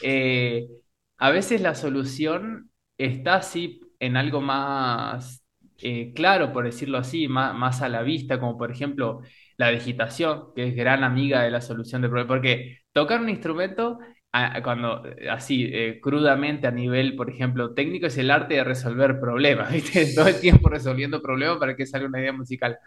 Eh, 0.00 0.68
a 1.16 1.30
veces 1.30 1.60
la 1.60 1.74
solución 1.74 2.70
está 2.98 3.34
así 3.36 3.80
en 3.98 4.16
algo 4.16 4.40
más 4.40 5.44
eh, 5.80 6.12
claro, 6.14 6.52
por 6.52 6.64
decirlo 6.64 6.98
así, 6.98 7.28
más, 7.28 7.54
más 7.54 7.82
a 7.82 7.88
la 7.88 8.02
vista, 8.02 8.40
como 8.40 8.58
por 8.58 8.70
ejemplo 8.72 9.20
la 9.56 9.70
digitación, 9.70 10.52
que 10.54 10.68
es 10.68 10.74
gran 10.76 11.04
amiga 11.04 11.42
de 11.42 11.50
la 11.50 11.60
solución 11.60 12.02
de 12.02 12.08
problemas, 12.08 12.28
porque 12.28 12.78
tocar 12.92 13.20
un 13.20 13.28
instrumento, 13.28 13.98
a- 14.32 14.62
cuando 14.62 15.02
así 15.30 15.68
eh, 15.72 16.00
crudamente 16.02 16.66
a 16.66 16.70
nivel, 16.70 17.16
por 17.16 17.30
ejemplo, 17.30 17.74
técnico, 17.74 18.06
es 18.06 18.18
el 18.18 18.30
arte 18.30 18.54
de 18.54 18.64
resolver 18.64 19.20
problemas, 19.20 19.72
¿viste? 19.72 20.14
Todo 20.14 20.28
el 20.28 20.40
tiempo 20.40 20.68
resolviendo 20.68 21.22
problemas 21.22 21.58
para 21.58 21.76
que 21.76 21.86
salga 21.86 22.08
una 22.08 22.20
idea 22.20 22.32
musical. 22.32 22.78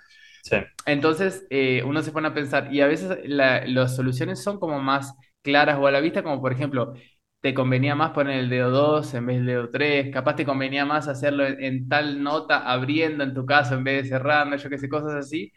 Sí. 0.42 0.58
Entonces, 0.86 1.46
eh, 1.52 1.84
uno 1.86 2.02
se 2.02 2.12
pone 2.12 2.28
a 2.30 2.34
pensar, 2.34 2.74
y 2.74 2.82
a 2.82 2.88
veces 2.88 3.20
la- 3.26 3.66
las 3.68 3.96
soluciones 3.96 4.42
son 4.44 4.60
como 4.60 4.80
más 4.82 5.14
claras 5.44 5.78
o 5.80 5.88
a 5.88 5.92
la 5.92 6.00
vista, 6.02 6.24
como 6.24 6.42
por 6.42 6.54
ejemplo, 6.54 6.94
te 7.42 7.54
convenía 7.54 7.96
más 7.96 8.12
poner 8.12 8.39
el 8.39 8.50
dedo 8.50 8.70
2 8.72 9.14
en 9.14 9.26
vez 9.26 9.38
del 9.38 9.46
dedo 9.48 9.70
3 9.72 10.12
capaz 10.14 10.36
te 10.36 10.46
convenía 10.46 10.86
más 10.86 11.08
hacerlo 11.08 11.46
en, 11.46 11.64
en 11.64 11.89
tal 11.89 12.22
nota 12.22 12.60
abriendo 12.72 13.24
en 13.24 13.34
tu 13.34 13.46
caso 13.48 13.74
en 13.76 13.84
vez 13.84 14.04
de 14.04 14.10
cerrando, 14.10 14.56
yo 14.58 14.70
qué 14.70 14.78
sé, 14.78 14.89
cosas 14.89 15.14
así. 15.16 15.52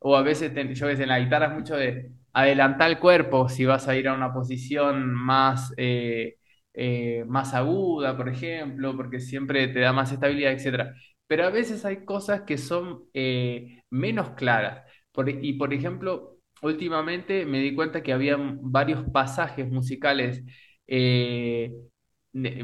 O 0.00 0.16
a 0.16 0.22
veces, 0.22 0.52
te- 0.54 0.74
yo 0.74 0.86
qué 0.88 0.96
sé, 0.96 1.02
en 1.04 1.08
la 1.08 1.18
guitarra 1.20 1.46
es 1.46 1.52
mucho 1.54 1.76
de 1.76 2.10
adelantar 2.32 2.90
el 2.90 2.98
cuerpo 2.98 3.48
si 3.48 3.64
vas 3.64 3.88
a 3.88 3.96
ir 3.96 4.08
a 4.08 4.14
una 4.14 4.32
posición 4.32 5.12
más, 5.14 5.72
eh, 5.76 6.36
eh, 6.74 7.24
más 7.26 7.54
aguda, 7.54 8.16
por 8.16 8.28
ejemplo, 8.28 8.96
porque 8.96 9.20
siempre 9.20 9.68
te 9.68 9.80
da 9.80 9.92
más 9.92 10.12
estabilidad, 10.12 10.52
etcétera. 10.52 10.94
Pero 11.26 11.44
a 11.46 11.50
veces 11.50 11.84
hay 11.84 12.04
cosas 12.04 12.42
que 12.42 12.58
son 12.58 13.04
eh, 13.14 13.82
menos 13.90 14.30
claras. 14.30 14.82
Por- 15.12 15.28
y 15.28 15.52
por 15.54 15.72
ejemplo, 15.74 16.38
últimamente 16.62 17.44
me 17.46 17.58
di 17.60 17.74
cuenta 17.74 18.02
que 18.02 18.12
había 18.12 18.36
varios 18.38 19.04
pasajes 19.10 19.68
musicales 19.70 20.42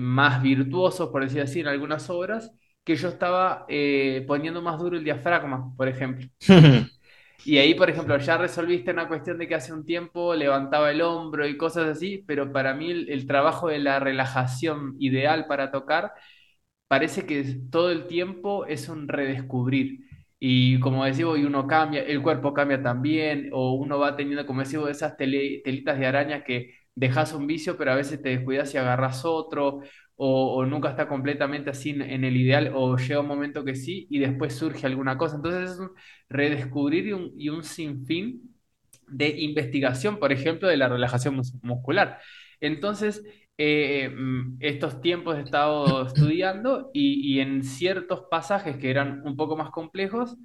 más 0.01 0.43
virtuosos, 0.43 1.11
por 1.11 1.23
decir 1.25 1.41
así, 1.43 1.61
en 1.61 1.67
algunas 1.69 2.09
obras, 2.11 2.53
que 2.85 2.97
yo 2.97 3.09
estaba 3.09 3.67
poniendo 4.27 4.63
más 4.63 4.79
duro 4.79 4.97
el 4.97 5.05
diafragma, 5.05 5.75
por 5.77 5.89
ejemplo. 5.89 6.27
Y 7.45 7.59
ahí, 7.59 7.75
por 7.75 7.91
ejemplo, 7.91 8.17
ya 8.19 8.39
resolviste 8.39 8.91
una 8.93 9.09
cuestión 9.09 9.39
de 9.39 9.47
que 9.49 9.55
hace 9.55 9.73
un 9.73 9.85
tiempo 9.85 10.35
levantaba 10.35 10.91
el 10.91 11.03
hombro 11.03 11.47
y 11.47 11.57
cosas 11.57 11.87
así, 11.89 12.25
pero 12.27 12.53
para 12.53 12.75
mí 12.75 12.91
el, 12.91 13.11
el 13.11 13.27
trabajo 13.27 13.69
de 13.69 13.79
la 13.79 14.01
relajación 14.01 14.97
ideal 14.99 15.47
para 15.47 15.71
tocar 15.71 16.13
parece 16.89 17.27
que 17.27 17.45
todo 17.71 17.91
el 17.91 18.07
tiempo 18.07 18.67
es 18.67 18.89
un 18.89 19.09
redescubrir. 19.09 20.01
Y 20.39 20.79
como 20.81 21.05
decimos, 21.05 21.39
y 21.39 21.45
uno 21.45 21.67
cambia, 21.67 22.03
el 22.03 22.23
cuerpo 22.23 22.53
cambia 22.53 22.83
también, 22.83 23.49
o 23.53 23.75
uno 23.75 23.99
va 23.99 24.17
teniendo, 24.17 24.47
como 24.47 24.61
decimos, 24.61 24.91
esas 24.91 25.17
tele- 25.17 25.63
telitas 25.65 25.99
de 25.99 26.07
araña 26.07 26.45
que 26.45 26.75
dejas 26.95 27.33
un 27.33 27.47
vicio, 27.47 27.77
pero 27.79 27.93
a 27.93 27.95
veces 27.97 28.21
te 28.23 28.31
descuidas 28.31 28.75
y 28.75 28.79
agarras 28.79 29.25
otro, 29.25 29.81
o, 30.17 30.55
o 30.57 30.67
nunca 30.67 30.91
está 30.91 31.09
completamente 31.09 31.71
así 31.71 31.91
en, 31.91 32.03
en 32.03 32.25
el 32.25 32.37
ideal, 32.37 32.73
o 32.75 32.97
llega 32.97 33.21
un 33.21 33.27
momento 33.29 33.65
que 33.65 33.75
sí, 33.75 34.07
y 34.11 34.19
después 34.19 34.55
surge 34.55 34.87
alguna 34.87 35.19
cosa. 35.19 35.37
Entonces 35.37 35.71
es 35.73 35.79
un 35.79 35.91
redescubrir 36.29 37.07
y 37.09 37.13
un, 37.13 37.33
y 37.37 37.49
un 37.51 37.63
sinfín 37.65 38.55
de 39.09 39.29
investigación, 39.41 40.19
por 40.19 40.33
ejemplo, 40.33 40.69
de 40.69 40.77
la 40.77 40.89
relajación 40.89 41.37
mus- 41.37 41.55
muscular. 41.63 42.21
Entonces, 42.61 43.23
eh, 43.59 44.09
mm, 44.11 44.57
estos 44.61 45.01
tiempos 45.01 45.37
he 45.37 45.43
estado 45.43 46.07
estudiando 46.07 46.91
y, 46.95 47.37
y 47.37 47.41
en 47.41 47.63
ciertos 47.65 48.23
pasajes 48.31 48.77
que 48.79 48.91
eran 48.91 49.23
un 49.27 49.37
poco 49.37 49.57
más 49.57 49.71
complejos, 49.71 50.37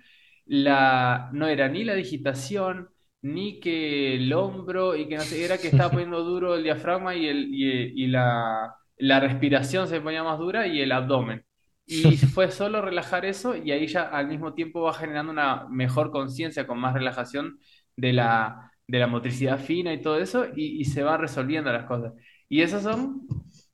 la, 0.46 1.30
no 1.34 1.48
era 1.48 1.70
ni 1.70 1.84
la 1.84 1.96
digitación, 1.96 2.90
ni 3.22 3.60
que 3.60 4.16
el 4.16 4.32
hombro, 4.34 4.96
y 4.96 5.08
que 5.08 5.18
no 5.18 5.26
sé, 5.26 5.44
era 5.44 5.60
que 5.62 5.68
estaba 5.68 5.92
poniendo 5.94 6.24
duro 6.24 6.56
el 6.56 6.64
diafragma 6.64 7.16
y, 7.16 7.28
el, 7.28 7.48
y, 7.54 8.04
y 8.04 8.08
la, 8.08 8.76
la 9.00 9.20
respiración 9.22 9.88
se 9.88 10.02
ponía 10.02 10.24
más 10.24 10.40
dura 10.40 10.68
y 10.68 10.82
el 10.82 10.92
abdomen. 10.94 11.46
Y 11.86 12.18
fue 12.28 12.52
solo 12.52 12.82
relajar 12.82 13.26
eso 13.26 13.56
y 13.58 13.72
ahí 13.72 13.88
ya 13.88 14.04
al 14.04 14.28
mismo 14.28 14.54
tiempo 14.54 14.82
va 14.84 14.94
generando 14.94 15.32
una 15.32 15.68
mejor 15.70 16.12
conciencia 16.12 16.68
con 16.68 16.80
más 16.80 16.94
relajación 16.94 17.60
de 17.96 18.14
la, 18.14 18.72
de 18.88 19.00
la 19.00 19.08
motricidad 19.08 19.60
fina 19.60 19.94
y 19.94 20.02
todo 20.02 20.20
eso, 20.20 20.46
y, 20.56 20.82
y 20.82 20.86
se 20.86 21.04
van 21.04 21.22
resolviendo 21.22 21.72
las 21.74 21.86
cosas. 21.86 22.14
Y 22.50 22.62
esos 22.62 22.84
son, 22.84 23.28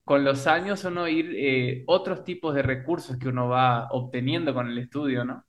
con 0.04 0.24
los 0.24 0.48
años, 0.48 0.84
uno 0.86 1.08
ir 1.08 1.32
eh, 1.36 1.84
otros 1.88 2.24
tipos 2.24 2.56
de 2.56 2.62
recursos 2.64 3.18
que 3.18 3.28
uno 3.30 3.50
va 3.50 3.88
obteniendo 3.92 4.54
con 4.54 4.70
el 4.70 4.78
estudio, 4.78 5.26
¿no? 5.26 5.46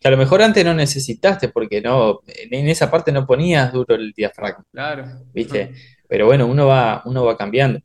Que 0.00 0.08
a 0.08 0.10
lo 0.10 0.16
mejor 0.16 0.42
antes 0.42 0.64
no 0.64 0.74
necesitaste, 0.74 1.48
porque 1.50 1.80
no, 1.80 2.20
en 2.26 2.68
esa 2.68 2.90
parte 2.90 3.12
no 3.12 3.26
ponías 3.26 3.72
duro 3.72 3.94
el 3.94 4.12
diafragma, 4.12 4.64
Claro. 4.72 5.26
¿viste? 5.32 5.72
Pero 6.08 6.26
bueno, 6.26 6.46
uno 6.46 6.66
va, 6.66 7.02
uno 7.06 7.24
va 7.24 7.36
cambiando. 7.36 7.80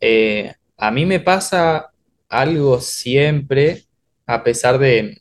Eh, 0.00 0.52
a 0.80 0.90
mí 0.90 1.06
me 1.06 1.20
pasa 1.20 1.90
algo 2.28 2.80
siempre, 2.80 3.84
a 4.26 4.42
pesar 4.44 4.78
de, 4.78 5.18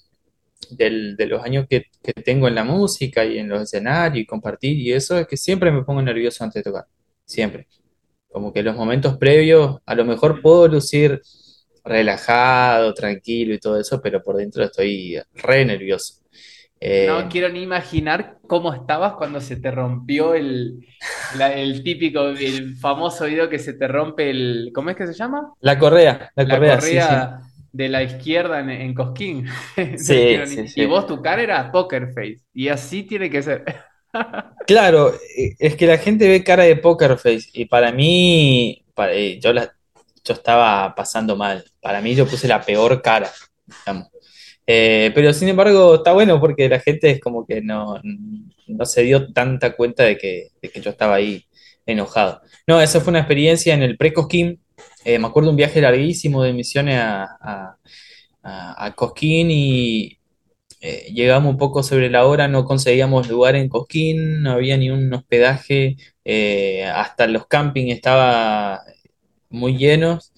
del- 0.72 1.16
de 1.18 1.28
los 1.28 1.44
años 1.44 1.66
que, 1.70 1.86
que 2.04 2.14
tengo 2.14 2.48
en 2.48 2.56
la 2.56 2.64
música 2.64 3.26
y 3.26 3.40
en 3.40 3.50
los 3.50 3.64
escenarios 3.64 4.24
y 4.24 4.26
compartir 4.28 4.78
y 4.80 4.94
eso, 4.94 5.18
es 5.20 5.28
que 5.28 5.38
siempre 5.38 5.72
me 5.72 5.84
pongo 5.84 6.02
nervioso 6.02 6.44
antes 6.44 6.64
de 6.64 6.72
tocar. 6.72 6.86
Siempre. 7.26 7.68
Como 8.30 8.54
que 8.54 8.64
los 8.64 8.76
momentos 8.76 9.18
previos, 9.18 9.80
a 9.86 9.96
lo 9.96 10.06
mejor 10.06 10.42
puedo 10.42 10.68
lucir 10.68 11.22
relajado, 11.86 12.94
tranquilo 12.94 13.54
y 13.56 13.60
todo 13.60 13.80
eso, 13.80 14.02
pero 14.02 14.22
por 14.24 14.38
dentro 14.38 14.64
estoy 14.66 15.20
re 15.36 15.66
nervioso. 15.66 16.16
No 17.02 17.28
Eh, 17.28 17.30
quiero 17.30 17.50
ni 17.50 17.62
imaginar 17.64 18.40
cómo 18.48 18.74
estabas 18.74 19.14
cuando 19.14 19.40
se 19.42 19.58
te 19.58 19.72
rompió 19.72 20.34
el, 20.34 20.86
la- 21.30 21.54
el 21.54 21.84
típico, 21.84 22.28
el 22.30 22.76
famoso 22.78 23.26
video 23.26 23.50
que 23.50 23.60
se 23.60 23.74
te 23.74 23.88
rompe 23.88 24.30
el, 24.30 24.72
¿cómo 24.74 24.90
es 24.90 24.98
que 24.98 25.08
se 25.08 25.14
llama? 25.14 25.54
la 25.62 25.78
correa, 25.80 26.32
la 26.36 26.48
La 26.48 26.50
correa, 26.50 26.82
sí, 26.82 27.02
sí. 27.02 27.16
correa 27.20 27.42
de 27.72 27.90
la 27.90 28.04
izquierda 28.04 28.60
en, 28.62 28.70
en 28.72 28.94
Cosquín. 28.94 29.46
Sí, 29.94 30.40
ni- 30.48 30.72
Y 30.76 30.86
vos 30.86 31.08
tu 31.08 31.22
cara 31.22 31.42
era 31.44 31.72
poker 31.72 32.14
face. 32.14 32.42
Y 32.54 32.70
así 32.70 33.04
tiene 33.04 33.30
que 33.30 33.44
ser. 33.44 33.66
Claro, 34.66 35.14
eh, 35.16 35.56
es 35.58 35.76
que 35.76 35.88
la 35.88 35.98
gente 35.98 36.28
ve 36.30 36.44
cara 36.44 36.64
de 36.64 36.76
poker 36.76 37.18
face 37.18 37.50
y 37.54 37.66
para 37.66 37.92
mí, 37.92 38.86
pa- 38.94 39.12
eh, 39.12 39.40
yo, 39.42 39.52
la, 39.52 39.74
yo 40.24 40.34
estaba 40.34 40.94
pasando 40.96 41.36
mal. 41.36 41.66
Para 41.82 42.02
mí 42.02 42.14
yo 42.16 42.28
puse 42.28 42.48
la 42.48 42.62
peor 42.62 43.02
cara, 43.02 43.32
digamos. 43.86 44.10
Eh, 44.72 45.12
pero 45.16 45.34
sin 45.34 45.48
embargo 45.50 45.96
está 45.96 46.14
bueno 46.14 46.40
porque 46.40 46.70
la 46.70 46.80
gente 46.80 47.10
es 47.10 47.20
como 47.20 47.44
que 47.46 47.60
no, 47.62 48.00
no 48.68 48.86
se 48.86 49.02
dio 49.02 49.32
tanta 49.34 49.76
cuenta 49.76 50.04
de 50.04 50.16
que, 50.18 50.50
de 50.62 50.70
que 50.70 50.80
yo 50.82 50.92
estaba 50.92 51.16
ahí 51.16 51.44
enojado. 51.88 52.42
No, 52.68 52.80
esa 52.80 53.02
fue 53.02 53.10
una 53.12 53.20
experiencia 53.20 53.74
en 53.74 53.82
el 53.82 53.98
pre-Cosquín. 53.98 54.60
Eh, 55.06 55.18
me 55.18 55.26
acuerdo 55.28 55.50
un 55.50 55.56
viaje 55.56 55.82
larguísimo 55.82 56.44
de 56.44 56.54
misiones 56.54 56.98
a, 57.00 57.24
a, 57.42 57.78
a- 58.44 58.96
Cosquín 58.96 59.50
y 59.52 60.20
eh, 60.82 61.12
llegamos 61.14 61.52
un 61.52 61.58
poco 61.58 61.84
sobre 61.84 62.10
la 62.10 62.26
hora, 62.28 62.48
no 62.48 62.66
conseguíamos 62.66 63.30
lugar 63.30 63.56
en 63.56 63.70
Cosquín, 63.70 64.44
no 64.44 64.52
había 64.54 64.78
ni 64.78 64.90
un 64.92 65.14
hospedaje, 65.14 65.98
hasta 66.94 67.28
los 67.28 67.48
campings 67.48 67.94
estaba 67.96 68.82
muy 69.50 69.78
llenos 69.78 70.32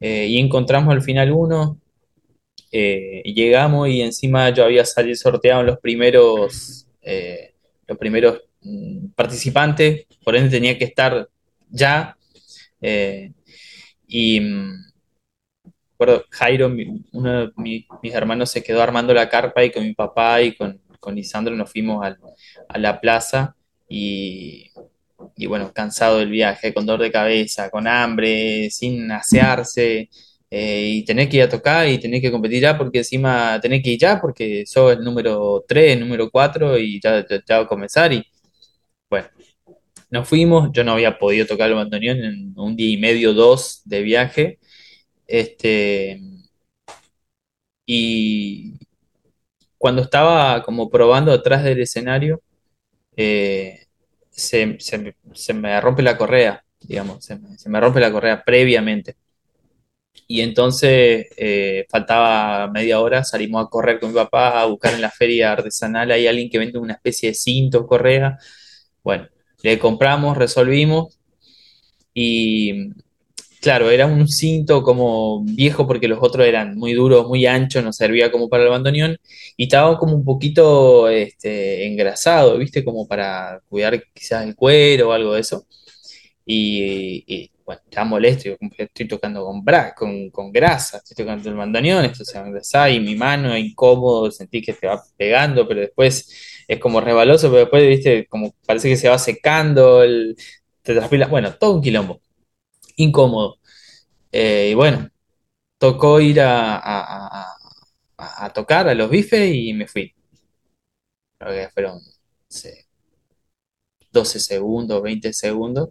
y 0.00 0.38
encontramos 0.38 0.92
al 0.94 1.02
final 1.02 1.32
uno. 1.32 1.78
Eh, 2.72 3.22
llegamos 3.24 3.88
y 3.88 4.00
encima 4.02 4.50
yo 4.50 4.64
había 4.64 4.84
salido 4.84 5.16
sorteado 5.16 5.62
los 5.62 5.78
primeros, 5.80 6.86
eh, 7.02 7.54
los 7.86 7.98
primeros 7.98 8.40
mm, 8.62 9.08
participantes, 9.16 10.06
por 10.24 10.36
ende 10.36 10.50
tenía 10.50 10.78
que 10.78 10.84
estar 10.84 11.28
ya. 11.70 12.16
eh, 12.82 13.32
y 14.08 14.40
mm, 14.40 14.74
recuerdo, 15.92 16.24
Jairo, 16.30 16.70
uno 17.12 17.40
de 17.46 17.52
mi- 17.56 17.86
mis 18.02 18.14
hermanos, 18.14 18.50
se 18.50 18.62
quedó 18.62 18.82
armando 18.82 19.12
la 19.14 19.28
carpa 19.28 19.64
y 19.64 19.70
con 19.70 19.82
mi 19.84 19.94
papá 19.94 20.40
y 20.42 20.54
con, 20.56 20.80
con 20.98 21.14
Lisandro 21.14 21.54
nos 21.54 21.70
fuimos 21.70 22.04
al- 22.04 22.18
a 22.68 22.78
la 22.78 23.00
plaza 23.00 23.54
y, 23.88 24.70
y 25.36 25.46
bueno, 25.46 25.72
cansado 25.74 26.18
del 26.18 26.30
viaje, 26.30 26.72
con 26.74 26.86
dolor 26.86 27.02
de 27.02 27.12
cabeza, 27.12 27.70
con 27.70 27.86
hambre, 27.86 28.70
sin 28.70 29.10
asearse, 29.12 30.08
eh, 30.50 30.88
y 30.96 31.04
tener 31.04 31.28
que 31.28 31.38
ir 31.38 31.42
a 31.44 31.48
tocar 31.48 31.88
y 31.88 31.98
tener 31.98 32.20
que 32.20 32.30
competir 32.32 32.62
ya, 32.62 32.76
porque 32.78 32.98
encima 32.98 33.58
tenés 33.60 33.82
que 33.82 33.90
ir 33.92 34.00
ya, 34.00 34.20
porque 34.20 34.64
sos 34.66 34.92
el 34.96 35.04
número 35.04 35.64
3 35.68 35.94
el 35.94 36.00
número 36.00 36.30
4 36.30 36.78
y 36.78 37.00
ya, 37.00 37.26
ya, 37.28 37.40
ya 37.46 37.58
va 37.58 37.64
a 37.64 37.68
comenzar. 37.68 38.12
Y 38.12 38.24
bueno, 39.10 39.28
nos 40.10 40.28
fuimos, 40.28 40.70
yo 40.72 40.84
no 40.84 40.92
había 40.92 41.18
podido 41.18 41.46
tocar 41.46 41.68
el 41.70 41.76
bandoneón 41.76 42.18
en 42.24 42.54
un 42.58 42.76
día 42.76 42.90
y 42.92 42.98
medio, 42.98 43.34
dos 43.34 43.82
de 43.86 44.02
viaje. 44.02 44.58
Este, 45.28 46.20
y 47.86 48.78
cuando 49.78 50.02
estaba 50.02 50.62
como 50.62 50.90
probando 50.90 51.32
atrás 51.32 51.64
del 51.64 51.80
escenario, 51.80 52.42
eh, 53.16 53.86
se, 54.30 54.78
se- 54.80 55.16
se 55.34 55.54
me 55.54 55.80
rompe 55.80 56.02
la 56.02 56.16
correa, 56.18 56.64
digamos, 56.80 57.24
se 57.24 57.38
se 57.58 57.68
me 57.70 57.80
rompe 57.80 58.00
la 58.00 58.12
correa 58.12 58.44
previamente. 58.44 59.16
Y 60.26 60.42
entonces 60.42 61.26
eh, 61.36 61.86
faltaba 61.90 62.68
media 62.70 63.00
hora, 63.00 63.24
salimos 63.24 63.64
a 63.66 63.68
correr 63.68 63.98
con 64.00 64.10
mi 64.10 64.14
papá 64.14 64.60
a 64.60 64.66
buscar 64.66 64.94
en 64.94 65.00
la 65.00 65.10
feria 65.10 65.52
artesanal, 65.52 66.10
hay 66.12 66.26
alguien 66.26 66.48
que 66.50 66.58
vende 66.58 66.78
una 66.78 66.94
especie 66.94 67.30
de 67.30 67.34
cinto, 67.34 67.86
correa. 67.86 68.38
Bueno, 69.02 69.28
le 69.62 69.78
compramos, 69.78 70.36
resolvimos 70.36 71.18
y 72.14 72.92
claro, 73.60 73.90
era 73.90 74.06
un 74.06 74.28
cinto 74.28 74.82
como 74.82 75.44
viejo 75.44 75.86
porque 75.86 76.08
los 76.08 76.18
otros 76.22 76.46
eran 76.46 76.76
muy 76.76 76.94
duros, 76.94 77.28
muy 77.28 77.46
anchos, 77.46 77.84
no 77.84 77.92
servía 77.92 78.32
como 78.32 78.48
para 78.48 78.64
el 78.64 78.70
bandoneón 78.70 79.18
y 79.56 79.64
estaba 79.64 79.98
como 79.98 80.14
un 80.16 80.24
poquito 80.24 81.08
este, 81.08 81.86
engrasado, 81.86 82.58
¿viste? 82.58 82.84
Como 82.84 83.06
para 83.06 83.60
cuidar 83.68 84.02
quizás 84.14 84.44
el 84.46 84.56
cuero 84.56 85.10
o 85.10 85.12
algo 85.12 85.34
de 85.34 85.40
eso. 85.40 85.66
Y, 86.46 87.24
y, 87.26 87.50
bueno, 87.70 87.82
estaba 87.88 88.04
molesto, 88.06 88.44
yo 88.50 88.56
estoy 88.78 89.06
tocando 89.08 89.44
con, 89.44 89.64
bra 89.64 89.94
con, 89.94 90.30
con 90.30 90.50
grasa, 90.52 90.98
estoy 90.98 91.16
tocando 91.24 91.48
el 91.50 91.56
bandoneón, 91.56 92.04
esto 92.04 92.24
se 92.24 92.40
va 92.78 92.90
y 92.90 92.98
mi 93.00 93.14
mano 93.14 93.54
es 93.54 93.64
incómodo, 93.64 94.30
sentí 94.30 94.60
que 94.62 94.72
te 94.72 94.86
va 94.88 95.00
pegando, 95.16 95.66
pero 95.68 95.80
después 95.80 96.28
es 96.66 96.78
como 96.80 97.00
rebaloso, 97.00 97.48
pero 97.48 97.60
después, 97.60 97.86
viste, 97.88 98.26
como 98.28 98.52
parece 98.66 98.88
que 98.88 98.96
se 98.96 99.08
va 99.08 99.18
secando, 99.18 100.02
el, 100.02 100.36
te 100.82 100.94
transpira, 100.94 101.28
bueno, 101.28 101.54
todo 101.58 101.74
un 101.76 101.82
quilombo, 101.82 102.20
incómodo. 102.96 103.58
Eh, 104.32 104.70
y 104.72 104.74
bueno, 104.74 105.08
tocó 105.78 106.20
ir 106.20 106.40
a, 106.42 106.76
a- 106.78 107.46
a- 108.18 108.52
tocar 108.52 108.88
a 108.88 108.94
los 108.94 109.10
bifes 109.10 109.54
y 109.54 109.72
me 109.74 109.86
fui. 109.88 110.14
Creo 111.38 111.70
fueron 111.70 111.96
no 111.96 112.12
sé, 112.48 112.86
12 114.12 114.38
segundos, 114.38 115.02
20 115.02 115.32
segundos 115.32 115.90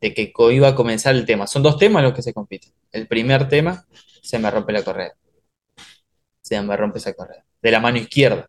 de 0.00 0.14
que 0.14 0.32
iba 0.52 0.68
a 0.68 0.74
comenzar 0.74 1.14
el 1.14 1.24
tema. 1.24 1.46
Son 1.46 1.62
dos 1.62 1.78
temas 1.78 2.02
los 2.02 2.12
que 2.12 2.22
se 2.22 2.32
compiten. 2.32 2.72
El 2.92 3.06
primer 3.06 3.48
tema, 3.48 3.86
se 4.22 4.38
me 4.38 4.50
rompe 4.50 4.72
la 4.72 4.82
correa. 4.82 5.12
Se 6.40 6.60
me 6.62 6.76
rompe 6.76 6.98
esa 6.98 7.14
correa. 7.14 7.44
De 7.60 7.70
la 7.70 7.80
mano 7.80 7.98
izquierda. 7.98 8.48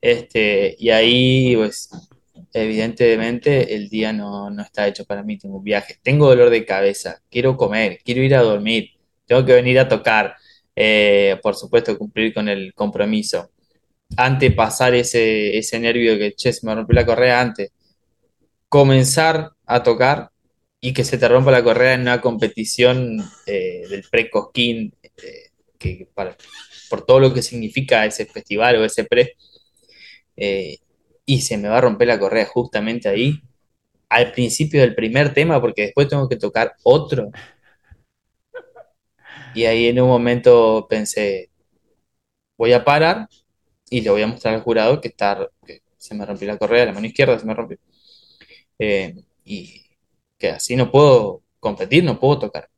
Este, 0.00 0.74
y 0.78 0.90
ahí, 0.90 1.54
pues, 1.56 1.90
evidentemente, 2.52 3.74
el 3.74 3.88
día 3.88 4.12
no, 4.12 4.50
no 4.50 4.62
está 4.62 4.88
hecho 4.88 5.04
para 5.04 5.22
mí. 5.22 5.38
Tengo 5.38 5.58
un 5.58 5.64
viaje. 5.64 5.98
Tengo 6.02 6.28
dolor 6.28 6.50
de 6.50 6.64
cabeza. 6.64 7.22
Quiero 7.30 7.56
comer. 7.56 7.98
Quiero 8.04 8.22
ir 8.22 8.34
a 8.34 8.42
dormir. 8.42 8.90
Tengo 9.26 9.44
que 9.44 9.52
venir 9.52 9.78
a 9.78 9.88
tocar. 9.88 10.36
Eh, 10.74 11.38
por 11.42 11.54
supuesto, 11.54 11.96
cumplir 11.98 12.34
con 12.34 12.48
el 12.48 12.74
compromiso. 12.74 13.50
Antes 14.16 14.54
pasar 14.54 14.94
ese, 14.94 15.56
ese 15.56 15.78
nervio 15.78 16.18
que, 16.18 16.32
che, 16.34 16.52
se 16.52 16.66
me 16.66 16.74
rompió 16.74 16.94
la 16.94 17.06
correa 17.06 17.40
antes 17.40 17.72
comenzar 18.72 19.50
a 19.74 19.82
tocar 19.82 20.30
y 20.80 20.92
que 20.92 21.04
se 21.04 21.18
te 21.18 21.28
rompa 21.28 21.52
la 21.52 21.62
correa 21.62 21.94
en 21.94 22.02
una 22.02 22.20
competición 22.20 23.22
eh, 23.46 23.84
del 23.88 24.04
pre-Cosquín, 24.10 24.94
eh, 25.02 25.50
que 25.78 26.08
por 26.90 27.06
todo 27.06 27.20
lo 27.20 27.32
que 27.32 27.42
significa 27.42 28.04
ese 28.04 28.26
festival 28.26 28.76
o 28.76 28.84
ese 28.84 29.04
pre, 29.04 29.36
eh, 30.36 30.78
y 31.24 31.40
se 31.42 31.56
me 31.58 31.68
va 31.68 31.78
a 31.78 31.80
romper 31.82 32.08
la 32.08 32.18
correa 32.18 32.46
justamente 32.46 33.08
ahí, 33.08 33.40
al 34.08 34.32
principio 34.32 34.80
del 34.80 34.94
primer 34.94 35.32
tema, 35.32 35.60
porque 35.60 35.82
después 35.82 36.08
tengo 36.08 36.28
que 36.28 36.36
tocar 36.36 36.74
otro, 36.82 37.30
y 39.54 39.64
ahí 39.64 39.86
en 39.86 40.00
un 40.00 40.08
momento 40.08 40.86
pensé, 40.88 41.50
voy 42.56 42.72
a 42.72 42.84
parar 42.84 43.28
y 43.90 44.00
le 44.00 44.10
voy 44.10 44.22
a 44.22 44.26
mostrar 44.26 44.54
al 44.54 44.62
jurado 44.62 45.00
que, 45.00 45.08
está, 45.08 45.48
se 45.96 46.14
me 46.14 46.26
rompió 46.26 46.48
la 46.48 46.58
correa, 46.58 46.86
la 46.86 46.92
mano 46.92 47.06
izquierda 47.06 47.38
se 47.38 47.46
me 47.46 47.54
rompió. 47.54 47.78
Y 49.44 49.82
que 50.38 50.50
así 50.50 50.76
no 50.76 50.90
puedo 50.90 51.42
competir, 51.60 52.04
no 52.04 52.18
puedo 52.20 52.38
tocar. 52.40 52.68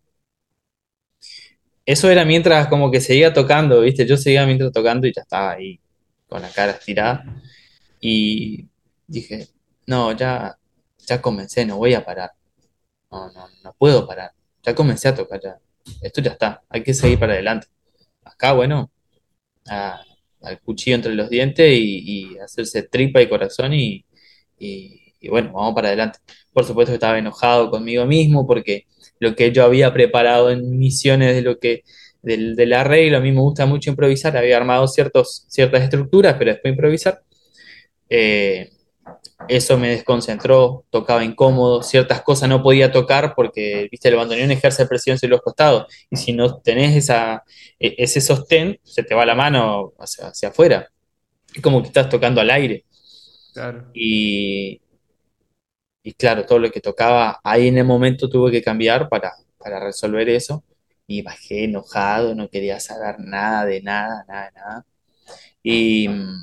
Eso 1.87 2.11
era 2.11 2.25
mientras 2.25 2.69
como 2.69 2.91
que 2.91 3.01
seguía 3.01 3.33
tocando, 3.35 3.81
¿viste? 3.83 4.07
Yo 4.07 4.17
seguía 4.17 4.47
mientras 4.47 4.73
tocando 4.73 5.07
y 5.07 5.13
ya 5.15 5.23
estaba 5.23 5.53
ahí 5.53 5.81
con 6.29 6.41
la 6.43 6.49
cara 6.51 6.73
estirada. 6.73 7.25
Y 8.01 8.69
dije, 9.07 9.49
no, 9.87 10.13
ya, 10.13 10.59
ya 11.07 11.23
comencé, 11.23 11.67
no 11.67 11.79
voy 11.79 11.95
a 11.95 12.05
parar. 12.05 12.33
No, 13.11 13.31
no, 13.33 13.49
no 13.65 13.75
puedo 13.79 14.07
parar. 14.07 14.33
Ya 14.65 14.75
comencé 14.75 15.09
a 15.09 15.15
tocar 15.17 15.41
ya. 15.43 15.59
Esto 16.03 16.21
ya 16.23 16.33
está, 16.33 16.63
hay 16.71 16.83
que 16.85 16.95
seguir 16.95 17.19
para 17.21 17.35
adelante. 17.35 17.69
Acá, 18.25 18.53
bueno, 18.55 18.91
al 20.43 20.61
cuchillo 20.61 20.97
entre 20.97 21.15
los 21.15 21.31
dientes 21.31 21.67
y, 21.79 22.33
y 22.35 22.39
hacerse 22.39 22.83
tripa 22.85 23.21
y 23.23 23.29
corazón 23.29 23.73
y, 23.75 24.05
y- 24.59 25.01
y 25.21 25.29
bueno, 25.29 25.53
vamos 25.55 25.75
para 25.75 25.89
adelante. 25.89 26.19
Por 26.55 26.65
supuesto 26.65 26.93
que 26.93 26.95
estaba 26.95 27.19
enojado 27.19 27.71
conmigo 27.71 28.07
mismo 28.07 28.47
porque 28.47 28.87
lo 29.19 29.35
que 29.35 29.53
yo 29.53 29.65
había 29.65 29.93
preparado 29.93 30.51
en 30.51 30.79
misiones 30.79 31.35
de 31.35 31.43
lo 31.43 31.59
que 31.59 31.83
del, 32.23 32.57
del 32.57 32.73
arreglo, 32.73 33.19
a 33.19 33.21
mí 33.21 33.33
me 33.33 33.41
gusta 33.41 33.67
mucho 33.67 33.91
improvisar, 33.91 34.37
había 34.37 34.57
armado 34.57 34.89
ciertos, 34.89 35.45
ciertas 35.49 35.83
estructuras, 35.83 36.37
pero 36.39 36.53
después 36.53 36.73
improvisar, 36.73 37.21
eh, 38.09 38.71
eso 39.49 39.77
me 39.77 39.91
desconcentró, 39.91 40.85
tocaba 40.91 41.25
incómodo, 41.25 41.83
ciertas 41.83 42.23
cosas 42.23 42.49
no 42.49 42.63
podía 42.63 42.91
tocar 42.91 43.35
porque, 43.37 43.89
viste, 43.91 44.09
el 44.09 44.17
bandoneón 44.17 44.51
ejerce 44.51 44.87
presión 44.87 45.19
sobre 45.19 45.33
los 45.33 45.43
costados 45.43 45.87
y 46.11 46.17
si 46.17 46.33
no 46.33 46.61
tenés 46.61 46.97
esa, 46.97 47.43
e- 47.79 47.95
ese 47.99 48.21
sostén, 48.21 48.79
se 48.83 49.03
te 49.03 49.15
va 49.15 49.27
la 49.27 49.35
mano 49.35 49.93
hacia, 49.99 50.29
hacia 50.29 50.49
afuera. 50.49 50.89
Es 51.55 51.61
como 51.61 51.83
que 51.83 51.89
estás 51.89 52.09
tocando 52.09 52.41
al 52.41 52.51
aire. 52.51 52.85
Claro. 53.53 53.91
Y, 53.93 54.81
y 56.07 56.13
claro, 56.13 56.45
todo 56.45 56.59
lo 56.59 56.71
que 56.71 56.81
tocaba 56.81 57.41
ahí 57.43 57.69
en 57.69 57.79
el 57.79 57.87
momento 57.87 58.29
tuve 58.29 58.53
que 58.53 58.63
cambiar 58.63 59.09
para, 59.09 59.33
para 59.59 59.81
resolver 59.81 60.29
eso. 60.29 60.63
Y 61.07 61.23
bajé 61.23 61.65
enojado, 61.65 62.35
no 62.35 62.49
quería 62.51 62.79
saber 62.79 63.17
nada 63.21 63.65
de 63.65 63.81
nada, 63.83 64.25
nada, 64.29 64.51
nada. 64.55 64.87
Y 65.63 66.09
mm, 66.09 66.43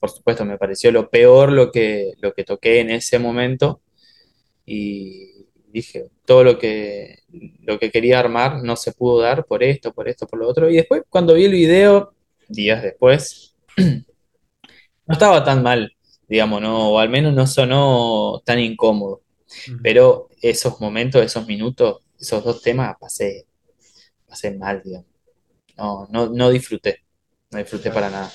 por 0.00 0.10
supuesto 0.10 0.44
me 0.44 0.58
pareció 0.58 0.90
lo 0.90 1.08
peor 1.08 1.52
lo 1.52 1.70
que, 1.70 2.14
lo 2.20 2.32
que 2.34 2.42
toqué 2.42 2.80
en 2.80 2.90
ese 2.90 3.20
momento. 3.20 3.82
Y 4.66 5.46
dije, 5.68 6.10
todo 6.24 6.42
lo 6.42 6.58
que, 6.58 7.20
lo 7.62 7.78
que 7.78 7.92
quería 7.92 8.18
armar 8.18 8.64
no 8.64 8.74
se 8.74 8.92
pudo 8.92 9.20
dar 9.20 9.46
por 9.46 9.62
esto, 9.62 9.92
por 9.94 10.08
esto, 10.08 10.26
por 10.26 10.40
lo 10.40 10.48
otro. 10.48 10.68
Y 10.68 10.74
después, 10.74 11.02
cuando 11.08 11.34
vi 11.34 11.44
el 11.44 11.52
video, 11.52 12.14
días 12.48 12.82
después, 12.82 13.54
no 13.76 15.12
estaba 15.12 15.44
tan 15.44 15.62
mal, 15.62 15.95
digamos, 16.28 16.60
¿no? 16.62 16.90
O 16.92 16.98
al 16.98 17.08
menos 17.10 17.34
no 17.34 17.46
sonó 17.46 18.42
tan 18.44 18.58
incómodo. 18.60 19.22
Pero 19.82 20.28
esos 20.42 20.80
momentos, 20.80 21.22
esos 21.24 21.46
minutos, 21.46 21.98
esos 22.20 22.44
dos 22.44 22.62
temas, 22.62 22.96
pasé, 23.00 23.46
pasé 24.28 24.52
mal, 24.56 24.82
digamos. 24.84 25.08
No, 25.78 26.08
no, 26.10 26.28
no 26.30 26.50
disfruté, 26.50 27.04
no 27.50 27.58
disfruté 27.58 27.90
para 27.92 28.10
nada. 28.10 28.32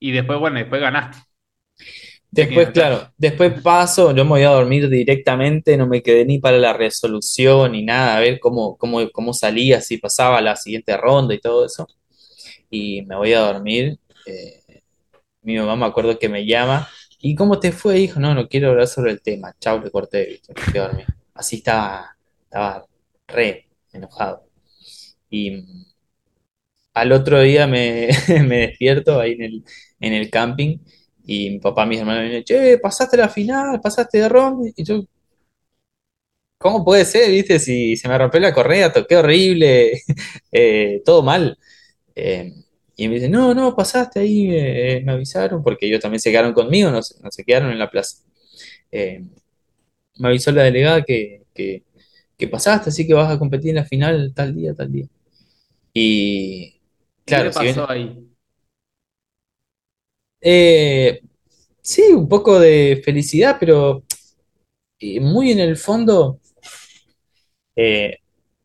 Y 0.00 0.12
después, 0.12 0.38
bueno, 0.40 0.58
después 0.58 0.80
ganaste. 0.80 1.18
Después, 2.30 2.70
claro, 2.70 3.10
después 3.18 3.60
paso, 3.60 4.14
yo 4.14 4.24
me 4.24 4.30
voy 4.30 4.42
a 4.44 4.50
dormir 4.50 4.88
directamente, 4.88 5.76
no 5.76 5.86
me 5.88 6.00
quedé 6.02 6.24
ni 6.24 6.38
para 6.38 6.58
la 6.58 6.72
resolución 6.72 7.72
ni 7.72 7.82
nada, 7.84 8.16
a 8.16 8.20
ver 8.20 8.38
cómo, 8.38 8.76
cómo, 8.76 9.10
cómo 9.10 9.32
salía, 9.34 9.80
si 9.80 9.98
pasaba 9.98 10.40
la 10.40 10.54
siguiente 10.56 10.96
ronda 10.96 11.34
y 11.34 11.40
todo 11.40 11.66
eso. 11.66 11.88
Y 12.70 13.02
me 13.04 13.16
voy 13.16 13.32
a 13.34 13.40
dormir. 13.40 13.98
eh, 14.26 14.59
mi 15.42 15.56
mamá 15.58 15.76
me 15.76 15.86
acuerdo 15.86 16.18
que 16.18 16.28
me 16.28 16.46
llama. 16.46 16.88
¿Y 17.20 17.34
cómo 17.34 17.60
te 17.60 17.72
fue, 17.72 18.00
hijo? 18.00 18.20
No, 18.20 18.34
no 18.34 18.48
quiero 18.48 18.70
hablar 18.70 18.86
sobre 18.86 19.12
el 19.12 19.20
tema. 19.22 19.54
Chau, 19.60 19.80
le 19.82 19.90
corté, 19.90 20.26
¿viste? 20.26 20.54
Me 20.74 20.80
dormir. 20.80 21.06
Así 21.34 21.56
estaba, 21.56 22.16
estaba 22.44 22.86
re 23.28 23.68
enojado. 23.92 24.46
Y 25.30 25.50
mm, 25.52 25.84
al 26.94 27.12
otro 27.12 27.40
día 27.40 27.66
me, 27.66 28.08
me 28.46 28.58
despierto 28.68 29.20
ahí 29.20 29.32
en 29.32 29.42
el, 29.42 29.64
en 30.00 30.12
el 30.14 30.30
camping 30.30 30.78
y 31.24 31.50
mi 31.50 31.58
papá 31.60 31.84
y 31.84 31.88
mis 31.88 32.00
hermanos 32.00 32.22
me 32.24 32.28
dicen, 32.30 32.44
che, 32.44 32.78
pasaste 32.78 33.16
la 33.16 33.28
final, 33.28 33.80
pasaste 33.80 34.18
de 34.18 34.28
ronda. 34.28 34.68
Y 34.76 34.84
yo, 34.84 35.04
¿cómo 36.58 36.84
puede 36.84 37.04
ser, 37.04 37.30
viste? 37.30 37.58
Si 37.58 37.96
se 37.96 38.08
me 38.08 38.18
rompió 38.18 38.40
la 38.40 38.52
correa, 38.54 38.92
toqué 38.92 39.16
horrible, 39.16 40.02
eh, 40.52 41.02
todo 41.04 41.22
mal. 41.22 41.58
Eh, 42.14 42.54
y 43.00 43.08
me 43.08 43.14
dicen, 43.14 43.32
no, 43.32 43.54
no, 43.54 43.74
pasaste 43.74 44.20
ahí, 44.20 44.50
eh, 44.52 45.00
me 45.02 45.12
avisaron, 45.12 45.62
porque 45.62 45.86
ellos 45.86 46.00
también 46.00 46.20
se 46.20 46.30
quedaron 46.30 46.52
conmigo, 46.52 46.90
no, 46.90 47.02
se 47.02 47.18
no 47.22 47.30
se 47.30 47.44
quedaron 47.44 47.70
en 47.70 47.78
la 47.78 47.90
plaza. 47.90 48.18
Eh, 48.92 49.24
me 50.18 50.28
avisó 50.28 50.52
la 50.52 50.64
delegada 50.64 51.02
que, 51.02 51.44
que, 51.54 51.82
que 52.36 52.48
pasaste, 52.48 52.90
así 52.90 53.06
que 53.06 53.14
vas 53.14 53.34
a 53.34 53.38
competir 53.38 53.70
en 53.70 53.76
la 53.76 53.84
final 53.86 54.34
tal 54.34 54.54
día, 54.54 54.74
tal 54.74 54.92
día. 54.92 55.06
Y 55.94 56.74
¿Y 57.26 57.34
qué 57.34 57.34
claro, 57.36 57.52
si 57.54 57.60
bien 57.60 57.74
pasó 57.74 57.90
ahí? 57.90 58.30
Eh, 60.42 61.22
sí, 61.80 62.02
un 62.12 62.28
poco 62.28 62.60
de 62.60 63.00
felicidad, 63.02 63.56
pero 63.58 64.04
muy 65.22 65.52
en 65.52 65.60
el 65.60 65.78
fondo, 65.78 66.38
eh, 67.76 68.18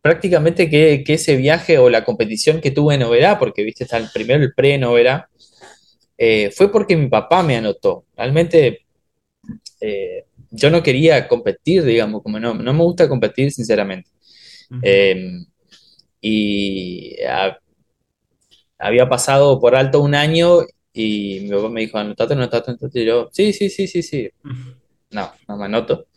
prácticamente 0.06 0.70
que, 0.70 1.04
que 1.04 1.16
ese 1.16 1.36
viaje 1.36 1.80
o 1.80 1.90
la 1.90 2.06
competición 2.06 2.62
que 2.62 2.70
tuve 2.70 2.94
en 2.94 3.02
Oberá, 3.02 3.40
porque 3.40 3.64
viste, 3.64 3.86
está 3.86 3.98
el 3.98 4.08
primero 4.14 4.44
el 4.44 4.54
pre 4.54 4.76
en 4.76 4.84
Oberá, 4.84 5.28
eh, 6.16 6.52
fue 6.52 6.72
porque 6.72 6.96
mi 6.96 7.08
papá 7.08 7.42
me 7.42 7.58
anotó. 7.58 8.06
Realmente 8.16 8.86
eh, 9.82 10.26
yo 10.52 10.70
no 10.70 10.84
quería 10.84 11.28
competir, 11.28 11.84
digamos, 11.84 12.22
como 12.22 12.40
no, 12.40 12.54
no 12.54 12.74
me 12.74 12.84
gusta 12.84 13.10
competir, 13.10 13.52
sinceramente. 13.52 14.12
Eh, 14.84 15.32
y 16.22 17.18
a- 17.24 17.58
había 18.78 19.10
pasado 19.10 19.60
por 19.60 19.76
alto 19.76 20.02
un 20.02 20.16
año 20.16 20.60
y 20.94 21.40
mi 21.42 21.50
papá 21.50 21.70
me 21.70 21.82
dijo, 21.82 21.98
anotate, 21.98 22.34
anotate, 22.34 22.72
anotate. 22.72 23.02
Y 23.02 23.06
yo, 23.06 23.30
sí, 23.32 23.54
sí, 23.54 23.70
sí, 23.70 23.88
sí, 23.88 24.04
sí. 24.04 24.30
No, 25.12 25.32
no 25.48 25.58
me 25.58 25.66
anoto. 25.66 26.08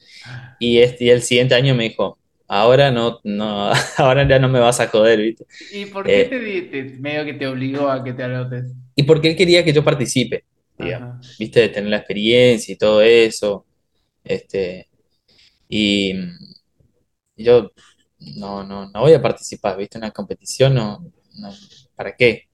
Y, 0.61 0.79
este, 0.79 1.05
y 1.07 1.11
el 1.11 1.23
siguiente 1.23 1.55
año 1.55 1.75
me 1.75 1.85
dijo, 1.85 2.19
ahora 2.49 2.91
no, 2.91 3.21
no, 3.25 3.73
ahora 3.99 4.29
ya 4.29 4.39
no 4.39 4.49
me 4.49 4.61
vas 4.61 4.81
a 4.81 4.89
joder, 4.89 5.21
¿viste? 5.21 5.47
¿Y 5.71 5.87
por 5.87 6.11
qué 6.11 6.25
Eh, 6.25 6.31
te, 6.31 6.63
te- 6.63 6.83
medio 6.99 7.25
que 7.25 7.35
te 7.35 7.47
obligó 7.47 7.89
a 7.91 8.03
que 8.05 8.13
te 8.13 8.25
anotes? 8.25 8.73
y 8.95 9.03
porque 9.05 9.29
él 9.31 9.37
quería 9.37 9.65
que 9.65 9.73
yo 9.73 9.85
participe, 9.85 10.45
digamos, 10.77 11.09
Ajá. 11.09 11.29
¿viste? 11.39 11.61
De 11.61 11.69
tener 11.69 11.91
la 11.91 11.99
experiencia 11.99 12.73
y 12.73 12.77
todo 12.79 13.03
eso. 13.03 13.67
Este, 14.25 14.89
y 15.69 16.15
yo 17.37 17.71
no, 18.37 18.65
no, 18.65 18.89
no 18.91 19.01
voy 19.01 19.13
a 19.15 19.23
participar, 19.23 19.77
¿viste? 19.77 19.99
Una 19.99 20.11
competición, 20.11 20.75
no, 20.75 20.99
no, 21.39 21.51
¿para 21.95 22.17
qué? 22.17 22.49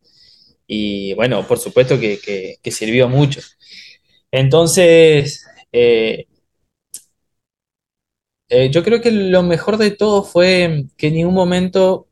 Y 0.66 1.14
bueno, 1.14 1.46
por 1.46 1.58
supuesto 1.58 2.00
que, 2.00 2.20
que- 2.20 2.56
que 2.62 2.70
sirvió 2.70 3.08
mucho. 3.08 3.40
Entonces, 4.32 5.46
eh, 5.72 6.26
Eh, 8.48 8.70
yo 8.70 8.82
creo 8.84 9.00
que 9.00 9.10
lo 9.10 9.42
mejor 9.42 9.78
de 9.78 9.90
todo 9.90 10.22
fue 10.22 10.84
que 10.96 11.08
en 11.08 11.14
ningún 11.14 11.34
momento 11.34 12.08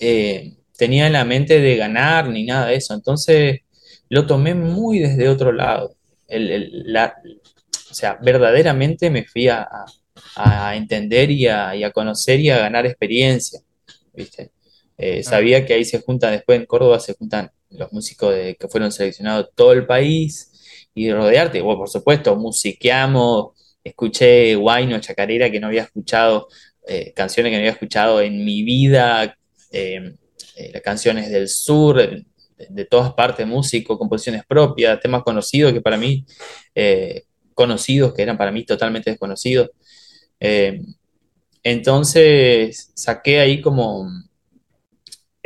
eh, 0.00 0.56
tenía 0.76 1.06
en 1.06 1.12
la 1.14 1.24
mente 1.24 1.60
de 1.60 1.76
ganar 1.76 2.28
ni 2.28 2.44
nada 2.44 2.66
de 2.68 2.76
eso. 2.76 2.94
Entonces 2.94 3.60
lo 4.08 4.26
tomé 4.26 4.54
muy 4.54 4.98
desde 4.98 5.28
otro 5.28 5.52
lado. 5.52 5.96
El- 6.28 6.50
el- 6.50 6.92
la- 6.92 7.14
o 7.90 7.94
sea, 7.94 8.18
verdaderamente 8.22 9.10
me 9.10 9.24
fui 9.24 9.48
a, 9.48 9.62
a- 10.36 10.68
a 10.70 10.76
entender 10.76 11.30
y 11.30 11.46
a, 11.46 11.74
y 11.76 11.84
a 11.84 11.92
conocer 11.92 12.40
y 12.40 12.50
a 12.50 12.58
ganar 12.58 12.84
experiencia, 12.86 13.60
¿viste? 14.14 14.50
Eh, 14.98 15.22
sabía 15.22 15.64
que 15.66 15.74
ahí 15.74 15.84
se 15.84 16.00
juntan, 16.00 16.32
después 16.32 16.58
en 16.58 16.66
Córdoba 16.66 16.98
se 17.00 17.14
juntan 17.14 17.50
los 17.70 17.92
músicos 17.92 18.34
de- 18.34 18.56
que 18.56 18.68
fueron 18.68 18.90
seleccionados 18.92 19.50
todo 19.54 19.72
el 19.72 19.86
país 19.86 20.52
y 20.94 21.12
rodearte. 21.12 21.60
Bueno, 21.60 21.80
por 21.80 21.88
supuesto, 21.90 22.34
musiqueamos 22.36 23.55
escuché 23.88 24.54
Guayno, 24.54 25.00
Chacarera, 25.00 25.50
que 25.50 25.60
no 25.60 25.68
había 25.68 25.82
escuchado, 25.82 26.48
eh, 26.86 27.12
canciones 27.14 27.50
que 27.50 27.56
no 27.56 27.60
había 27.60 27.72
escuchado 27.72 28.20
en 28.20 28.44
mi 28.44 28.62
vida, 28.62 29.36
eh, 29.72 30.14
eh, 30.56 30.80
canciones 30.82 31.30
del 31.30 31.48
sur, 31.48 31.96
de, 31.96 32.24
de 32.68 32.84
todas 32.84 33.12
partes, 33.14 33.46
músico, 33.46 33.98
composiciones 33.98 34.42
propias, 34.46 35.00
temas 35.00 35.22
conocidos 35.22 35.72
que 35.72 35.80
para 35.80 35.96
mí, 35.96 36.24
eh, 36.74 37.24
conocidos, 37.54 38.14
que 38.14 38.22
eran 38.22 38.38
para 38.38 38.52
mí 38.52 38.64
totalmente 38.64 39.10
desconocidos. 39.10 39.70
Entonces 41.62 42.92
saqué 42.94 43.40
ahí 43.40 43.60
como 43.60 44.08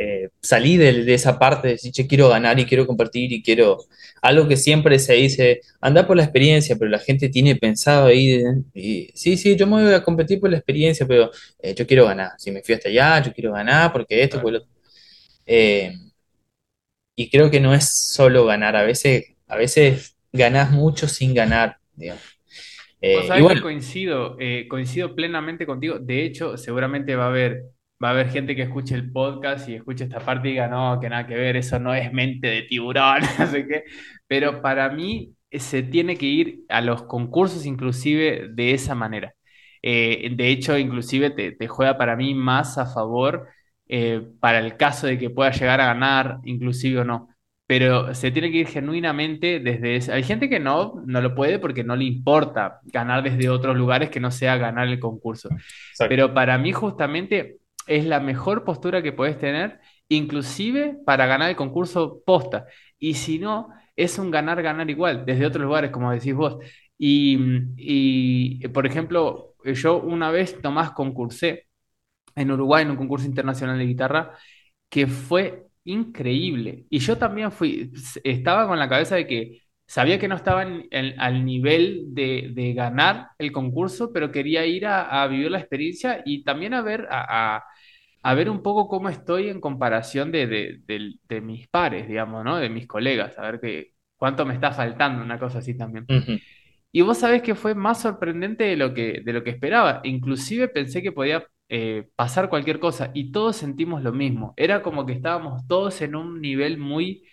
eh, 0.01 0.29
salí 0.41 0.77
de, 0.77 1.03
de 1.03 1.13
esa 1.13 1.37
parte 1.37 1.67
de 1.67 1.73
decir, 1.73 1.91
che, 1.91 2.07
quiero 2.07 2.29
ganar 2.29 2.59
y 2.59 2.65
quiero 2.65 2.87
compartir 2.87 3.31
y 3.31 3.43
quiero, 3.43 3.77
algo 4.21 4.47
que 4.47 4.57
siempre 4.57 4.97
se 4.99 5.13
dice, 5.13 5.61
anda 5.79 6.07
por 6.07 6.17
la 6.17 6.23
experiencia, 6.23 6.75
pero 6.77 6.89
la 6.89 6.99
gente 6.99 7.29
tiene 7.29 7.55
pensado 7.55 8.07
ahí, 8.07 8.43
y, 8.73 9.09
sí, 9.13 9.37
sí, 9.37 9.55
yo 9.55 9.67
me 9.67 9.83
voy 9.83 9.93
a 9.93 10.03
competir 10.03 10.39
por 10.39 10.49
la 10.49 10.57
experiencia, 10.57 11.05
pero 11.07 11.31
eh, 11.59 11.75
yo 11.75 11.85
quiero 11.85 12.05
ganar, 12.05 12.31
si 12.37 12.51
me 12.51 12.63
fui 12.63 12.75
hasta 12.75 12.89
allá, 12.89 13.21
yo 13.23 13.33
quiero 13.33 13.53
ganar, 13.53 13.91
porque 13.91 14.23
esto, 14.23 14.41
pues 14.41 14.53
lo 14.53 14.59
otro. 14.59 14.71
Eh, 15.45 15.93
y 17.15 17.29
creo 17.29 17.51
que 17.51 17.59
no 17.59 17.73
es 17.73 17.89
solo 18.13 18.45
ganar, 18.45 18.75
a 18.75 18.83
veces, 18.83 19.35
a 19.47 19.55
veces 19.55 20.15
ganás 20.31 20.71
mucho 20.71 21.07
sin 21.07 21.33
ganar, 21.33 21.77
digamos. 21.95 22.23
Eh, 23.01 23.13
y 23.23 23.27
sabés 23.27 23.35
que 23.35 23.41
bueno, 23.41 23.61
coincido, 23.61 24.37
eh, 24.39 24.67
coincido 24.67 25.15
plenamente 25.15 25.65
contigo. 25.65 25.97
De 25.99 26.23
hecho, 26.23 26.57
seguramente 26.57 27.15
va 27.15 27.25
a 27.25 27.29
haber, 27.29 27.63
va 28.01 28.09
a 28.09 28.11
haber 28.11 28.29
gente 28.29 28.55
que 28.55 28.63
escuche 28.63 28.95
el 28.95 29.11
podcast 29.11 29.67
y 29.69 29.75
escuche 29.75 30.05
esta 30.05 30.19
parte 30.19 30.49
y 30.49 30.51
diga, 30.51 30.67
no, 30.67 30.99
que 30.99 31.09
nada 31.09 31.27
que 31.27 31.35
ver, 31.35 31.55
eso 31.57 31.79
no 31.79 31.93
es 31.93 32.11
mente 32.13 32.47
de 32.47 32.61
tiburón, 32.63 33.21
no 33.39 33.47
sé 33.47 33.67
qué. 33.67 33.83
Pero 34.27 34.61
para 34.61 34.89
mí 34.89 35.35
eh, 35.49 35.59
se 35.59 35.83
tiene 35.83 36.17
que 36.17 36.25
ir 36.25 36.65
a 36.69 36.81
los 36.81 37.03
concursos 37.03 37.65
inclusive 37.65 38.49
de 38.51 38.73
esa 38.73 38.95
manera. 38.95 39.33
Eh, 39.83 40.31
de 40.35 40.49
hecho, 40.49 40.77
inclusive 40.77 41.31
te, 41.31 41.51
te 41.53 41.67
juega 41.67 41.97
para 41.97 42.15
mí 42.15 42.33
más 42.35 42.77
a 42.77 42.85
favor 42.85 43.47
eh, 43.87 44.21
para 44.39 44.59
el 44.59 44.77
caso 44.77 45.07
de 45.07 45.17
que 45.17 45.29
pueda 45.29 45.51
llegar 45.51 45.81
a 45.81 45.87
ganar, 45.87 46.39
inclusive 46.43 46.99
o 47.01 47.05
no 47.05 47.31
pero 47.71 48.13
se 48.13 48.31
tiene 48.31 48.51
que 48.51 48.57
ir 48.57 48.67
genuinamente 48.67 49.61
desde 49.61 49.95
ese. 49.95 50.11
Hay 50.11 50.23
gente 50.23 50.49
que 50.49 50.59
no, 50.59 51.01
no 51.05 51.21
lo 51.21 51.33
puede 51.33 51.57
porque 51.57 51.85
no 51.85 51.95
le 51.95 52.03
importa 52.03 52.81
ganar 52.83 53.23
desde 53.23 53.47
otros 53.47 53.77
lugares 53.77 54.09
que 54.09 54.19
no 54.19 54.29
sea 54.29 54.57
ganar 54.57 54.89
el 54.89 54.99
concurso. 54.99 55.47
exacto. 55.47 56.09
Pero 56.09 56.33
para 56.33 56.57
mí 56.57 56.73
justamente 56.73 57.60
es 57.97 58.05
la 58.05 58.19
mejor 58.19 58.63
postura 58.63 59.01
que 59.01 59.13
puedes 59.13 59.37
tener, 59.39 59.79
inclusive 60.09 60.97
para 61.05 61.25
ganar 61.25 61.49
el 61.49 61.55
concurso 61.55 62.21
posta. 62.25 62.65
Y 62.99 63.15
si 63.15 63.39
no, 63.39 63.69
es 63.95 64.17
un 64.19 64.31
ganar-ganar 64.31 64.89
igual, 64.89 65.25
desde 65.25 65.45
otros 65.45 65.63
lugares, 65.65 65.91
como 65.91 66.11
decís 66.11 66.33
vos. 66.35 66.57
Y, 66.97 67.37
y, 67.77 68.67
por 68.69 68.85
ejemplo, 68.85 69.55
yo 69.65 69.97
una 70.01 70.31
vez 70.31 70.57
nomás 70.63 70.91
concursé 70.91 71.67
en 72.35 72.51
Uruguay 72.51 72.83
en 72.83 72.91
un 72.91 72.97
concurso 72.97 73.25
internacional 73.27 73.77
de 73.77 73.85
guitarra 73.85 74.31
que 74.89 75.07
fue 75.07 75.67
increíble. 75.85 76.85
Y 76.89 76.99
yo 76.99 77.17
también 77.17 77.51
fui, 77.51 77.91
estaba 78.23 78.67
con 78.67 78.79
la 78.79 78.89
cabeza 78.89 79.15
de 79.15 79.27
que 79.27 79.61
sabía 79.87 80.19
que 80.19 80.27
no 80.27 80.35
estaba 80.35 80.61
al 80.63 81.45
nivel 81.45 82.05
de, 82.13 82.51
de 82.53 82.73
ganar 82.73 83.29
el 83.37 83.51
concurso, 83.51 84.11
pero 84.13 84.31
quería 84.31 84.65
ir 84.65 84.85
a, 84.87 85.27
vivir 85.27 85.51
la 85.51 85.59
experiencia 85.59 86.21
y 86.25 86.43
también 86.43 86.73
a 86.73 86.81
ver, 86.81 87.07
a- 87.11 87.63
a 88.23 88.33
ver 88.35 88.49
un 88.49 88.61
poco 88.63 88.87
cómo 88.87 89.09
estoy 89.09 89.49
en 89.49 89.61
comparación 89.61 90.31
de, 90.31 90.47
de, 90.47 90.79
de- 90.87 91.15
de 91.27 91.41
mis 91.41 91.67
pares, 91.69 92.07
digamos, 92.07 92.43
¿no? 92.43 92.57
De 92.57 92.69
mis 92.69 92.87
colegas, 92.87 93.37
a 93.37 93.43
ver 93.43 93.59
qué, 93.61 93.93
cuánto 94.17 94.45
me 94.45 94.53
está 94.53 94.71
faltando, 94.71 95.23
una 95.23 95.39
cosa 95.39 95.59
así 95.59 95.77
también. 95.77 96.09
Y 96.91 97.01
vos 97.01 97.19
sabés 97.19 97.41
que 97.41 97.55
fue 97.55 97.75
más 97.75 98.01
sorprendente 98.01 98.65
de 98.65 98.75
lo 98.75 98.93
que, 98.93 99.21
de 99.23 99.33
lo 99.33 99.43
que 99.43 99.51
esperaba. 99.51 100.01
Inclusive 100.03 100.67
pensé 100.67 101.01
que 101.01 101.11
podía 101.13 101.45
eh, 101.69 102.09
pasar 102.15 102.49
cualquier 102.49 102.79
cosa 102.79 103.11
y 103.13 103.31
todos 103.31 103.55
sentimos 103.57 104.03
lo 104.03 104.11
mismo. 104.13 104.53
Era 104.57 104.81
como 104.81 105.05
que 105.05 105.13
estábamos 105.13 105.65
todos 105.67 106.01
en 106.01 106.15
un 106.15 106.41
nivel 106.41 106.77
muy, 106.77 107.23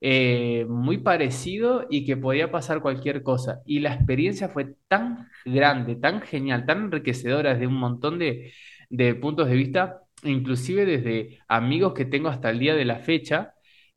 eh, 0.00 0.66
muy 0.68 0.98
parecido 0.98 1.86
y 1.90 2.04
que 2.06 2.16
podía 2.16 2.50
pasar 2.52 2.80
cualquier 2.80 3.22
cosa. 3.24 3.60
Y 3.66 3.80
la 3.80 3.92
experiencia 3.94 4.48
fue 4.48 4.76
tan 4.88 5.28
grande, 5.44 5.96
tan 5.96 6.20
genial, 6.22 6.64
tan 6.66 6.84
enriquecedora 6.84 7.54
desde 7.54 7.66
un 7.66 7.74
montón 7.74 8.18
de, 8.20 8.52
de 8.88 9.14
puntos 9.16 9.48
de 9.48 9.54
vista, 9.56 10.00
inclusive 10.24 10.84
desde 10.86 11.38
amigos 11.48 11.94
que 11.94 12.04
tengo 12.04 12.28
hasta 12.28 12.50
el 12.50 12.58
día 12.58 12.74
de 12.74 12.84
la 12.84 12.98
fecha. 13.00 13.54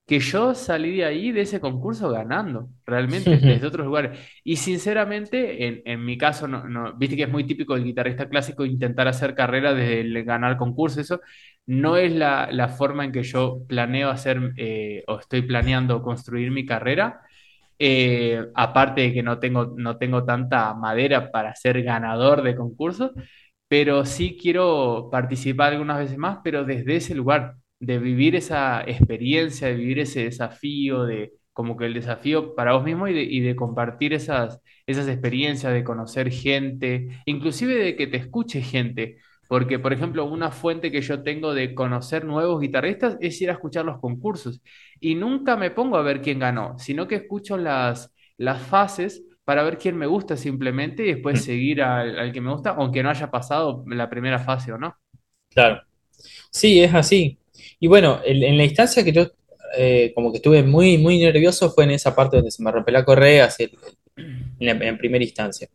que 0.07 0.19
yo 0.19 0.53
salí 0.55 0.97
de 0.97 1.05
ahí, 1.05 1.31
de 1.31 1.41
ese 1.41 1.61
concurso, 1.61 2.09
ganando, 2.11 2.67
realmente, 2.85 3.39
desde 3.39 3.67
otros 3.67 3.85
lugares. 3.85 4.19
Y 4.43 4.57
sinceramente, 4.57 5.65
en, 5.67 5.81
en 5.85 6.03
mi 6.05 6.17
caso, 6.17 6.47
no, 6.49 6.67
no- 6.67 6.93
viste 6.97 7.15
que 7.15 7.23
es 7.23 7.29
muy 7.29 7.45
típico 7.45 7.75
del 7.75 7.85
guitarrista 7.85 8.27
clásico 8.27 8.65
intentar 8.65 9.07
hacer 9.07 9.35
carrera 9.35 9.73
desde 9.73 10.01
el 10.01 10.23
ganar 10.25 10.57
concursos, 10.57 10.97
eso 10.99 11.21
no 11.65 11.95
es 11.97 12.11
la, 12.11 12.49
la 12.51 12.67
forma 12.69 13.05
en 13.05 13.11
que 13.13 13.23
yo 13.23 13.59
planeo 13.67 14.09
hacer 14.09 14.51
eh, 14.57 15.03
o 15.07 15.19
estoy 15.19 15.43
planeando 15.43 16.01
construir 16.01 16.51
mi 16.51 16.65
carrera. 16.65 17.21
Eh, 17.83 18.45
aparte 18.55 19.01
de 19.01 19.13
que 19.13 19.23
no 19.23 19.39
tengo, 19.39 19.73
no 19.77 19.97
tengo 19.97 20.23
tanta 20.23 20.73
madera 20.75 21.31
para 21.31 21.55
ser 21.55 21.81
ganador 21.83 22.43
de 22.43 22.55
concursos, 22.55 23.11
pero 23.71 24.05
sí 24.05 24.37
quiero 24.37 25.07
participar 25.09 25.71
algunas 25.71 25.97
veces 25.99 26.17
más, 26.17 26.39
pero 26.43 26.65
desde 26.65 26.97
ese 26.97 27.15
lugar, 27.15 27.55
de 27.79 27.99
vivir 27.99 28.35
esa 28.35 28.81
experiencia, 28.83 29.69
de 29.69 29.75
vivir 29.75 29.99
ese 29.99 30.25
desafío, 30.25 31.05
de 31.05 31.31
como 31.53 31.77
que 31.77 31.85
el 31.85 31.93
desafío 31.93 32.53
para 32.53 32.73
vos 32.73 32.83
mismo 32.83 33.07
y 33.07 33.13
de, 33.13 33.23
y 33.23 33.39
de 33.39 33.55
compartir 33.55 34.13
esas, 34.13 34.59
esas 34.85 35.07
experiencias, 35.07 35.71
de 35.73 35.85
conocer 35.85 36.29
gente, 36.31 37.21
inclusive 37.25 37.75
de 37.75 37.95
que 37.95 38.07
te 38.07 38.17
escuche 38.17 38.61
gente. 38.61 39.19
Porque, 39.47 39.79
por 39.79 39.93
ejemplo, 39.93 40.25
una 40.25 40.51
fuente 40.51 40.91
que 40.91 41.01
yo 41.01 41.23
tengo 41.23 41.53
de 41.53 41.73
conocer 41.73 42.25
nuevos 42.25 42.59
guitarristas 42.59 43.17
es 43.21 43.41
ir 43.41 43.49
a 43.49 43.53
escuchar 43.53 43.85
los 43.85 43.99
concursos. 44.01 44.61
Y 44.99 45.15
nunca 45.15 45.55
me 45.55 45.71
pongo 45.71 45.95
a 45.97 46.01
ver 46.01 46.21
quién 46.21 46.39
ganó, 46.39 46.77
sino 46.77 47.07
que 47.07 47.15
escucho 47.15 47.57
las, 47.57 48.13
las 48.37 48.61
fases 48.61 49.23
para 49.45 49.63
ver 49.63 49.77
quién 49.77 49.97
me 49.97 50.07
gusta 50.07 50.37
simplemente 50.37 51.03
y 51.05 51.13
después 51.13 51.39
ujú, 51.39 51.43
seguir 51.43 51.81
al, 51.83 52.17
al 52.19 52.31
que 52.31 52.41
me 52.41 52.51
gusta, 52.53 52.71
aunque 52.71 53.03
no 53.03 53.09
haya 53.09 53.31
pasado 53.31 53.83
la 53.87 54.09
primera 54.09 54.39
fase 54.39 54.71
o 54.73 54.77
no. 54.77 54.97
Claro. 55.49 55.81
Sí, 56.51 56.81
es 56.81 56.93
así. 56.93 57.39
Y 57.79 57.87
bueno, 57.87 58.21
en, 58.25 58.43
en 58.43 58.57
la 58.57 58.65
instancia 58.65 59.03
que 59.03 59.13
yo 59.13 59.27
eh, 59.77 60.13
como 60.15 60.31
que 60.31 60.37
estuve 60.39 60.63
muy, 60.63 60.97
muy 60.97 61.19
nervioso 61.19 61.71
fue 61.71 61.85
en 61.85 61.91
esa 61.91 62.15
parte 62.15 62.37
donde 62.37 62.51
se 62.51 62.63
me 62.63 62.71
rompió 62.71 62.93
la 62.93 63.05
correa, 63.05 63.49
en, 64.59 64.67
la- 64.67 64.73
en 64.87 64.97
primera 64.97 65.23
instancia. 65.23 65.69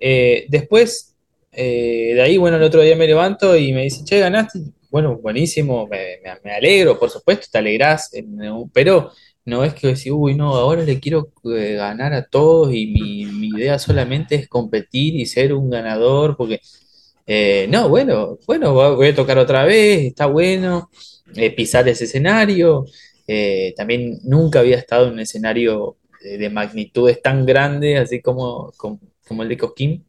Eh, 0.00 0.46
después, 0.48 1.16
eh, 1.52 2.12
de 2.14 2.22
ahí, 2.22 2.38
bueno, 2.38 2.56
el 2.56 2.62
otro 2.62 2.82
día 2.82 2.96
me 2.96 3.06
levanto 3.06 3.56
y 3.56 3.72
me 3.72 3.84
dice, 3.84 4.04
che, 4.04 4.20
ganaste. 4.20 4.60
Bueno, 4.90 5.18
buenísimo, 5.18 5.86
me, 5.88 6.18
me- 6.24 6.40
me 6.44 6.52
alegro, 6.52 6.98
por 6.98 7.10
supuesto, 7.10 7.48
te 7.52 7.58
alegrás, 7.58 8.10
pero 8.72 9.12
no 9.44 9.64
es 9.64 9.74
que 9.74 9.88
decir, 9.88 10.12
uy, 10.12 10.34
no, 10.34 10.54
ahora 10.54 10.82
le 10.84 11.00
quiero 11.00 11.32
eh, 11.44 11.74
ganar 11.74 12.12
a 12.14 12.26
todos 12.26 12.74
y 12.74 12.86
mi, 12.88 13.48
idea 13.48 13.78
solamente 13.78 14.34
es 14.36 14.48
competir 14.48 15.16
y 15.16 15.26
ser 15.26 15.52
un 15.54 15.70
ganador, 15.70 16.36
porque 16.36 16.60
Eh, 17.26 17.66
no, 17.70 17.88
bueno, 17.90 18.38
bueno, 18.46 18.72
voy 18.74 19.08
a 19.08 19.14
tocar 19.14 19.38
otra 19.38 19.64
vez, 19.64 20.06
está 20.06 20.26
bueno, 20.26 20.90
eh, 21.36 21.50
pisar 21.54 21.88
ese 21.88 22.04
escenario. 22.04 22.86
También 23.76 24.18
nunca 24.24 24.60
había 24.60 24.76
estado 24.78 25.06
en 25.08 25.14
un 25.14 25.20
escenario 25.20 25.98
de, 26.22 26.38
de 26.38 26.50
magnitudes 26.50 27.20
tan 27.22 27.44
grandes, 27.46 28.00
así 28.00 28.20
como, 28.22 28.72
como, 28.76 29.00
como 29.26 29.42
el 29.42 29.48
de 29.50 29.58
Cosquín. 29.58 30.06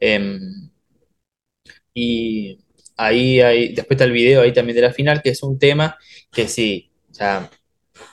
Em, 0.00 0.70
y 1.94 2.58
ahí, 2.96 3.40
ahí, 3.40 3.74
después 3.74 3.96
está 3.96 4.04
el 4.04 4.12
video 4.12 4.42
ahí 4.42 4.52
también 4.52 4.76
de 4.76 4.82
la 4.82 4.92
final, 4.92 5.22
que 5.22 5.30
es 5.30 5.42
un 5.42 5.58
tema 5.58 5.96
que 6.32 6.48
sí, 6.48 6.90
o 7.10 7.14
sea, 7.14 7.50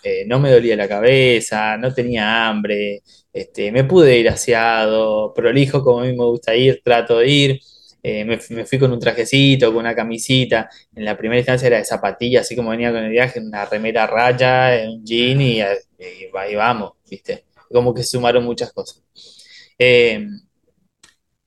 eh, 0.04 0.26
no 0.28 0.39
me 0.39 0.51
dolía 0.51 0.76
la 0.76 0.88
cabeza, 0.88 1.78
no 1.78 1.93
tenía 1.93 2.47
hambre, 2.47 3.01
este, 3.32 3.72
me 3.72 3.84
pude 3.84 4.18
ir 4.20 4.30
aseado, 4.30 5.34
prolijo 5.34 5.84
como 5.84 6.01
a 6.01 6.04
mí 6.06 6.10
me 6.14 6.26
gusta 6.26 6.56
ir, 6.56 6.82
trato 6.84 7.20
de 7.20 7.28
ir. 7.30 7.60
eh, 8.04 8.26
me, 8.26 8.39
me 8.49 8.66
fui 8.66 8.78
con 8.80 8.91
un 8.91 8.99
trajecito, 8.99 9.68
con 9.68 9.78
una 9.78 9.95
camisita. 9.95 10.70
En 10.95 11.06
la 11.06 11.18
primera 11.18 11.39
instancia 11.39 11.68
era 11.68 11.78
de 11.78 11.86
zapatilla, 11.86 12.41
así 12.41 12.56
como 12.56 12.70
venía 12.72 12.91
con 12.91 13.04
el 13.04 13.10
viaje, 13.12 13.39
una 13.39 13.66
remera 13.66 14.06
raya, 14.08 14.72
un 14.89 15.04
jean 15.06 15.41
y, 15.41 15.62
eh, 15.62 15.78
y 15.97 16.38
ahí 16.38 16.56
vamos, 16.56 16.93
¿viste? 17.10 17.45
Como 17.72 17.93
que 17.93 18.04
sumaron 18.04 18.43
muchas 18.43 18.72
cosas. 18.74 19.01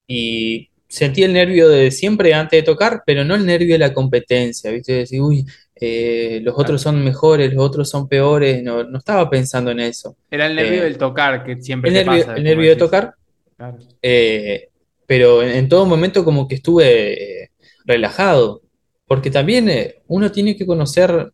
Y 0.06 0.70
sentí 0.88 1.22
el 1.24 1.32
nervio 1.32 1.68
de 1.68 1.90
siempre 1.90 2.34
antes 2.34 2.60
de 2.60 2.64
tocar, 2.64 3.02
pero 3.06 3.24
no 3.24 3.34
el 3.34 3.46
nervio 3.46 3.74
de 3.74 3.78
la 3.78 3.92
competencia, 3.94 4.70
¿viste? 4.70 4.92
De 4.92 4.98
decir, 5.00 5.20
uy, 5.20 5.44
eh, 5.80 6.40
los 6.42 6.54
otros 6.58 6.82
son 6.82 7.04
mejores, 7.04 7.52
los 7.52 7.64
otros 7.64 7.88
son 7.90 8.08
peores, 8.08 8.62
no, 8.62 8.84
no 8.84 8.98
estaba 8.98 9.28
pensando 9.30 9.70
en 9.70 9.80
eso. 9.80 10.16
Era 10.30 10.46
el 10.46 10.56
nervio 10.56 10.82
Eh, 10.82 10.84
del 10.84 10.98
tocar 10.98 11.44
que 11.44 11.60
siempre 11.60 11.90
el 11.90 11.94
te 11.94 12.04
nervio, 12.04 12.26
pasa, 12.26 12.36
el 12.36 12.44
nervio 12.44 12.70
de 12.70 12.76
tocar, 12.76 13.14
Claro, 13.56 13.78
eh, 14.02 14.68
pero 15.06 15.42
en, 15.42 15.50
en 15.50 15.68
todo 15.68 15.86
momento 15.86 16.24
como 16.24 16.48
que 16.48 16.56
estuve 16.56 17.44
eh, 17.44 17.50
relajado, 17.84 18.62
porque 19.06 19.30
también 19.30 19.68
eh, 19.68 20.02
uno 20.08 20.30
tiene 20.32 20.56
que 20.56 20.66
conocer 20.66 21.32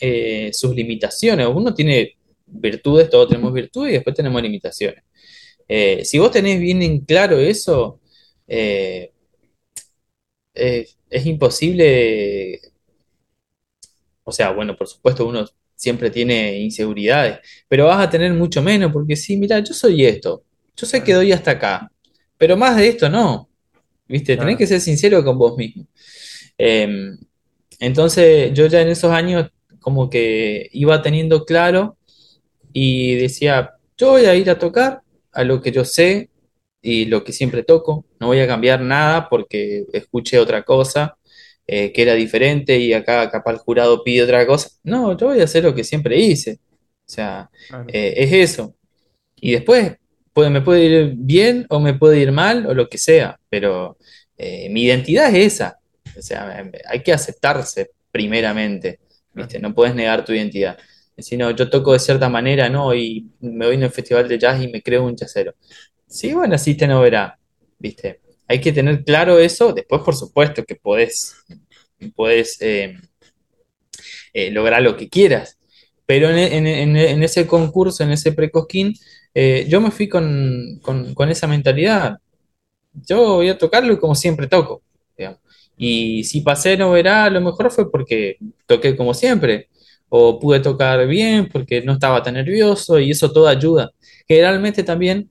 eh, 0.00 0.50
sus 0.52 0.74
limitaciones, 0.74 1.46
uno 1.52 1.74
tiene 1.74 2.16
virtudes, 2.46 3.10
todos 3.10 3.28
tenemos 3.28 3.52
virtudes 3.52 3.90
y 3.90 3.94
después 3.94 4.16
tenemos 4.16 4.42
limitaciones. 4.42 5.02
Eh, 5.68 6.04
si 6.04 6.18
vos 6.18 6.30
tenés 6.30 6.60
bien 6.60 6.82
en 6.82 7.00
claro 7.00 7.38
eso, 7.38 8.00
eh, 8.48 9.10
eh, 10.54 10.86
es 11.10 11.26
imposible, 11.26 12.60
o 14.24 14.32
sea, 14.32 14.50
bueno, 14.50 14.76
por 14.76 14.88
supuesto 14.88 15.26
uno 15.26 15.46
siempre 15.76 16.10
tiene 16.10 16.58
inseguridades, 16.58 17.38
pero 17.68 17.86
vas 17.86 18.04
a 18.04 18.10
tener 18.10 18.32
mucho 18.32 18.62
menos, 18.62 18.92
porque 18.92 19.16
sí, 19.16 19.36
mira, 19.36 19.58
yo 19.60 19.74
soy 19.74 20.04
esto, 20.04 20.44
yo 20.76 20.86
sé 20.86 21.04
que 21.04 21.14
doy 21.14 21.32
hasta 21.32 21.52
acá, 21.52 21.90
pero 22.38 22.56
más 22.56 22.76
de 22.76 22.88
esto 22.88 23.08
no, 23.08 23.48
¿viste? 24.08 24.36
Tenés 24.36 24.56
que 24.56 24.66
ser 24.66 24.80
sincero 24.80 25.24
con 25.24 25.38
vos 25.38 25.56
mismo. 25.56 25.86
Eh, 26.56 27.16
entonces 27.80 28.52
yo 28.54 28.66
ya 28.66 28.80
en 28.80 28.88
esos 28.88 29.10
años 29.10 29.50
como 29.80 30.08
que 30.08 30.68
iba 30.72 31.02
teniendo 31.02 31.44
claro 31.44 31.96
y 32.72 33.16
decía, 33.16 33.72
yo 33.96 34.10
voy 34.10 34.24
a 34.24 34.34
ir 34.34 34.48
a 34.50 34.58
tocar 34.58 35.02
a 35.32 35.44
lo 35.44 35.60
que 35.60 35.70
yo 35.70 35.84
sé 35.84 36.30
y 36.80 37.06
lo 37.06 37.24
que 37.24 37.32
siempre 37.32 37.62
toco, 37.62 38.04
no 38.20 38.28
voy 38.28 38.40
a 38.40 38.46
cambiar 38.46 38.80
nada 38.80 39.28
porque 39.28 39.84
escuché 39.92 40.38
otra 40.38 40.62
cosa 40.62 41.16
eh, 41.66 41.92
que 41.92 42.02
era 42.02 42.14
diferente 42.14 42.78
y 42.78 42.92
acá 42.92 43.30
capaz 43.30 43.52
el 43.52 43.58
jurado 43.58 44.04
pide 44.04 44.22
otra 44.22 44.46
cosa. 44.46 44.68
No, 44.82 45.16
yo 45.16 45.28
voy 45.28 45.40
a 45.40 45.44
hacer 45.44 45.64
lo 45.64 45.74
que 45.74 45.84
siempre 45.84 46.18
hice. 46.18 46.60
O 47.06 47.08
sea, 47.08 47.50
claro, 47.68 47.86
eh, 47.88 48.14
es 48.16 48.32
eso. 48.32 48.74
Y 49.36 49.52
después 49.52 49.96
puede, 50.32 50.50
me 50.50 50.60
puede 50.60 50.84
ir 50.84 51.14
bien 51.16 51.66
o 51.70 51.80
me 51.80 51.94
puede 51.94 52.18
ir 52.18 52.32
mal 52.32 52.66
o 52.66 52.74
lo 52.74 52.88
que 52.88 52.98
sea, 52.98 53.38
pero 53.48 53.96
eh, 54.36 54.68
mi 54.68 54.82
identidad 54.82 55.34
es 55.34 55.54
esa. 55.54 55.78
O 56.16 56.22
sea, 56.22 56.70
hay 56.88 57.02
que 57.02 57.12
aceptarse 57.12 57.90
primeramente, 58.10 59.00
¿viste? 59.32 59.58
No 59.58 59.74
puedes 59.74 59.94
negar 59.94 60.24
tu 60.24 60.32
identidad. 60.32 60.78
Si 61.16 61.36
no, 61.36 61.50
yo 61.52 61.70
toco 61.70 61.92
de 61.92 61.98
cierta 61.98 62.28
manera, 62.28 62.68
¿no? 62.68 62.94
Y 62.94 63.30
me 63.40 63.66
voy 63.66 63.76
en 63.76 63.84
un 63.84 63.90
festival 63.90 64.28
de 64.28 64.38
jazz 64.38 64.62
y 64.62 64.68
me 64.68 64.82
creo 64.82 65.04
un 65.04 65.16
jazzero. 65.16 65.54
Sí, 66.06 66.34
bueno, 66.34 66.56
así 66.56 66.74
te 66.76 66.86
no 66.86 67.00
verá, 67.00 67.38
¿viste? 67.78 68.20
Hay 68.48 68.60
que 68.60 68.72
tener 68.72 69.04
claro 69.04 69.38
eso. 69.38 69.72
Después, 69.72 70.02
por 70.02 70.14
supuesto, 70.16 70.64
que 70.64 70.76
podés, 70.76 71.34
podés 72.16 72.58
eh, 72.60 72.96
eh, 74.32 74.50
lograr 74.50 74.82
lo 74.82 74.96
que 74.96 75.08
quieras. 75.08 75.58
Pero 76.06 76.28
en, 76.30 77.22
ese 77.22 77.46
concurso, 77.46 78.02
en 78.04 78.10
ese 78.12 78.32
pre-cosquín, 78.32 78.92
eh, 79.34 79.66
yo 79.68 79.80
me 79.80 79.90
fui 79.90 80.08
con, 80.08 80.78
con- 80.82 81.30
esa 81.30 81.46
mentalidad. 81.46 82.18
Yo 82.94 83.36
voy 83.36 83.50
a 83.50 83.58
tocarlo 83.58 83.98
como 84.00 84.14
siempre 84.14 84.48
toco. 84.48 84.82
Y 85.76 86.24
si 86.24 86.40
pasé 86.42 86.76
no 86.76 86.92
verá, 86.92 87.24
a 87.24 87.30
lo 87.30 87.40
mejor 87.40 87.70
fue 87.70 87.90
porque 87.90 88.36
toqué 88.66 88.96
como 88.96 89.14
siempre. 89.14 89.68
O 90.08 90.38
pude 90.40 90.60
tocar 90.60 91.06
bien 91.08 91.48
porque 91.50 91.82
no 91.82 91.94
estaba 91.94 92.22
tan 92.22 92.34
nervioso 92.34 92.98
y 93.00 93.10
eso 93.10 93.32
todo 93.32 93.48
ayuda. 93.48 93.90
Generalmente 94.28 94.84
también, 94.84 95.28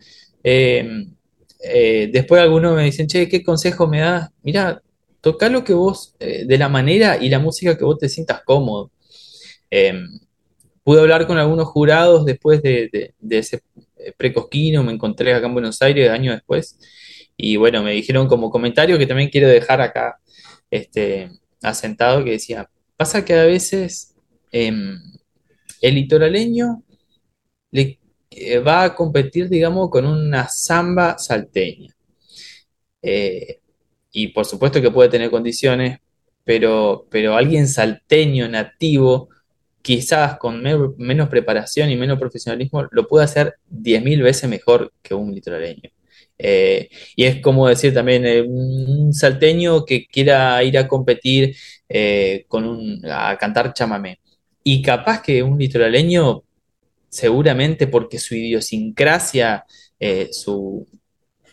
eh, 1.63 2.09
después 2.13 2.41
algunos 2.41 2.75
me 2.75 2.85
dicen, 2.85 3.07
che, 3.07 3.29
¿qué 3.29 3.43
consejo 3.43 3.87
me 3.87 4.01
das? 4.01 4.29
Mira, 4.43 4.81
toca 5.21 5.49
lo 5.49 5.63
que 5.65 5.73
vos, 5.73 6.15
eh, 6.19 6.45
de 6.47 6.57
la 6.59 6.69
manera 6.69 7.17
y 7.21 7.29
la 7.29 7.39
música 7.39 7.77
que 7.77 7.85
vos 7.85 7.99
te 7.99 8.09
sientas 8.09 8.43
cómodo. 8.45 8.91
Eh, 9.71 9.93
pude 10.83 11.01
hablar 11.01 11.27
con 11.27 11.37
algunos 11.37 11.67
jurados 11.67 12.25
después 12.25 12.61
de, 12.61 12.89
de- 12.91 13.13
de 13.19 13.37
ese 13.37 13.61
eh, 13.97 14.13
precosquino, 14.17 14.83
me 14.83 14.91
encontré 14.93 15.33
acá 15.33 15.47
en 15.47 15.53
Buenos 15.53 15.81
Aires 15.81 16.09
años 16.09 16.35
después, 16.35 16.77
y 17.37 17.55
bueno, 17.57 17.83
me 17.83 17.91
dijeron 17.93 18.27
como 18.27 18.49
comentario 18.51 18.97
que 18.97 19.07
también 19.07 19.29
quiero 19.29 19.47
dejar 19.47 19.81
acá 19.81 20.19
este, 20.71 21.31
asentado, 21.61 22.23
que 22.23 22.31
decía, 22.31 22.69
pasa 22.97 23.25
que 23.25 23.33
a 23.35 23.45
veces 23.45 24.15
em, 24.51 24.97
el 25.81 25.95
litoraleño 25.95 26.83
le, 27.71 27.99
eh, 28.37 28.59
va 28.59 28.83
a 28.83 28.95
competir, 28.95 29.49
digamos, 29.49 29.89
con 29.89 30.05
una 30.05 30.47
samba 30.49 31.17
salteña. 31.17 31.93
Eh, 33.01 33.59
y 34.11 34.27
por 34.29 34.45
supuesto 34.45 34.81
que 34.81 34.91
puede 34.91 35.09
tener 35.09 35.29
condiciones, 35.31 35.99
pero, 36.43 37.07
pero 37.09 37.35
alguien 37.35 37.67
salteño, 37.67 38.47
nativo, 38.49 39.29
quizás 39.81 40.37
con 40.37 40.61
me- 40.63 40.75
menos 40.97 41.29
preparación 41.29 41.89
y 41.89 41.95
menos 41.97 42.19
profesionalismo, 42.19 42.87
lo 42.91 43.07
puede 43.07 43.25
hacer 43.25 43.55
10.000 43.69 44.21
veces 44.21 44.49
mejor 44.49 44.93
que 45.01 45.13
un 45.15 45.33
litoraleño. 45.33 45.89
Eh, 46.37 46.89
y 47.15 47.25
es 47.25 47.41
como 47.41 47.67
decir 47.67 47.93
también, 47.93 48.25
un 48.49 49.13
salteño 49.13 49.85
que 49.85 50.05
quiera 50.07 50.63
ir 50.63 50.77
a 50.77 50.87
competir 50.87 51.55
con 52.47 52.65
un, 52.65 53.01
a 53.09 53.37
cantar 53.37 53.73
chamamé. 53.73 54.19
Y 54.63 54.81
capaz 54.81 55.21
que 55.21 55.43
un 55.43 55.57
litoraleño, 55.59 56.43
seguramente 57.13 57.85
porque 57.85 58.17
su 58.17 58.33
idiosincrasia, 58.33 59.65
eh, 59.99 60.29
su, 60.31 60.87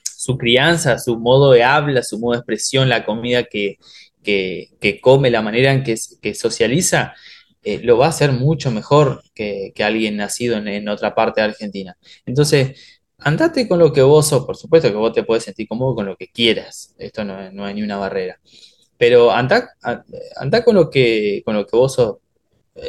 su 0.02 0.38
crianza, 0.38 0.98
su 0.98 1.18
modo 1.18 1.52
de 1.52 1.62
habla, 1.62 2.02
su 2.02 2.18
modo 2.18 2.32
de 2.32 2.38
expresión, 2.38 2.88
la 2.88 3.04
comida 3.04 3.44
que, 3.44 3.76
que, 4.22 4.98
come, 5.02 5.30
la 5.30 5.42
manera 5.42 5.72
en 5.72 5.82
que, 5.82 5.96
que 6.22 6.34
socializa, 6.34 7.12
eh, 7.62 7.78
lo 7.82 7.98
va 7.98 8.06
a 8.06 8.08
hacer 8.08 8.32
mucho 8.32 8.70
mejor 8.70 9.22
que, 9.34 9.72
que 9.74 9.84
alguien 9.84 10.16
nacido 10.16 10.56
en, 10.56 10.66
en, 10.66 10.88
otra 10.88 11.14
parte 11.14 11.42
de 11.42 11.49
Argentina. 11.49 11.95
Entonces, 12.24 13.03
andate 13.18 13.68
con 13.68 13.78
lo 13.78 13.92
que 13.92 14.00
vos 14.00 14.28
sos, 14.28 14.46
por 14.46 14.57
supuesto 14.57 14.88
que 14.88 14.96
vos 14.96 15.12
te 15.12 15.24
puedes 15.24 15.45
sentir 15.45 15.68
cómodo 15.68 15.95
con 15.95 16.07
lo 16.07 16.16
que 16.16 16.28
quieras, 16.28 16.95
esto 16.96 17.22
no, 17.22 17.53
no 17.53 17.66
hay 17.66 17.74
ni 17.74 17.82
una 17.82 17.99
barrera, 17.99 18.41
pero 18.96 19.30
andá, 19.30 19.74
andá 20.37 20.64
con, 20.64 20.74
lo 20.76 20.88
que, 20.88 21.42
con 21.45 21.54
lo 21.54 21.66
que 21.66 21.76
vos 21.76 21.95
sos. 21.95 22.16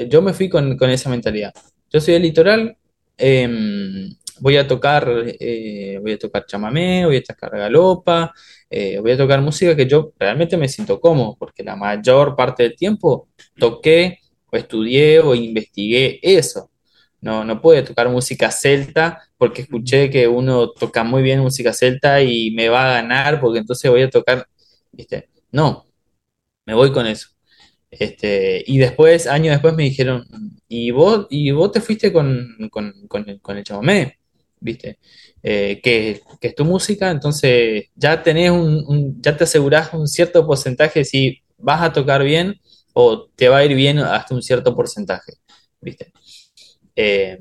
Yo 0.07 0.22
me 0.22 0.34
fui 0.34 0.48
con, 0.48 0.77
con 0.77 0.89
esa 0.89 1.10
mentalidad. 1.10 1.53
Yo 1.91 1.99
soy 1.99 2.13
del 2.13 2.23
litoral, 2.23 2.77
eh, 3.18 4.09
voy 4.39 4.57
a 4.57 4.68
tocar, 4.68 5.07
eh, 5.39 5.99
voy 6.01 6.13
a 6.13 6.18
tocar 6.18 6.45
chamamé, 6.45 7.05
voy 7.05 7.18
a 7.18 7.23
tocar 7.23 7.51
galopa, 7.51 8.34
eh, 8.69 8.97
voy 8.99 9.11
a 9.11 9.18
tocar 9.18 9.41
música 9.41 9.76
que 9.76 9.85
yo 9.88 10.13
realmente 10.18 10.55
me 10.57 10.69
siento 10.69 11.01
cómodo, 11.01 11.35
porque 11.38 11.63
la 11.63 11.76
mayor 11.76 12.35
parte 12.35 12.63
del 12.63 12.76
tiempo 12.77 13.30
toqué 13.57 14.19
o 14.51 14.57
estudié 14.57 15.19
o 15.19 15.35
investigué 15.35 16.19
eso. 16.23 16.72
No, 17.19 17.43
no 17.43 17.61
puedo 17.61 17.84
tocar 17.84 18.09
música 18.09 18.49
celta 18.51 19.19
porque 19.38 19.63
escuché 19.63 20.09
que 20.09 20.27
uno 20.27 20.72
toca 20.72 21.03
muy 21.03 21.22
bien 21.22 21.41
música 21.41 21.73
celta 21.73 22.22
y 22.23 22.51
me 22.51 22.69
va 22.69 22.89
a 22.89 23.01
ganar 23.01 23.39
porque 23.41 23.59
entonces 23.59 23.91
voy 23.91 24.01
a 24.03 24.09
tocar, 24.09 24.47
¿viste? 24.91 25.30
No, 25.51 25.88
me 26.65 26.73
voy 26.76 26.91
con 26.93 27.07
eso. 27.07 27.31
Este, 27.91 28.63
y 28.65 28.77
después, 28.77 29.27
años 29.27 29.51
después 29.51 29.76
me 29.76 29.84
dijeron, 29.84 30.26
¿y 30.69 30.91
vos, 30.91 31.27
y 31.30 31.51
vos 31.51 31.73
te 31.73 31.81
fuiste 31.81 32.13
con, 32.13 32.55
con, 32.72 32.93
con 33.07 33.30
el, 33.30 33.41
con 33.41 33.57
el? 33.57 34.13
¿Viste? 34.61 34.99
Eh, 35.43 35.81
que, 35.84 36.22
que, 36.39 36.47
es 36.47 36.55
tu 36.55 36.63
música, 36.63 37.11
entonces 37.11 37.85
ya 37.95 38.23
tenés 38.23 38.51
un, 38.51 39.22
ya 39.22 39.35
te 39.35 39.43
asegurás 39.43 39.93
un 39.93 40.07
cierto 40.07 40.45
porcentaje 40.45 41.03
si 41.03 41.41
vas 41.57 41.81
a 41.81 41.91
tocar 41.91 42.23
bien 42.23 42.61
o 42.93 43.27
te 43.35 43.49
va 43.49 43.57
a 43.57 43.65
ir 43.65 43.76
bien 43.76 43.99
hasta 43.99 44.35
un 44.35 44.43
cierto 44.43 44.76
porcentaje, 44.76 45.34
¿viste? 45.81 46.13
Eh, 46.95 47.39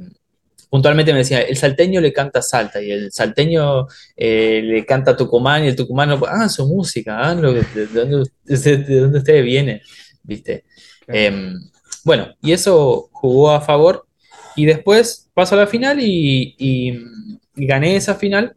puntualmente 0.70 1.12
me 1.12 1.18
decía, 1.18 1.42
el 1.42 1.56
salteño 1.56 2.00
le 2.00 2.12
canta 2.12 2.40
Salta 2.40 2.80
y 2.82 2.90
el 2.90 3.12
salteño 3.12 3.86
eh, 4.16 4.62
le 4.64 4.86
canta 4.86 5.16
Tucumán 5.16 5.64
y 5.64 5.68
el 5.68 5.76
tucumano, 5.76 6.14
hagan 6.26 6.48
su 6.50 6.66
música, 6.66 7.18
hagan 7.18 7.42
que, 7.42 7.80
de, 7.80 7.86
de 8.78 9.00
dónde 9.00 9.18
ustedes 9.18 9.44
vienen, 9.44 9.80
¿viste? 10.30 10.64
Claro, 11.06 11.20
Em, 11.20 11.54
bueno, 12.04 12.28
y 12.42 12.52
eso 12.52 13.10
jugó 13.12 13.50
a 13.52 13.60
favor 13.60 14.06
y 14.56 14.66
después 14.66 15.30
pasó 15.34 15.54
a 15.56 15.58
la 15.58 15.66
final 15.66 16.00
y, 16.00 16.54
y- 16.58 16.98
y 17.56 17.66
gané 17.66 17.96
esa 17.96 18.14
final 18.14 18.56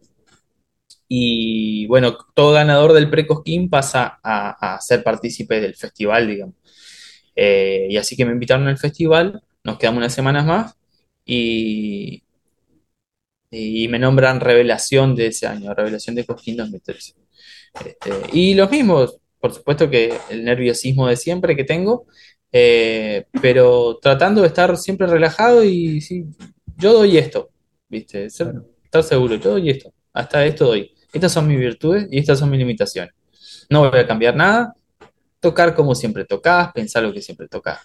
y 1.08 1.86
bueno, 1.88 2.18
todo 2.34 2.54
ganador 2.54 2.94
del 2.94 3.10
Pre-Cosquín 3.10 3.70
pasa 3.70 4.20
a, 4.24 4.76
a 4.76 4.82
ser 4.82 5.04
partícipe 5.04 5.60
del 5.62 5.76
festival, 5.76 6.28
digamos. 6.28 6.56
Eh, 7.36 7.88
y 7.90 7.98
así 7.98 8.16
que 8.16 8.26
me 8.26 8.34
invitaron 8.34 8.68
al 8.68 8.78
festival, 8.78 9.42
nos 9.64 9.78
quedamos 9.78 10.00
unas 10.00 10.14
semanas 10.14 10.46
más 10.46 10.76
y, 11.26 12.24
y 13.52 13.88
me 13.88 14.00
nombran 14.00 14.40
revelación 14.40 15.16
de 15.16 15.28
ese 15.28 15.48
año, 15.48 15.74
revelación 15.74 16.16
de 16.16 16.26
Cosquín 16.26 16.58
2013. 16.58 17.14
Este, 17.86 18.12
y 18.34 18.54
los 18.56 18.70
mismos, 18.72 19.18
por 19.44 19.54
supuesto 19.54 19.90
que 19.90 20.18
el 20.30 20.46
nerviosismo 20.46 21.08
de 21.10 21.18
siempre 21.18 21.54
que 21.58 21.66
tengo, 21.66 22.06
eh, 22.54 23.26
pero 23.42 24.00
tratando 24.02 24.40
de 24.42 24.48
estar 24.48 24.78
siempre 24.78 25.06
relajado 25.06 25.66
y 25.66 26.00
sí, 26.00 26.26
yo 26.78 26.94
doy 26.94 27.18
esto, 27.18 27.50
¿viste? 27.90 28.30
Ser- 28.30 28.54
claro. 28.54 28.66
estar 28.86 29.04
seguro, 29.04 29.36
yo 29.36 29.52
doy 29.52 29.70
esto, 29.70 29.94
hasta 30.14 30.46
esto 30.46 30.68
doy. 30.68 30.94
Estas 31.12 31.34
son 31.34 31.48
mis 31.50 31.60
virtudes 31.60 32.08
y 32.10 32.20
estas 32.20 32.40
son 32.40 32.50
mis 32.52 32.60
limitaciones. 32.60 33.14
No 33.70 33.90
voy 33.90 34.00
a 34.00 34.08
cambiar 34.08 34.34
nada, 34.38 34.76
tocar 35.42 35.76
como 35.76 35.96
siempre 35.96 36.26
tocás, 36.26 36.72
pensar 36.74 37.04
lo 37.04 37.14
que 37.14 37.22
siempre 37.22 37.50
tocás. 37.50 37.80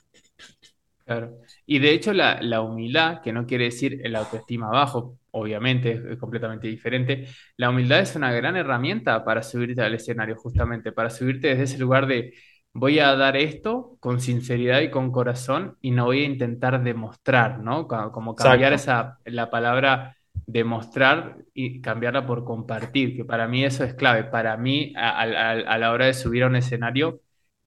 Claro. 1.05 1.39
Y 1.67 1.79
de 1.79 1.93
hecho 1.93 2.13
la, 2.13 2.41
la 2.43 2.61
humildad, 2.61 3.23
que 3.23 3.33
no 3.33 3.47
quiere 3.47 3.65
decir 3.65 4.01
el 4.05 4.15
autoestima 4.15 4.69
bajo, 4.69 5.18
obviamente 5.33 5.93
es, 6.13 6.19
completamente 6.19 6.69
diferente, 6.69 7.27
la 7.57 7.71
humildad 7.71 8.01
es 8.01 8.17
una 8.17 8.33
gran 8.33 8.57
herramienta 8.57 9.25
para 9.25 9.43
subirte 9.43 9.83
al 9.83 9.95
escenario, 9.95 10.37
justamente, 10.37 10.93
para 10.93 11.11
subirte 11.11 11.49
desde 11.49 11.65
ese 11.65 11.79
lugar 11.79 12.07
de 12.07 12.35
voy 12.73 12.99
a 12.99 13.15
dar 13.17 13.37
esto 13.37 13.97
con 14.01 14.21
sinceridad 14.21 14.81
y 14.81 14.91
con 14.91 15.11
corazón 15.11 15.77
y 15.81 15.91
no 15.91 16.07
voy 16.07 16.23
a 16.23 16.27
intentar 16.27 16.83
demostrar, 16.83 17.59
¿no? 17.61 17.89
Como 17.89 18.37
cambiar 18.37 18.73
Exacto. 18.73 18.75
esa, 18.75 19.19
la 19.25 19.51
palabra 19.51 20.17
demostrar 20.47 21.39
y 21.55 21.81
cambiarla 21.81 22.27
por 22.27 22.45
compartir, 22.45 23.17
que 23.17 23.25
para 23.25 23.49
mí 23.49 23.65
eso 23.65 23.85
es 23.85 23.95
clave. 23.95 24.25
Para 24.25 24.57
mí, 24.57 24.93
a 24.97 25.11
a- 25.23 25.23
a- 25.25 25.53
a 25.75 25.79
la 25.79 25.93
hora 25.93 26.07
de 26.07 26.15
subir 26.15 26.45
a 26.45 26.47
un 26.47 26.57
escenario, 26.57 27.21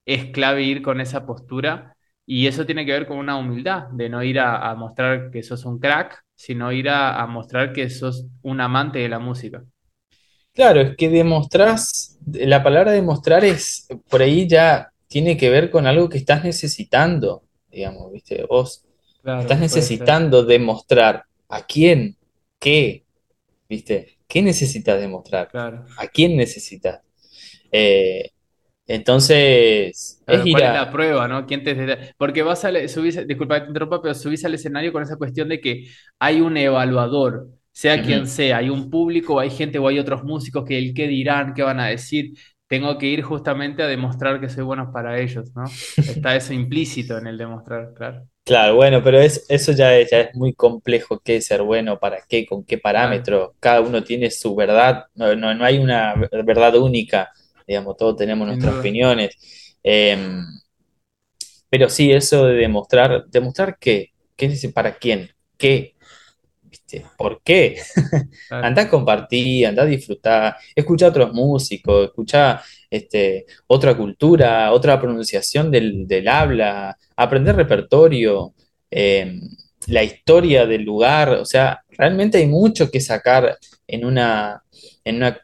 es 0.06 0.26
clave 0.32 0.64
ir 0.64 0.82
con 0.82 1.00
esa 1.02 1.26
postura 1.26 1.96
y 2.26 2.48
eso 2.48 2.66
tiene 2.66 2.86
que 2.86 2.92
ver 2.94 3.08
con 3.08 3.18
una 3.18 3.36
humildad, 3.38 3.88
de 3.92 4.10
no 4.10 4.24
ir 4.24 4.40
a, 4.40 4.70
a 4.70 4.76
mostrar 4.76 5.32
que 5.32 5.44
sos 5.44 5.66
un 5.66 5.80
crack, 5.80 6.24
sino 6.42 6.72
ir 6.72 6.90
a, 6.90 7.22
a 7.22 7.28
mostrar 7.28 7.74
que 7.74 7.90
sos 7.90 8.26
un 8.42 8.62
amante 8.62 9.00
de 9.00 9.10
la 9.10 9.20
música. 9.20 9.64
Claro, 10.54 10.82
es 10.82 10.98
que 10.98 11.10
demostrás, 11.10 12.18
la 12.28 12.62
palabra 12.64 12.92
demostrar 12.92 13.46
es, 13.46 13.88
por 14.10 14.22
ahí 14.22 14.48
ya 14.48 14.92
tiene 15.08 15.38
que 15.38 15.50
ver 15.50 15.72
con 15.72 15.88
algo 15.88 16.10
que 16.10 16.18
estás 16.18 16.44
necesitando, 16.44 17.44
digamos, 17.72 18.12
¿viste? 18.12 18.46
Vos 18.50 18.84
estás 19.38 19.60
Claro, 19.60 19.60
necesitando 19.60 20.44
demostrar 20.44 21.24
a 21.50 21.66
quién, 21.66 22.18
qué, 22.60 23.06
¿viste? 23.70 24.18
¿Qué 24.28 24.42
necesitas 24.42 25.00
demostrar? 25.00 25.52
Claro. 25.52 25.86
¿A 25.98 26.08
quién 26.08 26.38
necesitas? 26.38 27.02
Eh, 27.72 28.32
entonces, 28.88 30.22
es 30.26 30.26
Claro, 30.26 30.48
ir 30.48 30.48
¿cuál 30.50 30.66
es 30.66 30.72
a... 30.72 30.74
la 30.74 30.92
prueba, 30.92 31.28
no? 31.28 31.46
¿Quién 31.46 31.64
te... 31.64 32.14
Porque 32.18 32.44
vas 32.44 32.64
a, 32.64 32.72
subís, 32.88 33.28
disculpa 33.28 33.56
que 33.56 33.62
te 33.62 33.68
interrumpa, 33.68 34.02
pero 34.02 34.14
subís 34.14 34.46
al 34.46 34.54
escenario 34.54 34.94
con 34.94 35.04
esa 35.04 35.18
cuestión 35.18 35.50
de 35.50 35.60
que 35.60 35.88
hay 36.20 36.42
un 36.42 36.56
evaluador, 36.58 37.50
sea 37.72 38.02
quien 38.02 38.28
sea, 38.28 38.58
hay 38.58 38.70
un 38.70 38.90
público, 38.90 39.40
hay 39.40 39.50
gente 39.50 39.80
o 39.80 39.88
hay 39.88 40.00
otros 40.00 40.24
músicos 40.24 40.64
que 40.66 40.78
el 40.78 40.94
qué 40.94 41.08
dirán, 41.08 41.54
qué 41.54 41.64
van 41.64 41.80
a 41.80 41.88
decir. 41.88 42.34
Tengo 42.68 42.98
que 42.98 43.08
ir 43.08 43.24
justamente 43.24 43.84
a 43.84 43.88
demostrar 43.88 44.40
que 44.40 44.48
soy 44.48 44.64
bueno 44.64 44.92
para 44.94 45.20
ellos, 45.20 45.52
¿no? 45.56 45.82
Está 46.06 46.36
eso 46.36 46.54
implícito 46.54 47.18
en 47.18 47.28
el 47.28 47.38
demostrar, 47.38 47.94
claro. 47.94 48.28
Claro, 48.44 48.76
bueno, 48.76 49.04
pero 49.04 49.20
es, 49.20 49.46
eso 49.50 49.72
ya 49.72 49.96
es, 49.96 50.10
ya 50.12 50.22
es 50.22 50.36
muy 50.36 50.54
complejo, 50.54 51.20
qué 51.24 51.38
es 51.38 51.46
ser 51.46 51.62
bueno, 51.62 52.00
para 52.00 52.18
qué, 52.28 52.46
con 52.46 52.66
qué 52.66 52.78
Claro, 52.96 53.30
parámetro. 53.30 53.56
Cada 53.60 53.82
uno 53.82 54.04
tiene 54.04 54.32
su 54.32 54.56
verdad, 54.56 55.06
no, 55.14 55.36
no, 55.36 55.54
no 55.54 55.64
hay 55.64 55.78
una 55.78 56.16
verdad 56.46 56.76
única, 56.78 57.30
digamos, 57.68 57.98
todos 57.98 58.16
tenemos 58.18 58.48
nuestras 58.48 58.76
opiniones. 58.76 59.36
Em, 59.84 60.44
pero 61.70 61.90
sí, 61.90 62.12
eso 62.12 62.46
de 62.46 62.56
demostrar, 62.56 63.26
demostrar 63.28 63.78
qué, 63.80 64.12
qué 64.36 64.48
es 64.48 64.68
para 64.74 64.98
quién, 64.98 65.30
qué, 65.58 65.96
¿viste? 66.62 67.06
¿Por 67.18 67.42
qué? 67.44 67.82
Claro, 68.48 68.66
Andá 68.68 68.82
a 68.84 68.90
compartir, 68.90 69.66
andá 69.66 69.84
a 69.84 69.86
disfrutar, 69.86 70.58
escucha 70.76 71.06
a 71.06 71.10
otros 71.10 71.34
músicos, 71.34 72.06
escucha 72.06 72.62
este, 72.90 73.46
otra 73.68 73.96
cultura, 73.96 74.72
otra 74.74 75.00
pronunciación 75.00 75.72
del, 75.72 76.08
del 76.08 76.28
habla, 76.28 76.98
aprender 77.16 77.56
repertorio, 77.56 78.54
eh, 78.90 79.40
la 79.88 80.04
historia 80.04 80.66
del 80.66 80.84
lugar, 80.84 81.30
o 81.30 81.46
sea, 81.46 81.84
realmente 81.90 82.38
hay 82.38 82.48
mucho 82.48 82.92
que 82.92 83.00
sacar 83.00 83.58
en 83.88 84.06
una, 84.06 84.64
en 85.04 85.16
una 85.18 85.40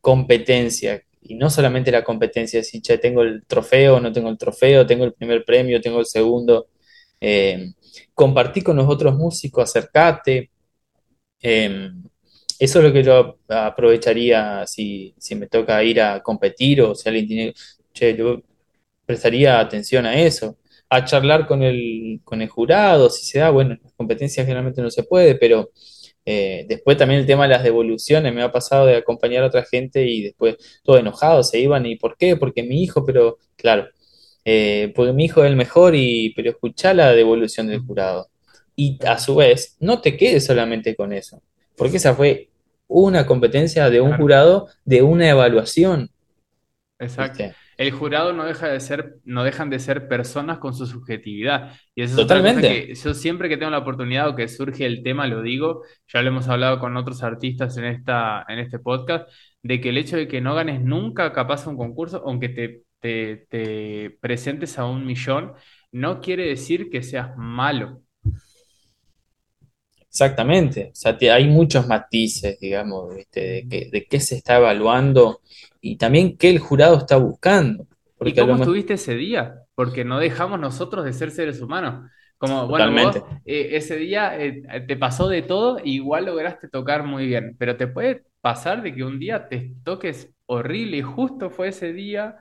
competencia. 0.00 1.02
Y 1.22 1.34
no 1.36 1.50
solamente 1.50 1.90
la 1.92 2.04
competencia, 2.04 2.58
de 2.58 2.62
decir, 2.62 2.82
che, 2.82 2.98
tengo 2.98 3.22
el 3.22 3.44
trofeo, 3.46 4.00
no 4.00 4.12
tengo 4.12 4.28
el 4.28 4.38
trofeo, 4.38 4.86
tengo 4.86 5.04
el 5.04 5.12
primer 5.14 5.44
premio, 5.44 5.80
tengo 5.80 6.00
el 6.00 6.06
segundo. 6.06 6.68
Eh, 7.20 7.72
compartí 8.14 8.62
con 8.62 8.76
los 8.76 8.88
otros 8.88 9.14
músicos, 9.16 9.64
acercate. 9.64 10.50
Eh, 11.42 11.90
eso 12.58 12.78
es 12.78 12.84
lo 12.84 12.92
que 12.92 13.02
yo 13.02 13.38
aprovecharía 13.48 14.66
si, 14.66 15.14
si 15.18 15.34
me 15.34 15.48
toca 15.48 15.82
ir 15.82 16.00
a 16.00 16.22
competir 16.22 16.82
o 16.82 16.94
si 16.94 17.08
alguien 17.08 17.26
tiene, 17.26 17.54
che, 17.92 18.16
yo 18.16 18.42
prestaría 19.04 19.60
atención 19.60 20.06
a 20.06 20.14
eso, 20.20 20.58
a 20.88 21.04
charlar 21.04 21.46
con 21.46 21.62
el, 21.62 22.20
con 22.24 22.42
el 22.42 22.48
jurado, 22.48 23.10
si 23.10 23.24
se 23.24 23.40
da, 23.40 23.50
bueno, 23.50 23.74
en 23.74 23.80
las 23.82 23.92
competencias 23.94 24.46
generalmente 24.46 24.82
no 24.82 24.90
se 24.90 25.02
puede, 25.04 25.34
pero 25.34 25.70
eh, 26.24 26.66
después 26.68 26.96
también 26.96 27.20
el 27.20 27.26
tema 27.26 27.44
de 27.44 27.50
las 27.50 27.64
devoluciones, 27.64 28.32
me 28.32 28.42
ha 28.42 28.52
pasado 28.52 28.86
de 28.86 28.96
acompañar 28.96 29.42
a 29.42 29.48
otra 29.48 29.64
gente 29.64 30.06
y 30.06 30.22
después 30.22 30.56
todo 30.82 30.98
enojado 30.98 31.42
se 31.42 31.58
iban, 31.58 31.84
¿y 31.86 31.96
por 31.96 32.16
qué? 32.16 32.36
Porque 32.36 32.62
mi 32.62 32.82
hijo, 32.82 33.04
pero 33.04 33.38
claro, 33.56 33.88
eh, 34.44 34.92
porque 34.94 35.12
mi 35.12 35.24
hijo 35.24 35.42
es 35.44 35.50
el 35.50 35.56
mejor, 35.56 35.94
y, 35.94 36.32
pero 36.34 36.50
escuchá 36.50 36.94
la 36.94 37.12
devolución 37.12 37.66
del 37.66 37.80
jurado. 37.80 38.28
Y 38.76 38.98
a 39.06 39.18
su 39.18 39.36
vez, 39.36 39.76
no 39.80 40.00
te 40.00 40.16
quedes 40.16 40.46
solamente 40.46 40.94
con 40.94 41.12
eso, 41.12 41.42
porque 41.76 41.96
esa 41.98 42.14
fue 42.14 42.48
una 42.86 43.26
competencia 43.26 43.90
de 43.90 44.00
un 44.00 44.08
claro. 44.08 44.22
jurado 44.22 44.68
de 44.84 45.02
una 45.02 45.28
evaluación, 45.28 46.10
Exacto. 46.98 47.42
¿viste? 47.42 47.61
El 47.76 47.90
jurado 47.92 48.32
no 48.32 48.44
deja 48.44 48.68
de 48.68 48.80
ser, 48.80 49.16
no 49.24 49.44
dejan 49.44 49.70
de 49.70 49.78
ser 49.78 50.08
personas 50.08 50.58
con 50.58 50.74
su 50.74 50.86
subjetividad. 50.86 51.74
Y 51.94 52.02
esa 52.02 52.14
es 52.14 52.20
otra 52.20 52.42
cosa 52.42 52.62
Totalmente. 52.62 52.68
que 52.68 52.94
yo 52.94 53.14
siempre 53.14 53.48
que 53.48 53.56
tengo 53.56 53.70
la 53.70 53.78
oportunidad 53.78 54.28
o 54.28 54.36
que 54.36 54.48
surge 54.48 54.86
el 54.86 55.02
tema, 55.02 55.26
lo 55.26 55.42
digo, 55.42 55.82
ya 56.08 56.22
lo 56.22 56.28
hemos 56.28 56.48
hablado 56.48 56.78
con 56.78 56.96
otros 56.96 57.22
artistas 57.22 57.76
en 57.78 57.84
esta, 57.84 58.44
en 58.48 58.58
este 58.58 58.78
podcast, 58.78 59.28
de 59.62 59.80
que 59.80 59.90
el 59.90 59.98
hecho 59.98 60.16
de 60.16 60.28
que 60.28 60.40
no 60.40 60.54
ganes 60.54 60.80
nunca 60.82 61.32
capaz 61.32 61.66
un 61.66 61.76
concurso, 61.76 62.22
aunque 62.26 62.48
te, 62.48 62.82
te, 63.00 63.46
te 63.48 64.10
presentes 64.20 64.78
a 64.78 64.84
un 64.86 65.06
millón, 65.06 65.52
no 65.92 66.20
quiere 66.20 66.46
decir 66.48 66.90
que 66.90 67.02
seas 67.02 67.36
malo. 67.36 68.02
Exactamente, 70.08 70.90
o 70.92 70.94
sea, 70.94 71.16
te- 71.16 71.30
hay 71.30 71.46
muchos 71.48 71.86
matices, 71.86 72.58
digamos, 72.60 73.14
¿viste? 73.14 73.40
De, 73.40 73.66
qué- 73.68 73.88
de 73.90 74.04
qué 74.06 74.20
se 74.20 74.36
está 74.36 74.56
evaluando 74.58 75.40
y 75.82 75.96
también 75.96 76.38
qué 76.38 76.48
el 76.50 76.60
jurado 76.60 76.96
está 76.96 77.18
buscando, 77.18 77.86
¿Y 78.22 78.32
porque 78.32 78.40
a 78.40 78.46
cómo 78.46 78.54
estuviste 78.54 78.94
ese 78.94 79.14
día? 79.16 79.64
Porque 79.74 80.04
no 80.04 80.18
dejamos 80.18 80.60
nosotros 80.60 81.04
de 81.04 81.12
ser 81.12 81.30
seres 81.32 81.60
humanos. 81.60 82.08
Como, 82.38 82.66
bueno, 82.66 82.92
vos 82.92 83.16
totalmente, 83.16 83.22
eh, 83.44 83.70
ese 83.72 83.96
día 83.96 84.36
eh, 84.40 84.62
te 84.86 84.96
pasó 84.96 85.28
de 85.28 85.42
todo, 85.42 85.78
igual 85.84 86.26
lograste 86.26 86.68
tocar 86.68 87.04
muy 87.04 87.26
bien, 87.26 87.56
pero 87.58 87.76
te 87.76 87.86
puede 87.86 88.24
pasar 88.40 88.82
de 88.82 88.94
que 88.94 89.04
un 89.04 89.18
día 89.18 89.48
te 89.48 89.74
toques 89.84 90.32
horrible 90.46 90.96
y 90.98 91.02
justo 91.02 91.50
fue 91.50 91.68
ese 91.68 91.92
día, 91.92 92.36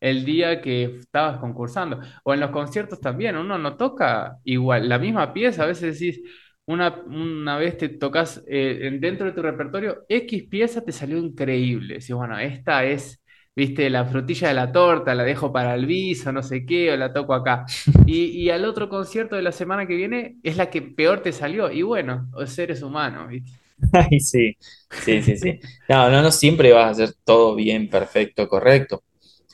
el 0.00 0.24
día 0.24 0.60
que 0.60 0.96
estabas 0.96 1.38
concursando. 1.38 2.00
O 2.24 2.34
en 2.34 2.40
los 2.40 2.50
conciertos 2.50 3.00
también, 3.00 3.36
uno 3.36 3.58
no 3.58 3.76
toca 3.76 4.38
igual, 4.44 4.88
la 4.88 4.98
misma 4.98 5.32
pieza, 5.32 5.64
a 5.64 5.66
veces 5.66 5.98
decís, 5.98 6.20
una, 6.66 6.90
una 7.06 7.56
vez 7.58 7.76
te 7.78 7.88
tocas 7.88 8.42
eh, 8.46 8.80
en- 8.82 9.00
dentro 9.00 9.26
de 9.26 9.32
tu 9.32 9.42
repertorio, 9.42 10.04
X 10.08 10.44
pieza 10.48 10.82
te 10.84 10.92
salió 10.92 11.18
increíble. 11.18 11.94
Decís, 11.94 12.12
bueno, 12.14 12.38
esta 12.38 12.84
es 12.84 13.20
viste, 13.56 13.90
la 13.90 14.04
frutilla 14.06 14.48
de 14.48 14.54
la 14.54 14.72
torta, 14.72 15.14
la 15.14 15.24
dejo 15.24 15.52
para 15.52 15.74
el 15.74 15.84
bis 15.86 16.26
o 16.26 16.32
no 16.32 16.42
sé 16.42 16.64
qué, 16.64 16.92
o 16.92 16.96
la 16.96 17.12
toco 17.12 17.34
acá. 17.34 17.64
Y, 18.06 18.26
y 18.44 18.50
al 18.50 18.64
otro 18.64 18.88
concierto 18.88 19.36
de 19.36 19.42
la 19.42 19.52
semana 19.52 19.86
que 19.86 19.94
viene 19.96 20.36
es 20.42 20.56
la 20.56 20.70
que 20.70 20.82
peor 20.82 21.20
te 21.22 21.32
salió. 21.32 21.70
Y 21.70 21.82
bueno, 21.82 22.30
seres 22.46 22.82
humanos, 22.82 23.28
¿viste? 23.28 23.52
Ay, 23.92 24.20
sí, 24.20 24.56
sí, 24.98 25.22
sí, 25.22 25.36
sí. 25.36 25.60
No, 25.88 26.10
no, 26.10 26.22
no 26.22 26.30
siempre 26.30 26.72
vas 26.72 26.86
a 26.86 26.90
hacer 26.90 27.14
todo 27.24 27.54
bien, 27.54 27.88
perfecto, 27.88 28.48
correcto. 28.48 29.02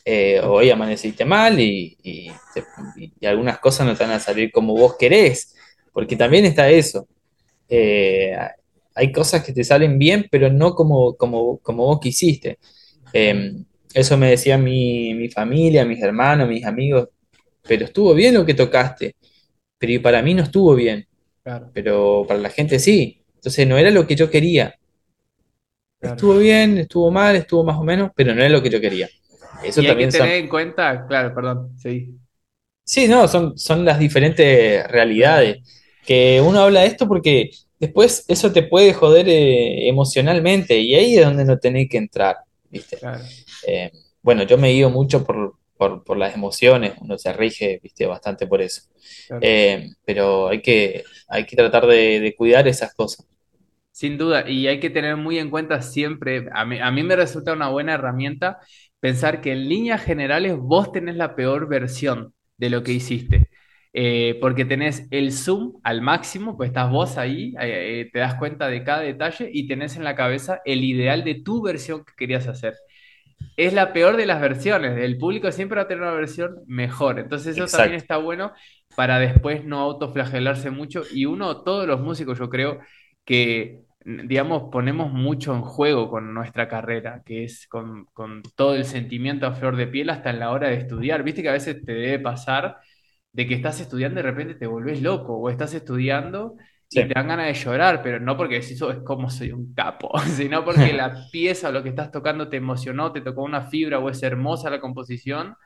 Eh, 0.04 0.40
hoy 0.42 0.70
amaneciste 0.70 1.24
mal 1.24 1.60
y, 1.60 1.96
y 2.02 2.30
y 3.20 3.26
algunas 3.26 3.58
cosas 3.60 3.86
no 3.86 3.96
te 3.96 4.04
van 4.04 4.14
a 4.14 4.20
salir 4.20 4.50
como 4.52 4.74
vos 4.74 4.96
querés, 4.98 5.54
porque 5.96 6.16
también 6.16 6.46
está 6.46 6.70
eso. 6.70 7.08
eh, 7.68 8.36
hay 8.94 9.12
cosas 9.12 9.44
que 9.44 9.54
te 9.54 9.64
salen 9.64 9.98
bien, 9.98 10.26
pero 10.30 10.52
no 10.52 10.74
como, 10.74 11.16
como, 11.16 11.58
como 11.60 11.86
vos 11.86 12.00
quisiste. 12.00 12.58
Eh, 13.12 13.54
eso 13.94 14.18
me 14.18 14.30
decía 14.30 14.58
mi, 14.58 15.14
mi 15.14 15.30
familia, 15.30 15.86
mis 15.86 16.02
hermanos, 16.02 16.48
mis 16.48 16.66
amigos, 16.66 17.08
pero 17.62 17.86
estuvo 17.86 18.14
bien 18.14 18.34
lo 18.34 18.46
que 18.46 18.54
tocaste, 18.54 19.16
pero 19.78 20.02
para 20.02 20.22
mí 20.22 20.34
no 20.34 20.44
estuvo 20.44 20.74
bien, 20.76 21.06
claro, 21.42 21.74
pero 21.74 22.24
para 22.28 22.40
la 22.40 22.50
gente 22.50 22.78
sí. 22.80 23.22
Entonces 23.36 23.68
no 23.68 23.78
era 23.78 23.90
lo 23.92 24.06
que 24.06 24.16
yo 24.16 24.30
quería. 24.30 24.76
claro. 26.00 26.22
Estuvo 26.22 26.38
bien, 26.38 26.78
estuvo 26.78 27.10
mal, 27.10 27.36
estuvo 27.36 27.62
más 27.64 27.76
o 27.78 27.84
menos, 27.84 28.10
pero 28.16 28.34
no 28.34 28.40
era 28.40 28.48
lo 28.48 28.62
que 28.62 28.70
yo 28.70 28.80
quería. 28.80 29.10
Eso 29.62 29.82
Y 29.82 29.86
hay 29.86 29.96
que 29.98 30.06
también 30.06 30.12
son, 30.12 30.28
tener 30.28 30.36
en 30.36 30.48
cuenta, 30.48 31.06
claro, 31.06 31.34
perdón, 31.34 31.76
sí, 31.78 32.18
Sí, 32.84 33.08
no, 33.08 33.26
son, 33.28 33.58
son 33.58 33.84
las 33.84 33.98
diferentes 33.98 34.86
claro, 35.24 35.46
realidades. 35.46 35.58
Que 36.06 36.40
uno 36.40 36.60
habla 36.60 36.80
de 36.82 36.86
esto 36.88 37.08
porque 37.08 37.50
después 37.80 38.24
eso 38.28 38.52
te 38.52 38.62
puede 38.64 38.94
joder 38.94 39.28
eh, 39.28 39.88
emocionalmente 39.88 40.78
y 40.80 40.94
ahí 40.94 41.18
es 41.18 41.24
donde 41.24 41.44
no 41.44 41.58
tenés 41.58 41.88
que 41.88 41.98
entrar, 41.98 42.36
¿viste? 42.70 42.98
claro, 42.98 43.30
Eh, 43.66 43.90
bueno, 44.22 44.42
yo 44.44 44.58
me 44.58 44.70
guío 44.72 44.90
mucho 44.90 45.24
por, 45.24 45.54
por, 45.76 46.04
por 46.04 46.16
las 46.16 46.34
emociones, 46.34 46.94
uno 47.00 47.18
se 47.18 47.32
rige, 47.32 47.80
¿viste? 47.82 48.06
Bastante 48.06 48.46
por 48.46 48.62
eso. 48.62 48.82
claro. 49.26 49.48
Eh, 49.48 49.90
pero 50.04 50.48
hay 50.48 50.62
que, 50.62 51.04
hay 51.28 51.46
que 51.46 51.56
tratar 51.56 51.86
de, 51.86 52.20
de 52.20 52.34
cuidar 52.36 52.68
esas 52.68 52.94
cosas. 52.94 53.26
Sin 53.90 54.18
duda, 54.18 54.48
y 54.48 54.66
hay 54.66 54.78
que 54.78 54.90
tener 54.90 55.16
muy 55.16 55.38
en 55.38 55.48
cuenta 55.50 55.80
siempre, 55.80 56.46
a 56.52 56.66
mí, 56.66 56.78
a 56.78 56.90
mí 56.90 57.02
me 57.02 57.16
resulta 57.16 57.54
una 57.54 57.68
buena 57.70 57.94
herramienta 57.94 58.58
pensar 59.00 59.40
que 59.40 59.52
en 59.52 59.68
líneas 59.70 60.02
generales 60.04 60.56
vos 60.58 60.92
tenés 60.92 61.16
la 61.16 61.34
peor 61.34 61.66
versión 61.68 62.34
de 62.58 62.68
lo 62.70 62.82
que 62.82 62.92
hiciste, 62.92 63.45
Eh, 63.98 64.38
porque 64.42 64.66
tenés 64.66 65.08
el 65.10 65.32
zoom 65.32 65.80
al 65.82 66.02
máximo, 66.02 66.56
pues 66.56 66.68
estás 66.68 66.90
vos 66.90 67.16
ahí, 67.16 67.54
eh, 67.60 68.02
eh, 68.02 68.10
te 68.12 68.18
das 68.18 68.34
cuenta 68.34 68.68
de 68.68 68.84
cada 68.84 69.00
detalle 69.00 69.48
y 69.50 69.66
tenés 69.68 69.96
en 69.96 70.04
la 70.04 70.14
cabeza 70.14 70.60
el 70.66 70.84
ideal 70.84 71.24
de 71.24 71.36
tu 71.36 71.62
versión 71.62 72.04
que 72.04 72.12
querías 72.14 72.46
hacer 72.46 72.74
es 73.56 73.72
la 73.72 73.92
peor 73.92 74.16
de 74.16 74.26
las 74.26 74.40
versiones. 74.40 74.98
El 74.98 75.18
público 75.18 75.50
siempre 75.52 75.76
va 75.76 75.82
a 75.82 75.88
tener 75.88 76.02
una 76.02 76.12
versión 76.12 76.56
mejor. 76.66 77.18
Entonces 77.18 77.56
eso 77.56 77.66
también 77.66 77.94
Exacto. 77.94 77.96
está 77.96 78.16
bueno 78.18 78.52
para 78.96 79.18
después 79.18 79.64
no 79.64 79.80
autoflagelarse 79.80 80.70
mucho. 80.70 81.02
Y 81.12 81.26
uno, 81.26 81.62
todos 81.62 81.86
los 81.86 82.00
músicos, 82.00 82.38
yo 82.38 82.48
creo 82.50 82.80
que, 83.24 83.82
digamos, 84.04 84.64
ponemos 84.70 85.12
mucho 85.12 85.54
en 85.54 85.62
juego 85.62 86.10
con 86.10 86.34
nuestra 86.34 86.68
carrera, 86.68 87.22
que 87.24 87.44
es 87.44 87.66
con, 87.68 88.06
con 88.12 88.42
todo 88.56 88.74
el 88.74 88.84
sentimiento 88.84 89.46
a 89.46 89.54
flor 89.54 89.76
de 89.76 89.86
piel 89.86 90.10
hasta 90.10 90.30
en 90.30 90.40
la 90.40 90.50
hora 90.50 90.68
de 90.68 90.76
estudiar. 90.76 91.22
Viste 91.22 91.42
que 91.42 91.48
a 91.48 91.52
veces 91.52 91.84
te 91.84 91.92
debe 91.92 92.18
pasar 92.20 92.78
de 93.36 93.46
que 93.46 93.54
estás 93.54 93.80
estudiando 93.80 94.20
y 94.20 94.22
de 94.22 94.30
repente 94.30 94.54
te 94.54 94.66
volvés 94.66 95.02
loco 95.02 95.36
o 95.36 95.50
estás 95.50 95.74
estudiando 95.74 96.56
y 96.90 97.06
te 97.06 97.14
dan 97.14 97.28
ganas 97.28 97.46
de 97.46 97.54
llorar, 97.54 98.02
pero 98.02 98.20
no 98.20 98.36
porque 98.36 98.60
decís, 98.60 98.80
"Oh, 98.82 98.90
es 98.90 98.98
como 99.00 99.28
soy 99.30 99.52
un 99.52 99.74
capo, 99.74 100.10
sino 100.36 100.64
porque 100.64 100.92
la 100.94 101.28
pieza 101.30 101.68
o 101.68 101.72
lo 101.72 101.82
que 101.82 101.90
estás 101.90 102.10
tocando 102.12 102.48
te 102.48 102.56
emocionó, 102.58 103.12
te 103.12 103.20
tocó 103.20 103.42
una 103.42 103.62
fibra 103.68 103.98
o 103.98 104.08
es 104.10 104.22
hermosa 104.22 104.70
la 104.70 104.80
composición 104.80 105.56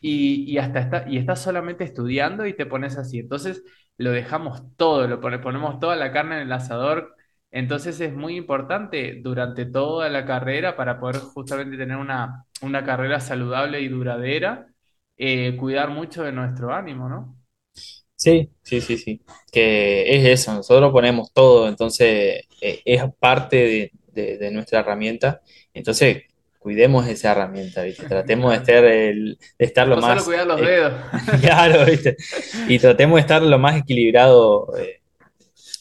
y, 0.00 0.50
y 0.52 0.58
hasta 0.58 0.80
está, 0.80 1.04
y 1.08 1.18
estás 1.18 1.42
solamente 1.42 1.84
estudiando 1.84 2.46
y 2.46 2.54
te 2.54 2.66
pones 2.66 2.96
así. 2.98 3.18
Entonces 3.20 3.64
lo 3.98 4.12
dejamos 4.12 4.62
todo, 4.76 5.08
lo 5.08 5.20
pone- 5.20 5.38
ponemos 5.40 5.80
toda 5.80 5.96
la 5.96 6.12
carne 6.12 6.36
en 6.36 6.42
el 6.42 6.52
asador. 6.52 7.14
Entonces 7.50 8.00
es 8.00 8.14
muy 8.14 8.36
importante 8.36 9.20
durante 9.22 9.66
toda 9.66 10.08
la 10.10 10.26
carrera 10.26 10.76
para 10.76 11.00
poder 11.00 11.18
justamente 11.18 11.76
tener 11.78 11.96
una, 11.96 12.44
una 12.62 12.84
carrera 12.84 13.20
saludable 13.20 13.80
y 13.80 13.88
duradera, 13.88 14.67
eh, 15.18 15.56
cuidar 15.56 15.90
mucho 15.90 16.22
de 16.24 16.32
nuestro 16.32 16.72
ánimo, 16.74 17.08
¿no? 17.08 17.36
Sí, 18.16 18.50
sí, 18.62 18.80
sí, 18.80 18.98
sí. 18.98 19.20
Que 19.52 20.16
es 20.16 20.40
eso, 20.40 20.54
nosotros 20.54 20.90
ponemos 20.92 21.32
todo, 21.32 21.68
entonces 21.68 22.44
eh, 22.60 22.82
es 22.84 23.02
parte 23.20 23.56
de, 23.56 23.92
de- 24.12 24.38
de 24.38 24.50
nuestra 24.50 24.80
herramienta. 24.80 25.40
Entonces, 25.72 26.24
cuidemos 26.58 27.06
esa 27.06 27.32
herramienta, 27.32 27.82
¿viste? 27.84 28.06
Tratemos 28.06 28.50
de 28.50 28.56
estar, 28.58 28.84
el- 28.84 29.38
de 29.58 29.64
estar 29.64 29.86
lo 29.86 29.96
No 29.96 30.02
solo 30.02 30.14
más 30.14 30.24
cuidar 30.24 30.46
los 30.46 30.60
eh, 30.60 30.66
dedos. 30.66 30.92
claro, 31.40 31.84
¿viste? 31.86 32.16
Y 32.66 32.78
tratemos 32.78 33.16
de 33.16 33.20
estar 33.20 33.42
lo 33.42 33.58
más 33.58 33.76
equilibrado 33.80 34.76
eh, 34.76 35.00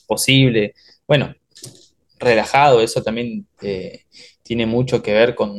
posible. 0.08 0.74
Bueno, 1.08 1.34
relajado, 2.20 2.82
eso 2.82 3.04
también 3.04 3.48
eh, 3.62 4.06
tiene 4.44 4.66
mucho 4.68 5.02
que 5.04 5.14
ver 5.14 5.36
con, 5.36 5.56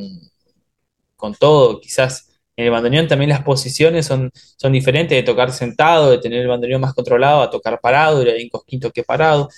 con 1.16 1.34
todo. 1.34 1.80
Quizás 1.80 2.27
en 2.58 2.64
el 2.64 2.72
bandoneón 2.72 3.06
también 3.06 3.28
las 3.28 3.44
posiciones 3.44 4.04
son, 4.04 4.32
son 4.56 4.72
diferentes 4.72 5.16
de 5.16 5.22
tocar 5.22 5.52
sentado, 5.52 6.10
de 6.10 6.18
tener 6.18 6.40
el 6.40 6.48
bandoneón 6.48 6.80
más 6.80 6.92
controlado, 6.92 7.40
a 7.40 7.50
tocar 7.50 7.80
parado, 7.80 8.20
ir 8.20 8.30
en 8.30 8.48
cosquito 8.48 8.90
que 8.90 9.04
parado. 9.04 9.48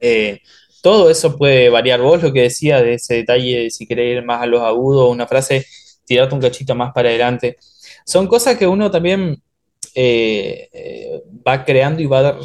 Eh, 0.00 0.40
todo 0.80 1.10
eso 1.10 1.36
puede 1.36 1.68
variar. 1.68 2.00
Vos 2.00 2.22
lo 2.22 2.32
que 2.32 2.40
decías 2.40 2.80
de 2.80 2.94
ese 2.94 3.16
detalle, 3.16 3.64
de 3.64 3.70
si 3.70 3.86
querés 3.86 4.16
ir 4.16 4.24
más 4.24 4.40
a 4.40 4.46
los 4.46 4.62
agudos, 4.62 5.12
una 5.12 5.26
frase, 5.26 5.66
tirarte 6.06 6.34
un 6.34 6.40
cachito 6.40 6.74
más 6.74 6.94
para 6.94 7.10
adelante. 7.10 7.58
Son 8.06 8.26
cosas 8.26 8.56
que 8.56 8.66
uno 8.66 8.90
también 8.90 9.42
eh, 9.94 10.70
eh, 10.72 11.22
va 11.46 11.62
creando 11.62 12.00
y 12.00 12.06
va 12.06 12.38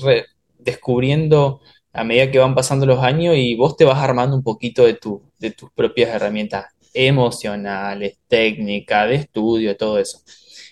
descubriendo 0.58 1.62
a 1.94 2.04
medida 2.04 2.30
que 2.30 2.40
van 2.40 2.54
pasando 2.54 2.86
los 2.86 3.00
años 3.02 3.34
y 3.38 3.56
vos 3.56 3.78
te 3.78 3.86
vas 3.86 4.00
armando 4.00 4.36
un 4.36 4.44
poquito 4.44 4.84
de, 4.84 4.96
tu, 4.96 5.24
de 5.40 5.52
tus 5.52 5.72
propias 5.72 6.10
herramientas 6.10 6.66
emocionales, 6.94 8.20
técnicas, 8.28 9.10
de 9.10 9.16
estudio, 9.16 9.78
todo 9.78 10.00
eso. 10.00 10.20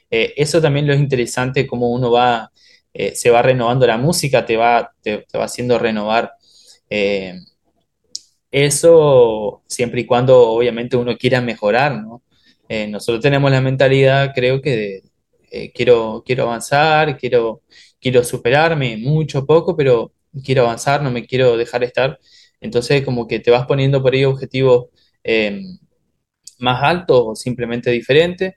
Eh, 0.10 0.34
eso 0.38 0.62
también 0.62 0.88
lo 0.88 0.94
es 0.94 1.00
interesante, 1.00 1.68
cómo 1.68 1.90
uno 1.92 2.12
va, 2.12 2.52
eh, 2.94 3.16
se 3.16 3.30
va 3.30 3.42
renovando 3.42 3.86
la 3.88 3.98
música, 3.98 4.46
te 4.46 4.58
va, 4.58 4.94
te, 5.02 5.26
va 5.36 5.46
haciendo 5.46 5.78
renovar 5.80 6.34
eh, 6.90 7.40
eso 8.52 9.64
siempre 9.68 10.02
y 10.02 10.06
cuando 10.06 10.50
obviamente 10.50 10.98
uno 10.98 11.18
quiera 11.18 11.42
mejorar, 11.42 12.02
¿no? 12.02 12.24
Nosotros 12.90 13.22
tenemos 13.22 13.50
la 13.50 13.62
mentalidad, 13.62 14.34
creo 14.36 14.62
que 14.62 15.02
de, 15.50 15.72
quiero, 15.74 16.22
quiero 16.26 16.44
avanzar, 16.44 17.18
quiero, 17.18 17.62
quiero 18.00 18.24
superarme, 18.26 18.98
mucho, 18.98 19.46
poco, 19.46 19.76
pero 19.76 20.12
quiero 20.44 20.64
avanzar, 20.64 21.02
no 21.02 21.10
me 21.12 21.26
quiero 21.26 21.56
dejar 21.56 21.84
estar. 21.86 22.20
Entonces 22.60 23.06
como 23.06 23.28
que 23.28 23.40
te 23.40 23.52
vas 23.52 23.66
poniendo 23.68 24.02
por 24.02 24.14
ahí 24.14 24.26
objetivos 24.26 24.88
más 26.60 26.84
altos 26.84 27.22
o 27.26 27.36
simplemente 27.36 27.92
diferentes 27.92 28.56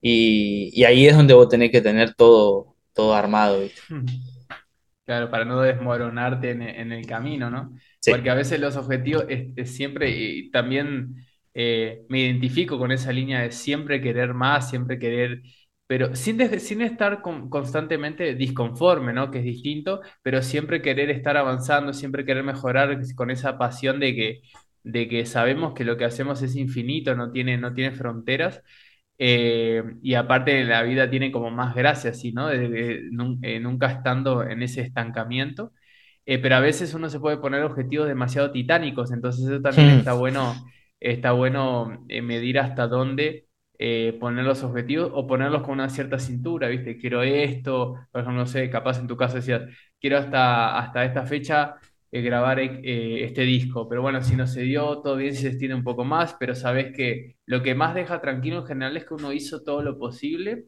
y, 0.00 0.70
y 0.74 0.84
ahí 0.84 1.06
es 1.06 1.16
donde 1.16 1.34
vos 1.34 1.48
tenés 1.48 1.70
que 1.70 1.80
tener 1.82 2.14
todo, 2.14 2.76
todo 2.94 3.14
armado, 3.14 3.60
¿viste? 3.60 3.82
Claro, 5.04 5.30
para 5.30 5.44
no 5.44 5.60
desmoronarte 5.60 6.50
en, 6.52 6.62
en 6.62 6.92
el 6.92 7.06
camino, 7.06 7.50
¿no? 7.50 7.74
Sí. 8.00 8.12
Porque 8.12 8.30
a 8.30 8.34
veces 8.34 8.60
los 8.60 8.76
objetivos 8.76 9.24
es, 9.28 9.48
es 9.56 9.74
siempre, 9.74 10.10
y 10.10 10.50
también 10.52 11.16
eh, 11.54 12.04
me 12.08 12.20
identifico 12.20 12.78
con 12.78 12.92
esa 12.92 13.12
línea 13.12 13.42
de 13.42 13.50
siempre 13.50 14.00
querer 14.00 14.32
más, 14.34 14.70
siempre 14.70 14.98
querer, 15.00 15.42
pero 15.88 16.14
sin, 16.14 16.60
sin 16.60 16.82
estar 16.82 17.20
con- 17.20 17.50
constantemente 17.50 18.34
disconforme, 18.36 19.12
¿no? 19.12 19.30
Que 19.30 19.38
es 19.40 19.44
distinto, 19.44 20.00
pero 20.22 20.40
siempre 20.42 20.82
querer 20.82 21.10
estar 21.10 21.36
avanzando, 21.36 21.92
siempre 21.92 22.24
querer 22.24 22.44
mejorar 22.44 23.00
con 23.16 23.30
esa 23.32 23.58
pasión 23.58 23.98
de 24.00 24.14
que, 24.14 24.40
de 24.84 25.08
que 25.08 25.26
sabemos 25.26 25.74
que 25.74 25.84
lo 25.84 25.96
que 25.96 26.04
hacemos 26.04 26.42
es 26.42 26.56
infinito, 26.56 27.14
no 27.14 27.30
tiene, 27.32 27.58
no 27.58 27.74
tiene 27.74 27.92
fronteras. 27.96 28.62
Eh, 29.18 29.82
y 30.02 30.14
aparte 30.14 30.64
la 30.64 30.82
vida 30.82 31.08
tiene 31.10 31.30
como 31.32 31.50
más 31.50 31.74
gracia, 31.74 32.12
¿no? 32.34 32.48
De- 32.48 33.00
eh, 33.42 33.60
nunca 33.60 33.86
estando 33.90 34.42
en 34.44 34.62
ese 34.62 34.80
estancamiento. 34.82 35.72
Eh, 36.26 36.38
pero 36.38 36.56
a 36.56 36.60
veces 36.60 36.94
uno 36.94 37.10
se 37.10 37.18
puede 37.20 37.38
poner 37.38 37.62
objetivos 37.64 38.06
demasiado 38.08 38.52
titánicos, 38.52 39.10
entonces 39.12 39.44
eso 39.46 39.60
también 39.60 39.90
está 39.90 40.12
bueno, 40.14 40.64
está 41.00 41.32
bueno 41.32 42.04
eh, 42.08 42.22
medir 42.22 42.58
hasta 42.60 42.86
dónde 42.86 43.48
eh, 43.78 44.16
poner 44.20 44.44
los 44.44 44.62
objetivos 44.62 45.10
o 45.14 45.26
ponerlos 45.26 45.62
con 45.62 45.72
una 45.74 45.88
cierta 45.90 46.18
cintura, 46.20 46.68
¿viste? 46.68 46.96
Quiero 46.98 47.22
esto, 47.22 47.94
por 48.12 48.20
ejemplo, 48.22 48.40
no 48.42 48.46
sé, 48.46 48.70
capaz 48.70 48.98
en 49.00 49.08
tu 49.08 49.16
caso 49.16 49.36
decías, 49.36 49.62
quiero 50.00 50.18
hasta, 50.18 50.78
hasta 50.78 51.04
esta 51.04 51.26
fecha 51.26 51.74
grabar 52.20 52.60
eh, 52.60 53.24
este 53.24 53.42
disco, 53.42 53.88
pero 53.88 54.02
bueno, 54.02 54.22
si 54.22 54.36
no 54.36 54.46
se 54.46 54.62
dio, 54.62 55.00
todo 55.00 55.16
bien 55.16 55.34
si 55.34 55.42
se 55.42 55.48
extiende 55.48 55.74
un 55.76 55.84
poco 55.84 56.04
más, 56.04 56.34
pero 56.38 56.54
sabes 56.54 56.94
que 56.94 57.36
lo 57.46 57.62
que 57.62 57.74
más 57.74 57.94
deja 57.94 58.20
tranquilo 58.20 58.58
en 58.58 58.66
general 58.66 58.96
es 58.96 59.04
que 59.06 59.14
uno 59.14 59.32
hizo 59.32 59.62
todo 59.62 59.82
lo 59.82 59.98
posible 59.98 60.66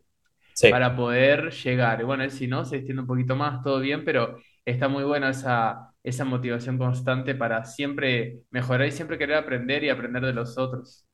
Sí. 0.54 0.68
para 0.68 0.96
poder 0.96 1.50
llegar. 1.52 2.00
Y 2.00 2.04
bueno, 2.04 2.28
si 2.30 2.46
no, 2.48 2.64
se 2.64 2.76
extiende 2.76 3.02
un 3.02 3.08
poquito 3.08 3.36
más, 3.36 3.62
todo 3.62 3.80
bien, 3.80 4.04
pero 4.04 4.38
está 4.64 4.88
muy 4.88 5.04
buena 5.04 5.30
esa, 5.30 5.92
esa 6.02 6.24
motivación 6.24 6.78
constante 6.78 7.34
para 7.34 7.64
siempre 7.64 8.40
mejorar 8.50 8.88
y 8.88 8.92
siempre 8.92 9.18
querer 9.18 9.36
aprender 9.36 9.84
y 9.84 9.90
aprender 9.90 10.24
de 10.24 10.32
los 10.32 10.58
otros. 10.58 11.06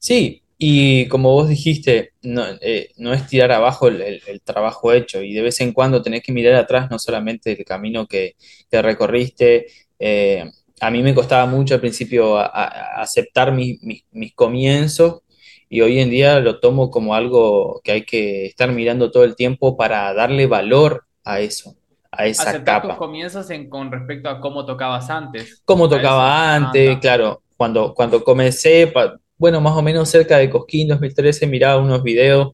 Sí, 0.00 0.43
y 0.66 1.08
como 1.08 1.32
vos 1.32 1.48
dijiste, 1.48 2.12
no, 2.22 2.44
eh, 2.60 2.90
no 2.96 3.12
es 3.12 3.26
tirar 3.26 3.52
abajo 3.52 3.88
el, 3.88 4.00
el- 4.02 4.22
el 4.26 4.40
trabajo 4.42 4.92
hecho 4.92 5.22
y 5.22 5.32
de 5.34 5.42
vez 5.42 5.60
en 5.60 5.72
cuando 5.72 6.02
tenés 6.02 6.22
que 6.22 6.32
mirar 6.32 6.54
atrás 6.54 6.90
no 6.90 6.98
solamente 6.98 7.52
el 7.52 7.64
camino 7.64 8.06
que, 8.06 8.36
que 8.70 8.82
recorriste. 8.82 9.66
eh, 9.98 10.44
a 10.80 10.90
mí 10.90 11.02
me 11.02 11.14
costaba 11.14 11.46
mucho 11.46 11.74
al 11.74 11.80
principio 11.80 12.36
a- 12.38 12.46
a- 12.46 13.02
aceptar 13.02 13.52
mis, 13.52 13.82
mis, 13.82 14.04
mis 14.12 14.34
comienzos 14.34 15.22
y 15.68 15.80
hoy 15.80 15.98
en 16.00 16.10
día 16.10 16.40
lo 16.40 16.60
tomo 16.60 16.90
como 16.90 17.14
algo 17.14 17.80
que 17.84 17.92
hay 17.92 18.04
que 18.04 18.46
estar 18.46 18.70
mirando 18.72 19.10
todo 19.10 19.24
el 19.24 19.36
tiempo 19.36 19.76
para 19.76 20.12
darle 20.14 20.46
valor 20.46 21.04
a 21.24 21.40
eso, 21.40 21.74
a 22.12 22.26
esa 22.26 22.50
Aceptar 22.50 22.82
tus 22.82 22.90
capa. 22.90 22.98
comienzos 22.98 23.50
en, 23.50 23.68
con 23.68 23.90
respecto 23.90 24.28
a 24.28 24.40
cómo 24.40 24.64
tocabas 24.66 25.10
antes. 25.10 25.62
Cómo 25.64 25.88
tocaba 25.88 26.54
antes, 26.54 26.98
claro, 27.00 27.42
cuando, 27.56 27.94
cuando 27.94 28.22
comencé, 28.22 28.86
pa- 28.88 29.18
bueno, 29.44 29.60
más 29.60 29.76
o 29.76 29.82
menos 29.82 30.08
cerca 30.08 30.38
de 30.38 30.48
Cosquín 30.48 30.88
2013, 30.88 31.46
miraba 31.46 31.82
unos 31.82 32.02
videos 32.02 32.52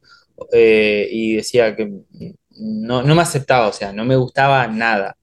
eh, 0.51 1.07
y 1.09 1.35
decía 1.37 1.73
que 1.73 1.89
no, 2.49 3.01
no 3.01 3.15
me 3.15 3.21
aceptaba, 3.21 3.67
o 3.69 3.73
sea, 3.73 3.93
no 3.93 4.03
me 4.03 4.17
gustaba 4.17 4.67
nada. 4.67 5.15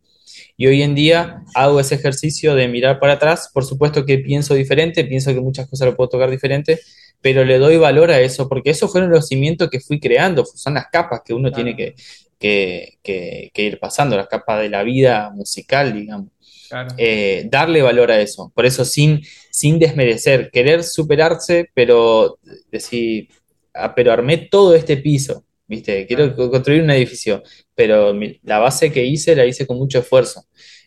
Y 0.56 0.66
hoy 0.66 0.82
en 0.82 0.94
día 0.94 1.42
hago 1.54 1.78
ese 1.80 1.96
ejercicio 1.96 2.54
de 2.54 2.68
mirar 2.68 2.98
para 3.00 3.14
atrás. 3.14 3.50
Por 3.52 3.64
supuesto 3.66 4.06
que 4.06 4.18
pienso 4.18 4.54
diferente, 4.54 5.04
pienso 5.04 5.34
que 5.34 5.40
muchas 5.40 5.68
cosas 5.68 5.88
lo 5.88 5.96
puedo 5.96 6.08
tocar 6.08 6.30
diferente, 6.30 6.80
pero 7.20 7.44
le 7.44 7.58
doy 7.58 7.76
valor 7.76 8.10
a 8.10 8.20
eso, 8.20 8.48
porque 8.48 8.70
esos 8.70 8.90
fueron 8.90 9.10
los 9.10 9.28
cimientos 9.28 9.68
que 9.70 9.80
fui 9.80 10.00
creando, 10.00 10.44
son 10.46 10.74
las 10.74 10.86
capas 10.90 11.20
que 11.24 11.34
uno 11.34 11.52
tiene 11.52 11.76
Claro, 11.76 11.76
que, 11.76 11.94
que, 12.38 12.98
que- 13.02 13.50
que 13.52 13.62
ir 13.64 13.78
pasando, 13.78 14.16
las 14.16 14.28
capas 14.28 14.60
de 14.60 14.70
la 14.70 14.82
vida 14.84 15.30
musical, 15.34 15.92
digamos. 15.92 16.28
Claro. 16.68 16.94
Eh, 16.98 17.46
darle 17.50 17.82
valor 17.82 18.10
a 18.10 18.20
eso, 18.20 18.52
por 18.54 18.66
eso 18.66 18.84
sin, 18.84 19.22
sin 19.50 19.78
desmerecer, 19.78 20.50
querer 20.50 20.84
superarse, 20.84 21.70
pero 21.74 22.38
decir, 22.70 23.28
ah, 23.74 23.94
pero 23.94 24.12
armé 24.12 24.36
todo 24.50 24.74
este 24.74 24.96
piso, 24.98 25.44
¿viste? 25.66 26.06
Quiero 26.06 26.34
Claro. 26.34 26.50
construir 26.50 26.82
un 26.82 26.90
edificio, 26.90 27.42
pero 27.74 28.14
mi- 28.14 28.38
la 28.42 28.58
base 28.58 28.92
que 28.92 29.04
hice 29.04 29.34
la 29.36 29.46
hice 29.46 29.66
con 29.66 29.76
mucho 29.78 29.98
esfuerzo. 30.00 30.44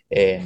Eh, 0.10 0.42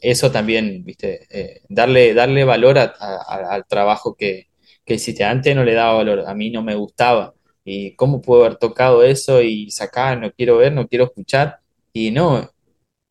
eso 0.00 0.30
también, 0.30 0.84
¿viste? 0.84 1.26
Eh, 1.30 1.60
darle, 1.68 2.14
darle 2.14 2.44
valor 2.44 2.78
a- 2.78 2.94
a- 2.98 3.16
a- 3.26 3.54
al 3.54 3.66
trabajo 3.66 4.14
que, 4.14 4.48
que 4.84 4.94
hiciste. 4.94 5.24
Antes 5.24 5.54
no 5.56 5.64
le 5.64 5.74
daba 5.74 5.94
valor, 5.94 6.24
a 6.26 6.34
mí 6.34 6.50
no 6.50 6.62
me 6.62 6.74
gustaba. 6.74 7.34
¿Y 7.64 7.96
cómo 7.96 8.20
puedo 8.22 8.44
haber 8.44 8.58
tocado 8.58 9.02
eso 9.02 9.42
y 9.42 9.70
sacar, 9.70 10.18
no 10.20 10.30
quiero 10.32 10.58
ver, 10.58 10.72
no 10.72 10.86
quiero 10.86 11.04
escuchar? 11.06 11.58
Y 11.92 12.10
no, 12.12 12.48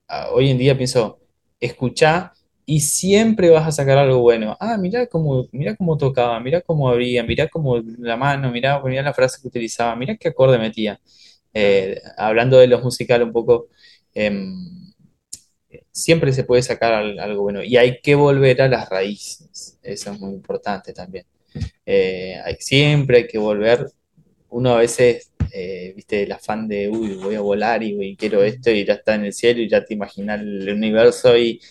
ah, 0.07 0.29
hoy 0.31 0.49
en 0.51 0.57
día 0.57 0.77
pienso, 0.77 1.19
escuchá 1.65 2.33
y 2.65 2.79
siempre 2.81 3.49
vas 3.49 3.67
a 3.67 3.71
sacar 3.71 3.97
algo 3.97 4.19
bueno. 4.19 4.57
Ah, 4.59 4.77
mirá 4.77 5.07
cómo, 5.07 5.47
mirá 5.51 5.75
cómo 5.75 5.97
tocaba, 5.97 6.39
mirá 6.39 6.61
cómo 6.61 6.89
abría, 6.89 7.23
mirá 7.23 7.47
cómo 7.47 7.77
la 7.99 8.17
mano, 8.17 8.51
mirá, 8.51 8.81
mirá 8.83 9.01
la 9.03 9.13
frase 9.13 9.39
que 9.41 9.47
utilizaba, 9.47 9.95
mirá 9.95 10.15
qué 10.17 10.29
acorde 10.29 10.57
metía. 10.59 10.99
Eh, 11.53 12.01
hablando 12.17 12.57
de 12.57 12.67
los 12.67 12.83
musicales 12.83 13.27
un 13.27 13.33
poco, 13.33 13.67
em, 14.13 14.91
siempre 15.91 16.31
se 16.33 16.43
puede 16.43 16.61
sacar 16.61 16.93
al- 16.93 17.19
algo 17.19 17.43
bueno 17.43 17.63
y 17.63 17.77
hay 17.77 17.99
que 18.01 18.15
volver 18.15 18.61
a 18.61 18.67
las 18.67 18.89
raíces. 18.89 19.79
Eso 19.81 20.11
es 20.11 20.19
muy 20.19 20.33
importante 20.33 20.93
también. 20.93 21.25
Eh, 21.85 22.35
hay- 22.45 22.57
siempre 22.59 23.17
hay 23.19 23.27
que 23.27 23.37
volver. 23.37 23.87
Uno 24.49 24.71
a 24.75 24.79
veces, 24.79 25.31
eh, 25.57 25.93
viste, 25.95 26.23
el 26.23 26.31
afán 26.33 26.67
de, 26.67 26.89
uy, 26.89 27.13
voy 27.15 27.35
a 27.35 27.39
volar 27.39 27.81
y, 27.81 28.17
quiero 28.17 28.43
esto 28.43 28.69
y 28.71 28.83
ya 28.83 28.95
está 28.95 29.15
en 29.15 29.23
el 29.23 29.31
cielo 29.31 29.61
y 29.61 29.69
ya 29.69 29.85
te 29.85 29.93
imaginas 29.93 30.41
el 30.41 30.69
universo 30.69 31.37
y, 31.37 31.61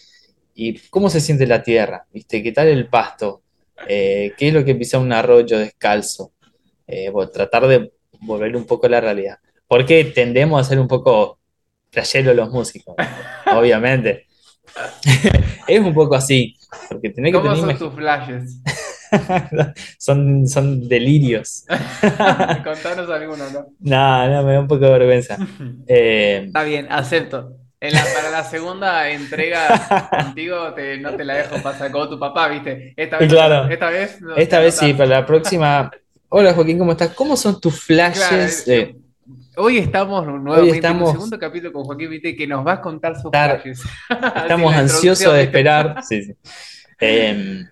y 0.55 0.78
cómo 0.89 1.11
se 1.11 1.20
siente 1.20 1.47
la 1.47 1.62
tierra, 1.62 2.06
viste, 2.11 2.43
qué 2.43 2.52
tal 2.52 2.69
el 2.69 2.89
pasto, 2.89 3.43
Eh, 3.89 4.32
qué 4.39 4.48
es 4.48 4.55
lo 4.55 4.65
que 4.65 4.74
pisa 4.74 4.98
un 4.98 5.12
arroyo 5.12 5.59
descalzo. 5.59 6.32
Eh, 6.86 7.11
bueno, 7.11 7.31
tratar 7.31 7.66
de 7.66 7.93
volver 8.20 8.56
un 8.56 8.65
poco 8.65 8.86
a 8.86 8.89
la 8.89 9.01
realidad. 9.01 9.39
Porque 9.66 10.05
tendemos 10.05 10.61
a 10.61 10.65
ser 10.65 10.78
un 10.78 10.89
poco 10.89 11.39
flasheros 11.90 12.35
los 12.35 12.51
músicos, 12.51 12.94
obviamente. 13.52 14.27
Es 15.66 15.81
un 15.81 15.93
poco 15.93 16.15
así, 16.15 16.56
porque 16.89 17.11
tenés 17.11 17.32
que 17.32 17.39
¿Cómo 17.39 17.55
tener 17.55 17.77
son 17.77 17.89
tus 17.89 17.94
flashes? 17.98 18.61
son, 19.98 20.46
son 20.48 20.88
delirios. 20.88 21.64
Contanos 22.64 23.08
alguno, 23.10 23.44
¿no? 23.52 23.66
No, 23.80 24.28
no, 24.28 24.42
me 24.44 24.52
da 24.54 24.60
un 24.60 24.68
poco 24.68 24.84
de 24.84 24.90
vergüenza. 24.90 25.36
Eh, 25.86 26.44
Está 26.46 26.62
bien, 26.64 26.86
acepto. 26.90 27.56
En 27.80 27.92
la- 27.92 28.04
para 28.14 28.30
la 28.30 28.44
segunda 28.44 29.10
entrega 29.10 30.08
contigo 30.10 30.72
te- 30.72 30.96
no 30.98 31.14
te 31.16 31.24
la 31.24 31.34
dejo 31.34 31.62
pasar 31.62 31.90
como 31.90 32.08
tu 32.08 32.18
papá, 32.18 32.48
¿viste? 32.48 32.94
Esta 32.96 33.18
vez, 33.18 33.28
claro, 33.28 33.68
esta 33.70 33.90
vez 33.90 34.20
no 34.22 34.34
esta 34.36 34.58
vez 34.60 34.74
sí, 34.76 34.94
para 34.94 35.10
la 35.10 35.26
próxima. 35.26 35.90
Hola 36.30 36.54
Joaquín, 36.54 36.78
¿cómo 36.78 36.92
estás? 36.92 37.10
¿Cómo 37.10 37.36
son 37.36 37.60
tus 37.60 37.78
flashes? 37.82 38.66
Eh, 38.68 38.96
hoy 39.56 39.76
estamos 39.78 40.26
hoy 40.26 40.32
nuevamente 40.32 40.62
en 40.62 40.70
un 40.70 40.74
estamos, 40.76 41.12
segundo 41.12 41.38
capítulo 41.38 41.72
con 41.74 41.84
Joaquín, 41.84 42.08
¿viste? 42.10 42.34
Que 42.34 42.46
nos 42.46 42.66
va 42.66 42.72
a 42.74 42.80
contar 42.80 43.16
sus 43.16 43.26
estar- 43.26 43.60
flashes. 43.60 43.82
Estamos 44.34 44.74
ansiosos 44.74 45.34
de 45.34 45.42
esperar. 45.42 46.02
Sí, 46.08 46.22
sí. 46.22 46.34
Eh, 47.00 47.64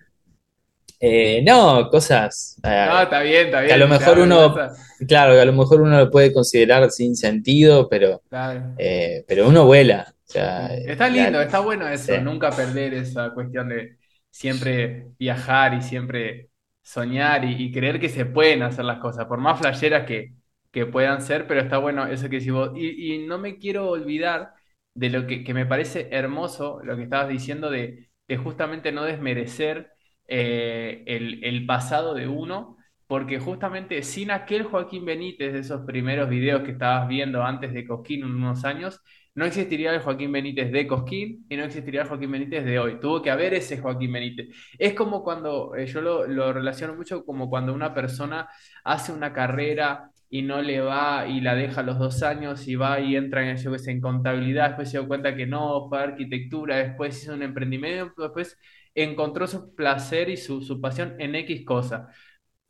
eh, 1.02 1.42
no, 1.44 1.90
cosas 1.90 2.58
No, 2.80 3.00
eh, 3.00 3.02
está 3.02 3.20
bien, 3.22 3.46
está 3.46 3.60
que 3.66 3.72
a 3.74 3.78
lo 3.78 3.88
bien, 3.88 3.88
mejor 3.88 4.18
uno, 4.20 4.66
claro, 5.08 5.34
que 5.34 5.40
a 5.40 5.44
lo 5.46 5.52
mejor 5.54 5.82
uno 5.82 5.98
lo 5.98 6.10
puede 6.10 6.32
considerar 6.34 6.90
sin 6.92 7.16
sentido, 7.16 7.88
pero, 7.88 8.22
Claro. 8.28 8.78
eh, 8.78 9.24
pero 9.28 9.48
uno 9.48 9.66
vuela. 9.66 10.14
O 10.28 10.32
sea, 10.32 10.74
Sí. 10.74 10.76
eh, 10.76 10.92
Está 10.92 11.08
lindo, 11.08 11.40
la- 11.40 11.42
está 11.42 11.60
bueno 11.60 11.88
eso, 11.88 12.18
nunca 12.18 12.54
perder 12.56 12.94
esa 12.94 13.32
cuestión 13.34 13.68
de 13.68 13.98
siempre 14.30 15.08
viajar 15.18 15.74
y 15.74 15.82
siempre 15.82 16.50
soñar 16.82 17.44
y, 17.44 17.54
y 17.64 17.72
creer 17.72 18.00
que 18.00 18.08
se 18.08 18.24
pueden 18.26 18.62
hacer 18.62 18.84
las 18.84 18.98
cosas, 18.98 19.26
por 19.26 19.38
más 19.38 19.58
flasheras 19.60 20.06
que, 20.06 20.34
que 20.70 20.86
puedan 20.86 21.20
ser, 21.22 21.46
pero 21.46 21.60
está 21.60 21.78
bueno 21.78 22.06
eso 22.06 22.28
que 22.28 22.38
decís 22.38 22.52
vos. 22.52 22.70
Y, 22.76 23.14
y 23.24 23.26
no 23.26 23.38
me 23.38 23.58
quiero 23.58 23.88
olvidar 23.90 24.54
de 24.94 25.10
lo 25.10 25.26
que, 25.26 25.44
que 25.44 25.54
me 25.54 25.66
parece 25.66 26.08
hermoso, 26.12 26.80
lo 26.82 26.96
que 26.96 27.04
estabas 27.04 27.28
diciendo 27.28 27.70
de, 27.70 28.10
de 28.28 28.36
justamente 28.36 28.90
no 28.92 29.04
desmerecer 29.04 29.91
eh, 30.34 31.04
el, 31.06 31.66
pasado 31.66 32.14
de 32.14 32.26
uno, 32.26 32.78
porque 33.06 33.38
justamente 33.38 34.02
sin 34.02 34.30
aquel 34.30 34.62
Joaquín 34.62 35.04
Benítez 35.04 35.52
de 35.52 35.58
esos 35.58 35.82
primeros 35.82 36.30
videos 36.30 36.62
que 36.62 36.70
estabas 36.70 37.06
viendo 37.06 37.42
antes 37.44 37.74
de 37.74 37.86
Cosquín 37.86 38.24
unos 38.24 38.64
años, 38.64 39.02
no 39.34 39.44
existiría 39.44 39.92
el 39.92 40.00
Joaquín 40.00 40.32
Benítez 40.32 40.72
de 40.72 40.86
Cosquín 40.86 41.44
y 41.50 41.56
no 41.58 41.64
existiría 41.64 42.02
el 42.02 42.08
Joaquín 42.08 42.30
Benítez 42.30 42.64
de 42.64 42.78
hoy. 42.78 42.98
Tuvo 42.98 43.20
que 43.20 43.30
haber 43.30 43.52
ese 43.52 43.76
Joaquín 43.78 44.10
Benítez. 44.10 44.48
Es 44.78 44.94
como 44.94 45.22
cuando, 45.22 45.74
eh, 45.74 45.86
yo 45.86 46.00
lo, 46.00 46.26
lo 46.26 46.50
relaciono 46.50 46.94
mucho 46.94 47.24
como 47.26 47.50
cuando 47.50 47.74
una 47.74 47.92
persona 47.92 48.48
hace 48.84 49.12
una 49.12 49.34
carrera 49.34 50.11
y 50.32 50.42
no 50.42 50.62
le 50.62 50.80
va 50.80 51.26
y 51.28 51.42
la 51.42 51.54
deja 51.54 51.82
los 51.82 51.98
dos 51.98 52.22
años 52.22 52.66
y 52.66 52.74
va 52.76 53.00
y 53.00 53.16
entra 53.16 53.50
en, 53.50 53.58
yo 53.58 53.70
qué 53.72 53.78
sé, 53.78 53.90
en 53.92 54.00
contabilidad, 54.00 54.68
después 54.68 54.90
se 54.90 54.98
dio 54.98 55.06
cuenta 55.06 55.36
que 55.36 55.46
no, 55.46 55.88
fue 55.90 56.00
arquitectura, 56.02 56.76
después 56.78 57.22
hizo 57.22 57.34
un 57.34 57.42
emprendimiento, 57.42 58.22
después 58.22 58.58
encontró 58.94 59.46
su 59.46 59.74
placer 59.74 60.30
y 60.30 60.38
su, 60.38 60.62
su 60.62 60.80
pasión 60.80 61.16
en 61.18 61.34
X 61.34 61.64
cosa. 61.66 62.08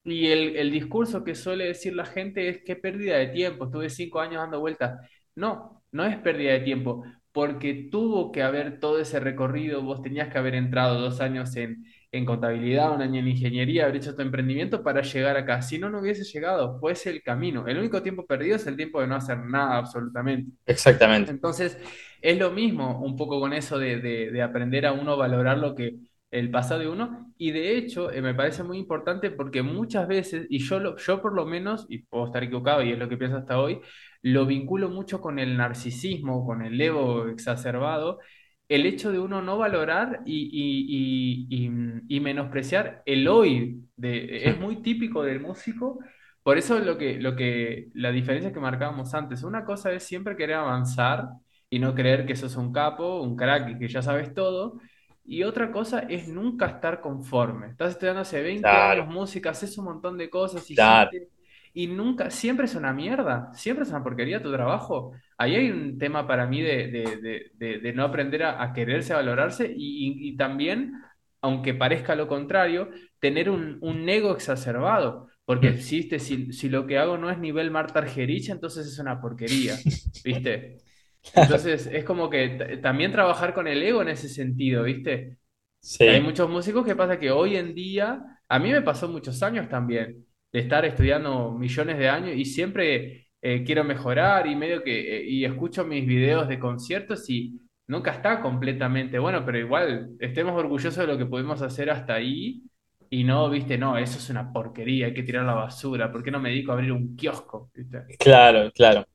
Y 0.05 0.28
el, 0.28 0.56
el 0.56 0.70
discurso 0.72 1.24
que 1.24 1.34
suele 1.36 1.66
decir 1.66 1.94
la 1.94 2.06
gente 2.06 2.48
es 2.48 2.62
que 2.64 2.76
pérdida 2.76 3.18
de 3.18 3.28
tiempo, 3.28 3.66
estuve 3.66 3.90
cinco 3.90 4.20
años 4.20 4.43
dando 4.43 4.60
vueltas. 4.60 4.98
No, 5.36 5.84
no 5.93 6.05
es 6.05 6.16
pérdida 6.18 6.52
de 6.52 6.60
tiempo, 6.60 7.05
porque 7.32 7.89
tuvo 7.93 8.32
que 8.32 8.43
haber 8.43 8.80
todo 8.80 8.98
ese 9.01 9.20
recorrido, 9.20 9.82
vos 9.82 10.02
tenías 10.02 10.28
que 10.32 10.39
haber 10.39 10.55
entrado 10.56 11.01
dos 11.01 11.20
años 11.20 11.55
en, 11.56 11.84
en 12.12 12.24
contabilidad, 12.26 12.94
un 12.94 13.02
año 13.02 13.20
en 13.20 13.28
ingeniería, 13.28 13.84
haber 13.84 13.97
hecho 13.97 14.14
tu 14.14 14.22
emprendimiento 14.22 14.82
para 14.82 15.02
llegar 15.02 15.36
acá. 15.36 15.62
Si 15.62 15.78
no, 15.78 15.90
no 15.90 16.01
hubiese 16.01 16.24
llegado, 16.24 16.78
fue 16.78 16.93
ese 16.93 17.10
el 17.10 17.22
camino. 17.22 17.66
El 17.66 17.78
único 17.78 18.02
tiempo 18.02 18.26
perdido 18.26 18.56
es 18.56 18.66
el 18.66 18.76
tiempo 18.76 19.01
de 19.01 19.06
no 19.09 19.16
hacer 19.16 19.39
nada 19.39 19.78
absolutamente. 19.78 20.52
Exactamente. 20.66 21.30
Entonces, 21.30 21.78
es 22.20 22.39
lo 22.39 22.51
mismo 22.51 23.01
un 23.01 23.16
poco 23.16 23.40
con 23.40 23.52
eso 23.52 23.78
de, 23.78 23.98
de- 24.01 24.30
de 24.30 24.43
aprender 24.43 24.86
a 24.86 24.93
uno 24.93 25.16
valorar 25.16 25.59
lo 25.59 25.74
que 25.74 25.97
el 26.30 26.51
pasado 26.51 26.80
de 26.80 26.89
uno. 26.89 27.32
Y 27.39 27.51
de 27.52 27.76
hecho, 27.76 28.10
eh, 28.10 28.22
me 28.22 28.34
parece 28.34 28.62
muy 28.62 28.78
importante 28.78 29.30
porque 29.30 29.62
muchas 29.62 30.09
veces, 30.09 30.47
y 30.48 30.59
yo, 30.60 30.80
lo, 30.80 30.97
yo 30.97 31.20
por 31.22 31.34
lo 31.34 31.44
menos, 31.47 31.86
y 31.89 31.98
puedo 32.05 32.26
estar 32.26 32.43
equivocado 32.43 32.82
y 32.82 32.93
es 32.93 32.98
lo 32.98 33.09
que 33.09 33.16
pienso 33.18 33.36
hasta 33.39 33.60
hoy, 33.60 33.80
lo 34.22 34.47
vinculo 34.47 34.89
mucho 34.89 35.20
con 35.20 35.39
el 35.39 35.56
narcisismo, 35.56 36.47
con 36.47 36.62
el 36.64 36.80
ego 36.80 37.28
exacerbado, 37.28 38.18
el 38.74 38.86
hecho 38.86 39.12
de 39.12 39.18
uno 39.18 39.42
no 39.42 39.58
valorar 39.58 40.22
y, 40.26 40.48
y- 40.52 41.46
y- 41.50 41.66
y- 41.66 42.16
y 42.16 42.20
menospreciar 42.20 43.02
el 43.06 43.28
hoy. 43.28 43.78
De, 43.96 44.48
es 44.48 44.58
muy 44.58 44.82
típico 44.82 45.22
del 45.22 45.40
músico. 45.40 45.98
Por 46.42 46.58
eso 46.58 46.78
lo 46.80 46.98
que, 46.98 47.20
lo 47.20 47.36
que, 47.36 47.88
la 47.94 48.10
diferencia 48.10 48.52
que 48.52 48.60
marcábamos 48.60 49.14
antes, 49.14 49.42
una 49.44 49.64
cosa 49.64 49.92
es 49.92 50.02
siempre 50.04 50.36
querer 50.36 50.56
avanzar 50.56 51.28
y 51.70 51.78
no 51.78 51.94
creer 51.94 52.26
que 52.26 52.34
sos 52.36 52.56
un 52.56 52.72
capo, 52.72 53.20
un 53.22 53.36
crack 53.36 53.70
y 53.70 53.78
que 53.78 53.88
ya 53.88 54.02
sabes 54.02 54.34
todo. 54.34 54.80
Y 55.24 55.44
otra 55.44 55.70
cosa 55.70 56.00
es 56.00 56.28
nunca 56.28 56.66
estar 56.66 57.00
conforme. 57.00 57.68
Estás 57.68 57.92
estudiando 57.92 58.22
hace 58.22 58.42
20 58.42 58.80
años 58.80 59.06
Claro, 59.06 59.08
música, 59.08 59.50
haces 59.50 59.78
un 59.78 59.84
montón 59.86 60.18
de 60.18 60.28
cosas, 60.30 60.68
claro. 60.74 61.12
hiciste, 61.12 61.28
y 61.74 61.86
nunca, 61.88 62.30
siempre 62.30 62.66
es 62.66 62.74
una 62.74 62.92
mierda, 62.92 63.52
siempre 63.54 63.84
es 63.84 63.90
una 63.90 64.02
porquería 64.04 64.42
tu 64.42 64.52
trabajo. 64.52 65.12
Ahí 65.38 65.54
hay 65.56 65.70
un 65.70 65.98
tema 65.98 66.26
para 66.26 66.46
mí 66.46 66.60
de, 66.62 66.88
de- 66.88 67.78
de- 67.80 67.92
no 67.92 68.04
aprender 68.04 68.42
a, 68.44 68.62
a 68.62 68.72
quererse, 68.72 69.12
a 69.12 69.16
valorarse 69.16 69.66
y, 69.76 70.28
y- 70.28 70.28
y 70.30 70.36
también, 70.36 70.92
aunque 71.40 71.74
parezca 71.74 72.14
lo 72.14 72.28
contrario, 72.28 72.90
tener 73.18 73.50
un, 73.50 73.78
un 73.82 74.08
ego 74.08 74.32
exacerbado. 74.32 75.28
Porque 75.44 75.76
Mm. 75.76 75.80
si, 75.80 75.98
viste, 75.98 76.18
si, 76.20 76.52
si 76.52 76.68
lo 76.68 76.86
que 76.86 76.98
hago 76.98 77.18
no 77.18 77.30
es 77.30 77.38
nivel 77.38 77.70
Marta 77.70 77.98
Argerich, 78.00 78.48
entonces 78.50 78.86
es 78.86 78.98
una 78.98 79.20
porquería, 79.20 79.84
¿viste? 80.22 80.82
Entonces 81.34 81.86
es 81.86 82.04
como 82.04 82.30
que 82.30 82.78
también 82.82 83.12
trabajar 83.12 83.54
con 83.54 83.66
el 83.68 83.82
ego 83.82 84.02
en 84.02 84.08
ese 84.08 84.28
sentido, 84.28 84.84
¿viste? 84.84 85.38
Hay 86.04 86.20
muchos 86.20 86.50
músicos 86.50 86.84
que 86.86 86.96
pasa 86.96 87.18
que 87.18 87.30
hoy 87.30 87.56
en 87.56 87.74
día, 87.74 88.22
a 88.48 88.58
mí 88.58 88.72
me 88.72 88.82
pasó 88.82 89.08
muchos 89.08 89.42
años 89.42 89.68
también, 89.68 90.26
de 90.52 90.60
estar 90.60 90.84
estudiando 90.84 91.50
millones 91.52 91.98
de 91.98 92.08
años 92.08 92.36
y 92.36 92.44
siempre 92.44 93.28
eh, 93.40 93.64
quiero 93.64 93.84
mejorar 93.84 94.46
y 94.46 94.54
medio 94.54 94.82
que, 94.82 95.16
eh, 95.16 95.24
y 95.26 95.44
escucho 95.44 95.84
mis 95.84 96.06
videos 96.06 96.46
de 96.48 96.58
conciertos 96.58 97.28
y 97.30 97.58
nunca 97.88 98.12
está 98.12 98.40
completamente 98.40 99.18
bueno, 99.18 99.44
pero 99.44 99.58
igual 99.58 100.10
estemos 100.20 100.54
orgullosos 100.56 100.98
de 100.98 101.06
lo 101.06 101.18
que 101.18 101.26
pudimos 101.26 101.62
hacer 101.62 101.90
hasta 101.90 102.14
ahí 102.14 102.62
y 103.10 103.24
no, 103.24 103.48
viste, 103.50 103.76
no, 103.78 103.98
eso 103.98 104.18
es 104.18 104.30
una 104.30 104.52
porquería, 104.52 105.06
hay 105.06 105.14
que 105.14 105.22
tirar 105.22 105.44
la 105.44 105.54
basura, 105.54 106.12
¿por 106.12 106.22
qué 106.22 106.30
no 106.30 106.38
me 106.38 106.50
dedico 106.50 106.70
a 106.70 106.74
abrir 106.74 106.92
un 106.92 107.16
kiosco? 107.16 107.70
Claro, 108.18 108.70
claro. 108.72 109.06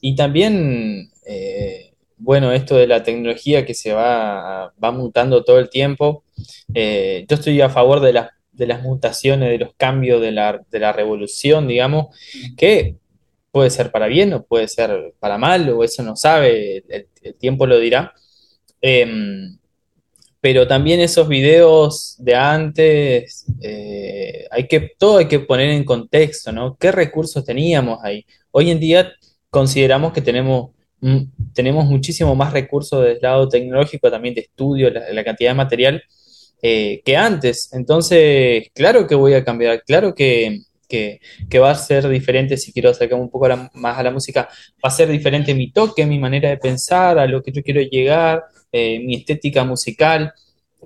Y 0.00 0.14
también, 0.14 1.10
eh, 1.26 1.94
bueno, 2.16 2.52
esto 2.52 2.76
de 2.76 2.86
la 2.86 3.02
tecnología 3.02 3.64
que 3.64 3.74
se 3.74 3.92
va, 3.92 4.72
va 4.82 4.90
mutando 4.90 5.44
todo 5.44 5.58
el 5.60 5.70
tiempo. 5.70 6.24
Yo 6.68 7.34
estoy 7.34 7.60
a 7.60 7.70
favor 7.70 8.00
de 8.00 8.12
las, 8.12 8.30
de 8.58 8.66
las 8.66 8.82
mutaciones, 8.82 9.50
de 9.50 9.58
los 9.58 9.72
cambios, 9.76 10.20
de 10.20 10.32
la, 10.32 10.60
de 10.70 10.78
la 10.80 10.92
revolución, 10.92 11.68
digamos, 11.68 12.08
que 12.56 12.96
puede 13.52 13.70
ser 13.70 13.90
para 13.90 14.08
bien 14.08 14.32
o 14.34 14.42
puede 14.44 14.68
ser 14.68 15.14
para 15.20 15.38
mal, 15.38 15.68
o 15.70 15.84
eso 15.84 16.02
no 16.02 16.16
sabe, 16.16 16.84
el, 16.88 17.06
el 17.22 17.34
tiempo 17.36 17.66
lo 17.66 17.78
dirá. 17.78 18.12
Em, 18.80 19.58
pero 20.40 20.66
también 20.68 21.00
esos 21.00 21.28
videos 21.28 22.16
de 22.18 22.34
antes, 22.34 23.46
eh, 23.60 24.46
hay 24.50 24.68
que, 24.68 24.92
todo 24.98 25.18
hay 25.18 25.26
que 25.28 25.40
poner 25.40 25.70
en 25.70 25.84
contexto, 25.84 26.52
¿no? 26.52 26.76
¿Qué 26.76 26.92
recursos 26.92 27.44
teníamos 27.44 27.98
ahí? 28.04 28.24
Hoy 28.50 28.70
en 28.70 28.80
día 28.80 29.12
consideramos 29.50 30.12
que 30.12 30.20
tenemos, 30.20 30.70
mm, 31.00 31.52
tenemos 31.54 31.86
muchísimo 31.86 32.34
más 32.34 32.52
recursos 32.52 33.04
del 33.04 33.18
lado 33.20 33.48
tecnológico, 33.48 34.10
también 34.10 34.34
de 34.34 34.42
estudio, 34.42 34.90
la, 34.90 35.12
la 35.12 35.24
cantidad 35.24 35.50
de 35.50 35.54
material 35.54 36.02
eh, 36.62 37.00
que 37.04 37.16
antes. 37.16 37.70
Entonces, 37.72 38.68
claro 38.74 39.06
que 39.06 39.14
voy 39.14 39.34
a 39.34 39.44
cambiar, 39.44 39.82
claro 39.84 40.14
que, 40.14 40.60
que- 40.88 41.20
va 41.58 41.70
a 41.70 41.74
ser 41.74 42.08
diferente 42.08 42.56
si 42.56 42.72
quiero 42.72 42.90
acercarme 42.90 43.24
un 43.24 43.30
poco 43.30 43.48
más 43.74 43.98
a 43.98 44.02
la 44.02 44.10
música, 44.10 44.48
va 44.84 44.88
a 44.88 44.90
ser 44.90 45.08
diferente 45.08 45.54
mi 45.54 45.70
toque, 45.72 46.06
mi 46.06 46.18
manera 46.18 46.48
de 46.50 46.56
pensar, 46.58 47.18
a 47.18 47.26
lo 47.26 47.42
que 47.42 47.52
yo 47.52 47.62
quiero 47.62 47.80
llegar, 47.82 48.44
eh, 48.72 49.00
mi 49.00 49.16
estética 49.16 49.64
musical. 49.64 50.32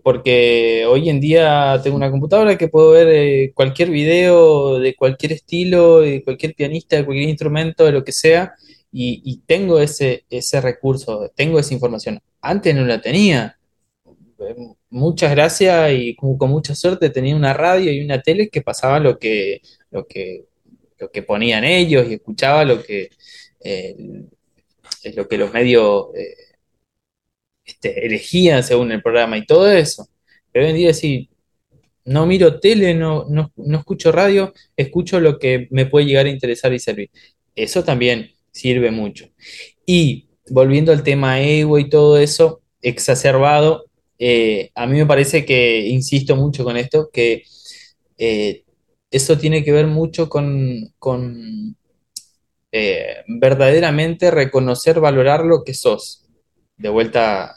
Porque 0.02 0.84
hoy 0.88 1.10
en 1.10 1.20
día 1.20 1.78
tengo 1.82 1.96
una 1.96 2.10
computadora 2.10 2.56
que 2.56 2.68
puedo 2.68 2.92
ver 2.92 3.08
eh, 3.10 3.52
cualquier 3.54 3.90
video 3.90 4.78
de 4.78 4.94
cualquier 4.96 5.32
estilo, 5.32 6.00
de 6.00 6.22
cualquier 6.24 6.54
pianista, 6.54 6.96
de 6.96 7.04
cualquier 7.04 7.28
instrumento, 7.28 7.84
de 7.84 7.92
lo 7.92 8.02
que 8.02 8.12
sea, 8.12 8.54
y, 8.90 9.20
y 9.24 9.38
tengo 9.46 9.78
ese, 9.78 10.24
ese 10.30 10.60
recurso, 10.62 11.30
tengo 11.36 11.58
esa 11.58 11.74
información. 11.74 12.20
Antes 12.40 12.74
no 12.74 12.84
la 12.86 13.00
tenía. 13.02 13.58
Muchas 14.92 15.30
gracias 15.30 15.90
y 15.92 16.14
con, 16.14 16.36
con 16.36 16.50
mucha 16.50 16.74
suerte 16.74 17.08
tenía 17.08 17.34
una 17.34 17.54
radio 17.54 17.90
y 17.90 18.04
una 18.04 18.20
tele 18.20 18.50
que 18.50 18.60
pasaba 18.60 19.00
lo 19.00 19.18
que, 19.18 19.62
lo 19.90 20.06
que, 20.06 20.44
lo 20.98 21.10
que 21.10 21.22
ponían 21.22 21.64
ellos 21.64 22.06
y 22.10 22.14
escuchaba 22.14 22.62
lo 22.66 22.82
que, 22.82 23.08
eh, 23.60 23.96
lo 25.14 25.26
que 25.26 25.38
los 25.38 25.50
medios 25.50 26.08
eh, 26.14 26.36
este, 27.64 28.04
elegían 28.04 28.62
según 28.62 28.92
el 28.92 29.00
programa 29.00 29.38
y 29.38 29.46
todo 29.46 29.72
eso. 29.72 30.08
Pero 30.52 30.66
hoy 30.66 30.72
en 30.72 30.76
día 30.76 30.92
sí, 30.92 31.30
no 32.04 32.26
miro 32.26 32.60
tele, 32.60 32.92
no, 32.92 33.24
no, 33.30 33.50
no 33.56 33.78
escucho 33.78 34.12
radio, 34.12 34.52
escucho 34.76 35.20
lo 35.20 35.38
que 35.38 35.68
me 35.70 35.86
puede 35.86 36.04
llegar 36.04 36.26
a 36.26 36.30
interesar 36.30 36.70
y 36.74 36.78
servir. 36.78 37.10
Eso 37.56 37.82
también 37.82 38.30
sirve 38.50 38.90
mucho. 38.90 39.26
Y 39.86 40.28
volviendo 40.50 40.92
al 40.92 41.02
tema 41.02 41.40
ego 41.40 41.78
y 41.78 41.88
todo 41.88 42.18
eso, 42.18 42.60
exacerbado, 42.82 43.86
eh, 44.24 44.70
a 44.74 44.86
mí 44.86 44.98
me 44.98 45.06
parece 45.06 45.44
que, 45.44 45.80
insisto 45.88 46.36
mucho 46.36 46.64
con 46.64 46.76
esto, 46.76 47.10
que 47.12 47.42
eh, 48.18 48.64
eso 49.10 49.38
tiene 49.38 49.64
que 49.64 49.72
ver 49.72 49.86
mucho 49.86 50.28
con, 50.28 50.92
con 50.98 51.76
eh, 52.72 53.24
verdaderamente 53.28 54.30
reconocer, 54.30 55.00
valorar 55.00 55.44
lo 55.44 55.64
que 55.64 55.74
sos. 55.74 56.24
De 56.76 56.88
vuelta, 56.88 57.56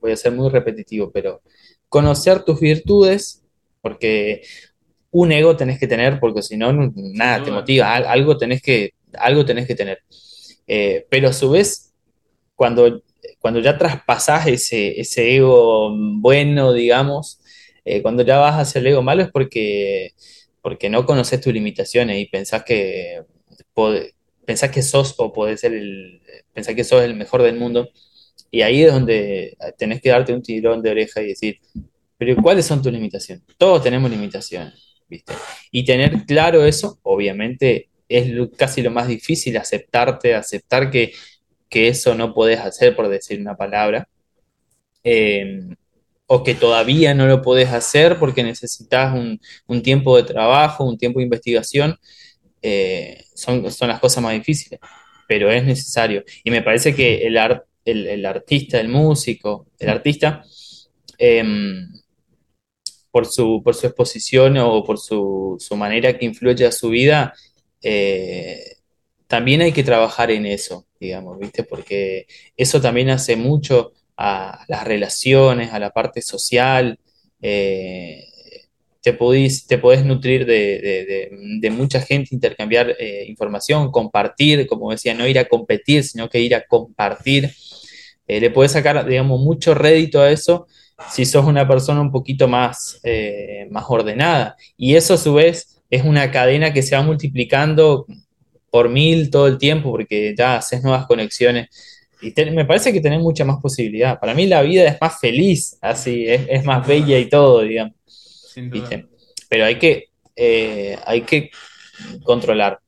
voy 0.00 0.12
a 0.12 0.16
ser 0.16 0.32
muy 0.32 0.50
repetitivo, 0.50 1.10
pero 1.12 1.42
conocer 1.88 2.42
tus 2.44 2.60
virtudes, 2.60 3.42
porque 3.80 4.42
un 5.10 5.32
ego 5.32 5.56
tenés 5.56 5.78
que 5.80 5.86
tener, 5.88 6.20
porque 6.20 6.42
si 6.42 6.56
no, 6.56 6.72
nada 6.94 7.44
te 7.44 7.50
motiva, 7.50 7.94
Al- 7.94 8.06
algo 8.06 8.36
tenés 8.38 8.62
que, 8.62 8.92
algo 9.18 9.44
tenés 9.44 9.66
que 9.66 9.74
tener. 9.74 10.00
Pero 11.10 11.28
a 11.28 11.32
su 11.32 11.50
vez, 11.50 11.94
cuando, 12.54 13.02
cuando 13.38 13.60
ya 13.60 13.78
traspasás 13.78 14.46
ese, 14.46 15.36
ego 15.36 15.90
bueno, 15.94 16.72
digamos, 16.72 17.40
eh, 17.84 18.02
cuando 18.02 18.22
ya 18.22 18.38
vas 18.38 18.56
hacia 18.56 18.80
el 18.80 18.88
ego 18.88 19.02
malo 19.02 19.22
es 19.22 19.30
porque, 19.30 20.12
porque 20.60 20.90
no 20.90 21.06
conoces 21.06 21.40
tus 21.40 21.52
limitaciones 21.52 22.20
y 22.20 22.26
pensás 22.26 22.64
que, 22.64 23.22
pensás 24.44 24.70
que 24.70 24.82
sos 24.82 25.14
o 25.18 25.32
podés 25.32 25.60
ser 25.60 25.74
el, 25.74 26.20
pensás 26.52 26.74
que 26.74 26.84
sos 26.84 27.02
el 27.02 27.14
mejor 27.14 27.42
del 27.42 27.56
mundo. 27.56 27.88
Y 28.50 28.62
ahí 28.62 28.82
es 28.82 28.92
donde 28.92 29.56
tenés 29.76 30.00
que 30.00 30.08
darte 30.08 30.32
un 30.32 30.42
tirón 30.42 30.82
de 30.82 30.90
oreja 30.90 31.20
y 31.20 31.28
decir, 31.28 31.60
pero 32.16 32.34
¿cuáles 32.42 32.66
son 32.66 32.82
tus 32.82 32.92
limitaciones? 32.92 33.44
Todos 33.56 33.82
tenemos 33.82 34.10
limitaciones, 34.10 34.96
¿viste? 35.08 35.34
Y 35.70 35.84
tener 35.84 36.24
claro 36.26 36.64
eso, 36.64 36.98
obviamente, 37.02 37.90
es 38.08 38.32
casi 38.56 38.82
lo 38.82 38.90
más 38.90 39.06
difícil, 39.06 39.56
aceptarte, 39.56 40.34
aceptar 40.34 40.90
que, 40.90 41.12
que 41.68 41.88
eso 41.88 42.14
no 42.14 42.34
podés 42.34 42.60
hacer 42.60 42.96
por 42.96 43.08
decir 43.08 43.40
una 43.40 43.56
palabra, 43.56 44.08
eh, 45.04 45.60
o 46.26 46.44
que 46.44 46.54
todavía 46.54 47.14
no 47.14 47.26
lo 47.26 47.42
podés 47.42 47.70
hacer 47.70 48.18
porque 48.18 48.42
necesitas 48.42 49.14
un, 49.14 49.40
un 49.66 49.82
tiempo 49.82 50.16
de 50.16 50.24
trabajo, 50.24 50.84
un 50.84 50.98
tiempo 50.98 51.18
de 51.20 51.24
investigación, 51.24 51.96
eh, 52.62 53.24
son, 53.34 53.70
son 53.72 53.88
las 53.88 54.00
cosas 54.00 54.22
más 54.24 54.34
difíciles, 54.34 54.80
pero 55.28 55.50
es 55.52 55.64
necesario. 55.64 56.24
Y 56.44 56.50
me 56.50 56.62
parece 56.62 56.94
que 56.94 57.26
el, 57.26 57.38
ar- 57.38 57.64
el, 57.84 58.06
el 58.08 58.26
artista, 58.26 58.80
el 58.80 58.88
músico, 58.88 59.68
el 59.78 59.90
artista, 59.90 60.44
em, 61.18 61.88
por 63.10 63.26
su, 63.26 63.62
por 63.64 63.74
su 63.74 63.86
exposición 63.86 64.56
o 64.58 64.84
por 64.84 64.98
su, 64.98 65.56
su 65.58 65.76
manera 65.76 66.16
que 66.18 66.26
influye 66.26 66.66
a 66.66 66.72
su 66.72 66.90
vida, 66.90 67.34
eh, 67.82 68.62
también 69.28 69.62
hay 69.62 69.72
que 69.72 69.84
trabajar 69.84 70.30
en 70.32 70.46
eso, 70.46 70.86
digamos, 71.00 71.38
¿viste? 71.38 71.64
Porque 71.64 72.26
eso 72.56 72.80
también 72.80 73.10
hace 73.10 73.36
mucho 73.36 73.92
a 74.16 74.64
las 74.68 74.84
relaciones, 74.86 75.72
a 75.72 75.78
la 75.80 75.90
parte 75.92 76.22
social. 76.22 76.98
eh, 77.42 78.24
te 79.02 79.12
te 79.68 79.78
podés 79.78 80.04
nutrir 80.04 80.44
de, 80.46 80.54
de- 81.60 81.70
mucha 81.70 82.00
gente, 82.00 82.34
intercambiar 82.34 82.94
eh, 82.98 83.24
información, 83.28 83.90
compartir, 83.92 84.66
como 84.66 84.90
decía, 84.90 85.14
no 85.14 85.26
ir 85.26 85.38
a 85.38 85.46
competir, 85.48 86.04
sino 86.04 86.28
que 86.28 86.40
ir 86.40 86.54
a 86.54 86.62
compartir. 86.66 87.50
Eh, 88.26 88.40
le 88.40 88.50
podés 88.50 88.72
sacar, 88.72 89.06
digamos, 89.06 89.40
mucho 89.40 89.74
rédito 89.74 90.20
a 90.20 90.30
eso 90.30 90.66
si 91.12 91.24
sos 91.24 91.44
una 91.46 91.66
persona 91.68 92.00
un 92.00 92.10
poquito 92.12 92.48
más, 92.48 93.00
más 93.70 93.84
ordenada. 93.88 94.56
Y 94.76 94.96
eso 94.96 95.14
a 95.14 95.18
su 95.18 95.34
vez 95.34 95.80
es 95.90 96.04
una 96.04 96.30
cadena 96.30 96.72
que 96.72 96.82
se 96.82 96.96
va 96.96 97.02
multiplicando 97.02 98.06
por 98.70 98.88
mil 98.88 99.30
todo 99.30 99.46
el 99.46 99.58
tiempo 99.58 99.90
porque 99.90 100.34
ya 100.36 100.56
haces 100.56 100.82
nuevas 100.82 101.06
conexiones. 101.06 101.68
Y 102.20 102.32
te- 102.32 102.50
me 102.50 102.64
parece 102.64 102.92
que 102.92 103.00
tenés 103.00 103.20
mucha 103.20 103.44
más 103.44 103.60
posibilidad. 103.62 104.18
Para 104.18 104.34
mí 104.34 104.46
la 104.46 104.62
vida 104.62 104.86
es 104.88 104.98
más 105.00 105.18
feliz, 105.20 105.78
así, 105.80 106.26
es, 106.26 106.42
es 106.48 106.64
más 106.64 106.86
bella 106.86 107.18
y 107.18 107.28
todo, 107.28 107.62
digamos, 107.62 107.94
Sin 108.06 108.70
duda. 108.70 108.80
¿viste? 108.80 109.06
Pero 109.48 109.64
hay 109.66 109.78
que, 109.78 110.06
eh, 110.36 110.98
hay 111.06 111.22
que 111.22 111.50
controlar. 112.24 112.78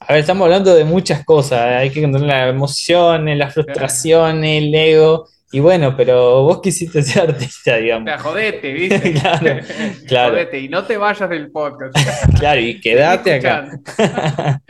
A 0.00 0.12
ver, 0.14 0.20
estamos 0.20 0.44
hablando 0.46 0.74
de 0.74 0.84
muchas 0.84 1.24
cosas, 1.24 1.60
¿eh? 1.60 1.74
hay 1.76 1.90
que 1.90 2.02
controlar 2.02 2.46
las 2.46 2.54
emociones, 2.54 3.36
las 3.38 3.54
Claro. 3.54 3.64
frustraciones, 3.64 4.62
el 4.62 4.74
ego, 4.74 5.28
y 5.52 5.60
bueno, 5.60 5.96
pero 5.96 6.42
vos 6.44 6.60
quisiste 6.62 7.02
ser 7.02 7.30
artista, 7.30 7.76
O 7.76 7.78
digamos. 7.78 8.04
sea, 8.04 8.18
jodete, 8.18 8.72
¿viste? 8.72 9.12
Claro, 9.20 9.58
claro, 10.06 10.30
Jodete 10.30 10.60
y 10.60 10.68
no 10.68 10.86
te 10.86 10.96
vayas 10.96 11.28
del 11.30 11.50
podcast. 11.50 11.94
claro, 12.38 12.60
y 12.60 12.80
quedate 12.80 13.34
acá. 13.34 13.68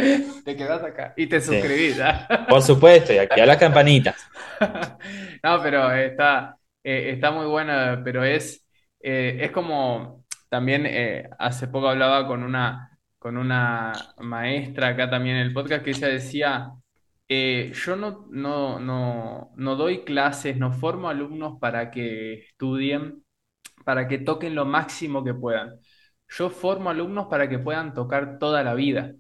Te 0.45 0.57
quedas 0.57 0.83
acá 0.83 1.13
y 1.17 1.27
te 1.29 1.41
Sí, 1.41 1.47
suscribís. 1.47 2.01
¿ah? 2.01 2.31
por 2.49 2.63
supuesto, 2.63 3.13
y 3.13 3.19
aquí 3.19 3.41
a 3.41 3.47
la 3.47 3.59
campanita. 3.59 4.15
No, 5.43 5.63
pero 5.63 5.93
está, 5.93 6.57
eh, 6.83 7.11
está 7.15 7.31
muy 7.31 7.47
buena, 7.47 8.01
pero 8.05 8.25
es, 8.25 8.67
eh, 9.01 9.39
es 9.41 9.51
como 9.51 10.25
también 10.49 10.85
eh, 10.87 11.29
hace 11.39 11.69
poco 11.69 11.89
hablaba 11.89 12.27
con 12.27 12.43
una, 12.43 12.99
con 13.19 13.37
una 13.37 13.93
maestra 14.19 14.89
acá 14.89 15.09
también 15.11 15.37
en 15.37 15.43
el 15.43 15.53
podcast 15.53 15.85
que 15.85 15.91
ella 15.91 16.09
decía, 16.09 16.71
eh, 17.31 17.73
yo 17.75 17.97
no, 17.97 18.27
no, 18.33 18.81
no, 18.81 19.53
no 19.57 19.77
doy 19.77 20.05
clases, 20.05 20.59
no 20.59 20.73
formo 20.75 21.11
alumnos 21.11 21.61
para 21.61 21.93
que 21.93 22.35
estudien, 22.35 23.25
para 23.85 24.09
que 24.09 24.19
toquen 24.19 24.55
lo 24.55 24.65
máximo 24.67 25.25
que 25.25 25.35
puedan. 25.35 25.79
Yo 26.29 26.51
formo 26.51 26.91
alumnos 26.91 27.27
para 27.29 27.49
que 27.49 27.59
puedan 27.59 27.95
tocar 27.95 28.39
toda 28.39 28.63
la 28.65 28.75
vida. 28.75 29.15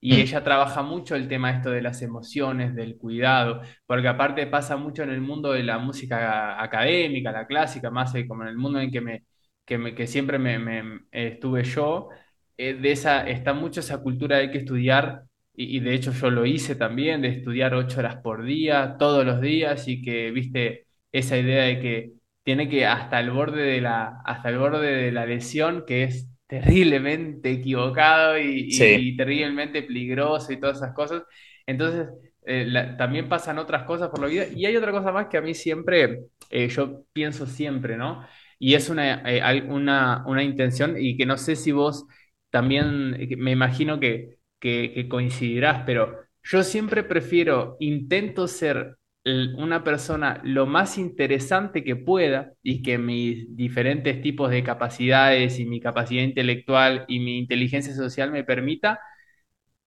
Y 0.00 0.18
Mm, 0.18 0.22
ella 0.22 0.42
trabaja 0.44 0.82
mucho 0.82 1.14
el 1.16 1.28
tema 1.28 1.50
esto 1.52 1.70
de 1.70 1.82
las 1.82 2.00
emociones, 2.02 2.74
del 2.74 2.96
cuidado, 2.98 3.62
porque 3.86 4.08
aparte 4.08 4.46
pasa 4.46 4.76
mucho 4.76 5.02
en 5.02 5.10
el 5.10 5.20
mundo 5.20 5.52
de 5.52 5.62
la 5.62 5.78
música 5.78 6.62
académica, 6.62 7.32
la 7.32 7.46
clásica, 7.46 7.90
más 7.90 8.14
eh, 8.14 8.26
como 8.26 8.42
en 8.42 8.48
el 8.50 8.56
mundo 8.58 8.80
en 8.80 8.90
que 8.90 9.00
me, 9.02 9.24
que 9.64 9.78
me- 9.78 9.94
que 9.94 10.06
siempre 10.06 10.38
me, 10.38 10.58
me- 10.58 11.00
estuve 11.12 11.64
yo, 11.64 12.08
eh, 12.56 12.74
de 12.74 12.92
esa, 12.92 13.28
está 13.28 13.52
mucho 13.54 13.80
esa 13.80 13.98
cultura 14.02 14.38
de 14.38 14.50
que 14.50 14.58
estudiar 14.58 15.24
y, 15.62 15.76
y 15.78 15.80
de 15.80 15.94
hecho 15.94 16.12
yo 16.12 16.30
lo 16.30 16.46
hice 16.46 16.74
también, 16.76 17.22
de 17.22 17.28
estudiar 17.28 17.74
ocho 17.74 18.00
horas 18.00 18.16
por 18.22 18.44
día, 18.44 18.96
todos 18.98 19.24
los 19.26 19.40
días, 19.40 19.88
y 19.88 20.02
que, 20.02 20.30
viste, 20.30 20.86
esa 21.12 21.36
idea 21.38 21.64
de 21.64 21.80
que 21.80 22.12
tiene 22.42 22.68
que 22.68 22.86
hasta 22.86 23.20
el 23.20 23.30
borde 23.30 23.62
de 23.62 23.80
la, 23.80 24.20
hasta 24.24 24.48
el 24.50 24.58
borde 24.58 24.86
de 24.92 25.12
la 25.12 25.26
lesión, 25.26 25.84
que 25.86 26.04
es 26.04 26.28
terriblemente 26.46 27.50
equivocado 27.52 28.38
y, 28.38 28.44
Sí, 28.68 29.10
y 29.12 29.16
terriblemente 29.16 29.82
peligroso 29.82 30.52
y 30.52 30.58
todas 30.60 30.78
esas 30.78 30.94
cosas. 30.94 31.22
Entonces, 31.66 32.08
eh, 32.46 32.64
la- 32.66 32.96
también 32.96 33.28
pasan 33.28 33.58
otras 33.58 33.84
cosas 33.84 34.08
por 34.10 34.20
la 34.20 34.26
vida. 34.28 34.46
Y 34.54 34.66
hay 34.66 34.76
otra 34.76 34.92
cosa 34.92 35.12
más 35.12 35.26
que 35.28 35.36
a 35.38 35.40
mí 35.42 35.54
siempre, 35.54 36.24
eh, 36.50 36.68
yo 36.68 37.04
pienso 37.12 37.46
siempre, 37.46 37.96
¿no? 37.96 38.26
Y 38.58 38.74
es 38.74 38.88
una, 38.90 39.22
eh, 39.30 39.62
una, 39.68 40.24
una 40.26 40.42
intención 40.42 40.96
y 40.98 41.16
que 41.16 41.26
no 41.26 41.36
sé 41.36 41.56
si 41.56 41.72
vos 41.72 42.06
también, 42.50 43.14
eh, 43.18 43.36
me 43.36 43.52
imagino 43.52 44.00
que, 44.00 44.38
que, 44.60 44.92
que 44.94 45.08
coincidirás, 45.08 45.82
pero 45.86 46.16
yo 46.42 46.62
siempre 46.62 47.02
prefiero, 47.04 47.76
intento 47.80 48.48
ser 48.48 48.96
una 49.24 49.84
persona 49.84 50.40
lo 50.44 50.66
más 50.66 50.96
interesante 50.96 51.84
que 51.84 51.94
pueda 51.96 52.52
y 52.62 52.82
que 52.82 52.96
mis 52.98 53.54
diferentes 53.54 54.22
tipos 54.22 54.50
de 54.50 54.64
capacidades 54.64 55.58
y 55.58 55.66
mi 55.66 55.78
capacidad 55.80 56.22
intelectual 56.22 57.04
y 57.06 57.20
mi 57.20 57.38
inteligencia 57.38 57.94
social 57.94 58.30
me 58.32 58.44
permita 58.44 58.98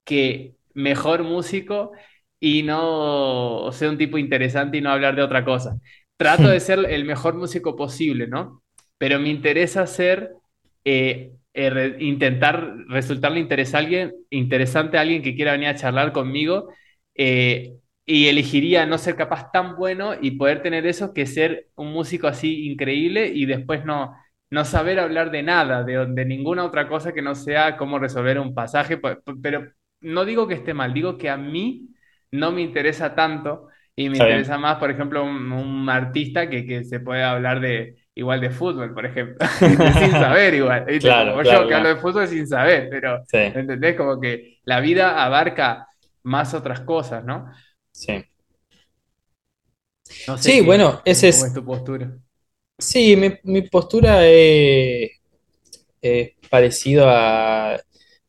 que 0.03 0.55
mejor 0.73 1.23
músico 1.23 1.91
y 2.39 2.63
no 2.63 3.69
ser 3.71 3.89
un 3.89 3.97
tipo 3.97 4.17
interesante 4.17 4.77
y 4.77 4.81
no 4.81 4.91
hablar 4.91 5.15
de 5.15 5.23
otra 5.23 5.45
cosa. 5.45 5.77
Trato 6.17 6.43
de 6.49 6.59
ser 6.59 6.79
el 6.89 7.05
mejor 7.05 7.35
músico 7.35 7.75
posible, 7.75 8.27
¿no? 8.27 8.63
Pero 8.97 9.19
me 9.19 9.29
interesa 9.29 9.87
ser, 9.87 10.31
eh, 10.85 11.33
eh, 11.53 11.69
re- 11.69 11.97
intentar 11.99 12.75
resultarle 12.87 13.39
interesa 13.39 13.77
a 13.77 13.81
alguien, 13.81 14.13
interesante 14.29 14.97
a 14.97 15.01
alguien 15.01 15.21
que 15.23 15.35
quiera 15.35 15.51
venir 15.53 15.67
a 15.69 15.75
charlar 15.75 16.11
conmigo 16.13 16.69
eh, 17.15 17.73
y 18.05 18.27
elegiría 18.27 18.85
no 18.85 18.97
ser 18.97 19.15
capaz 19.15 19.51
tan 19.51 19.75
bueno 19.75 20.13
y 20.19 20.31
poder 20.31 20.61
tener 20.61 20.85
eso 20.87 21.13
que 21.13 21.25
ser 21.25 21.69
un 21.75 21.91
músico 21.93 22.27
así 22.27 22.65
increíble 22.69 23.27
y 23.33 23.45
después 23.45 23.85
no, 23.85 24.15
no 24.49 24.65
saber 24.65 24.99
hablar 24.99 25.31
de 25.31 25.43
nada, 25.43 25.83
de, 25.83 26.05
de 26.07 26.25
ninguna 26.25 26.65
otra 26.65 26.87
cosa 26.87 27.13
que 27.13 27.21
no 27.21 27.35
sea 27.35 27.77
cómo 27.77 27.99
resolver 27.99 28.39
un 28.39 28.53
pasaje, 28.53 28.97
pe- 28.97 29.17
pero 29.41 29.71
no 30.01 30.25
digo 30.25 30.47
que 30.47 30.55
esté 30.55 30.73
mal, 30.73 30.93
digo 30.93 31.17
que 31.17 31.29
a 31.29 31.37
mí 31.37 31.89
no 32.31 32.51
me 32.51 32.61
interesa 32.61 33.15
tanto 33.15 33.67
y 33.95 34.09
me 34.09 34.17
está 34.17 34.25
bien. 34.27 34.43
interesa 34.43 34.57
más, 34.57 34.77
por 34.77 34.89
ejemplo, 34.91 35.23
un, 35.23 35.51
un 35.51 35.89
artista 35.89 36.49
que, 36.49 36.65
que 36.65 36.83
se 36.83 36.99
puede 36.99 37.23
hablar 37.23 37.59
de 37.61 37.95
igual 38.15 38.41
de 38.41 38.51
fútbol, 38.51 38.93
por 38.93 39.05
ejemplo, 39.05 39.37
sin 39.97 40.17
saber 40.17 40.53
igual. 40.55 40.85
Claro, 40.99 41.31
Como 41.31 41.43
yo 41.43 41.57
claro, 41.57 41.67
que 41.67 41.73
hablo 41.75 41.89
claro. 41.89 41.95
de 41.95 41.97
fútbol 41.97 42.27
sin 42.27 42.47
saber, 42.47 42.89
pero 42.89 43.25
Sí, 43.27 43.39
¿entendés? 43.53 43.95
Como 43.97 44.19
que 44.19 44.59
la 44.65 44.79
vida 44.81 45.23
abarca 45.23 45.87
más 46.23 46.53
otras 46.53 46.81
cosas, 46.81 47.23
¿no? 47.25 47.51
sí. 47.91 48.25
No 50.27 50.37
sé 50.37 50.57
Sí, 50.57 50.61
qué, 50.63 50.65
bueno, 50.65 51.01
ese 51.05 51.29
es 51.29 51.29
es. 51.29 51.53
tu 51.53 51.63
postura. 51.65 52.11
Sí, 52.77 53.15
mi, 53.15 53.31
mi 53.43 53.61
postura 53.69 54.25
es, 54.27 55.11
es 56.01 56.31
parecido 56.49 57.09
a, 57.09 57.79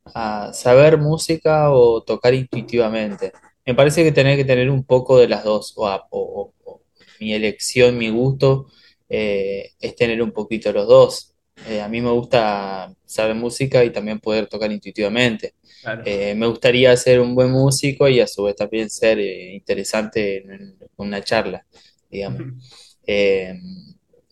a 0.07 0.53
saber 0.55 0.99
música 0.99 1.73
o 1.73 2.03
tocar 2.05 2.35
intuitivamente. 2.35 3.33
Me 3.67 3.75
parece 3.75 4.05
que 4.05 4.13
tener 4.13 4.37
que 4.39 4.45
tener 4.45 4.71
un 4.71 4.85
poco 4.85 5.19
de 5.19 5.29
las 5.29 5.45
dos, 5.45 5.75
o, 5.77 5.89
a- 5.89 6.07
o- 6.11 6.53
o- 6.65 6.73
o 6.73 6.83
mi 7.21 7.35
elección, 7.35 7.99
mi 7.99 8.11
gusto, 8.11 8.69
eh, 9.17 9.73
es 9.81 9.95
tener 9.95 10.21
un 10.23 10.33
poquito 10.33 10.73
los 10.73 10.89
dos. 10.89 11.35
Eh, 11.69 11.81
a 11.81 11.89
mí 11.89 12.01
me 12.01 12.11
gusta 12.11 12.93
saber 13.07 13.37
música 13.37 13.85
y 13.85 13.91
también 13.91 14.19
poder 14.19 14.49
tocar 14.49 14.73
intuitivamente. 14.73 15.55
Claro. 15.83 16.03
Eh, 16.05 16.35
me 16.35 16.47
gustaría 16.47 16.97
ser 16.97 17.21
un 17.21 17.35
buen 17.35 17.51
músico 17.51 18.09
y 18.09 18.21
a 18.21 18.27
su 18.27 18.43
vez 18.43 18.57
también 18.57 18.91
ser 18.91 19.19
interesante 19.21 20.39
en, 20.39 20.51
en 20.53 20.77
una 20.97 21.23
charla, 21.23 21.65
digamos. 22.11 22.43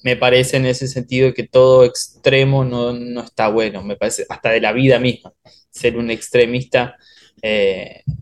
Me 0.05 0.17
parece 0.17 0.57
en 0.57 0.67
ese 0.67 0.89
sentido 0.89 1.33
que 1.33 1.47
todo 1.47 1.85
extremo 1.85 2.65
no, 2.65 2.93
no 2.93 3.23
está 3.23 3.49
bueno, 3.49 3.85
me 3.85 3.97
parece, 3.97 4.27
hasta 4.29 4.51
de 4.51 4.61
la 4.61 4.73
vida 4.73 4.99
misma. 4.99 5.33
Ser 5.71 5.97
un 5.97 6.11
extremista 6.11 6.97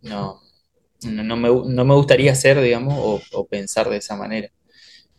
no, 0.02 0.40
no, 1.04 1.22
no 1.24 1.36
me, 1.36 1.48
no 1.48 1.84
me 1.84 1.94
gustaría 1.94 2.34
ser, 2.34 2.60
digamos, 2.60 2.94
o, 2.98 3.22
o 3.32 3.46
pensar 3.46 3.88
de 3.88 3.96
esa 3.96 4.14
manera. 4.16 4.50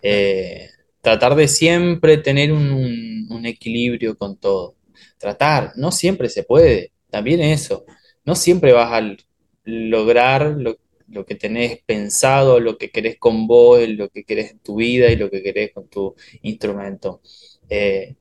Eh, 0.04 0.70
tratar 1.02 1.36
de 1.36 1.48
siempre 1.48 2.18
tener 2.18 2.52
un, 2.52 3.46
equilibrio 3.46 4.18
con 4.18 4.38
todo. 4.38 4.76
Tratar, 5.18 5.74
no 5.76 5.92
siempre 5.92 6.30
se 6.30 6.44
puede, 6.44 6.92
también 7.10 7.42
eso. 7.42 7.86
No 8.24 8.36
siempre 8.36 8.72
vas 8.74 8.92
a 8.94 9.16
lograr 9.64 10.56
lo, 10.58 10.78
que 11.26 11.36
tenés 11.36 11.82
pensado, 11.86 12.60
lo 12.60 12.78
que 12.78 12.92
querés 12.92 13.18
con 13.18 13.48
vos, 13.48 13.88
lo 13.90 14.10
que 14.10 14.24
querés 14.24 14.52
en 14.52 14.60
tu 14.60 14.76
vida 14.76 15.12
y 15.12 15.16
lo 15.16 15.30
que 15.32 15.42
querés 15.44 15.74
con 15.74 15.88
tu 15.90 16.16
instrumento. 16.44 17.22
Eh, 17.70 18.16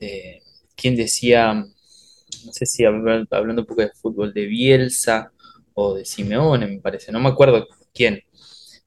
eh, 0.00 0.42
¿quién 0.76 0.96
decía, 0.96 1.54
no 1.54 2.52
sé 2.52 2.66
si 2.66 2.84
habl- 2.84 3.26
hablando 3.30 3.62
un 3.62 3.66
poco 3.66 3.82
de 3.82 3.90
fútbol, 3.90 4.32
de 4.34 4.46
Bielsa 4.46 5.32
o 5.74 5.94
de 5.94 6.04
Simeone, 6.04 6.66
me 6.66 6.80
parece, 6.80 7.12
no 7.12 7.20
me 7.20 7.28
acuerdo 7.28 7.66
quién. 7.94 8.20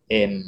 Em, 0.09 0.43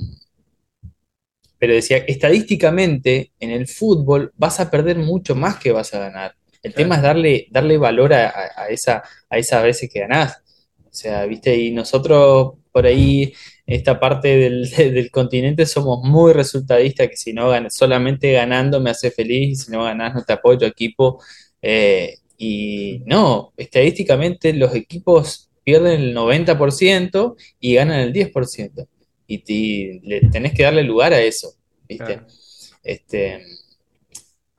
pero 1.62 1.76
decía, 1.76 2.00
estadísticamente 2.00 3.34
en 3.40 3.52
el 3.52 3.68
fútbol 3.68 4.34
vas 4.36 4.60
a 4.60 4.72
perder 4.72 4.98
mucho 4.98 5.36
más 5.36 5.58
que 5.60 5.72
vas 5.72 5.94
a 5.94 6.00
ganar. 6.00 6.36
El 6.64 6.74
tema 6.74 6.96
es 6.96 7.04
darle, 7.04 7.48
darle 7.52 7.78
valor 7.78 8.14
a, 8.16 8.30
a- 8.58 8.68
esa, 8.70 9.04
a 9.30 9.38
esas 9.38 9.64
veces 9.64 9.90
que 9.94 10.00
ganás. 10.02 10.40
O 10.80 10.90
sea, 10.94 11.26
viste, 11.28 11.56
y 11.56 11.72
nosotros 11.72 12.54
por 12.72 12.86
ahí, 12.88 13.34
esta 13.68 14.00
parte 14.00 14.30
del, 14.38 14.70
del 14.78 15.12
continente, 15.12 15.66
somos 15.68 16.00
muy 16.04 16.34
resultadistas, 16.34 17.10
que 17.10 17.18
si 17.18 17.34
no 17.34 17.52
gan- 17.52 17.70
solamente 17.70 18.32
ganando 18.34 18.80
me 18.82 18.90
hace 18.90 19.12
feliz, 19.12 19.50
y 19.62 19.64
si 19.66 19.72
no 19.72 19.84
ganás 19.84 20.14
no 20.16 20.24
te 20.24 20.34
apoyo 20.34 20.66
equipo. 20.68 21.22
Eh, 21.62 22.16
y 22.38 23.04
no, 23.06 23.54
estadísticamente 23.58 24.52
los 24.54 24.74
equipos 24.74 25.50
pierden 25.64 26.02
el 26.02 26.14
90% 26.16 27.36
y 27.60 27.76
ganan 27.76 28.00
el 28.00 28.12
10% 28.14 28.88
y 29.34 30.00
le 30.02 30.22
tenés 30.30 30.54
que 30.54 30.64
darle 30.64 30.84
lugar 30.84 31.14
a 31.14 31.22
eso, 31.22 31.54
¿viste? 31.88 32.14
Claro. 32.14 32.28
Este, 32.84 33.44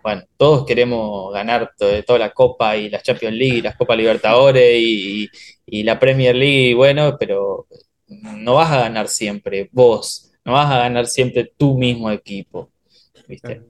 bueno, 0.02 0.22
todos 0.36 0.66
queremos 0.66 1.32
ganar 1.32 1.72
to- 1.78 2.02
toda 2.04 2.18
la 2.18 2.32
Copa 2.32 2.76
y 2.76 2.90
la 2.90 3.00
Champions 3.00 3.36
League 3.36 3.58
y 3.58 3.62
las 3.62 3.76
Copas 3.76 3.96
Libertadores 3.96 4.76
y, 4.80 5.28
y 5.66 5.82
la 5.84 5.98
Premier 5.98 6.34
League, 6.34 6.74
bueno, 6.74 7.16
pero 7.18 7.66
no 8.08 8.54
vas 8.54 8.72
a 8.72 8.80
ganar 8.80 9.08
siempre 9.08 9.68
vos, 9.72 10.32
no 10.44 10.52
vas 10.54 10.70
a 10.72 10.78
ganar 10.78 11.06
siempre 11.06 11.52
tu 11.56 11.76
mismo 11.78 12.10
equipo, 12.10 12.70
¿viste? 13.28 13.54
Claro. 13.54 13.66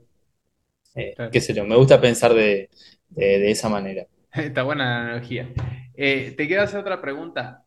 Eh, 0.94 1.14
qué 1.30 1.40
sé 1.40 1.54
yo, 1.54 1.64
me 1.64 1.76
gusta 1.76 2.00
pensar 2.00 2.34
de, 2.34 2.70
de, 3.10 3.38
de 3.38 3.50
esa 3.50 3.68
manera. 3.68 4.06
Está 4.32 4.62
buena 4.62 4.84
la 4.84 5.00
analogía. 5.10 5.48
Eh, 5.94 6.34
te 6.36 6.46
quiero 6.46 6.62
hacer 6.62 6.80
otra 6.80 7.00
pregunta. 7.00 7.61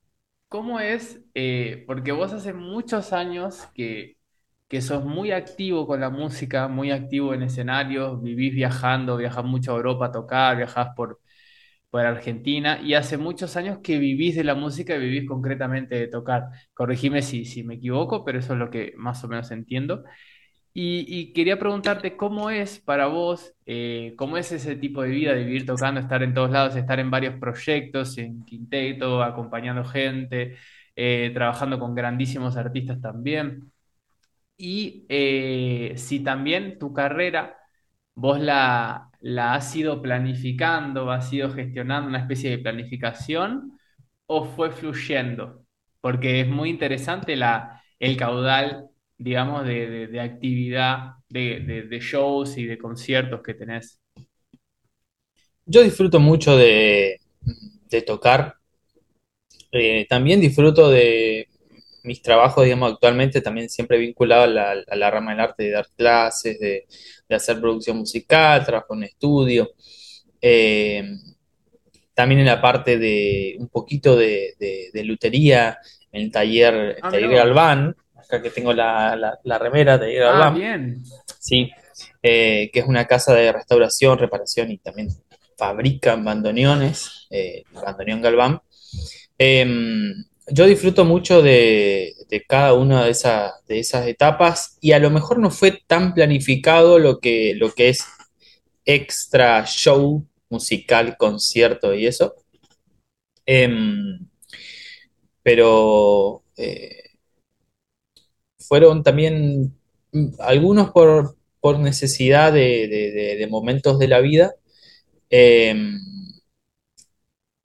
¿Cómo 0.55 0.79
es? 0.79 1.19
eh, 1.33 1.83
porque 1.85 2.11
vos 2.13 2.31
hace 2.31 2.53
muchos 2.53 3.11
años 3.11 3.67
que, 3.73 4.17
que 4.69 4.81
sos 4.81 5.03
muy 5.03 5.31
activo 5.31 5.85
con 5.85 5.99
la 5.99 6.09
música, 6.09 6.67
muy 6.69 6.91
activo 6.91 7.33
en 7.33 7.43
escenarios, 7.43 8.21
vivís 8.21 8.53
viajando, 8.55 9.17
viajás 9.17 9.43
mucho 9.45 9.73
a 9.73 9.75
Europa 9.77 10.05
a 10.07 10.11
tocar, 10.13 10.55
viajás 10.57 10.89
por, 10.95 11.19
por 11.89 12.01
Argentina 12.05 12.79
y 12.81 12.93
hace 12.95 13.17
muchos 13.17 13.57
años 13.57 13.79
que 13.83 13.99
vivís 13.99 14.35
de 14.35 14.43
la 14.45 14.55
música 14.55 14.95
y 14.95 14.99
vivís 14.99 15.27
concretamente 15.29 15.95
de 15.95 16.07
tocar. 16.07 16.45
Corregime 16.73 17.21
si, 17.21 17.45
si 17.45 17.63
me 17.63 17.75
equivoco, 17.75 18.23
pero 18.25 18.39
eso 18.39 18.53
es 18.53 18.59
lo 18.59 18.69
que 18.71 18.93
más 18.97 19.23
o 19.23 19.27
menos 19.29 19.51
entiendo. 19.51 20.03
Y, 20.77 21.05
y 21.07 21.31
quería 21.33 21.57
preguntarte 21.57 22.17
cómo 22.17 22.49
es 22.49 22.79
para 22.79 23.07
vos, 23.07 23.53
eh, 23.65 24.13
cómo 24.17 24.35
es 24.37 24.51
ese 24.51 24.75
tipo 24.75 25.03
de 25.03 25.09
vida 25.09 25.33
de 25.33 25.45
vivir 25.45 25.65
tocando, 25.65 26.01
estar 26.01 26.21
en 26.21 26.33
todos 26.33 26.51
lados, 26.51 26.75
estar 26.75 26.99
en 26.99 27.09
varios 27.11 27.35
proyectos, 27.39 28.17
en 28.17 28.43
quinteto, 28.45 29.23
acompañando 29.23 29.85
gente, 29.85 30.57
eh, 30.95 31.31
trabajando 31.33 31.79
con 31.79 31.95
grandísimos 31.95 32.57
artistas 32.57 32.99
también. 33.01 33.71
Y 34.57 35.05
eh, 35.09 35.93
si 35.97 36.21
también 36.21 36.79
tu 36.79 36.93
carrera 36.93 37.57
vos 38.15 38.39
la, 38.39 39.11
la 39.21 39.55
has 39.55 39.75
ido 39.75 40.01
planificando, 40.01 41.11
has 41.11 41.31
ido 41.33 41.51
gestionando 41.51 42.09
una 42.09 42.19
especie 42.19 42.49
de 42.51 42.59
planificación 42.59 43.77
o 44.27 44.45
fue 44.45 44.71
fluyendo? 44.71 45.65
Porque 46.01 46.41
es 46.41 46.47
muy 46.47 46.69
interesante 46.69 47.35
la, 47.35 47.83
el 47.99 48.17
caudal, 48.17 48.89
digamos, 49.17 49.65
de, 49.65 49.89
de- 49.89 50.07
de 50.07 50.19
actividad, 50.21 51.13
de, 51.29 51.59
de- 51.61 51.99
shows 51.99 52.57
y 52.57 52.65
de 52.65 52.77
conciertos 52.77 53.41
que 53.43 53.53
tenés. 53.53 54.01
Yo 55.65 55.81
disfruto 55.83 56.19
mucho 56.19 56.55
de, 56.57 57.19
de 57.89 58.01
tocar 58.01 58.57
Eh, 59.71 60.05
también 60.09 60.39
disfruto 60.41 60.89
de 60.89 61.47
mis 62.03 62.21
trabajos, 62.21 62.63
digamos, 62.63 62.93
actualmente 62.93 63.41
también 63.41 63.69
siempre 63.69 63.97
vinculado 63.97 64.43
a 64.43 64.47
la, 64.47 64.71
a 64.87 64.95
la 64.95 65.11
rama 65.11 65.31
del 65.31 65.39
arte, 65.41 65.63
de 65.63 65.71
dar 65.71 65.87
clases, 65.97 66.59
de, 66.59 66.85
de 67.27 67.35
hacer 67.35 67.59
producción 67.59 67.97
musical, 67.97 68.65
trabajo 68.65 68.93
en 68.95 69.03
estudio. 69.03 69.71
Eh, 70.41 71.03
también 72.13 72.41
en 72.41 72.47
la 72.47 72.61
parte 72.61 72.97
de 72.97 73.55
un 73.59 73.67
poquito 73.69 74.15
de, 74.15 74.55
de- 74.59 74.89
de 74.93 75.03
lutería, 75.03 75.77
en 76.11 76.23
el 76.23 76.31
taller, 76.31 76.95
el 76.97 77.03
Ah, 77.03 77.09
taller 77.09 77.29
vos. 77.29 77.35
Galván, 77.35 77.95
acá 78.25 78.41
que 78.41 78.49
tengo 78.51 78.73
la, 78.73 79.15
la, 79.15 79.39
la 79.43 79.57
remera 79.59 79.97
de 79.97 80.07
taller 80.07 80.23
Ah, 80.23 80.31
Galván, 80.31 80.55
bien. 80.55 81.03
sí, 81.39 81.71
eh, 82.23 82.69
que 82.73 82.79
es 82.79 82.85
una 82.87 83.05
casa 83.05 83.33
de 83.33 83.51
restauración, 83.51 84.17
reparación 84.17 84.71
y 84.71 84.77
también 84.79 85.09
fabrican 85.57 86.23
bandoneones, 86.25 87.27
eh, 87.29 87.63
bandoneón 87.73 88.21
Galván. 88.21 88.61
Em, 89.37 90.13
yo 90.47 90.65
disfruto 90.65 91.05
mucho 91.05 91.41
de, 91.41 92.13
de 92.29 92.43
cada 92.45 92.73
una 92.73 93.05
de 93.05 93.11
esas, 93.11 93.53
de 93.67 93.79
esas 93.79 94.07
etapas 94.07 94.77
y 94.81 94.91
a 94.93 94.99
lo 94.99 95.09
mejor 95.09 95.39
no 95.39 95.51
fue 95.51 95.79
tan 95.87 96.13
planificado 96.13 96.99
lo 96.99 97.19
que, 97.19 97.53
lo 97.55 97.71
que 97.73 97.89
es 97.89 98.05
extra 98.85 99.65
show 99.65 100.25
musical, 100.49 101.17
concierto 101.17 101.93
y 101.93 102.07
eso. 102.07 102.35
Em, 103.45 104.19
pero 105.43 106.43
eh, 106.57 107.04
fueron 108.67 109.03
también 109.03 109.75
mm, 110.11 110.27
algunos 110.39 110.91
por, 110.91 111.37
por 111.61 111.79
necesidad 111.79 112.53
de, 112.53 112.87
de- 112.87 113.47
momentos 113.47 113.99
de 113.99 114.07
la 114.07 114.19
vida. 114.21 114.55
em, 115.29 115.99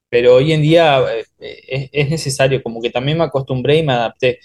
pero 0.09 0.35
hoy 0.37 0.53
en 0.53 0.63
día 0.63 1.01
eh, 1.13 1.25
es, 1.69 1.91
es 1.93 2.11
necesario, 2.11 2.63
como 2.63 2.81
que 2.83 2.91
también 2.91 3.19
me 3.19 3.25
acostumbré 3.25 3.79
y 3.79 3.83
me 3.85 3.93
adapté. 3.93 4.41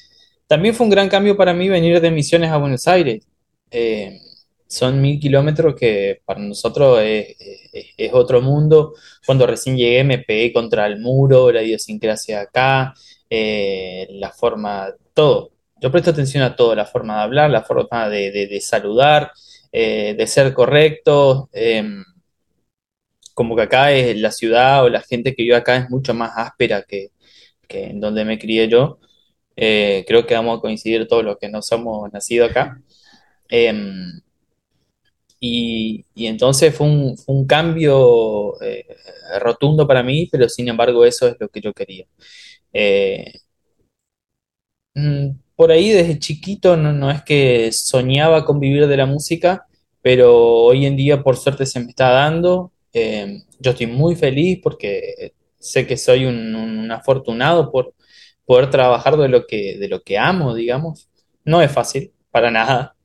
También 0.47 0.75
fue 0.75 0.85
un 0.85 0.91
gran 0.91 1.09
cambio 1.09 1.35
para 1.37 1.53
mí 1.53 1.69
venir 1.69 1.99
de 2.01 2.11
Misiones 2.11 2.51
a 2.51 2.57
Buenos 2.57 2.87
Aires. 2.87 3.27
Eh, 3.71 4.19
son 4.67 5.01
mil 5.01 5.19
kilómetros 5.19 5.75
que 5.75 6.21
para 6.25 6.39
nosotros 6.41 6.99
es, 7.01 7.35
es- 7.73 7.85
es 7.97 8.13
otro 8.13 8.41
mundo. 8.41 8.93
Cuando 9.25 9.47
recién 9.47 9.77
llegué 9.77 10.03
me 10.03 10.19
pegué 10.19 10.53
contra 10.53 10.85
el 10.87 10.99
muro, 10.99 11.51
la 11.51 11.63
idiosincrasia 11.63 12.41
acá, 12.41 12.93
eh, 13.29 14.07
la 14.11 14.31
forma, 14.31 14.93
todo. 15.13 15.51
Yo 15.85 15.91
presto 15.91 16.09
atención 16.09 16.41
a 16.41 16.55
todo, 16.55 16.73
la 16.73 16.87
forma 16.87 17.17
de 17.17 17.21
hablar, 17.21 17.51
la 17.51 17.61
forma 17.61 18.09
de, 18.09 18.59
saludar, 18.59 19.31
eh, 19.71 20.15
de 20.17 20.25
ser 20.25 20.51
correcto. 20.51 21.47
em, 21.53 22.03
como 23.35 23.55
que 23.55 23.61
acá 23.63 23.91
es 23.91 24.17
la 24.19 24.31
ciudad 24.31 24.83
o 24.83 24.89
la 24.89 25.01
gente 25.01 25.35
que 25.35 25.43
vive 25.43 25.55
acá 25.55 25.77
es 25.77 25.89
mucho 25.91 26.13
más 26.15 26.31
áspera 26.35 26.83
que, 26.83 27.11
en 27.69 27.99
donde 27.99 28.25
me 28.25 28.39
crié 28.39 28.67
yo. 28.67 28.99
Eh, 29.55 30.05
creo 30.07 30.25
que 30.25 30.35
vamos 30.35 30.57
a 30.57 30.61
coincidir 30.61 31.07
todos 31.07 31.23
los 31.23 31.37
que 31.37 31.49
no 31.49 31.61
somos 31.61 32.11
nacidos 32.13 32.49
acá. 32.51 32.81
Em, 33.49 34.21
y, 35.39 36.05
entonces 36.15 36.75
fue 36.75 36.87
un, 36.87 37.45
cambio 37.47 38.59
eh, 38.61 38.85
rotundo 39.39 39.87
para 39.87 40.01
mí, 40.03 40.27
pero 40.31 40.49
sin 40.49 40.67
embargo 40.69 41.05
eso 41.05 41.27
es 41.27 41.37
lo 41.39 41.49
que 41.49 41.61
yo 41.61 41.73
quería. 41.73 42.05
Mm, 44.95 45.44
Por 45.55 45.71
ahí 45.71 45.89
desde 45.91 46.19
chiquito 46.19 46.75
no, 46.75 47.09
es 47.11 47.23
que 47.23 47.71
soñaba 47.71 48.43
con 48.45 48.59
vivir 48.59 48.87
de 48.87 48.97
la 48.97 49.05
música, 49.05 49.65
pero 50.01 50.35
hoy 50.37 50.85
en 50.85 50.97
día 50.97 51.23
por 51.23 51.37
suerte 51.37 51.65
se 51.65 51.79
me 51.79 51.87
está 51.87 52.09
dando. 52.09 52.71
Eh, 52.93 53.41
yo 53.59 53.71
estoy 53.71 53.87
muy 53.87 54.15
feliz 54.15 54.59
porque 54.61 55.33
sé 55.59 55.87
que 55.87 55.95
soy 55.97 56.25
un, 56.25 56.55
un 56.55 56.91
afortunado 56.91 57.71
por 57.71 57.93
poder 58.45 58.69
trabajar 58.69 59.15
de 59.17 59.29
lo 59.29 59.47
que, 59.47 59.77
de 59.77 59.87
lo 59.87 60.01
que 60.01 60.17
amo, 60.17 60.53
digamos. 60.53 61.09
No 61.45 61.61
es 61.61 61.71
fácil, 61.71 62.11
para 62.31 62.51
nada. 62.51 62.95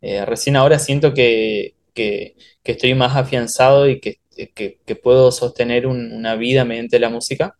Eh, 0.00 0.24
recién 0.26 0.56
ahora 0.56 0.78
siento 0.80 1.14
que, 1.14 1.74
que- 1.94 2.36
estoy 2.64 2.94
más 2.94 3.16
afianzado 3.16 3.88
y 3.88 4.00
que, 4.00 4.18
que- 4.54 4.96
puedo 4.96 5.32
sostener 5.32 5.86
un- 5.86 6.12
una 6.12 6.36
vida 6.36 6.64
mediante 6.64 6.98
la 7.00 7.10
música. 7.10 7.56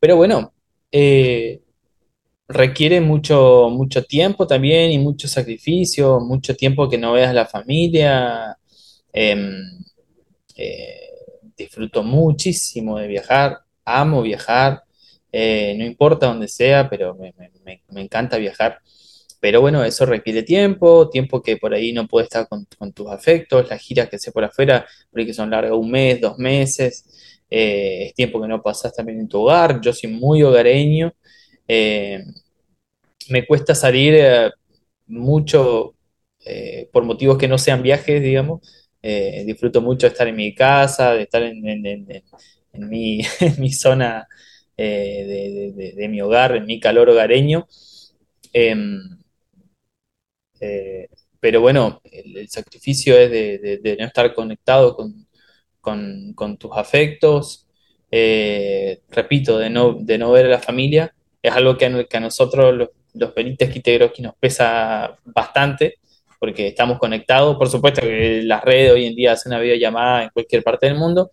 Pero 0.00 0.16
bueno. 0.16 0.52
eh, 0.92 1.60
requiere 2.48 3.00
mucho, 3.00 3.68
mucho 3.70 4.04
tiempo 4.04 4.46
también 4.46 4.92
y 4.92 4.98
mucho 4.98 5.28
sacrificio, 5.28 6.20
mucho 6.20 6.56
tiempo 6.56 6.88
que 6.88 6.98
no 6.98 7.12
veas 7.12 7.34
la 7.34 7.46
familia. 7.46 8.56
Em, 9.12 9.62
eh, 10.56 11.00
disfruto 11.56 12.02
muchísimo 12.02 12.98
de 12.98 13.08
viajar, 13.08 13.58
amo 13.84 14.22
viajar, 14.22 14.82
eh, 15.32 15.74
no 15.78 15.84
importa 15.84 16.26
dónde 16.26 16.48
sea, 16.48 16.88
pero 16.88 17.14
me, 17.14 17.34
me- 17.64 18.02
encanta 18.02 18.38
viajar. 18.38 18.78
Pero 19.40 19.60
bueno, 19.60 19.84
eso 19.84 20.06
requiere 20.06 20.42
tiempo, 20.42 21.10
tiempo 21.10 21.42
que 21.42 21.56
por 21.58 21.74
ahí 21.74 21.92
no 21.92 22.06
puedes 22.08 22.26
estar 22.28 22.48
con, 22.48 22.66
tus 22.92 23.08
afectos, 23.10 23.68
las 23.68 23.80
giras 23.80 24.08
que 24.08 24.18
sé 24.18 24.32
por 24.32 24.44
afuera, 24.44 24.86
por 25.10 25.20
ahí 25.20 25.26
que 25.26 25.34
son 25.34 25.50
largas, 25.50 25.72
un 25.72 25.90
mes, 25.90 26.20
dos 26.20 26.38
meses, 26.38 27.04
eh, 27.50 28.06
es 28.08 28.14
tiempo 28.14 28.40
que 28.40 28.48
no 28.48 28.62
pasas 28.62 28.94
también 28.94 29.20
en 29.20 29.28
tu 29.28 29.40
hogar. 29.42 29.80
Yo 29.82 29.92
soy 29.92 30.10
muy 30.10 30.42
hogareño. 30.42 31.12
Eh, 31.68 32.24
me 33.30 33.46
cuesta 33.46 33.74
salir 33.74 34.14
eh, 34.16 34.50
mucho 35.06 35.94
eh, 36.44 36.88
por 36.92 37.04
motivos 37.04 37.38
que 37.38 37.48
no 37.48 37.58
sean 37.58 37.82
viajes, 37.82 38.22
digamos. 38.22 38.60
Disfruto 39.46 39.82
mucho 39.82 40.06
de 40.06 40.12
estar 40.12 40.26
en 40.28 40.36
mi 40.36 40.54
casa, 40.54 41.12
de 41.12 41.22
estar 41.24 41.42
en, 41.42 41.60
mi, 42.88 43.20
mi 43.58 43.72
zona 43.72 44.26
de, 44.76 45.92
de- 45.96 46.08
mi 46.08 46.20
hogar, 46.22 46.56
en 46.56 46.64
mi 46.66 46.80
calor 46.80 47.10
hogareño. 47.10 47.66
Em, 48.52 49.00
pero 51.40 51.60
bueno, 51.60 52.00
el, 52.04 52.48
sacrificio 52.48 53.16
es 53.18 53.30
de, 53.30 53.96
no 53.98 54.06
estar 54.06 54.32
conectado 54.34 54.96
con, 54.96 55.26
con- 55.80 56.32
con 56.34 56.56
tus 56.58 56.72
afectos, 56.74 57.66
repito, 59.10 59.58
de 59.58 59.70
no, 59.70 59.94
de 60.00 60.18
no 60.18 60.32
ver 60.32 60.46
a 60.46 60.48
la 60.50 60.58
familia, 60.60 61.14
es 61.48 61.54
algo 61.54 61.76
que 61.78 61.86
a, 61.86 62.04
que 62.04 62.16
a 62.16 62.20
nosotros 62.20 62.74
los, 62.74 62.90
los 63.14 63.34
Benítez 63.34 63.70
Quintegroski 63.72 64.22
nos 64.22 64.34
pesa 64.36 65.16
bastante, 65.24 65.96
porque 66.40 66.68
estamos 66.68 66.98
conectados, 66.98 67.56
por 67.56 67.68
supuesto 67.68 68.02
que 68.02 68.42
las 68.44 68.62
redes 68.64 68.92
hoy 68.92 69.06
en 69.06 69.14
día 69.16 69.32
hacen 69.32 69.52
una 69.52 69.60
videollamada 69.60 70.24
en 70.24 70.30
cualquier 70.30 70.62
parte 70.64 70.86
del 70.86 70.96
mundo, 70.96 71.30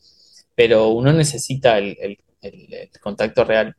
pero 0.55 0.89
uno 0.89 1.13
necesita 1.13 1.77
el, 1.77 1.97
el- 2.01 2.17
el- 2.41 2.73
el 2.73 2.89
contacto 3.01 3.43
real. 3.45 3.75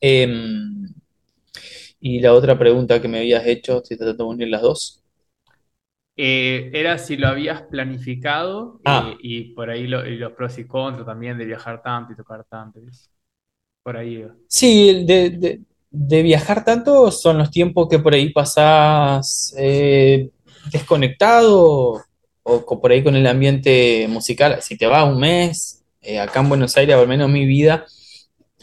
Em, 0.00 0.86
y 2.00 2.20
la 2.20 2.32
otra 2.34 2.58
pregunta 2.58 3.00
que 3.00 3.08
me 3.08 3.18
habías 3.20 3.46
hecho, 3.46 3.78
estoy 3.78 3.96
tratando 3.96 4.24
de 4.24 4.30
unir 4.30 4.48
las 4.48 4.62
dos. 4.62 5.02
Eh, 6.16 6.70
era 6.74 6.98
si 6.98 7.16
lo 7.16 7.28
habías 7.28 7.62
planificado 7.62 8.80
eh, 8.84 9.16
Ah, 9.16 9.18
y 9.20 9.54
por 9.54 9.70
ahí 9.70 9.86
lo- 9.86 10.06
y 10.06 10.16
los 10.18 10.32
pros 10.32 10.58
y 10.58 10.66
contras 10.66 11.06
también 11.06 11.38
de 11.38 11.46
viajar 11.46 11.82
tanto 11.82 12.12
y 12.12 12.16
tocar 12.16 12.44
tanto. 12.44 12.80
¿ves? 12.82 13.10
Por 13.82 13.96
ahí. 13.96 14.24
Sí, 14.48 15.04
de, 15.04 15.30
de- 15.30 15.60
de 15.94 16.22
viajar 16.22 16.64
tanto 16.64 17.10
son 17.10 17.36
los 17.38 17.50
tiempos 17.50 17.86
que 17.88 17.98
por 17.98 18.14
ahí 18.14 18.30
pasás 18.32 19.54
eh, 19.58 20.30
desconectado 20.72 22.00
o 22.44 22.80
por 22.80 22.90
ahí 22.90 23.02
con 23.04 23.14
el 23.14 23.26
ambiente 23.26 24.06
musical. 24.08 24.58
Si 24.62 24.76
te 24.78 24.86
vas 24.86 25.06
un 25.12 25.20
mes, 25.20 25.84
eh, 26.00 26.18
acá 26.18 26.40
en 26.40 26.48
Buenos 26.48 26.76
Aires, 26.76 26.96
al 26.96 27.06
menos 27.08 27.28
mi 27.28 27.44
vida, 27.44 27.84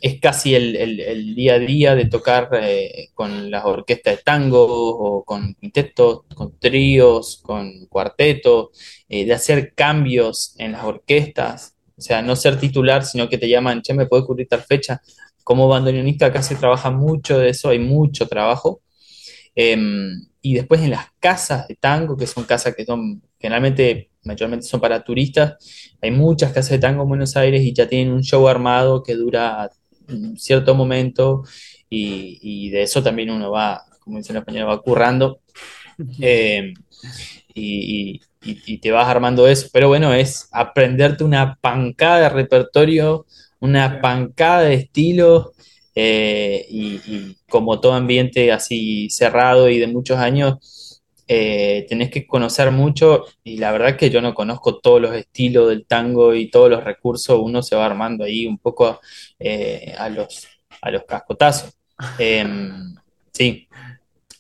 es 0.02 0.20
casi 0.22 0.56
el, 0.56 0.76
el- 0.76 1.00
el 1.02 1.36
día 1.36 1.56
a 1.56 1.60
día 1.60 1.96
de 1.96 2.06
tocar 2.06 2.50
eh, 2.62 3.10
con 3.14 3.52
las 3.52 3.66
orquestas 3.66 4.18
de 4.18 4.24
tango 4.24 4.66
o 4.68 5.24
con 5.24 5.54
quintetos, 5.56 6.22
con 6.36 6.58
tríos, 6.60 7.42
con 7.44 7.86
cuartetos, 7.88 8.70
eh, 9.10 9.26
de 9.26 9.34
hacer 9.34 9.74
cambios 9.76 10.56
en 10.58 10.72
las 10.74 10.84
orquestas. 10.86 11.76
O 12.00 12.02
sea, 12.02 12.22
no 12.22 12.36
ser 12.36 12.58
titular, 12.58 13.06
sino 13.06 13.28
que 13.28 13.38
te 13.38 13.50
llaman, 13.50 13.82
che, 13.82 13.94
¿me 13.94 14.06
puedes 14.08 14.26
cubrir 14.26 14.48
tal 14.48 14.62
fecha? 14.62 15.02
Como 15.44 15.68
bandoneonista 15.68 16.28
acá 16.28 16.42
se 16.42 16.56
trabaja 16.56 16.90
mucho 16.92 17.38
de 17.38 17.50
eso, 17.50 17.70
hay 17.70 17.80
mucho 17.80 18.28
trabajo. 18.28 18.82
Eh, 19.56 19.78
y 20.42 20.54
después 20.54 20.82
en 20.82 20.92
las 20.92 21.08
casas 21.20 21.68
de 21.68 21.76
tango, 21.76 22.16
que 22.16 22.26
son 22.26 22.46
casas 22.46 22.74
que 22.76 22.86
son 22.86 23.22
generalmente, 23.40 24.10
mayormente 24.24 24.66
son 24.66 24.80
para 24.80 25.04
turistas, 25.04 25.58
hay 26.02 26.12
muchas 26.12 26.54
casas 26.54 26.72
de 26.72 26.80
tango 26.80 27.04
en 27.04 27.10
Buenos 27.10 27.36
Aires 27.36 27.62
y 27.62 27.74
ya 27.74 27.88
tienen 27.88 28.14
un 28.14 28.24
show 28.24 28.48
armado 28.48 29.04
que 29.04 29.16
dura 29.16 29.70
un 30.08 30.38
cierto 30.38 30.76
momento 30.76 31.44
y, 31.90 32.40
y 32.42 32.70
de 32.70 32.84
eso 32.84 33.04
también 33.04 33.30
uno 33.32 33.52
va, 33.52 33.84
como 34.00 34.18
dice 34.18 34.32
en 34.32 34.38
español, 34.38 34.70
va 34.70 34.82
currando 34.82 35.42
eh, 36.22 36.74
y, 37.54 38.22
y- 38.42 38.78
te 38.80 38.92
vas 38.92 39.08
armando 39.08 39.48
eso. 39.48 39.68
Pero 39.74 39.88
bueno, 39.90 40.14
es 40.14 40.48
aprenderte 40.52 41.24
una 41.24 41.56
pancada 41.62 42.20
de 42.22 42.30
repertorio, 42.30 43.26
una 43.60 44.00
pancada 44.02 44.62
de 44.64 44.76
estilos 44.76 45.50
eh, 45.96 46.66
y, 46.70 46.96
y 47.06 47.38
como 47.50 47.80
todo 47.80 47.94
ambiente 47.94 48.52
así 48.52 49.10
cerrado 49.10 49.70
y 49.70 49.80
de 49.80 49.88
muchos 49.88 50.18
años, 50.18 51.02
eh, 51.28 51.86
tenés 51.88 52.10
que 52.10 52.26
conocer 52.26 52.72
mucho 52.72 53.26
y 53.44 53.58
la 53.58 53.72
verdad 53.72 53.96
que 53.98 54.10
yo 54.10 54.22
no 54.22 54.34
conozco 54.34 54.80
todos 54.80 55.02
los 55.02 55.14
estilos 55.16 55.70
del 55.70 55.86
tango 55.86 56.34
y 56.34 56.50
todos 56.50 56.70
los 56.72 56.84
recursos, 56.84 57.40
uno 57.42 57.62
se 57.62 57.76
va 57.76 57.86
armando 57.86 58.24
ahí 58.24 58.48
un 58.48 58.58
poco 58.58 59.00
eh, 59.38 59.94
a 59.98 60.10
los, 60.10 60.48
a 60.82 60.92
los 60.92 61.04
cascotazos. 61.04 61.72
Em, 62.18 62.96
sí. 63.34 63.68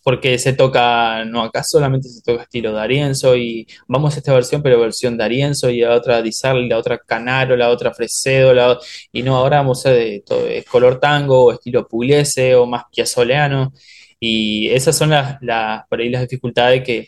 Porque 0.04 0.38
se 0.38 0.54
toca, 0.54 1.26
no 1.26 1.44
acá 1.44 1.64
solamente 1.64 2.10
se 2.10 2.22
toca 2.22 2.44
estilo 2.44 2.72
D'Arienzo 2.72 3.36
y 3.36 3.68
vamos 3.88 4.16
a 4.16 4.20
esta 4.20 4.34
versión, 4.34 4.62
pero 4.62 4.80
versión 4.80 5.18
D'Arienzo 5.18 5.70
y 5.70 5.82
la 5.82 5.96
otra 5.96 6.22
Di 6.22 6.32
Sarli, 6.32 6.68
la 6.68 6.78
otra 6.78 6.98
Canaro, 6.98 7.56
la 7.56 7.70
otra 7.70 7.94
Fresedo, 7.94 8.54
la, 8.54 8.78
y 9.12 9.24
no, 9.24 9.36
ahora 9.38 9.58
vamos 9.58 9.86
a 9.86 9.92
de 9.92 10.24
todo, 10.26 10.48
es 10.48 10.66
color 10.66 11.00
tango 11.00 11.46
o 11.46 11.52
estilo 11.52 11.88
pugliese 11.88 12.56
o 12.56 12.66
más 12.66 12.84
piazzoleano 12.92 13.74
y 14.20 14.70
esas 14.70 14.98
son 14.98 15.12
las, 15.12 15.38
las, 15.42 15.88
por 15.88 16.00
ahí 16.00 16.10
las 16.10 16.22
dificultades 16.22 16.84
que, 16.84 17.08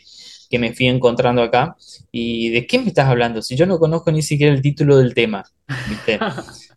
que 0.50 0.58
me 0.58 0.74
fui 0.74 0.86
encontrando 0.86 1.42
acá. 1.42 1.76
¿Y 2.10 2.50
de 2.50 2.66
qué 2.66 2.78
me 2.78 2.88
estás 2.88 3.08
hablando? 3.08 3.40
Si 3.42 3.56
yo 3.56 3.66
no 3.66 3.78
conozco 3.78 4.12
ni 4.12 4.22
siquiera 4.22 4.52
el 4.52 4.62
título 4.62 4.98
del 4.98 5.14
tema, 5.14 5.44
¿viste? 5.88 6.18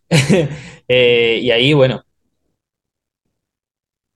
Eh, 0.88 1.40
y 1.42 1.50
ahí, 1.50 1.72
bueno, 1.72 2.04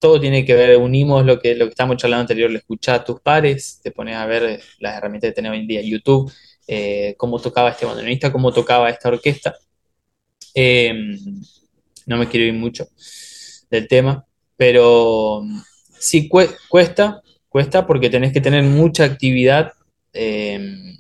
todo 0.01 0.21
tiene 0.21 0.45
que 0.45 0.55
ver, 0.55 0.79
unimos 0.79 1.25
lo 1.27 1.41
que, 1.41 1.55
lo 1.55 1.67
que 1.67 1.71
estábamos 1.71 1.99
charlando 1.99 2.23
anterior, 2.23 2.51
le 2.51 2.59
escuchás 2.59 3.01
a 3.01 3.05
tus 3.05 3.21
pares, 3.21 3.81
te 3.83 3.93
pones 3.93 4.17
a 4.17 4.27
ver 4.27 4.61
las 4.81 4.97
herramientas 4.97 5.31
que 5.31 5.35
tenemos 5.35 5.57
hoy 5.57 5.63
en 5.63 5.69
día, 5.69 5.83
YouTube, 5.83 6.33
eh, 6.69 7.15
cómo 7.19 7.41
tocaba 7.41 7.71
este 7.71 7.87
bandoneonista, 7.87 8.33
cómo 8.33 8.53
tocaba 8.53 8.91
esta 8.91 9.09
orquesta. 9.11 9.55
Eh, 10.55 10.93
no 12.07 12.17
me 12.17 12.29
quiero 12.29 12.47
ir 12.47 12.55
mucho 12.55 12.89
del 13.71 13.89
tema, 13.89 14.25
pero 14.57 15.43
sí 15.99 16.29
cue- 16.29 16.57
cuesta, 16.69 17.23
cuesta 17.49 17.87
porque 17.87 18.11
tenés 18.11 18.33
que 18.33 18.41
tener 18.41 18.65
mucha 18.65 19.05
actividad, 19.05 19.73
eh, 20.13 20.95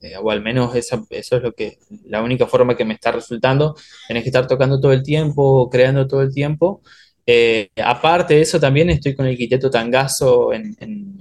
eh, 0.00 0.16
o 0.22 0.30
al 0.30 0.42
menos 0.42 0.74
esa- 0.76 1.04
eso 1.10 1.36
es 1.36 1.42
lo 1.42 1.52
que, 1.52 1.78
la 2.06 2.22
única 2.22 2.46
forma 2.46 2.76
que 2.76 2.84
me 2.84 2.94
está 2.94 3.12
resultando. 3.12 3.74
Tenés 4.08 4.22
que 4.22 4.28
estar 4.28 4.46
tocando 4.46 4.80
todo 4.80 4.92
el 4.92 5.02
tiempo, 5.02 5.68
creando 5.70 6.06
todo 6.06 6.22
el 6.22 6.32
tiempo. 6.34 6.82
Eh, 7.26 7.70
aparte 7.82 8.34
de 8.34 8.42
eso, 8.42 8.60
también 8.60 8.90
estoy 8.90 9.14
con 9.14 9.26
el 9.26 9.36
Quiteto 9.36 9.70
Tangazo 9.70 10.52
en, 10.52 10.76
en- 10.80 11.18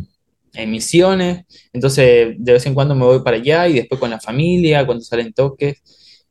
misiones, 0.67 1.45
entonces 1.73 2.35
de 2.38 2.53
vez 2.53 2.65
en 2.67 2.75
cuando 2.75 2.93
me 2.95 3.05
voy 3.05 3.21
para 3.23 3.38
allá 3.38 3.67
y 3.67 3.73
después 3.73 3.99
con 3.99 4.09
la 4.11 4.19
familia, 4.19 4.85
cuando 4.85 5.03
salen 5.03 5.34
toques. 5.34 5.81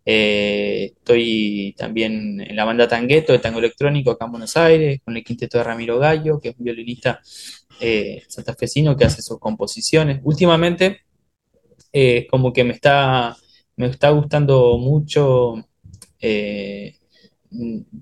Eh, 0.05 0.93
estoy 0.97 1.74
también 1.77 2.40
en 2.40 2.55
la 2.57 2.65
banda 2.65 2.86
Tangueto 2.89 3.32
de 3.32 3.39
tango 3.40 3.59
electrónico 3.61 4.11
acá 4.12 4.27
en 4.27 4.31
Buenos 4.32 4.57
Aires, 4.57 5.01
con 5.05 5.16
el 5.16 5.24
quinteto 5.24 5.59
de 5.59 5.65
Ramiro 5.65 5.99
Gallo, 5.99 6.40
que 6.40 6.51
es 6.51 6.57
un 6.59 6.65
violinista 6.65 7.20
eh, 7.81 8.23
santafesino 8.28 8.97
que 8.97 9.05
hace 9.07 9.23
sus 9.23 9.39
composiciones. 9.40 10.20
Últimamente 10.24 11.01
como 12.31 12.53
que 12.53 12.65
me 12.65 12.73
está, 12.73 13.36
me 13.77 13.86
está 13.86 14.11
gustando 14.11 14.78
mucho 14.78 15.55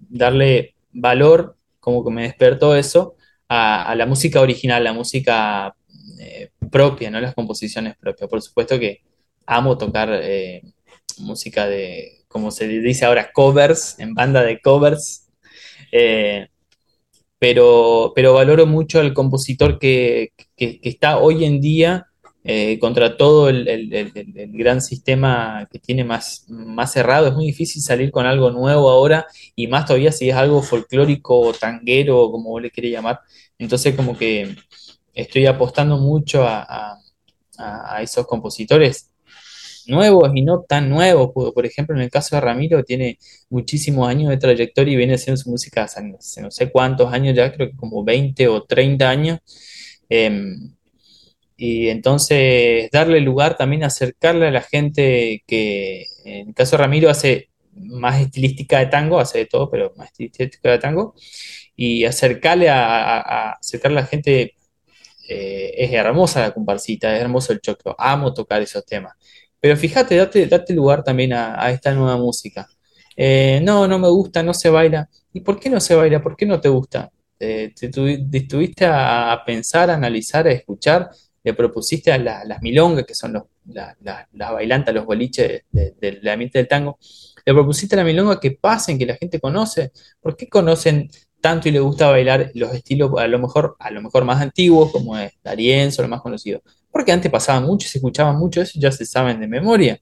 darle 0.09 0.75
valor, 0.93 1.57
como 1.81 2.05
que 2.05 2.11
me 2.11 2.23
despertó 2.23 2.77
eso, 2.77 3.17
a, 3.49 3.95
la 3.97 4.07
música 4.07 4.41
original, 4.41 4.85
la 4.85 4.93
música 4.93 5.75
eh, 6.19 6.51
propia, 6.71 7.11
¿no? 7.11 7.21
Las 7.21 7.35
composiciones 7.35 7.97
propias. 7.99 8.29
Por 8.31 8.43
supuesto 8.43 8.79
que 8.79 9.03
amo 9.47 9.77
tocar 9.79 10.11
eh, 10.23 10.63
música 11.19 11.67
de, 11.67 12.25
como 12.29 12.51
se 12.51 12.69
dice 12.69 13.05
ahora, 13.05 13.33
covers, 13.33 13.99
en 13.99 14.15
banda 14.15 14.43
de 14.43 14.61
covers. 14.61 15.29
Eh, 15.93 16.49
pero, 17.39 18.13
pero 18.15 18.35
valoro 18.35 18.67
mucho 18.67 19.01
al 19.01 19.15
compositor 19.15 19.79
que- 19.79 20.33
que 20.57 20.81
está 20.83 21.19
hoy 21.19 21.45
en 21.45 21.61
día 21.61 22.10
eh, 22.45 22.79
contra 22.79 23.17
todo 23.17 23.49
el, 23.49 23.69
el- 23.69 23.93
el- 23.95 24.53
gran 24.53 24.81
sistema 24.81 25.69
que 25.71 25.79
tiene 25.79 26.05
más, 26.05 26.45
más 26.49 26.93
cerrado. 26.93 27.29
Es 27.29 27.35
muy 27.35 27.47
difícil 27.47 27.83
salir 27.83 28.11
con 28.11 28.27
algo 28.27 28.51
nuevo 28.51 28.91
ahora 28.91 29.27
y 29.55 29.67
más 29.67 29.87
todavía 29.87 30.13
si 30.13 30.31
es 30.31 30.37
algo 30.37 30.63
folclórico 30.63 31.39
o 31.41 31.53
tanguero, 31.53 32.31
como 32.31 32.51
vos 32.51 32.63
le 32.63 32.71
querés 32.71 32.93
llamar. 32.93 33.21
Entonces 33.59 33.95
como 33.95 34.17
que 34.17 34.57
estoy 35.15 35.47
apostando 35.47 35.99
mucho 35.99 36.45
a, 36.47 36.63
a- 36.63 36.99
a- 37.59 38.03
esos 38.03 38.27
compositores 38.27 39.11
nuevos 39.87 40.31
y 40.35 40.43
no 40.43 40.63
tan 40.69 40.89
nuevos. 40.91 41.31
Por 41.35 41.67
ejemplo, 41.67 41.95
en 41.97 42.03
el 42.03 42.11
caso 42.11 42.37
de 42.37 42.41
Ramiro, 42.41 42.83
tiene 42.85 43.19
muchísimos 43.51 44.09
años 44.09 44.31
de 44.31 44.39
trayectoria 44.39 44.95
y 44.95 44.97
viene 44.97 45.15
haciendo 45.15 45.37
su 45.41 45.51
música 45.51 45.85
hace 45.85 46.03
no 46.43 46.51
sé, 46.51 46.71
cuántos 46.71 47.13
años 47.13 47.35
ya, 47.37 47.53
creo 47.53 47.71
que 47.71 47.77
como 47.77 48.05
20 48.05 48.49
o 48.49 48.63
30 48.65 49.11
años. 49.11 49.39
Eh, 50.09 50.31
y 51.61 51.89
entonces 51.91 52.91
darle 52.91 53.21
lugar 53.21 53.57
también, 53.57 53.85
acercarle 53.85 54.49
a 54.49 54.51
la 54.51 54.63
gente 54.63 55.43
que, 55.47 56.05
en 56.25 56.49
el 56.49 56.55
caso 56.55 56.73
de 56.77 56.83
Ramiro, 56.85 57.11
hace 57.11 57.51
más 57.75 58.21
estilística 58.21 58.79
de 58.81 58.87
tango, 58.87 59.21
hace 59.21 59.39
de 59.39 59.47
todo, 59.47 59.71
pero 59.71 59.93
más 59.97 60.09
estilística 60.09 60.71
de 60.71 60.79
tango, 60.79 61.15
y 61.77 62.05
acercarle 62.05 62.69
a, 62.71 63.21
a- 63.21 63.59
la 63.91 64.07
gente 64.07 64.55
eh, 65.29 65.75
es 65.77 65.93
hermosa 65.93 66.41
la 66.41 66.53
comparsita, 66.55 67.15
es 67.17 67.23
hermoso 67.23 67.53
el 67.53 67.61
choclo, 67.61 67.95
amo 67.99 68.33
tocar 68.35 68.63
esos 68.63 68.85
temas. 68.85 69.15
Pero 69.61 69.77
fíjate, 69.77 70.17
date, 70.17 70.47
date 70.47 70.75
lugar 70.75 71.03
también 71.05 71.33
a, 71.33 71.71
esta 71.71 71.93
nueva 71.95 72.17
música. 72.17 72.67
Eh, 73.17 73.61
no, 73.63 73.87
no 73.87 73.99
me 73.99 74.09
gusta, 74.09 74.43
no 74.43 74.55
se 74.55 74.71
baila. 74.71 75.09
¿Y 75.33 75.41
por 75.41 75.61
qué 75.61 75.69
no 75.71 75.81
se 75.81 75.95
baila? 75.95 76.23
¿Por 76.23 76.37
qué 76.37 76.47
no 76.47 76.61
te 76.61 76.69
gusta? 76.69 77.11
Eh, 77.39 77.73
te 77.79 78.39
estuviste 78.39 78.87
a, 78.87 79.33
a 79.33 79.45
pensar, 79.45 79.91
a 79.91 79.95
analizar, 79.95 80.47
a 80.47 80.53
escuchar, 80.53 81.11
le 81.43 81.55
propusiste 81.55 82.13
a 82.13 82.19
la- 82.19 82.45
las 82.45 82.61
milongas, 82.63 83.05
que 83.07 83.15
son 83.15 83.33
los, 83.33 83.45
la- 83.67 83.97
la- 84.03 84.29
las 84.33 84.53
bailantas, 84.53 84.95
los 84.95 85.07
boliches 85.07 85.63
de- 85.71 85.95
de- 86.01 86.13
del 86.13 86.29
ambiente 86.29 86.59
del 86.59 86.69
tango, 86.69 86.99
le 87.45 87.55
propusiste 87.55 87.95
a 87.95 87.99
la 87.99 88.05
milonga 88.05 88.39
que 88.39 88.51
pasen, 88.53 88.99
que 88.99 89.07
la 89.07 89.17
gente 89.17 89.41
conoce. 89.41 89.93
¿Por 90.21 90.37
qué 90.37 90.49
conocen 90.49 91.11
tanto 91.41 91.69
y 91.69 91.73
les 91.73 91.81
gusta 91.83 92.11
bailar 92.11 92.51
los 92.55 92.75
estilos 92.75 93.13
a 93.19 93.27
lo 93.27 93.39
mejor, 93.39 93.77
a 93.79 93.91
lo 93.91 94.03
mejor 94.03 94.25
más 94.25 94.41
antiguos, 94.43 94.93
como 94.93 95.17
es 95.17 95.33
Darienzo, 95.43 96.03
lo 96.03 96.09
más 96.09 96.21
conocido? 96.21 96.63
Porque 96.93 97.13
antes 97.13 97.31
pasaba 97.31 97.61
mucho, 97.61 97.89
se 97.89 97.99
escuchaba 97.99 98.33
mucho 98.33 98.61
eso 98.61 98.79
ya 98.79 98.93
se 98.93 99.07
saben 99.07 99.41
de 99.41 99.47
memoria. 99.49 99.99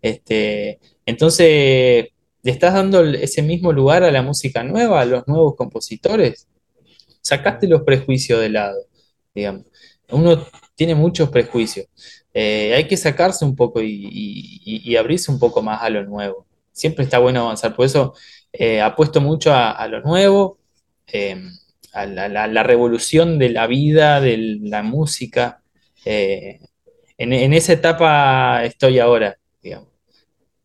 Este, 0.00 0.78
entonces, 1.04 2.06
¿le 2.42 2.50
estás 2.52 2.74
dando 2.74 3.02
ese 3.04 3.42
mismo 3.42 3.72
lugar 3.72 4.04
a 4.04 4.10
la 4.12 4.22
música 4.22 4.62
nueva, 4.62 5.00
a 5.00 5.04
los 5.04 5.26
nuevos 5.26 5.56
compositores? 5.56 6.46
Sacaste 7.20 7.66
los 7.66 7.82
prejuicios 7.82 8.40
de 8.40 8.50
lado, 8.50 8.78
digamos. 9.34 9.64
Uno 10.10 10.46
tiene 10.76 10.94
muchos 10.96 11.30
prejuicios. 11.30 11.86
Eh, 12.34 12.74
hay 12.74 12.86
que 12.88 12.96
sacarse 12.98 13.44
un 13.44 13.56
poco 13.56 13.82
y, 13.82 13.88
y- 13.90 14.62
y- 14.64 14.92
y 14.92 14.96
abrirse 14.96 15.32
un 15.32 15.38
poco 15.40 15.62
más 15.62 15.82
a 15.82 15.90
lo 15.90 16.04
nuevo. 16.04 16.46
Siempre 16.72 17.04
está 17.04 17.18
bueno 17.18 17.42
avanzar. 17.42 17.74
Por 17.76 17.86
eso 17.86 18.14
eh, 18.52 18.80
apuesto 18.82 19.20
mucho 19.20 19.52
a, 19.52 19.72
a 19.72 19.88
lo 19.88 20.00
nuevo, 20.02 20.58
eh, 21.08 21.42
a 21.92 22.06
la, 22.06 22.28
la- 22.28 22.46
la 22.48 22.62
revolución 22.62 23.38
de 23.38 23.50
la 23.50 23.66
vida, 23.66 24.20
de 24.20 24.36
la 24.62 24.82
música. 24.82 25.62
Eh, 26.04 26.60
en, 27.18 27.32
en 27.32 27.52
esa 27.54 27.72
etapa 27.74 28.64
estoy 28.64 28.98
ahora, 28.98 29.38
digamos. 29.62 29.88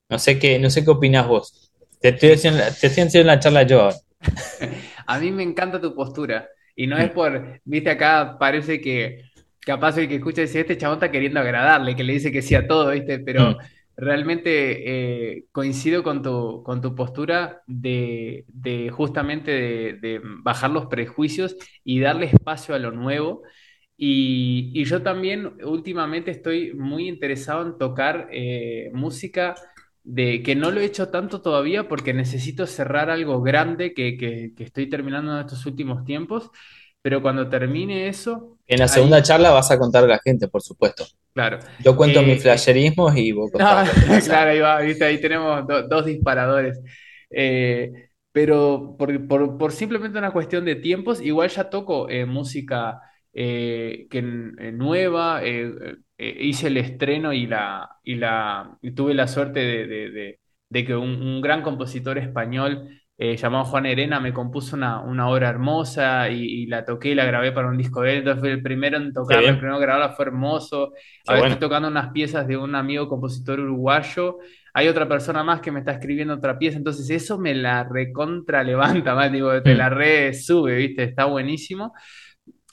No 0.09 0.19
sé 0.19 0.39
qué, 0.39 0.59
no 0.59 0.69
sé 0.69 0.83
qué 0.85 0.91
opinás 0.91 1.27
vos. 1.27 1.71
Te 2.01 2.09
estoy 2.09 2.33
haciendo, 2.33 2.61
te 2.79 2.87
estoy 2.87 3.03
haciendo 3.05 3.27
la 3.27 3.39
charla 3.39 3.63
yo 3.63 3.81
ahora. 3.81 3.97
A 5.07 5.19
mí 5.19 5.31
me 5.31 5.43
encanta 5.43 5.81
tu 5.81 5.95
postura. 5.95 6.47
Y 6.75 6.87
no 6.87 6.97
es 6.97 7.09
Mm, 7.09 7.11
por, 7.11 7.59
viste, 7.65 7.89
acá 7.91 8.37
parece 8.39 8.79
que 8.81 9.30
capaz 9.65 9.97
el 9.97 10.07
que 10.07 10.15
escucha 10.15 10.41
dice, 10.41 10.59
este 10.61 10.77
chabón 10.77 10.97
está 10.97 11.11
queriendo 11.11 11.39
agradarle, 11.39 11.95
que 11.95 12.03
le 12.03 12.13
dice 12.13 12.31
que 12.31 12.41
sí 12.41 12.55
a 12.55 12.67
todo, 12.67 12.91
¿viste? 12.91 13.19
Pero 13.19 13.57
mm. 13.57 13.57
realmente 13.97 15.33
eh, 15.37 15.45
coincido 15.51 16.03
con 16.03 16.21
tu, 16.23 16.63
con 16.63 16.81
tu 16.81 16.95
postura 16.95 17.61
de, 17.67 18.45
de 18.47 18.89
justamente 18.89 19.51
de, 19.51 19.93
de 20.01 20.21
bajar 20.23 20.71
los 20.71 20.87
prejuicios 20.87 21.55
y 21.83 21.99
darle 21.99 22.27
espacio 22.27 22.75
a 22.75 22.79
lo 22.79 22.91
nuevo. 22.91 23.43
Y, 23.97 24.71
y 24.73 24.85
yo 24.85 25.03
también 25.03 25.53
últimamente 25.63 26.31
estoy 26.31 26.73
muy 26.73 27.07
interesado 27.07 27.65
en 27.67 27.77
tocar 27.77 28.29
eh, 28.31 28.89
música 28.93 29.53
de 30.03 30.41
que 30.41 30.55
no 30.55 30.71
lo 30.71 30.79
he 30.81 30.85
hecho 30.85 31.09
tanto 31.09 31.41
todavía 31.41 31.87
porque 31.87 32.13
necesito 32.13 32.65
cerrar 32.65 33.09
algo 33.11 33.41
grande 33.43 33.93
que, 33.93 34.17
que- 34.17 34.53
que 34.55 34.63
estoy 34.63 34.89
terminando 34.89 35.33
en 35.33 35.41
estos 35.41 35.65
últimos 35.67 36.03
tiempos, 36.05 36.49
pero 37.01 37.21
cuando 37.21 37.49
termine 37.49 38.07
eso, 38.07 38.57
En 38.71 38.79
la 38.79 38.87
segunda 38.87 39.21
ahí, 39.21 39.23
charla 39.23 39.51
vas 39.51 39.69
a 39.69 39.77
contar 39.77 40.03
a 40.05 40.07
la 40.07 40.19
gente, 40.19 40.47
por 40.47 40.63
supuesto. 40.63 41.05
claro. 41.33 41.59
Yo 41.77 41.95
cuento 41.97 42.23
mis 42.23 42.41
Eh, 42.41 42.43
eh, 42.43 42.43
flasherismos 42.43 43.15
y 43.17 43.31
vos 43.33 43.51
contás 43.51 43.89
claro, 44.25 44.51
ahí 44.51 44.59
va, 44.59 44.79
viste, 44.81 45.05
ahí 45.05 45.21
tenemos 45.21 45.67
do- 45.67 45.87
dos 45.87 46.05
disparadores. 46.05 46.79
Eh, 47.29 47.91
pero 48.31 48.95
por, 48.97 49.27
por- 49.27 49.57
por 49.57 49.71
simplemente 49.73 50.17
una 50.19 50.31
cuestión 50.33 50.65
de 50.65 50.75
tiempos, 50.75 51.21
igual 51.21 51.49
ya 51.49 51.69
toco 51.69 52.09
eh, 52.09 52.25
música 52.25 53.01
eh, 53.33 54.07
que, 54.09 54.19
eh, 54.19 54.71
nueva, 54.73 55.41
eh, 55.43 55.71
eh, 56.17 56.37
hice 56.41 56.67
el 56.67 56.77
estreno 56.77 57.33
y, 57.33 57.47
la, 57.47 57.89
y, 58.03 58.15
la, 58.15 58.77
y 58.81 58.91
tuve 58.91 59.13
la 59.13 59.27
suerte 59.27 59.59
de, 59.61 59.87
de- 59.87 60.11
de- 60.11 60.39
de 60.69 60.85
que 60.85 60.95
un, 60.95 61.21
un 61.21 61.41
gran 61.41 61.63
compositor 61.63 62.17
español 62.17 62.89
eh, 63.23 63.37
llamado 63.37 63.65
Juan 63.65 63.85
Herena 63.85 64.19
me 64.19 64.33
compuso 64.33 64.75
una, 64.75 64.99
una 65.01 65.29
obra 65.29 65.49
hermosa 65.49 66.29
y, 66.29 66.63
y 66.63 66.65
la 66.67 66.83
toqué 66.85 67.09
y 67.09 67.15
la 67.15 67.25
grabé 67.25 67.51
para 67.51 67.67
un 67.69 67.77
disco 67.77 68.01
de 68.01 68.13
él, 68.13 68.17
entonces 68.19 68.41
fui 68.41 68.49
el 68.49 68.63
primero 68.63 68.97
en 68.97 69.13
tocarla, 69.13 69.51
el 69.51 69.57
primero 69.57 69.75
en 69.77 69.81
grabarla, 69.83 70.15
fue 70.15 70.25
hermoso. 70.25 70.93
Ahora 71.27 71.41
estoy 71.41 71.57
bueno. 71.57 71.59
tocando 71.59 71.87
unas 71.89 72.11
piezas 72.11 72.47
de 72.47 72.57
un 72.57 72.73
amigo 72.75 73.07
compositor 73.07 73.59
uruguayo. 73.59 74.39
Hay 74.73 74.87
otra 74.87 75.07
persona 75.07 75.43
más 75.43 75.61
que 75.61 75.71
me 75.71 75.79
está 75.79 75.91
escribiendo 75.93 76.33
otra 76.33 76.57
pieza, 76.57 76.77
entonces 76.77 77.09
eso 77.11 77.37
me 77.37 77.53
la 77.53 77.83
recontra 77.83 78.63
levanta, 78.63 79.13
más 79.15 79.31
digo, 79.31 79.61
te 79.61 79.75
Mm, 79.75 79.77
la 79.77 79.89
re 79.89 80.33
sube, 80.33 80.75
¿viste? 80.77 81.03
Está 81.03 81.25
buenísimo. 81.25 81.93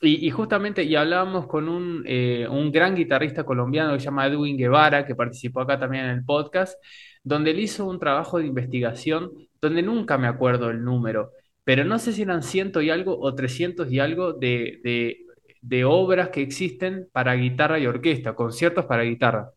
y, 0.01 0.27
y 0.27 0.31
justamente, 0.31 0.85
y 0.85 0.95
hablábamos 0.95 1.47
con 1.49 1.69
un, 1.69 2.05
eh, 2.07 2.47
un 2.49 2.71
gran 2.71 2.95
guitarrista 2.95 3.45
colombiano 3.45 3.93
que 3.95 3.99
se 4.01 4.05
llama 4.07 4.27
Edwin 4.27 4.57
Guevara, 4.57 5.05
que 5.07 5.15
participó 5.17 5.61
acá 5.63 5.79
también 5.79 6.05
en 6.05 6.11
el 6.13 6.25
podcast, 6.25 6.81
donde 7.25 7.51
él 7.51 7.59
hizo 7.61 7.85
un 7.87 7.99
trabajo 7.99 8.39
de 8.39 8.47
investigación 8.47 9.31
donde 9.61 9.83
nunca 9.83 10.19
me 10.19 10.27
acuerdo 10.29 10.71
el 10.71 10.85
número, 10.85 11.33
pero 11.65 11.85
no 11.85 11.99
sé 11.99 12.13
si 12.13 12.23
eran 12.23 12.43
ciento 12.43 12.81
y 12.83 12.91
algo 12.91 13.19
o 13.21 13.35
300 13.35 13.91
y 13.93 13.99
algo 14.01 14.33
de, 14.33 14.81
de, 14.85 15.19
de 15.63 15.85
obras 15.85 16.31
que 16.31 16.43
existen 16.43 17.09
para 17.13 17.35
guitarra 17.35 17.79
y 17.79 17.87
orquesta, 17.87 18.35
conciertos 18.35 18.87
para 18.87 19.03
guitarra 19.05 19.51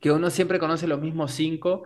que 0.00 0.12
uno 0.12 0.30
siempre 0.30 0.58
conoce 0.58 0.86
los 0.86 1.00
mismos 1.00 1.32
cinco, 1.32 1.84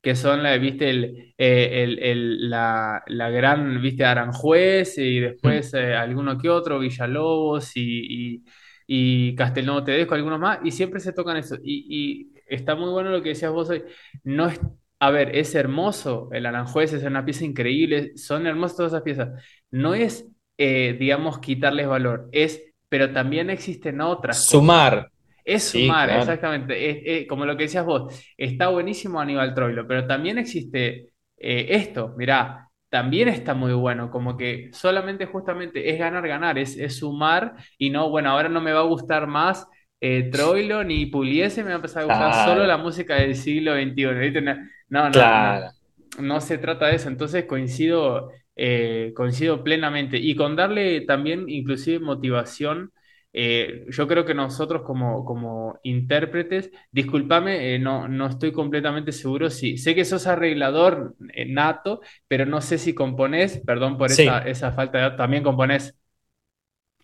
que 0.00 0.16
son 0.16 0.42
la, 0.42 0.56
viste, 0.58 0.90
el, 0.90 1.34
eh, 1.38 1.82
el- 1.84 1.98
el- 2.00 2.50
la, 2.50 3.02
la 3.06 3.30
gran, 3.30 3.80
viste, 3.80 4.04
Aranjuez 4.04 4.98
y 4.98 5.20
Mm. 5.44 5.52
después 5.52 5.72
eh, 5.74 5.94
alguno 5.94 6.36
que 6.38 6.48
otro, 6.50 6.78
Villalobos 6.80 7.76
y, 7.76 8.36
y, 8.36 8.44
y 8.86 9.34
Castelnuovo 9.36 9.84
Tedesco, 9.84 10.14
algunos 10.14 10.40
más, 10.40 10.58
y 10.64 10.72
siempre 10.72 10.98
se 11.00 11.12
tocan 11.12 11.36
eso. 11.36 11.56
Y, 11.62 12.32
y 12.34 12.40
está 12.48 12.74
muy 12.74 12.90
bueno 12.90 13.10
lo 13.10 13.22
que 13.22 13.30
decías 13.30 13.52
vos 13.52 13.70
hoy. 13.70 13.84
No 14.24 14.46
es, 14.48 14.58
a 15.02 15.10
ver, 15.10 15.34
es 15.36 15.54
hermoso, 15.54 16.28
el 16.32 16.46
Aranjuez 16.46 16.92
es 16.92 17.02
una 17.04 17.24
pieza 17.24 17.44
increíble, 17.44 18.16
son 18.16 18.46
hermosas 18.46 18.76
todas 18.76 18.92
esas 18.92 19.02
piezas. 19.02 19.30
No 19.70 19.94
es, 19.94 20.28
eh, 20.58 20.96
digamos, 20.98 21.38
quitarles 21.40 21.88
valor, 21.88 22.28
es, 22.32 22.62
pero 22.88 23.12
también 23.12 23.50
existen 23.50 24.00
otras 24.00 24.42
cosas. 24.44 24.70
Sumar, 24.70 25.10
Es 25.44 25.64
sí, 25.64 26.00
sumar, 26.04 26.08
claro. 26.08 26.38
exactamente. 26.50 26.90
Es, 26.90 27.22
es- 27.22 27.28
como 27.28 27.44
lo 27.46 27.56
que 27.56 27.64
decías 27.64 27.84
vos, 27.84 28.14
está 28.36 28.68
buenísimo 28.68 29.20
Aníbal 29.20 29.54
Troilo, 29.54 29.86
pero 29.88 30.06
también 30.06 30.38
existe 30.38 31.12
eh, 31.36 31.66
esto, 31.70 32.14
mirá, 32.16 32.68
también 32.88 33.28
está 33.28 33.54
muy 33.54 33.72
bueno, 33.72 34.10
como 34.10 34.36
que 34.36 34.70
solamente 34.72 35.26
justamente 35.26 35.90
es 35.90 35.98
ganar, 35.98 36.26
ganar, 36.28 36.58
es, 36.58 36.76
es 36.76 36.96
sumar 36.98 37.54
y 37.78 37.90
no, 37.90 38.10
bueno, 38.10 38.30
ahora 38.30 38.48
no 38.48 38.60
me 38.60 38.72
va 38.72 38.80
a 38.80 38.82
gustar 38.84 39.26
más 39.26 39.66
eh, 40.00 40.30
Troilo 40.30 40.84
ni 40.84 41.06
Pugliese, 41.06 41.62
me 41.62 41.68
va 41.70 41.74
a 41.74 41.76
empezar 41.76 42.02
a 42.02 42.06
gustar 42.06 42.34
solo 42.34 42.66
la 42.66 42.76
música 42.76 43.14
del 43.16 43.36
siglo 43.36 43.74
XXI. 43.74 44.58
No, 44.92 45.08
no, 45.08 45.26
no, 45.26 45.72
no, 46.18 46.40
se 46.40 46.58
trata 46.58 46.86
de 46.88 46.96
eso, 46.96 47.08
entonces 47.08 47.46
coincido, 47.46 48.30
eh, 48.56 49.12
coincido 49.16 49.64
plenamente. 49.64 50.18
Y 50.18 50.36
con 50.36 50.54
darle 50.54 51.00
también 51.02 51.48
inclusive 51.48 51.98
motivación 51.98 52.92
eh, 53.34 53.86
yo 53.88 54.06
creo 54.06 54.26
que 54.26 54.34
nosotros 54.34 54.82
como, 54.82 55.24
como 55.24 55.78
intérpretes, 55.84 56.70
discúlpame, 56.90 57.74
eh, 57.74 57.78
no, 57.78 58.06
no 58.06 58.26
estoy 58.26 58.52
completamente 58.52 59.10
seguro 59.12 59.48
si, 59.48 59.78
sé 59.78 59.94
que 59.94 60.04
sos 60.04 60.26
arreglador 60.26 61.16
nato, 61.46 62.02
pero 62.28 62.44
no 62.44 62.60
sé 62.60 62.76
si 62.76 62.94
componés, 62.94 63.62
perdón 63.64 63.96
por 63.96 64.12
esa, 64.12 64.40
Sí, 64.40 64.50
esa 64.50 64.72
falta 64.72 65.10
de, 65.10 65.16
también 65.16 65.42
componés. 65.42 65.96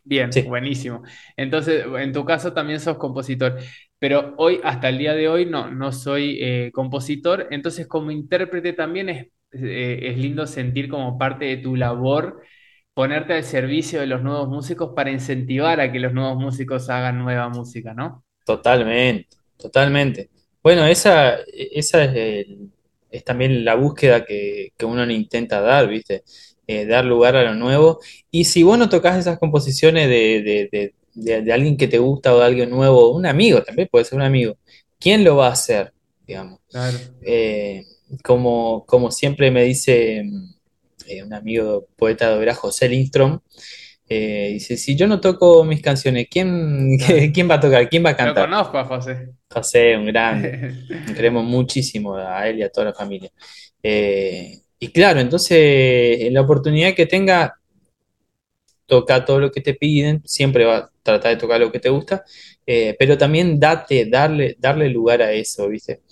Bien, 0.04 0.32
sí, 0.32 0.42
buenísimo. 0.42 1.02
Entonces, 1.36 1.84
en 1.98 2.12
tu 2.12 2.24
caso 2.24 2.52
también 2.52 2.80
sos 2.80 2.96
compositor, 2.98 3.58
pero 3.98 4.34
hoy, 4.38 4.60
hasta 4.62 4.88
el 4.88 4.98
día 4.98 5.14
de 5.14 5.28
hoy, 5.28 5.46
no, 5.46 5.70
no 5.70 5.92
soy 5.92 6.38
eh, 6.40 6.70
compositor, 6.72 7.48
entonces 7.50 7.86
como 7.86 8.10
intérprete 8.10 8.72
también 8.72 9.08
es, 9.08 9.26
eh, 9.52 10.00
es 10.02 10.18
lindo 10.18 10.46
sentir 10.46 10.88
como 10.88 11.18
parte 11.18 11.44
de 11.46 11.56
tu 11.58 11.76
labor 11.76 12.42
ponerte 12.94 13.32
al 13.34 13.44
servicio 13.44 14.00
de 14.00 14.08
los 14.08 14.22
nuevos 14.22 14.48
músicos 14.48 14.90
para 14.96 15.10
incentivar 15.10 15.80
a 15.80 15.92
que 15.92 16.00
los 16.00 16.12
nuevos 16.12 16.36
músicos 16.36 16.90
hagan 16.90 17.18
nueva 17.18 17.48
música, 17.48 17.94
¿no? 17.94 18.24
totalmente, 18.44 19.36
totalmente. 19.56 20.30
Bueno, 20.62 20.86
esa, 20.86 21.36
esa 21.52 22.04
es, 22.04 22.46
también 23.24 23.64
la 23.64 23.74
búsqueda 23.74 24.24
que, 24.24 24.72
que 24.76 24.86
uno 24.86 25.08
intenta 25.10 25.60
dar, 25.60 25.88
¿viste? 25.88 26.24
Eh, 26.66 26.86
dar 26.86 27.04
lugar 27.04 27.36
a 27.36 27.44
lo 27.44 27.54
nuevo. 27.54 28.00
Y 28.30 28.44
si 28.44 28.62
vos 28.62 28.78
no 28.78 28.88
tocas 28.88 29.16
esas 29.18 29.38
composiciones 29.38 30.08
de, 30.08 30.94
de- 31.22 31.42
de 31.42 31.52
alguien 31.52 31.76
que 31.76 31.88
te 31.88 31.98
gusta 31.98 32.34
o 32.34 32.38
de 32.40 32.46
alguien 32.46 32.70
nuevo, 32.70 33.10
un 33.14 33.26
amigo 33.26 33.62
también 33.62 33.88
puede 33.90 34.04
ser 34.04 34.16
un 34.16 34.22
amigo, 34.24 34.56
¿quién 34.98 35.24
lo 35.24 35.36
va 35.36 35.48
a 35.48 35.52
hacer? 35.52 35.92
Digamos. 36.26 36.60
Claro. 36.70 36.98
Eh, 37.22 37.84
como, 38.24 38.84
como 38.86 39.10
siempre 39.10 39.50
me 39.50 39.64
dice 39.64 40.22
mm, 40.24 40.50
eh, 41.08 41.22
un 41.24 41.32
amigo 41.34 41.86
poeta 41.96 42.30
de 42.30 42.38
obra, 42.38 42.54
José 42.54 42.88
Lindstrom, 42.88 43.40
eh, 44.10 44.50
dice, 44.54 44.76
si 44.78 44.96
yo 44.96 45.06
no 45.06 45.20
toco 45.20 45.64
mis 45.64 45.82
canciones, 45.82 46.28
¿quién, 46.30 46.96
quién 47.34 47.50
va 47.50 47.56
a 47.56 47.60
tocar? 47.60 47.88
¿Quién 47.90 48.04
va 48.04 48.10
a 48.10 48.12
Lo 48.12 48.18
cantar? 48.18 48.48
conozco 48.48 48.78
a 48.78 48.84
José. 48.84 49.30
José, 49.50 49.96
un 49.96 50.06
grande, 50.06 50.72
queremos 51.14 51.44
muchísimo 51.44 52.14
a 52.16 52.48
él 52.48 52.58
y 52.58 52.62
a 52.62 52.70
toda 52.70 52.86
la 52.86 52.94
familia. 52.94 53.30
Eh, 53.82 54.60
y 54.80 54.88
claro, 54.88 55.20
entonces, 55.20 56.20
en 56.20 56.34
la 56.34 56.40
oportunidad 56.42 56.94
que 56.94 57.06
tenga, 57.06 57.57
toca 58.88 59.24
todo 59.24 59.40
lo 59.40 59.52
que 59.52 59.62
te 59.62 59.74
piden, 59.74 60.22
siempre 60.26 60.64
va 60.66 60.78
a 60.78 60.92
tratar 61.04 61.32
de 61.32 61.38
tocar 61.38 61.60
lo 61.60 61.72
que 61.72 61.80
te 61.80 61.90
gusta, 61.90 62.24
eh, 62.66 62.96
pero 62.98 63.18
también 63.18 63.60
date, 63.60 64.06
darle, 64.06 64.56
darle 64.58 64.90
lugar 64.90 65.22
a 65.22 65.32
eso, 65.32 65.68
¿viste? 65.68 66.02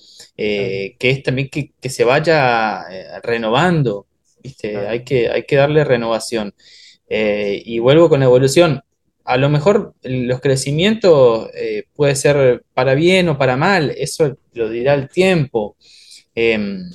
Claro, 0.47 0.85
Eh, 0.85 0.97
que 0.98 1.11
es 1.11 1.23
también 1.24 1.48
que, 1.51 1.73
que 1.81 1.90
se 1.90 2.05
vaya 2.05 2.82
eh, 2.90 3.20
renovando, 3.23 4.07
¿viste? 4.43 4.73
claro, 4.73 4.89
Hay 4.90 5.05
que, 5.05 5.31
hay 5.31 5.44
que 5.44 5.57
darle 5.57 5.85
renovación. 5.85 6.55
Eh, 7.09 7.62
y 7.65 7.78
vuelvo 7.81 8.09
con 8.09 8.20
la 8.20 8.27
evolución. 8.27 8.82
A 9.24 9.36
lo 9.39 9.48
mejor 9.48 9.94
los 10.03 10.40
crecimientos 10.40 11.51
puede 11.94 12.15
ser 12.16 12.62
para 12.74 12.94
bien 12.94 13.28
o 13.28 13.39
para 13.39 13.57
mal, 13.57 13.93
eso 13.97 14.36
lo 14.55 14.69
dirá 14.70 14.94
el 14.94 15.09
tiempo. 15.09 15.77
Em, 16.35 16.90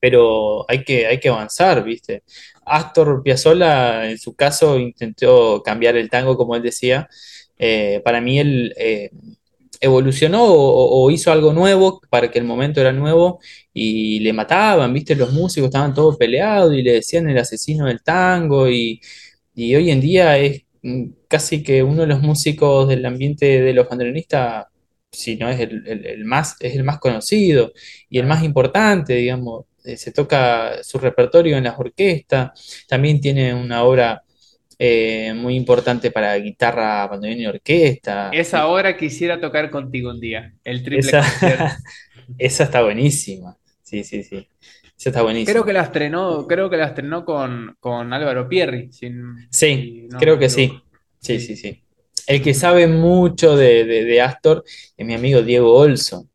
pero 0.00 0.64
hay 0.70 0.84
que, 0.84 1.06
hay 1.06 1.18
que 1.20 1.28
avanzar, 1.28 1.82
¿viste? 1.84 2.22
Astor 2.70 3.22
Piazzolla, 3.22 4.10
en 4.10 4.18
su 4.18 4.34
caso, 4.34 4.78
intentó 4.78 5.62
cambiar 5.64 5.96
el 5.96 6.10
tango, 6.10 6.36
como 6.36 6.56
él 6.56 6.62
decía. 6.62 7.08
Eh, 7.58 8.00
para 8.04 8.20
mí, 8.20 8.38
él 8.38 8.74
eh, 8.78 9.10
evolucionó 9.80 10.44
o, 10.44 11.04
o 11.06 11.10
hizo 11.10 11.30
algo 11.32 11.52
nuevo 11.52 12.00
para 12.10 12.30
que 12.30 12.38
el 12.38 12.44
momento 12.44 12.80
era 12.80 12.92
nuevo 12.92 13.40
y 13.72 14.20
le 14.20 14.32
mataban, 14.32 14.92
¿viste? 14.92 15.14
Los 15.14 15.32
músicos 15.32 15.68
estaban 15.68 15.94
todos 15.94 16.16
peleados 16.16 16.74
y 16.74 16.82
le 16.82 16.94
decían 16.94 17.28
el 17.30 17.38
asesino 17.38 17.86
del 17.86 18.02
tango 18.02 18.68
y, 18.68 19.00
y 19.54 19.74
hoy 19.74 19.90
en 19.90 20.00
día 20.00 20.38
es 20.38 20.64
mm, 20.82 21.04
casi 21.28 21.62
que 21.62 21.82
uno 21.82 22.02
de 22.02 22.08
los 22.08 22.20
músicos 22.22 22.88
del 22.88 23.04
ambiente 23.06 23.60
de 23.62 23.72
los 23.74 23.88
bandoneonistas, 23.88 24.66
si 25.12 25.36
no 25.36 25.48
es 25.48 25.60
el, 25.60 25.86
el- 25.86 26.06
el 26.06 26.24
más, 26.24 26.56
es 26.60 26.74
el 26.76 26.84
más 26.84 26.98
conocido 26.98 27.72
y 28.10 28.18
el 28.18 28.26
más 28.26 28.42
importante, 28.44 29.14
digamos. 29.14 29.66
Eh, 29.84 29.96
Se 29.96 30.12
toca 30.12 30.82
su 30.82 30.98
repertorio 30.98 31.56
en 31.56 31.64
las 31.64 31.78
orquestas, 31.78 32.84
también 32.88 33.20
tiene 33.20 33.54
una 33.54 33.84
obra 33.84 34.22
eh, 34.78 35.32
muy 35.34 35.56
importante 35.56 36.10
para 36.10 36.36
guitarra, 36.36 37.06
bandoneón 37.06 37.40
y 37.40 37.46
orquesta. 37.46 38.30
Esa 38.32 38.66
hora 38.66 38.96
quisiera 38.96 39.40
tocar 39.40 39.70
contigo 39.70 40.10
un 40.10 40.20
día, 40.20 40.52
el 40.64 40.82
triple 40.82 41.10
Esa, 41.10 41.22
esa 42.38 42.64
está 42.64 42.82
buenísima. 42.82 43.56
Sí, 43.82 44.04
sí, 44.04 44.22
sí. 44.22 44.46
Esa 44.98 45.10
está 45.10 45.20
Creo 45.20 45.64
que 45.64 45.72
buenísima. 45.72 45.72
la 45.72 45.82
estrenó, 45.82 46.46
creo 46.46 46.68
que 46.70 46.76
la 46.76 46.86
estrenó 46.86 47.24
con, 47.24 47.76
con 47.80 48.12
Álvaro 48.12 48.48
Pierri, 48.48 48.92
Sí, 48.92 49.08
si 49.50 50.08
no 50.08 50.18
creo 50.18 50.38
que 50.38 50.48
sí. 50.48 50.72
Sí, 51.20 51.40
sí, 51.40 51.56
Sí. 51.56 51.56
sí. 51.56 51.82
El 52.26 52.42
que 52.42 52.52
sabe 52.54 52.86
mucho 52.86 53.56
de, 53.56 53.84
de- 53.84 54.04
de 54.04 54.20
Astor 54.20 54.62
es 54.96 55.06
mi 55.06 55.14
amigo 55.14 55.42
Diego 55.42 55.72
Olson, 55.74 56.28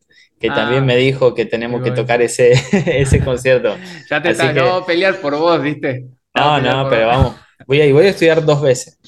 que 0.44 0.50
también 0.50 0.84
me 0.84 0.94
Ah, 0.94 0.96
dijo 0.96 1.34
que 1.34 1.46
tenemos 1.46 1.80
que 1.82 1.90
tocar 1.90 2.20
ese, 2.20 2.52
ese 3.00 3.22
concierto. 3.24 3.80
Ya 4.10 4.20
te 4.22 4.28
Así 4.28 4.46
está, 4.46 4.52
ya 4.52 4.62
que, 4.62 4.68
a 4.68 4.84
pelear 4.84 5.18
por 5.22 5.38
vos, 5.38 5.62
¿viste? 5.62 6.06
No, 6.34 6.60
no, 6.60 6.86
pero 6.90 7.06
vos. 7.06 7.06
vamos. 7.06 7.36
Voy 7.66 7.80
a, 7.80 7.90
voy 7.94 8.04
a 8.06 8.10
estudiar 8.10 8.44
dos 8.44 8.60
veces 8.60 8.98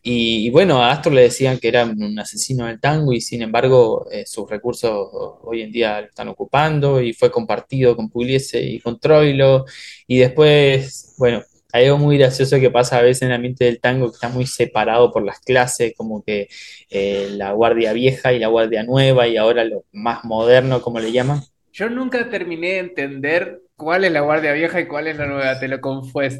Y, 0.01 0.47
y 0.47 0.49
bueno, 0.49 0.81
a 0.83 0.91
Astor 0.91 1.13
le 1.13 1.21
decían 1.23 1.59
que 1.59 1.67
era 1.67 1.85
un 1.85 2.17
asesino 2.19 2.65
del 2.67 2.79
tango 2.79 3.13
y 3.13 3.21
sin 3.21 3.43
embargo 3.43 4.07
eh, 4.11 4.25
sus 4.25 4.49
recursos 4.49 4.91
hoy 5.43 5.61
en 5.61 5.71
día 5.71 6.01
lo 6.01 6.07
están 6.07 6.29
ocupando 6.29 7.01
y 7.01 7.13
fue 7.13 7.31
compartido 7.31 7.95
con 7.95 8.09
Pugliese 8.09 8.61
y 8.63 8.79
con 8.79 8.99
Troilo. 8.99 9.65
Y 10.07 10.17
después, 10.19 11.13
bueno, 11.19 11.43
algo 11.75 11.97
muy 11.97 12.17
gracioso 12.17 12.59
que 12.59 12.69
pasa 12.69 12.97
a 12.97 13.01
veces 13.01 13.23
en 13.23 13.29
el 13.29 13.35
ambiente 13.35 13.65
del 13.65 13.79
tango 13.79 14.09
que 14.09 14.15
está 14.15 14.29
muy 14.29 14.45
separado 14.45 15.11
por 15.11 15.23
las 15.23 15.39
clases, 15.39 15.93
como 15.95 16.23
que 16.23 16.47
eh, 16.89 17.29
la 17.31 17.51
guardia 17.51 17.93
vieja 17.93 18.33
y 18.33 18.39
la 18.39 18.47
guardia 18.47 18.83
nueva 18.83 19.27
y 19.27 19.37
ahora 19.37 19.63
lo 19.65 19.83
más 19.91 20.23
moderno, 20.23 20.81
como 20.81 20.99
le 20.99 21.11
llaman. 21.11 21.41
Yo 21.73 21.89
nunca 21.89 22.29
terminé 22.29 22.69
de 22.69 22.79
entender 22.79 23.59
cuál 23.75 24.05
es 24.05 24.11
la 24.11 24.21
guardia 24.21 24.53
vieja 24.53 24.79
y 24.79 24.87
cuál 24.87 25.07
es 25.07 25.17
la 25.17 25.25
nueva, 25.25 25.59
te 25.59 25.67
lo 25.67 25.79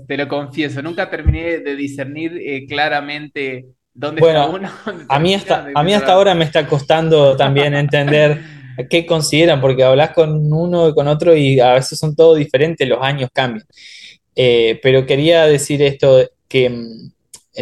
te 0.08 0.18
lo 0.18 0.28
confieso. 0.28 0.82
Nunca 0.82 1.10
terminé 1.10 1.60
de 1.60 1.76
discernir 1.76 2.38
eh, 2.38 2.66
claramente 2.68 3.66
dónde 3.94 4.22
está 4.22 4.48
Bueno, 4.48 4.56
uno, 4.56 4.72
dónde 4.86 5.06
a 5.10 5.20
mí 5.20 5.34
hasta, 5.34 5.68
a 5.74 5.84
mí 5.84 5.94
hasta 5.94 6.14
ahora 6.14 6.36
me 6.36 6.46
está 6.46 6.66
costando 6.66 7.36
también 7.36 7.74
entender 7.76 8.40
qué 8.90 9.06
consideran, 9.06 9.62
porque 9.62 9.84
hablas 9.84 10.12
con 10.12 10.52
uno 10.52 10.90
y 10.90 10.94
con 10.94 11.08
otro 11.08 11.36
y 11.36 11.60
a 11.60 11.74
veces 11.74 12.00
son 12.00 12.16
todos 12.16 12.38
diferentes, 12.38 12.88
los 12.88 13.02
años 13.02 13.30
cambian. 13.34 13.66
Eh, 14.36 14.80
pero 14.84 15.06
quería 15.06 15.46
decir 15.46 15.82
esto, 15.82 16.30
que 16.48 16.70
mm, 16.70 17.12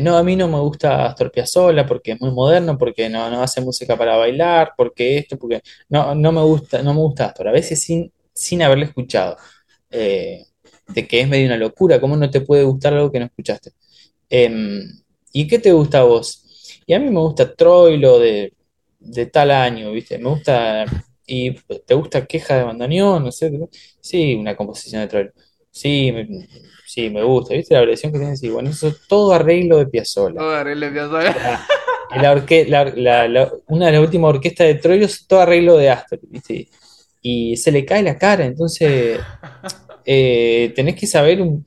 no, 0.01 0.17
a 0.17 0.23
mí 0.23 0.35
no 0.35 0.47
me 0.47 0.59
gusta 0.59 1.05
Astor 1.07 1.31
Piazzolla 1.31 1.85
porque 1.85 2.13
es 2.13 2.21
muy 2.21 2.31
moderno, 2.31 2.77
porque 2.77 3.09
no, 3.09 3.29
no 3.29 3.41
hace 3.43 3.61
música 3.61 3.97
para 3.97 4.15
bailar, 4.17 4.73
porque 4.77 5.17
esto, 5.19 5.37
porque 5.37 5.61
no, 5.89 6.15
no 6.15 6.31
me 6.31 6.41
gusta, 6.41 6.81
no 6.81 6.93
me 6.93 6.99
gusta 7.01 7.27
Astor, 7.27 7.47
a 7.49 7.51
veces 7.51 7.81
sin, 7.81 8.11
sin 8.33 8.61
haberle 8.63 8.85
escuchado. 8.85 9.37
Eh, 9.91 10.45
de 10.87 11.07
que 11.07 11.21
es 11.21 11.27
medio 11.29 11.45
una 11.47 11.57
locura, 11.57 11.99
¿cómo 12.01 12.17
no 12.17 12.29
te 12.29 12.41
puede 12.41 12.63
gustar 12.63 12.93
algo 12.93 13.11
que 13.11 13.19
no 13.19 13.25
escuchaste? 13.25 13.71
Em, 14.29 14.83
¿y 15.31 15.47
qué 15.47 15.59
te 15.59 15.71
gusta 15.73 15.99
a 16.01 16.03
vos? 16.03 16.43
Y 16.85 16.93
a 16.93 16.99
mí 16.99 17.09
me 17.09 17.19
gusta 17.19 17.53
Troilo 17.55 18.19
de, 18.19 18.53
de 18.99 19.25
tal 19.27 19.51
año, 19.51 19.91
¿viste? 19.91 20.17
Me 20.17 20.29
gusta, 20.29 20.85
y 21.27 21.53
¿te 21.85 21.93
gusta 21.95 22.25
Queja 22.25 22.57
de 22.57 22.63
Bandoneón? 22.63 23.23
No 23.23 23.31
sé, 23.31 23.51
sí, 24.01 24.35
una 24.35 24.55
composición 24.55 25.01
de 25.01 25.07
Troilo. 25.07 25.31
Sí, 25.73 26.11
me, 26.11 26.47
sí, 26.85 27.09
me 27.09 27.23
gusta, 27.23 27.55
¿viste? 27.55 27.73
La 27.73 27.81
versión 27.81 28.11
que 28.13 28.19
tiene, 28.19 28.37
sí, 28.37 28.47
bueno, 28.49 28.69
eso 28.69 28.89
es 28.89 29.07
todo 29.07 29.33
arreglo 29.33 29.77
de 29.79 29.87
Piazzolla. 29.87 30.37
Todo 30.39 30.51
arreglo 30.51 30.85
de 30.85 30.91
Piazzolla. 30.91 31.67
La, 32.15 32.31
orque- 32.31 32.67
la- 32.67 32.85
la- 32.95 33.27
la- 33.27 33.51
una 33.69 33.87
de 33.87 33.93
las 33.93 34.01
últimas 34.01 34.29
orquestas 34.35 34.67
de 34.67 34.75
Troilo 34.75 35.05
es 35.05 35.25
todo 35.25 35.39
arreglo 35.41 35.77
de 35.77 35.89
Astor, 35.89 36.19
¿viste? 36.29 36.69
Y 37.23 37.57
se 37.57 37.71
le 37.71 37.83
cae 37.85 38.03
la 38.03 38.19
cara, 38.19 38.45
entonces 38.45 39.19
eh, 40.05 40.71
tenés 40.75 40.95
que 40.95 41.07
saber 41.07 41.41
un- 41.41 41.65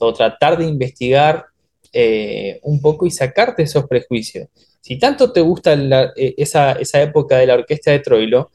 o 0.00 0.12
tratar 0.12 0.58
de 0.58 0.64
investigar 0.64 1.44
eh, 1.92 2.58
un 2.64 2.80
poco 2.80 3.06
y 3.06 3.12
sacarte 3.12 3.62
esos 3.62 3.86
prejuicios. 3.86 4.48
Si 4.80 4.98
tanto 4.98 5.32
te 5.32 5.40
gusta 5.40 5.74
eh, 6.16 6.34
esa, 6.36 6.72
esa 6.72 7.00
época 7.02 7.36
de 7.36 7.46
la 7.46 7.54
orquesta 7.54 7.92
de 7.92 8.00
Troilo, 8.00 8.50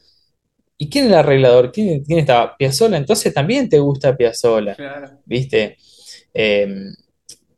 ¿y 0.78 0.88
quién 0.90 1.06
es 1.06 1.12
el 1.12 1.18
arreglador? 1.18 1.72
¿Quién, 1.72 2.04
quién 2.04 2.20
estaba? 2.20 2.56
Piazzolla, 2.56 2.96
entonces 2.98 3.32
también 3.34 3.68
te 3.68 3.78
gusta 3.78 4.16
Piazzolla, 4.16 4.74
Claro. 4.74 5.20
¿viste? 5.24 5.76
Eh, 6.34 6.68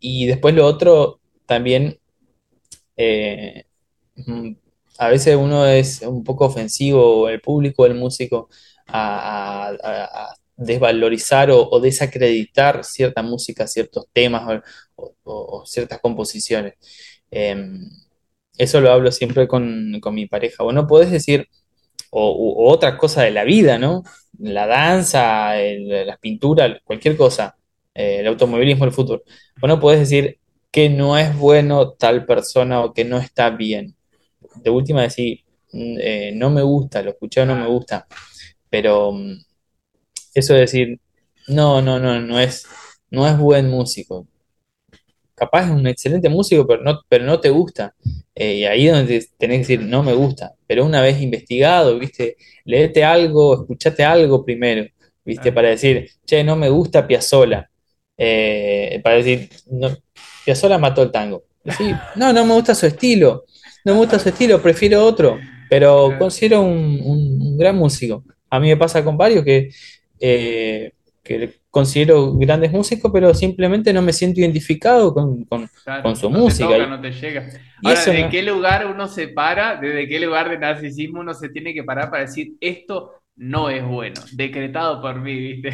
y 0.00 0.26
después 0.26 0.54
lo 0.54 0.66
otro, 0.66 1.20
también 1.46 1.98
eh, 2.96 3.64
mm, 4.16 4.52
a 4.98 5.08
veces 5.08 5.36
uno 5.36 5.66
es 5.66 6.02
un 6.02 6.24
poco 6.24 6.46
ofensivo, 6.46 7.28
el 7.28 7.40
público, 7.40 7.86
el 7.86 7.94
músico, 7.94 8.48
a, 8.86 9.68
a- 9.68 9.76
a- 9.82 10.04
a 10.32 10.34
desvalorizar 10.56 11.50
o, 11.50 11.68
o 11.70 11.80
desacreditar 11.80 12.84
cierta 12.84 13.22
música, 13.22 13.66
ciertos 13.68 14.06
temas 14.12 14.62
o, 14.96 15.04
o- 15.24 15.60
o 15.62 15.66
ciertas 15.66 16.00
composiciones. 16.00 16.74
Eh, 17.30 17.56
eso 18.56 18.80
lo 18.80 18.90
hablo 18.92 19.12
siempre 19.12 19.46
con, 19.48 19.98
con 20.00 20.14
mi 20.14 20.26
pareja. 20.26 20.64
Vos 20.64 20.74
no 20.74 20.86
podés 20.86 21.10
decir, 21.10 21.48
o, 22.10 22.70
otra 22.70 22.96
cosa 22.96 23.22
de 23.22 23.30
la 23.30 23.44
vida, 23.44 23.78
¿no? 23.78 24.02
La 24.38 24.66
danza, 24.66 25.54
las 25.56 26.18
pinturas, 26.18 26.78
cualquier 26.84 27.16
cosa, 27.16 27.56
eh, 27.94 28.20
el 28.20 28.26
automovilismo, 28.28 28.84
el 28.84 28.92
fútbol. 28.92 29.22
Vos 29.60 29.68
no 29.68 29.80
podés 29.80 30.00
decir 30.00 30.38
que 30.70 30.88
no 30.90 31.18
es 31.18 31.36
bueno 31.36 31.92
tal 31.92 32.24
persona 32.26 32.80
o 32.82 32.92
que 32.92 33.04
no 33.04 33.18
está 33.18 33.50
bien. 33.50 33.96
De 34.56 34.70
última 34.70 35.02
decir, 35.02 35.44
mm, 35.72 35.96
eh, 36.00 36.32
no 36.34 36.50
me 36.50 36.62
gusta, 36.62 37.02
lo 37.02 37.10
escuché 37.10 37.42
o 37.42 37.46
no 37.46 37.56
me 37.56 37.66
gusta, 37.66 38.06
pero 38.70 39.12
mm, 39.12 39.34
eso 40.34 40.54
de 40.54 40.60
decir, 40.60 41.00
no, 41.48 41.82
no, 41.82 41.98
no, 41.98 42.20
no 42.20 42.40
es, 42.40 42.66
no 43.10 43.26
es 43.26 43.38
buen 43.38 43.68
músico. 43.70 44.26
Capaz 45.38 45.64
es 45.66 45.70
un 45.70 45.86
excelente 45.86 46.28
músico, 46.28 46.66
pero 46.66 46.82
no, 46.82 47.00
pero 47.08 47.24
no 47.24 47.40
te 47.40 47.50
gusta. 47.50 47.94
Eh, 48.34 48.54
y 48.56 48.64
ahí 48.64 48.88
es 48.88 48.92
donde 48.94 49.26
tenés 49.38 49.56
que 49.66 49.74
decir, 49.76 49.80
no 49.88 50.02
me 50.02 50.12
gusta. 50.14 50.52
Pero 50.66 50.84
una 50.84 51.00
vez 51.02 51.20
investigado, 51.20 51.98
viste, 51.98 52.36
léete 52.64 53.04
algo, 53.04 53.54
escuchate 53.54 54.04
algo 54.04 54.44
primero, 54.44 54.86
viste, 55.24 55.52
para 55.52 55.68
decir, 55.70 56.08
che, 56.26 56.42
no 56.44 56.56
me 56.56 56.68
gusta 56.68 57.06
Piazzolla. 57.06 57.70
Eh, 58.16 59.00
para 59.02 59.16
decir, 59.16 59.48
no, 59.70 59.96
Piazzolla 60.44 60.78
mató 60.78 61.02
el 61.02 61.10
tango. 61.12 61.44
Sí, 61.76 61.92
no, 62.16 62.32
no 62.32 62.44
me 62.44 62.54
gusta 62.54 62.74
su 62.74 62.86
estilo. 62.86 63.44
No 63.84 63.92
me 63.92 63.98
gusta 64.00 64.18
su 64.18 64.28
estilo, 64.28 64.60
prefiero 64.60 65.04
otro. 65.04 65.38
Pero 65.70 66.14
considero 66.18 66.62
un, 66.62 67.00
un- 67.04 67.42
un 67.42 67.58
gran 67.58 67.76
músico. 67.76 68.24
A 68.50 68.58
mí 68.58 68.68
me 68.68 68.76
pasa 68.76 69.04
con 69.04 69.16
varios 69.16 69.44
que, 69.44 69.68
eh, 70.20 70.92
que 71.28 71.60
considero 71.70 72.34
grandes 72.36 72.72
músicos, 72.72 73.10
pero 73.12 73.32
simplemente 73.34 73.92
no 73.92 74.02
me 74.02 74.12
siento 74.12 74.40
identificado 74.40 75.14
con, 75.14 75.44
con- 75.44 75.68
Claro, 75.84 76.02
con 76.02 76.16
su 76.16 76.28
no 76.28 76.36
te 76.36 76.42
música. 76.42 76.68
toca, 76.68 76.86
no 76.86 77.00
te 77.00 77.12
llega. 77.12 77.46
y 77.82 77.88
Ahora, 77.88 78.04
¿de 78.04 78.22
no- 78.22 78.30
qué 78.30 78.42
lugar 78.42 78.86
uno 78.86 79.06
se 79.06 79.28
para? 79.28 79.76
¿Desde 79.76 80.08
qué 80.08 80.18
lugar 80.18 80.48
de 80.50 80.58
narcisismo 80.58 81.20
uno 81.20 81.34
se 81.34 81.50
tiene 81.50 81.72
que 81.74 81.84
parar 81.84 82.10
para 82.10 82.22
decir 82.22 82.54
esto 82.60 83.12
no 83.36 83.70
es 83.70 83.84
bueno? 83.86 84.20
Decretado 84.32 85.00
por 85.00 85.20
mí, 85.20 85.34
¿viste? 85.38 85.70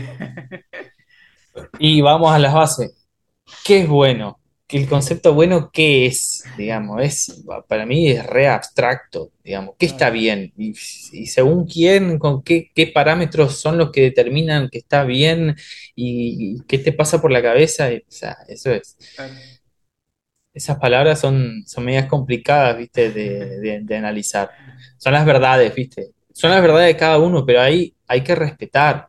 Y 1.79 2.01
vamos 2.01 2.33
a 2.33 2.39
las 2.39 2.53
bases. 2.53 3.07
¿Qué 3.65 3.81
es 3.81 3.89
bueno? 3.89 4.39
Que 4.75 4.81
el 4.81 4.89
concepto 4.89 5.35
bueno, 5.35 5.71
¿qué 5.73 6.07
es? 6.07 6.51
Digamos, 6.57 7.01
es, 7.01 7.45
para 7.69 7.87
mí 7.87 8.11
es 8.11 8.27
re 8.27 8.49
abstracto, 8.49 9.31
digamos, 9.45 9.77
¿qué 9.79 9.87
está 9.87 10.11
bien? 10.11 10.53
Y, 10.57 10.71
y 11.13 11.27
según 11.29 11.67
quién, 11.67 12.19
con 12.19 12.43
qué, 12.43 12.73
qué 12.75 12.89
parámetros 12.89 13.61
son 13.61 13.79
los 13.79 13.93
que 13.93 14.01
determinan 14.03 14.69
que 14.71 14.79
está 14.79 15.05
bien 15.05 15.55
y, 15.95 16.57
y 16.57 16.65
qué 16.67 16.79
te 16.79 16.93
pasa 16.93 17.21
por 17.23 17.31
la 17.31 17.41
cabeza. 17.43 17.93
Y, 17.93 17.99
o 17.99 18.03
sea, 18.09 18.37
eso 18.49 18.73
es. 18.73 18.97
Esas 20.53 20.79
palabras 20.79 21.19
son, 21.21 21.65
son 21.67 21.85
medias 21.85 22.07
complicadas, 22.07 22.77
¿viste? 22.79 23.11
De, 23.11 23.59
de- 23.61 23.81
de 23.83 23.97
analizar. 23.97 24.53
Son 24.99 25.13
las 25.13 25.27
verdades, 25.27 25.75
¿viste? 25.75 26.13
Son 26.33 26.51
las 26.51 26.63
verdades 26.63 26.87
de 26.95 26.97
cada 26.99 27.19
uno, 27.19 27.45
pero 27.45 27.61
ahí 27.61 27.95
hay 28.07 28.23
que 28.23 28.35
respetar. 28.37 29.09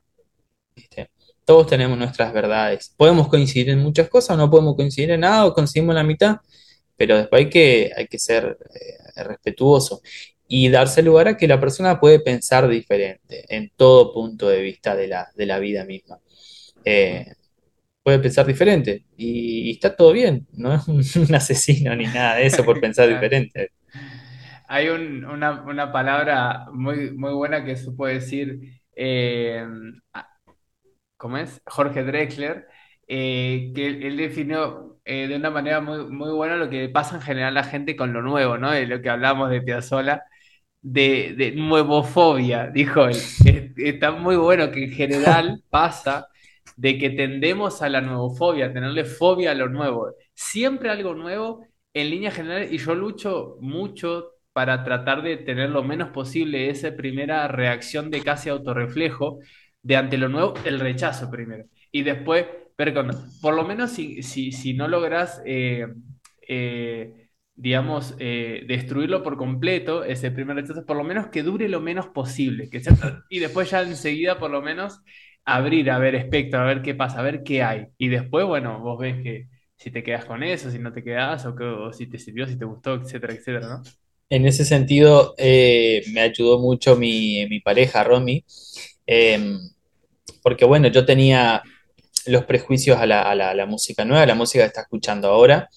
Todos 1.46 1.68
tenemos 1.68 1.98
nuestras 1.98 2.34
verdades. 2.34 2.94
Podemos 2.98 3.28
coincidir 3.30 3.70
en 3.70 3.80
muchas 3.80 4.10
cosas, 4.10 4.38
no 4.38 4.50
podemos 4.50 4.76
coincidir 4.76 5.12
en 5.12 5.22
nada 5.22 5.46
o 5.46 5.54
coincidimos 5.54 5.92
en 5.94 5.98
la 5.98 6.04
mitad, 6.04 6.38
pero 6.98 7.18
después 7.18 7.46
hay 7.46 7.50
que, 7.50 7.92
hay 7.96 8.08
que 8.08 8.20
ser 8.20 8.58
eh, 8.76 9.24
respetuoso 9.24 10.02
y 10.48 10.70
darse 10.70 11.02
lugar 11.04 11.28
a 11.30 11.38
que 11.38 11.48
la 11.48 11.60
persona 11.60 12.00
puede 12.00 12.20
pensar 12.20 12.68
diferente 12.70 13.46
en 13.56 13.72
todo 13.76 14.14
punto 14.14 14.50
de 14.50 14.62
vista 14.62 14.96
de 14.96 15.08
la, 15.08 15.30
de 15.36 15.46
la 15.46 15.60
vida 15.60 15.86
misma. 15.86 16.20
Eh, 16.86 17.26
puede 18.04 18.20
pensar 18.20 18.46
diferente 18.48 19.06
y, 19.18 19.70
y 19.70 19.72
está 19.74 19.96
todo 19.96 20.14
bien, 20.14 20.48
no 20.54 20.74
es 20.76 20.88
un, 20.88 21.02
un 21.30 21.36
asesino 21.36 21.96
ni 21.96 22.08
nada 22.10 22.36
de 22.38 22.48
eso 22.48 22.66
por 22.66 22.80
pensar 22.80 23.10
diferente. 23.10 23.72
Hay 24.68 24.90
un- 24.90 25.26
una, 25.26 25.62
una 25.64 25.92
palabra 25.92 26.68
muy, 26.74 27.12
muy 27.12 27.34
buena 27.34 27.64
que 27.64 27.76
supo 27.76 28.08
decir, 28.08 28.60
eh, 28.96 29.66
¿cómo 31.18 31.38
es? 31.38 31.62
Jorge 31.66 32.04
Drexler, 32.04 32.68
eh, 33.08 33.72
que 33.76 33.88
él, 33.88 34.18
definió 34.18 35.00
eh, 35.06 35.28
de 35.28 35.36
una 35.36 35.50
manera 35.52 35.82
muy, 35.82 36.06
muy 36.10 36.32
buena 36.32 36.56
lo 36.58 36.70
que 36.70 36.90
pasa 36.90 37.16
en 37.16 37.22
general 37.22 37.58
a 37.58 37.62
la 37.62 37.68
gente 37.70 37.96
con 37.96 38.14
lo 38.14 38.22
nuevo, 38.22 38.58
¿no? 38.58 38.72
De 38.72 38.88
lo 38.88 39.02
que 39.02 39.10
hablamos 39.10 39.50
de 39.50 39.62
Piazzolla, 39.62 40.24
de, 40.82 41.34
de 41.38 41.52
nuevofobia, 41.54 42.68
dijo 42.70 43.06
él. 43.08 43.32
Es- 43.44 43.72
Está 43.78 44.12
muy 44.12 44.36
bueno 44.38 44.72
que 44.72 44.84
en 44.86 44.92
general 44.92 45.64
pasa 45.70 46.28
de 46.76 46.98
que 46.98 47.10
tendemos 47.12 47.82
a 47.82 47.90
la 47.90 48.02
nuevofobia, 48.02 48.68
a 48.68 48.74
tenerle 48.74 49.06
fobia 49.06 49.52
a 49.52 49.56
lo 49.56 49.70
nuevo. 49.70 50.12
Siempre 50.34 50.90
algo 50.90 51.14
nuevo, 51.16 51.66
en 51.94 52.10
línea 52.10 52.32
general, 52.32 52.68
y 52.74 52.78
yo 52.78 52.96
lucho 52.96 53.58
mucho 53.62 54.32
para 54.54 54.84
tratar 54.84 55.22
de 55.22 55.38
tener 55.38 55.70
lo 55.70 55.84
menos 55.84 56.10
posible 56.10 56.70
esa 56.70 56.96
primera 56.96 57.48
reacción 57.48 58.10
de 58.12 58.24
casi 58.24 58.50
autorreflejo 58.50 59.40
de 59.86 59.96
ante 59.98 60.18
lo 60.18 60.30
nuevo, 60.30 60.56
el 60.66 60.80
rechazo 60.80 61.30
primero. 61.30 61.66
Y 61.92 62.04
después, 62.04 62.46
pero 62.76 62.94
con- 62.94 63.12
por 63.42 63.56
lo 63.56 63.64
menos 63.64 63.92
si, 63.92 64.24
si, 64.24 64.52
si 64.52 64.74
no 64.74 64.88
logras, 64.88 65.42
eh, 65.46 65.88
eh, 66.48 67.30
digamos, 67.56 68.16
eh, 68.20 68.64
destruirlo 68.68 69.24
por 69.24 69.38
completo, 69.38 70.04
ese 70.04 70.32
primer 70.32 70.56
rechazo, 70.58 70.86
por 70.86 70.98
lo 70.98 71.04
menos 71.04 71.28
que 71.28 71.44
dure 71.44 71.70
lo 71.70 71.82
menos 71.82 72.08
posible. 72.08 72.70
Que 72.70 72.82
y 73.30 73.40
después 73.40 73.70
ya 73.70 73.82
enseguida, 73.84 74.40
por 74.40 74.52
lo 74.52 74.62
menos, 74.62 75.02
abrir 75.46 75.92
a 75.92 76.00
ver 76.00 76.16
espectro, 76.16 76.60
a 76.62 76.66
ver 76.66 76.82
qué 76.82 76.96
pasa, 76.96 77.20
a 77.20 77.24
ver 77.24 77.44
qué 77.44 77.64
hay. 77.64 77.88
Y 77.98 78.08
después, 78.10 78.46
bueno, 78.48 78.80
vos 78.80 78.98
ves 79.00 79.22
que 79.24 79.48
si 79.78 79.92
te 79.92 80.04
quedas 80.04 80.26
con 80.26 80.42
eso, 80.44 80.72
si 80.72 80.80
no 80.80 80.92
te 80.94 81.04
quedas, 81.04 81.46
o, 81.46 81.56
que- 81.56 81.90
si 81.94 82.08
te 82.08 82.18
sirvió, 82.20 82.48
si 82.48 82.58
te 82.58 82.66
gustó, 82.66 82.96
etcétera, 82.96 83.34
etcétera, 83.34 83.68
¿no? 83.70 83.84
En 84.30 84.46
ese 84.48 84.66
sentido, 84.66 85.36
me 86.14 86.22
ayudó 86.22 86.60
mucho 86.60 86.96
mi, 86.96 87.46
mi 87.48 87.60
pareja, 87.60 88.04
Romy, 88.04 88.44
eh, 89.08 89.58
porque 90.44 90.66
bueno, 90.66 90.88
yo 90.90 91.06
tenía 91.06 91.64
los 92.28 92.46
prejuicios 92.46 92.98
a 93.00 93.06
la, 93.06 93.24
a 93.24 93.36
la- 93.36 93.54
la 93.56 93.66
música 93.66 94.06
nueva, 94.06 94.26
la 94.26 94.36
música 94.36 94.64
que 94.64 94.68
está 94.68 94.82
escuchando 94.82 95.30
ahora, 95.30 95.70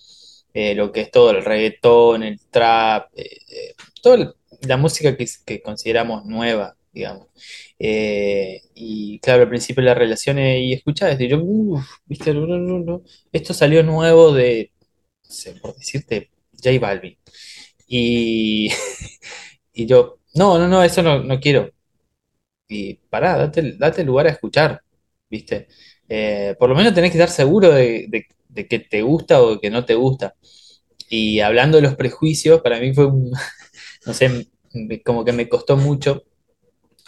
eh, 0.54 0.74
lo 0.74 0.92
que 0.92 1.02
es 1.02 1.10
todo 1.10 1.30
el 1.32 1.44
reggaetón, 1.44 2.22
el 2.22 2.40
trap, 2.50 3.10
eh, 3.16 3.24
eh, 3.50 3.74
toda 4.02 4.34
la 4.66 4.76
música 4.76 5.16
que, 5.16 5.62
consideramos 5.62 6.24
nueva, 6.26 6.76
digamos. 6.92 7.28
Eh, 7.78 8.62
y 8.74 9.18
claro, 9.20 9.42
al 9.42 9.48
principio 9.48 9.82
las 9.82 9.96
relaciones 9.98 10.60
y 10.62 10.72
escuchaba 10.72 11.12
y 11.18 11.28
yo, 11.28 11.38
uff, 11.42 11.84
viste, 12.06 12.32
esto 13.32 13.54
salió 13.54 13.82
nuevo 13.82 14.32
de, 14.32 14.72
no 15.24 15.30
sé, 15.30 15.52
por 15.54 15.76
decirte, 15.76 16.30
J 16.62 16.78
Balvin. 16.80 17.18
Y, 17.88 18.70
y 19.72 19.86
yo, 19.86 20.18
no, 20.34 20.58
no, 20.58 20.68
no, 20.68 20.82
eso 20.82 21.02
no, 21.02 21.22
no 21.24 21.40
quiero. 21.40 21.70
Y 22.68 22.94
pará, 23.10 23.36
date, 23.38 23.76
date 23.78 24.04
lugar 24.04 24.26
a 24.26 24.30
escuchar, 24.30 24.82
¿viste? 25.30 25.68
Eh, 26.08 26.54
por 26.58 26.68
lo 26.70 26.76
menos 26.76 26.94
tenés 26.94 27.10
que 27.12 27.18
estar 27.18 27.30
seguro 27.30 27.70
de, 27.72 28.06
de- 28.08 28.26
que 28.68 28.80
te 28.80 29.02
gusta 29.02 29.40
o 29.42 29.52
de 29.54 29.60
que 29.60 29.70
no 29.70 29.84
te 29.84 29.94
gusta. 29.94 30.34
Y 31.10 31.40
hablando 31.40 31.76
de 31.78 31.82
los 31.84 31.96
prejuicios, 31.96 32.60
para 32.62 32.80
mí 32.80 32.94
fue 32.94 33.06
un, 33.06 33.30
no 34.06 34.14
sé, 34.14 34.48
como 35.04 35.24
que 35.24 35.32
me 35.32 35.48
costó 35.48 35.76
mucho 35.76 36.24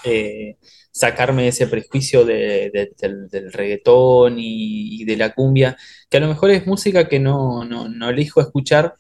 eh, 0.05 0.57
sacarme 0.93 1.49
ese 1.49 1.67
prejuicio 1.67 2.25
de- 2.25 2.71
de- 2.73 2.93
del, 3.31 3.53
reggaetón 3.53 4.39
y, 4.39 5.03
y 5.03 5.05
de 5.05 5.17
la 5.17 5.35
cumbia, 5.35 5.77
que 6.09 6.17
a 6.19 6.21
lo 6.21 6.29
mejor 6.29 6.51
es 6.51 6.67
música 6.67 7.09
que 7.09 7.21
no, 7.21 7.65
no, 7.65 7.89
no 7.89 8.09
elijo 8.11 8.41
escuchar. 8.41 8.95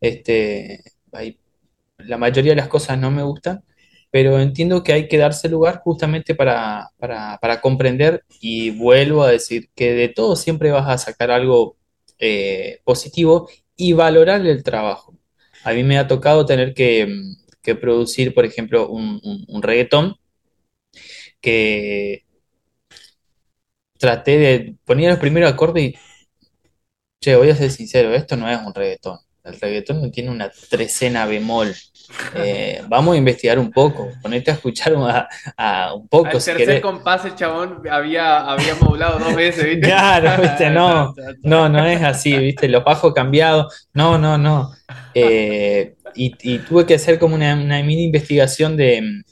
Este, 0.00 0.82
hay- 1.12 1.38
la 1.98 2.18
mayoría 2.18 2.52
de 2.52 2.56
las 2.56 2.68
cosas 2.68 2.98
no 2.98 3.10
me 3.10 3.22
gustan, 3.22 3.64
pero 4.10 4.40
entiendo 4.40 4.82
que 4.82 4.92
hay 4.92 5.08
que 5.08 5.18
darse 5.18 5.48
lugar 5.48 5.80
justamente 5.84 6.34
para, 6.34 6.90
para, 6.98 7.38
para 7.40 7.60
comprender 7.60 8.24
y 8.40 8.70
vuelvo 8.70 9.22
a 9.22 9.30
decir 9.30 9.70
que 9.74 9.92
de 9.92 10.08
todo 10.08 10.36
siempre 10.36 10.70
vas 10.72 10.88
a 10.88 10.98
sacar 10.98 11.30
algo 11.30 11.76
eh, 12.18 12.80
positivo 12.84 13.48
y 13.76 13.92
valorar 13.92 14.44
el 14.46 14.62
trabajo. 14.64 15.14
A 15.64 15.72
mí 15.72 15.84
me 15.84 15.98
ha 15.98 16.08
tocado 16.08 16.46
tener 16.46 16.74
que, 16.74 17.08
que 17.62 17.74
producir, 17.76 18.34
por 18.34 18.44
ejemplo, 18.44 18.88
un, 18.88 19.20
un- 19.48 19.62
reggaetón 19.62 20.16
que 21.40 22.24
traté 23.98 24.38
de 24.38 24.76
poner 24.84 25.10
los 25.10 25.18
primeros 25.20 25.52
acordes 25.52 25.84
y, 25.84 25.94
che, 27.20 27.36
voy 27.36 27.50
a 27.50 27.56
ser 27.56 27.70
sincero, 27.70 28.12
esto 28.14 28.36
no 28.36 28.48
es 28.50 28.58
un 28.64 28.74
reggaetón. 28.74 29.18
El 29.44 29.58
reggaetón 29.60 30.10
tiene 30.12 30.30
una 30.30 30.50
trecena 30.70 31.26
bemol. 31.26 31.74
Eh, 32.34 32.82
vamos 32.88 33.14
a 33.14 33.18
investigar 33.18 33.58
un 33.58 33.70
poco, 33.70 34.08
ponete 34.22 34.50
a 34.50 34.54
escuchar 34.54 34.94
un, 34.94 35.08
a- 35.08 35.28
a 35.56 35.94
un 35.94 36.06
poco 36.08 36.26
Al 36.28 36.40
si 36.40 36.50
tercer 36.50 36.66
querés. 36.66 36.80
compás 36.82 37.24
el 37.24 37.34
chabón 37.34 37.82
había, 37.90 38.38
había 38.40 38.74
modulado 38.74 39.18
dos 39.18 39.34
veces, 39.34 39.64
¿viste? 39.64 39.80
Claro, 39.86 40.42
viste, 40.42 40.70
no, 40.70 41.14
no, 41.42 41.68
no 41.68 41.86
es 41.86 42.02
así, 42.02 42.36
viste, 42.36 42.68
los 42.68 42.84
bajos 42.84 43.14
cambiados, 43.14 43.88
no, 43.94 44.18
no, 44.18 44.36
no. 44.38 44.70
Eh, 45.14 45.94
y, 46.14 46.34
y 46.42 46.58
tuve 46.60 46.84
que 46.86 46.94
hacer 46.94 47.18
como 47.18 47.34
una, 47.36 47.54
una 47.54 47.82
mini 47.82 48.04
investigación 48.04 48.76
de, 48.76 49.22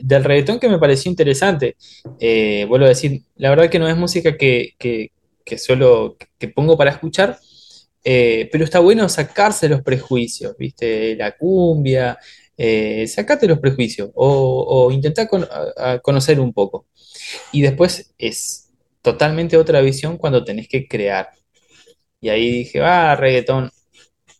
del 0.00 0.24
reggaetón 0.24 0.58
que 0.60 0.68
me 0.68 0.78
pareció 0.78 1.10
interesante. 1.10 1.76
Eh, 2.20 2.64
vuelvo 2.68 2.86
a 2.86 2.90
decir, 2.90 3.22
la 3.36 3.50
verdad 3.50 3.68
que 3.68 3.78
no 3.78 3.88
es 3.88 3.96
música 3.96 4.36
que, 4.36 4.74
que, 4.78 5.10
que 5.44 5.58
suelo, 5.58 6.16
que 6.38 6.48
pongo 6.48 6.76
para 6.76 6.90
escuchar, 6.90 7.38
eh, 8.08 8.48
pero 8.52 8.64
está 8.64 8.78
bueno 8.78 9.08
sacarse 9.08 9.68
los 9.68 9.82
prejuicios, 9.82 10.56
¿viste? 10.56 11.16
La 11.16 11.36
cumbia, 11.36 12.16
eh, 12.56 13.06
sacate 13.08 13.48
los 13.48 13.58
prejuicios 13.58 14.10
o, 14.14 14.88
o 14.90 16.00
conocer 16.02 16.38
un 16.40 16.52
poco. 16.52 16.86
Y 17.52 17.62
después 17.62 18.14
es 18.18 18.70
totalmente 19.02 19.56
otra 19.56 19.80
visión 19.80 20.18
cuando 20.18 20.44
tenés 20.44 20.68
que 20.68 20.86
crear. 20.88 21.30
Y 22.20 22.28
ahí 22.30 22.50
dije, 22.52 22.80
ah, 22.82 23.16
reggaetón. 23.16 23.70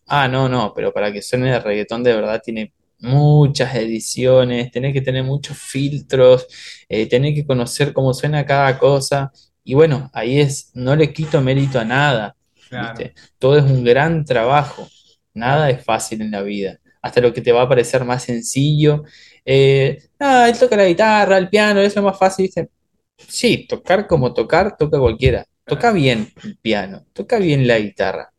Ah, 0.07 0.29
no, 0.29 0.49
no, 0.49 0.73
pero 0.75 0.93
para 0.93 1.13
que 1.13 1.23
suene 1.23 1.53
de 1.53 1.61
reggaetón 1.61 2.05
de 2.05 2.15
verdad 2.15 2.41
tiene 2.45 2.73
muchas 3.01 3.75
ediciones, 3.77 4.71
tenés 4.71 4.93
que 4.93 5.03
tener 5.03 5.25
muchos 5.25 5.59
filtros, 5.59 6.47
eh, 6.89 7.07
tenés 7.09 7.35
que 7.35 7.47
conocer 7.47 7.93
cómo 7.93 8.15
suena 8.15 8.47
cada 8.47 8.79
cosa. 8.79 9.33
Y 9.65 9.75
bueno, 9.75 10.11
ahí 10.15 10.41
es, 10.41 10.71
no 10.75 10.97
le 10.97 11.13
quito 11.13 11.41
mérito 11.41 11.81
a 11.81 11.85
nada, 11.85 12.36
Claro, 12.69 13.03
¿viste? 13.03 13.15
Todo 13.39 13.59
es 13.59 13.65
un 13.65 13.85
gran 13.85 14.25
trabajo, 14.25 14.89
nada 15.35 15.71
es 15.71 15.85
fácil 15.85 16.23
en 16.23 16.31
la 16.31 16.43
vida, 16.43 16.79
hasta 17.03 17.21
lo 17.21 17.33
que 17.33 17.41
te 17.43 17.53
va 17.53 17.63
a 17.63 17.69
parecer 17.69 18.05
más 18.05 18.25
sencillo. 18.25 19.05
Eh, 19.45 19.99
ah, 20.21 20.49
él 20.49 20.59
toca 20.59 20.77
la 20.77 20.87
guitarra, 20.87 21.39
el 21.39 21.49
piano, 21.49 21.81
eso 21.81 22.01
es 22.01 22.05
más 22.05 22.19
fácil, 22.19 22.45
¿viste? 22.47 22.71
Sí, 23.19 23.67
tocar 23.69 24.07
como 24.07 24.33
tocar, 24.35 24.77
toca 24.77 24.99
cualquiera. 24.99 25.47
Toca 25.67 25.93
bien 25.93 26.29
el 26.45 26.59
piano, 26.59 27.07
toca 27.13 27.39
bien 27.39 27.67
la 27.67 27.79
guitarra. 27.79 28.33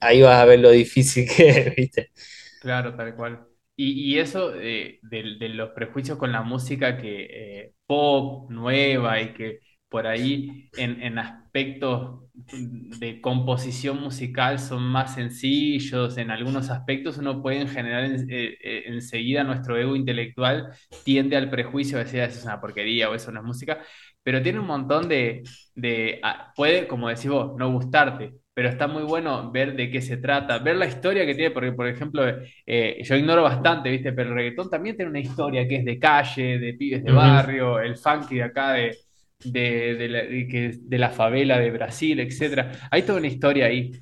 Ahí 0.00 0.22
vas 0.22 0.40
a 0.40 0.44
ver 0.46 0.60
lo 0.60 0.70
difícil 0.70 1.28
que 1.36 1.50
es, 1.50 1.76
¿viste? 1.76 2.10
Claro, 2.58 2.94
tal 2.96 3.14
cual. 3.14 3.46
Y, 3.76 4.14
y 4.14 4.18
eso 4.18 4.54
eh, 4.56 4.98
de, 5.02 5.36
de 5.38 5.48
los 5.50 5.70
prejuicios 5.70 6.16
con 6.18 6.32
la 6.32 6.42
música 6.42 6.96
que 6.96 7.62
eh, 7.66 7.74
pop, 7.86 8.50
nueva 8.50 9.20
y 9.20 9.34
que 9.34 9.60
por 9.94 10.06
ahí 10.08 10.70
en, 10.76 11.00
en 11.02 11.18
aspectos 11.20 12.20
de 12.34 13.20
composición 13.20 14.00
musical 14.02 14.58
son 14.58 14.82
más 14.82 15.14
sencillos, 15.14 16.18
en 16.18 16.30
algunos 16.32 16.68
aspectos 16.70 17.18
uno 17.18 17.40
puede 17.42 17.60
en 17.60 17.68
general 17.68 18.04
en- 18.06 18.30
eh, 18.30 18.56
eh, 18.62 18.82
enseguida 18.86 19.44
nuestro 19.44 19.76
ego 19.78 19.94
intelectual 19.96 20.72
tiende 21.04 21.36
al 21.36 21.50
prejuicio 21.50 21.98
de 21.98 22.04
decir 22.04 22.20
eso 22.20 22.38
es 22.38 22.44
una 22.44 22.60
porquería 22.60 23.08
o 23.10 23.14
eso 23.14 23.30
no 23.32 23.40
es 23.40 23.46
música, 23.46 23.78
pero 24.22 24.42
tiene 24.42 24.60
un 24.60 24.66
montón 24.66 25.08
de, 25.08 25.42
de 25.74 26.20
ah, 26.22 26.52
puede, 26.56 26.86
como 26.88 27.08
decís 27.08 27.28
vos, 27.28 27.56
no 27.58 27.70
gustarte. 27.72 28.32
Pero 28.56 28.68
está 28.68 28.86
muy 28.86 29.02
bueno 29.02 29.50
ver 29.50 29.74
de 29.74 29.90
qué 29.90 30.00
se 30.00 30.16
trata, 30.16 30.58
ver 30.58 30.76
la 30.76 30.86
historia 30.86 31.26
que 31.26 31.34
tiene, 31.34 31.50
porque 31.50 31.72
por 31.72 31.88
ejemplo, 31.88 32.22
eh, 32.66 33.00
yo 33.02 33.16
ignoro 33.16 33.42
bastante, 33.42 33.90
¿viste? 33.90 34.12
Pero 34.12 34.30
el 34.30 34.34
reggaetón 34.36 34.70
también 34.70 34.96
tiene 34.96 35.10
una 35.10 35.20
historia 35.20 35.66
que 35.66 35.76
es 35.76 35.84
de 35.84 35.98
calle, 35.98 36.58
de 36.60 36.74
pibes 36.74 37.02
de 37.04 37.10
barrio, 37.12 37.80
el 37.80 37.96
funky 37.96 38.36
de 38.36 38.42
acá, 38.44 38.72
de, 38.74 39.03
de, 39.44 39.94
de 39.96 40.08
la, 40.08 40.18
de 40.22 40.78
de 40.82 40.98
la 40.98 41.10
favela 41.10 41.58
de 41.58 41.70
Brasil, 41.70 42.20
etcétera. 42.20 42.72
Hay 42.90 43.02
toda 43.02 43.18
una 43.18 43.28
historia 43.28 43.66
ahí 43.66 43.92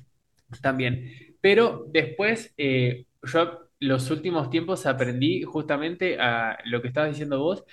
también. 0.61 1.09
Pero 1.41 1.85
después, 1.91 2.53
eh, 2.57 3.05
yo 3.23 3.59
los 3.79 4.09
últimos 4.11 4.49
tiempos 4.49 4.85
aprendí 4.85 5.43
justamente 5.43 6.17
a 6.19 6.57
lo 6.65 6.81
que 6.81 6.87
estabas 6.89 7.11
diciendo 7.11 7.39
vos, 7.39 7.63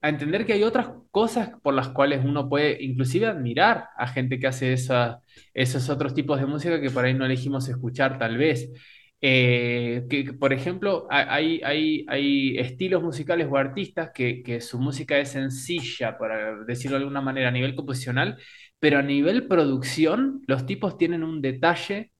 a 0.00 0.08
entender 0.08 0.44
que 0.46 0.52
hay 0.54 0.64
otras 0.64 0.90
cosas 1.12 1.50
por 1.62 1.74
las 1.74 1.88
cuales 1.90 2.24
uno 2.24 2.48
puede 2.48 2.82
inclusive 2.82 3.26
admirar 3.26 3.88
a 3.96 4.08
gente 4.08 4.38
que 4.40 4.48
hace 4.48 4.72
esa- 4.72 5.20
esos 5.54 5.88
otros 5.90 6.14
tipos 6.14 6.40
de 6.40 6.46
música 6.46 6.80
que 6.80 6.90
por 6.90 7.04
ahí 7.04 7.14
no 7.14 7.24
elegimos 7.26 7.68
escuchar 7.68 8.18
tal 8.18 8.36
vez. 8.36 8.68
Eh, 9.24 10.04
que, 10.10 10.24
que, 10.24 10.32
por 10.32 10.52
ejemplo, 10.52 11.06
ha- 11.10 11.32
hay, 11.34 11.60
hay, 11.64 12.04
hay 12.08 12.58
estilos 12.58 13.02
musicales 13.04 13.46
o 13.50 13.56
artistas 13.56 14.10
que, 14.14 14.42
que 14.42 14.60
su 14.60 14.80
música 14.80 15.16
es 15.18 15.30
sencilla, 15.30 16.18
para 16.18 16.56
decirlo 16.64 16.96
de 16.98 17.04
alguna 17.04 17.20
manera, 17.20 17.48
a 17.48 17.52
nivel 17.52 17.76
composicional, 17.76 18.36
pero 18.80 18.98
a 18.98 19.02
nivel 19.02 19.46
producción, 19.48 20.42
los 20.48 20.66
tipos 20.66 20.98
tienen 20.98 21.22
un 21.24 21.40
detalle 21.40 22.10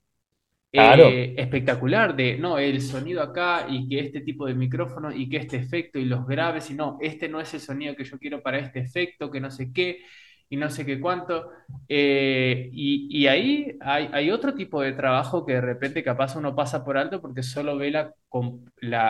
Claro. 0.74 1.18
eh, 1.18 1.34
espectacular 1.38 2.16
de, 2.16 2.38
no, 2.38 2.58
el 2.58 2.80
sonido 2.80 3.22
acá 3.22 3.66
y 3.68 3.88
que 3.88 4.00
este 4.00 4.20
tipo 4.22 4.46
de 4.46 4.54
micrófono 4.54 5.12
y 5.12 5.28
que 5.28 5.36
este 5.38 5.56
efecto 5.58 5.98
y 5.98 6.06
los 6.06 6.26
graves 6.26 6.70
y 6.70 6.74
no, 6.74 6.98
este 7.02 7.28
no 7.28 7.40
es 7.40 7.52
el 7.54 7.60
sonido 7.60 7.94
que 7.96 8.04
yo 8.04 8.18
quiero 8.18 8.42
para 8.42 8.58
este 8.58 8.80
efecto, 8.80 9.30
que 9.30 9.40
no 9.40 9.50
sé 9.50 9.72
qué 9.72 9.98
y 10.52 10.56
no 10.58 10.68
sé 10.70 10.84
qué 10.84 11.00
cuánto. 11.00 11.48
Eh, 11.88 12.68
y, 12.74 13.08
y 13.10 13.26
ahí 13.26 13.78
hay, 13.80 14.10
hay 14.12 14.30
otro 14.30 14.54
tipo 14.54 14.82
de 14.82 14.92
trabajo 14.92 15.46
que 15.46 15.54
de 15.54 15.60
repente 15.62 16.04
capaz 16.04 16.36
uno 16.36 16.54
pasa 16.54 16.84
por 16.84 16.98
alto 16.98 17.22
porque 17.22 17.42
solo 17.42 17.78
ve 17.78 17.90
la, 17.90 18.14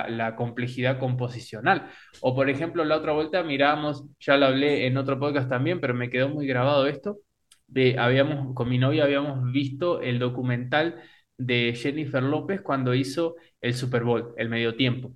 la 0.09 0.36
complejidad 0.36 1.01
composicional. 1.01 1.90
O 2.20 2.35
por 2.35 2.48
ejemplo, 2.48 2.85
la 2.85 2.97
otra 2.97 3.12
vuelta 3.12 3.43
miramos, 3.43 4.05
ya 4.20 4.36
lo 4.36 4.47
hablé 4.47 4.86
en 4.86 4.97
otro 4.97 5.19
podcast 5.19 5.48
también, 5.48 5.81
pero 5.81 5.94
me 5.94 6.10
quedó 6.10 6.28
muy 6.28 6.47
grabado 6.47 6.86
esto. 6.86 7.19
De, 7.66 7.98
habíamos, 7.98 8.55
con 8.55 8.69
mi 8.69 8.78
novia 8.78 9.02
habíamos 9.05 9.51
visto 9.51 10.01
el 10.01 10.19
documental 10.20 11.02
de 11.36 11.74
Jennifer 11.74 12.23
López 12.23 12.60
cuando 12.62 12.94
hizo 12.94 13.35
el 13.60 13.74
Super 13.74 14.05
Bowl, 14.05 14.32
el 14.36 14.48
medio 14.48 14.77
tiempo. 14.77 15.12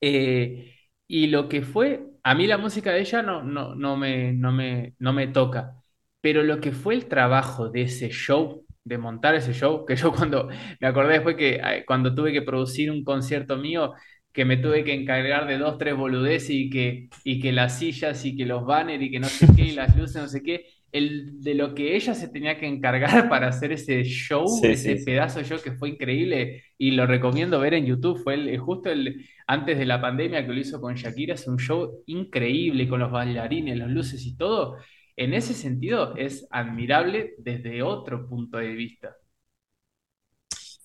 Eh, 0.00 0.74
y 1.06 1.26
lo 1.28 1.48
que 1.48 1.62
fue, 1.62 2.06
a 2.22 2.34
mí 2.34 2.46
la 2.46 2.58
música 2.58 2.92
de 2.92 3.00
ella 3.00 3.22
no, 3.22 3.42
no, 3.42 3.74
no 3.74 3.96
me, 3.96 4.32
no 4.32 4.52
me, 4.52 4.94
no 4.98 5.12
me 5.12 5.28
toca, 5.28 5.74
pero 6.20 6.42
lo 6.42 6.60
que 6.60 6.72
fue 6.72 6.94
el 6.94 7.06
trabajo 7.06 7.68
de 7.70 7.82
ese 7.82 8.10
show, 8.10 8.64
de 8.84 8.98
montar 8.98 9.34
ese 9.34 9.52
show, 9.54 9.84
que 9.86 9.96
yo 9.96 10.12
cuando 10.12 10.48
me 10.80 10.86
acordé 10.88 11.14
después 11.14 11.36
que 11.36 11.60
cuando 11.86 12.14
tuve 12.14 12.32
que 12.32 12.42
producir 12.42 12.90
un 12.90 13.04
concierto 13.04 13.56
mío, 13.56 13.92
que 14.32 14.44
me 14.44 14.56
tuve 14.56 14.84
que 14.84 14.94
encargar 14.94 15.46
de 15.46 15.58
dos, 15.58 15.76
tres 15.78 15.96
boludeces 15.96 16.50
y 16.50 16.70
que, 16.70 17.08
y 17.24 17.40
que 17.40 17.52
las 17.52 17.78
sillas 17.78 18.24
y 18.24 18.36
que 18.36 18.46
los 18.46 18.64
banners 18.64 19.02
y 19.02 19.10
que 19.10 19.20
no 19.20 19.30
sé 19.30 19.52
qué 19.54 19.62
y 19.64 19.72
las 19.72 19.96
luces, 19.96 20.22
no 20.22 20.28
sé 20.28 20.42
qué, 20.42 20.66
el, 20.92 21.40
de 21.42 21.54
lo 21.54 21.74
que 21.74 21.96
ella 21.96 22.14
se 22.14 22.28
tenía 22.28 22.58
que 22.58 22.66
encargar 22.66 23.28
para 23.28 23.48
hacer 23.48 23.72
ese 23.72 24.02
show, 24.04 24.64
Sí, 24.64 24.68
ese 24.68 24.96
sí, 24.96 24.96
pedazo 24.96 25.38
de 25.40 25.44
show 25.46 25.58
que 25.62 25.72
fue 25.72 25.90
increíble 25.90 26.64
y 26.78 26.92
lo 26.92 27.06
recomiendo 27.06 27.60
ver 27.60 27.74
en 27.74 27.86
YouTube, 27.86 28.22
fue 28.22 28.34
el, 28.34 28.58
justo 28.58 28.90
el, 28.90 29.26
antes 29.46 29.78
de 29.78 29.86
la 29.86 30.00
pandemia 30.00 30.46
que 30.46 30.52
lo 30.52 30.60
hizo 30.60 30.80
con 30.80 30.94
Shakira, 30.94 31.34
es 31.34 31.46
un 31.48 31.58
show 31.58 32.02
increíble 32.06 32.88
con 32.88 33.00
los 33.00 33.10
bailarines, 33.10 33.76
las 33.78 33.90
luces 33.90 34.24
y 34.26 34.36
todo. 34.36 34.76
En 35.16 35.34
ese 35.34 35.54
sentido 35.54 36.16
es 36.16 36.46
admirable 36.50 37.34
desde 37.38 37.82
otro 37.82 38.28
punto 38.28 38.58
de 38.58 38.68
vista. 38.74 39.16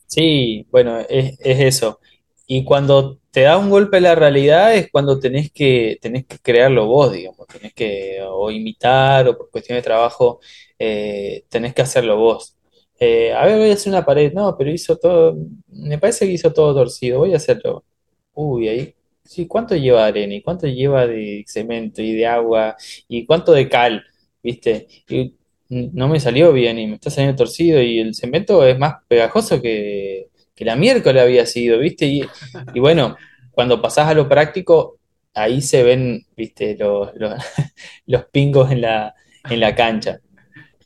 Sí, 0.07 0.65
bueno, 0.71 0.99
es, 1.09 1.37
es 1.39 1.59
eso. 1.59 1.99
Y 2.47 2.63
cuando 2.63 3.19
te 3.31 3.41
da 3.41 3.57
un 3.57 3.69
golpe 3.69 3.97
a 3.97 4.01
la 4.01 4.15
realidad 4.15 4.75
es 4.75 4.89
cuando 4.91 5.19
tenés 5.19 5.51
que, 5.51 5.97
tenés 6.01 6.25
que 6.25 6.37
crearlo 6.39 6.85
vos, 6.87 7.11
digamos, 7.11 7.47
tenés 7.47 7.73
que 7.73 8.19
o 8.27 8.51
imitar 8.51 9.27
o 9.27 9.37
por 9.37 9.49
cuestión 9.51 9.77
de 9.77 9.81
trabajo 9.81 10.39
eh, 10.79 11.43
tenés 11.49 11.73
que 11.73 11.81
hacerlo 11.81 12.17
vos. 12.17 12.55
Eh, 12.99 13.33
a 13.33 13.45
ver, 13.45 13.57
voy 13.57 13.69
a 13.71 13.73
hacer 13.73 13.91
una 13.91 14.05
pared, 14.05 14.31
no, 14.33 14.55
pero 14.57 14.71
hizo 14.71 14.95
todo, 14.97 15.35
me 15.67 15.97
parece 15.99 16.25
que 16.25 16.33
hizo 16.33 16.53
todo 16.53 16.73
torcido, 16.75 17.19
voy 17.19 17.33
a 17.33 17.37
hacerlo. 17.37 17.83
Uy, 18.33 18.69
ahí, 18.69 18.95
sí, 19.23 19.47
¿cuánto 19.47 19.75
lleva 19.75 20.03
de 20.03 20.07
arena 20.09 20.35
y 20.35 20.41
cuánto 20.41 20.67
lleva 20.67 21.07
de 21.07 21.43
cemento 21.47 22.01
y 22.01 22.13
de 22.15 22.27
agua 22.27 22.75
y 23.07 23.25
cuánto 23.25 23.51
de 23.53 23.69
cal, 23.69 24.03
viste? 24.43 24.87
Y 25.09 25.33
no 25.69 26.07
me 26.07 26.19
salió 26.19 26.53
bien 26.53 26.79
y 26.79 26.87
me 26.87 26.95
está 26.95 27.09
saliendo 27.09 27.37
torcido 27.37 27.81
y 27.81 27.99
el 27.99 28.15
cemento 28.15 28.65
es 28.65 28.77
más 28.79 28.95
pegajoso 29.07 29.61
que, 29.61 30.29
que 30.55 30.65
la 30.65 30.75
miércoles 30.75 31.21
había 31.23 31.45
sido, 31.45 31.79
¿viste? 31.79 32.05
Y, 32.07 32.33
y 32.73 32.79
bueno, 32.79 33.17
cuando 33.51 33.81
pasás 33.81 34.07
a 34.07 34.13
lo 34.13 34.29
práctico, 34.29 34.99
ahí 35.33 35.61
se 35.61 35.83
ven, 35.83 36.25
viste, 36.35 36.77
los, 36.77 37.11
los, 37.15 37.33
los 38.07 38.25
pingos 38.27 38.71
en 38.71 38.81
la, 38.81 39.13
en 39.49 39.59
la 39.59 39.75
cancha. 39.75 40.21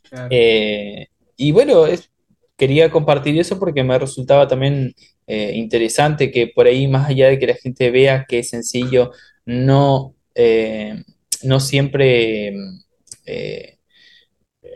Claro, 0.02 0.30
Eh, 0.30 1.06
y 1.36 1.52
bueno, 1.52 1.86
es- 1.86 2.10
quería 2.56 2.90
compartir 2.90 3.38
eso 3.40 3.58
porque 3.58 3.82
me 3.84 3.98
resultaba 3.98 4.46
también 4.48 4.94
eh, 5.26 5.52
interesante 5.56 6.30
que 6.30 6.48
por 6.48 6.66
ahí, 6.66 6.86
más 6.88 7.08
allá 7.10 7.28
de 7.28 7.38
que 7.38 7.46
la 7.46 7.54
gente 7.54 7.90
vea 7.90 8.26
que 8.28 8.40
es 8.40 8.50
sencillo, 8.50 9.12
no, 9.46 10.14
eh, 10.34 11.02
no 11.44 11.60
siempre, 11.60 12.52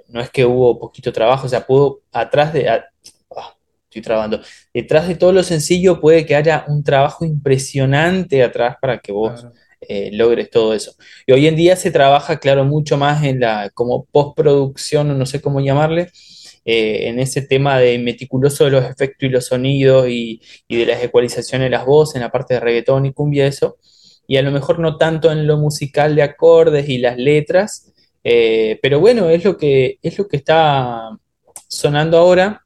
no 0.09 0.21
es 0.21 0.31
que 0.31 0.45
hubo 0.45 0.79
poquito 0.79 1.13
trabajo, 1.13 1.47
o 1.47 1.49
sea, 1.49 1.67
pudo 1.67 2.03
atrás 2.13 2.53
de, 2.53 2.69
a- 2.69 2.85
estoy 3.95 4.03
trabando, 4.03 4.41
detrás 4.73 5.07
de 5.07 5.15
todo 5.15 5.33
lo 5.33 5.43
sencillo 5.43 6.01
puede 6.01 6.27
que 6.27 6.35
haya 6.35 6.65
un 6.69 6.83
trabajo 6.83 7.25
impresionante 7.25 8.43
atrás 8.43 8.77
para 8.81 8.99
que 8.99 9.13
vos 9.13 9.41
claro, 9.41 9.55
eh, 9.89 10.11
logres 10.13 10.51
todo 10.51 10.75
eso. 10.75 10.95
Y 11.27 11.33
hoy 11.33 11.47
en 11.47 11.57
día 11.57 11.77
se 11.77 11.91
trabaja, 11.91 12.39
claro, 12.39 12.65
mucho 12.65 12.97
más 12.97 13.23
en 13.25 13.41
la 13.41 13.71
como 13.71 14.05
postproducción, 14.07 15.11
o 15.11 15.15
no 15.15 15.27
sé 15.27 15.41
cómo 15.41 15.61
llamarle, 15.61 16.11
eh, 16.65 17.09
en 17.09 17.21
ese 17.21 17.43
tema 17.43 17.79
de 17.79 17.99
meticuloso 17.99 18.65
de 18.65 18.71
los 18.71 18.85
efectos 18.85 19.29
y 19.29 19.33
los 19.33 19.47
sonidos 19.47 20.09
y, 20.09 20.41
y 20.67 20.77
de 20.79 20.87
las 20.87 21.03
ecualizaciones 21.03 21.67
de 21.67 21.71
las 21.71 21.85
voces, 21.87 22.17
en 22.17 22.23
la 22.23 22.33
parte 22.33 22.55
de 22.55 22.61
reggaetón 22.61 23.07
y 23.07 23.13
cumbia, 23.13 23.47
eso. 23.47 23.77
Y 24.27 24.39
a 24.39 24.43
lo 24.43 24.51
mejor 24.51 24.79
no 24.79 24.97
tanto 24.97 25.31
en 25.31 25.47
lo 25.47 25.59
musical 25.59 26.17
de 26.17 26.23
acordes 26.23 26.89
y 26.89 26.99
las 26.99 27.19
letras, 27.19 27.93
eh, 28.25 28.79
pero 28.83 29.01
bueno, 29.01 29.29
es 29.29 29.45
lo 29.45 29.57
que, 29.59 29.99
es 30.03 30.19
lo 30.19 30.27
que 30.27 30.39
está 30.39 31.11
sonando 31.69 32.17
ahora 32.19 32.64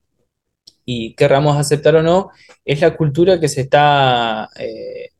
y 0.88 1.14
querramos 1.14 1.56
aceptar 1.58 1.96
o 1.96 2.02
no, 2.02 2.30
es 2.64 2.80
la 2.80 2.96
cultura 2.96 3.40
que 3.40 3.48
se 3.48 3.62
está, 3.62 4.48
eh, 4.58 5.10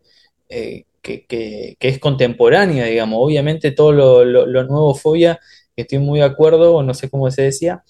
eh, 0.49 0.85
que, 1.03 1.27
que- 1.27 1.77
que 1.79 1.89
es 1.89 1.99
contemporánea, 1.99 2.87
digamos. 2.87 3.19
Obviamente 3.23 3.73
todo 3.73 3.93
lo, 3.93 4.25
lo- 4.25 4.47
lo 4.47 4.65
nuevo 4.65 4.95
fobia, 4.95 5.39
que 5.77 5.83
estoy 5.83 5.99
muy 5.99 6.21
de 6.21 6.27
acuerdo, 6.27 6.77
o 6.77 6.83
no 6.83 6.95
sé 6.95 7.11
cómo 7.11 7.31
se 7.31 7.43
decía, 7.43 7.83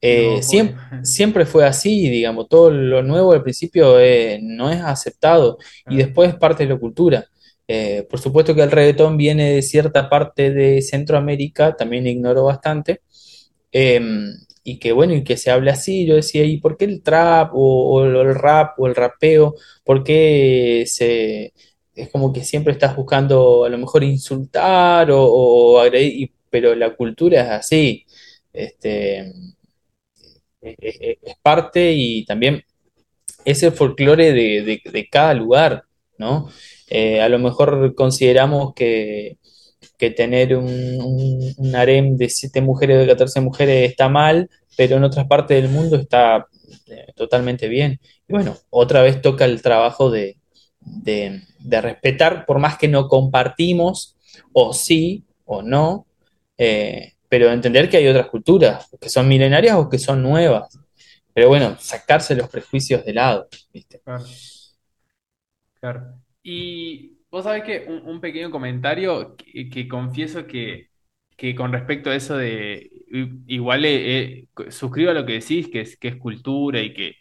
eh, 0.00 0.36
no, 0.36 0.42
siempre, 0.42 0.76
siempre 1.02 1.46
fue 1.46 1.66
así, 1.66 2.08
digamos, 2.10 2.48
todo 2.48 2.70
lo 2.70 3.02
nuevo 3.02 3.32
al 3.32 3.42
principio 3.42 3.98
eh, 4.00 4.38
no 4.42 4.70
es 4.70 4.80
aceptado. 4.80 5.58
Y 5.88 5.96
después 5.98 6.30
es 6.30 6.36
parte 6.36 6.64
de 6.66 6.74
la 6.74 6.78
cultura. 6.80 7.26
Eh, 7.68 8.06
por 8.10 8.20
supuesto 8.20 8.54
que 8.54 8.62
el 8.62 8.70
reggaetón 8.70 9.16
viene 9.16 9.52
de 9.54 9.62
cierta 9.62 10.08
parte 10.08 10.52
de 10.52 10.82
Centroamérica, 10.82 11.76
también 11.76 12.06
ignoro 12.06 12.44
bastante, 12.44 13.02
eh, 13.72 14.00
y 14.64 14.78
que 14.78 14.92
bueno, 14.92 15.14
y 15.14 15.24
que 15.24 15.36
se 15.36 15.50
habla 15.50 15.72
así, 15.72 16.06
yo 16.06 16.14
decía, 16.16 16.44
¿y 16.44 16.58
por 16.58 16.76
qué 16.76 16.84
el 16.86 17.02
trap 17.02 17.50
o, 17.54 18.02
el 18.04 18.34
rap 18.34 18.78
o 18.80 18.86
el 18.86 18.94
rapeo? 18.94 19.54
¿Por 19.84 20.04
qué 20.04 20.84
se, 20.86 21.52
es 21.94 22.10
como 22.10 22.32
que 22.32 22.44
siempre 22.44 22.72
estás 22.72 22.96
buscando 22.96 23.64
a 23.64 23.68
lo 23.68 23.78
mejor 23.78 24.04
insultar 24.04 25.08
o, 25.12 25.78
agredir, 25.80 26.32
pero 26.50 26.74
la 26.74 26.94
cultura 26.96 27.42
es 27.42 27.48
así, 27.50 28.06
este, 28.52 29.32
es, 30.60 30.76
es- 30.80 31.18
es 31.22 31.34
parte 31.42 31.92
y 31.92 32.24
también 32.24 32.62
es 33.46 33.62
el 33.64 33.72
folclore 33.72 34.32
de, 34.34 34.62
de- 34.84 34.90
de 34.92 35.08
cada 35.10 35.34
lugar, 35.34 35.84
¿no? 36.18 36.50
Eh, 36.90 37.22
a 37.22 37.30
lo 37.30 37.40
mejor 37.40 37.94
consideramos 37.96 38.74
que 38.74 39.37
que 39.98 40.10
tener 40.10 40.56
un, 40.56 40.66
un- 40.66 41.54
un 41.58 41.76
harem 41.76 42.16
de 42.16 42.28
7 42.30 42.60
mujeres 42.62 42.96
o 42.98 43.00
de 43.00 43.06
14 43.08 43.40
mujeres 43.40 43.90
está 43.90 44.08
mal, 44.08 44.50
pero 44.76 44.96
en 44.96 45.04
otras 45.04 45.26
partes 45.26 45.60
del 45.62 45.70
mundo 45.72 45.96
está 45.96 46.46
eh, 46.86 47.06
totalmente 47.16 47.68
bien. 47.68 48.00
Y 48.28 48.32
bueno, 48.32 48.56
otra 48.70 49.02
vez 49.02 49.20
toca 49.22 49.44
el 49.44 49.62
trabajo 49.62 50.10
de, 50.10 50.38
de- 50.80 51.42
de 51.58 51.80
respetar, 51.80 52.46
por 52.46 52.58
más 52.58 52.78
que 52.78 52.88
no 52.88 53.08
compartimos, 53.08 54.16
o 54.52 54.72
sí, 54.72 55.24
o 55.44 55.62
no, 55.62 56.06
eh, 56.56 57.14
pero 57.28 57.50
entender 57.52 57.88
que 57.90 57.98
hay 57.98 58.08
otras 58.08 58.28
culturas, 58.28 58.88
que 59.00 59.08
son 59.08 59.28
milenarias 59.28 59.76
o 59.76 59.88
que 59.88 59.98
son 59.98 60.22
nuevas. 60.22 60.78
Pero 61.34 61.48
bueno, 61.48 61.76
sacarse 61.80 62.34
los 62.34 62.48
prejuicios 62.48 63.04
de 63.04 63.14
lado, 63.14 63.48
¿viste? 63.72 64.02
claro. 64.04 64.24
Claro. 65.80 66.20
Y 66.42 67.17
vos 67.30 67.44
sabés 67.44 67.62
que 67.64 67.84
un, 67.88 68.06
un 68.08 68.20
pequeño 68.20 68.50
comentario 68.50 69.36
que, 69.36 69.68
que 69.68 69.88
confieso 69.88 70.46
que, 70.46 70.88
que 71.36 71.54
con 71.54 71.72
respecto 71.72 72.10
a 72.10 72.14
eso 72.16 72.36
de 72.36 72.90
igual 73.46 73.84
eh, 73.84 74.46
eh, 74.58 74.70
suscribo 74.70 75.10
a 75.10 75.14
lo 75.14 75.24
que 75.26 75.34
decís, 75.34 75.68
que 75.70 75.80
es, 75.82 75.96
que 75.96 76.08
es 76.08 76.16
cultura 76.16 76.80
y 76.80 76.92
que, 76.94 77.14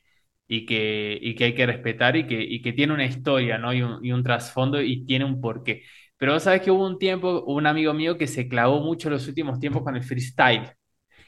y 0.47 0.65
que, 0.65 1.17
y 1.21 1.35
que 1.35 1.45
hay 1.45 1.55
que 1.55 1.65
respetar 1.65 2.15
y 2.15 2.27
que, 2.27 2.41
y 2.41 2.61
que 2.61 2.73
tiene 2.73 2.93
una 2.93 3.05
historia, 3.05 3.57
¿no? 3.57 3.73
Y 3.73 3.81
un, 3.81 4.03
y 4.05 4.11
un 4.11 4.23
trasfondo 4.23 4.81
y 4.81 5.05
tiene 5.05 5.25
un 5.25 5.39
porqué. 5.41 5.83
Pero 6.17 6.33
vos 6.33 6.43
sabés 6.43 6.61
que 6.61 6.71
hubo 6.71 6.85
un 6.85 6.97
tiempo, 6.99 7.43
un 7.45 7.67
amigo 7.67 7.93
mío 7.93 8.17
que 8.17 8.27
se 8.27 8.47
clavó 8.47 8.79
mucho 8.81 9.09
los 9.09 9.27
últimos 9.27 9.59
tiempos 9.59 9.83
con 9.83 9.95
el 9.95 10.03
freestyle 10.03 10.71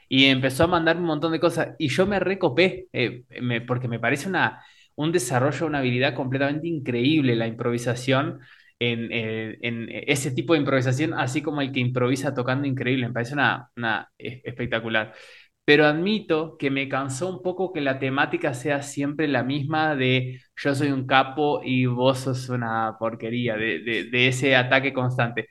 y 0.07 0.25
empezó 0.25 0.63
a 0.63 0.67
mandarme 0.67 1.01
un 1.01 1.07
montón 1.07 1.31
de 1.31 1.39
cosas 1.39 1.75
y 1.79 1.87
yo 1.89 2.05
me 2.05 2.19
recopé 2.19 2.87
eh, 2.93 3.23
me- 3.41 3.61
porque 3.61 3.87
me 3.87 3.99
parece 3.99 4.27
una, 4.29 4.61
un 4.95 5.11
desarrollo, 5.11 5.65
una 5.67 5.79
habilidad 5.79 6.15
completamente 6.15 6.67
increíble 6.67 7.35
la 7.35 7.47
improvisación 7.47 8.39
en, 8.79 9.09
eh, 9.11 9.57
en 9.61 9.87
ese 9.91 10.31
tipo 10.31 10.53
de 10.53 10.59
improvisación, 10.59 11.13
así 11.13 11.41
como 11.41 11.61
el 11.61 11.71
que 11.71 11.79
improvisa 11.81 12.33
tocando 12.33 12.67
increíble, 12.67 13.07
me 13.07 13.13
parece 13.13 13.33
una, 13.33 13.69
una 13.75 14.09
es- 14.17 14.41
espectacular. 14.45 15.13
Pero 15.65 15.85
admito 15.85 16.57
que 16.57 16.71
me 16.71 16.89
cansó 16.89 17.29
un 17.29 17.43
poco 17.43 17.71
que 17.73 17.81
la 17.81 17.99
temática 17.99 18.53
sea 18.55 18.81
siempre 18.81 19.27
la 19.27 19.43
misma 19.43 19.95
de 19.95 20.41
yo 20.57 20.73
soy 20.75 20.91
un 20.91 21.05
capo 21.07 21.61
y 21.63 21.85
vos 21.85 22.19
sos 22.19 22.49
una 22.49 22.97
porquería, 22.99 23.55
de, 23.57 23.79
de 23.79 24.05
de 24.05 24.27
ese 24.27 24.55
ataque 24.55 24.93
constante. 24.93 25.47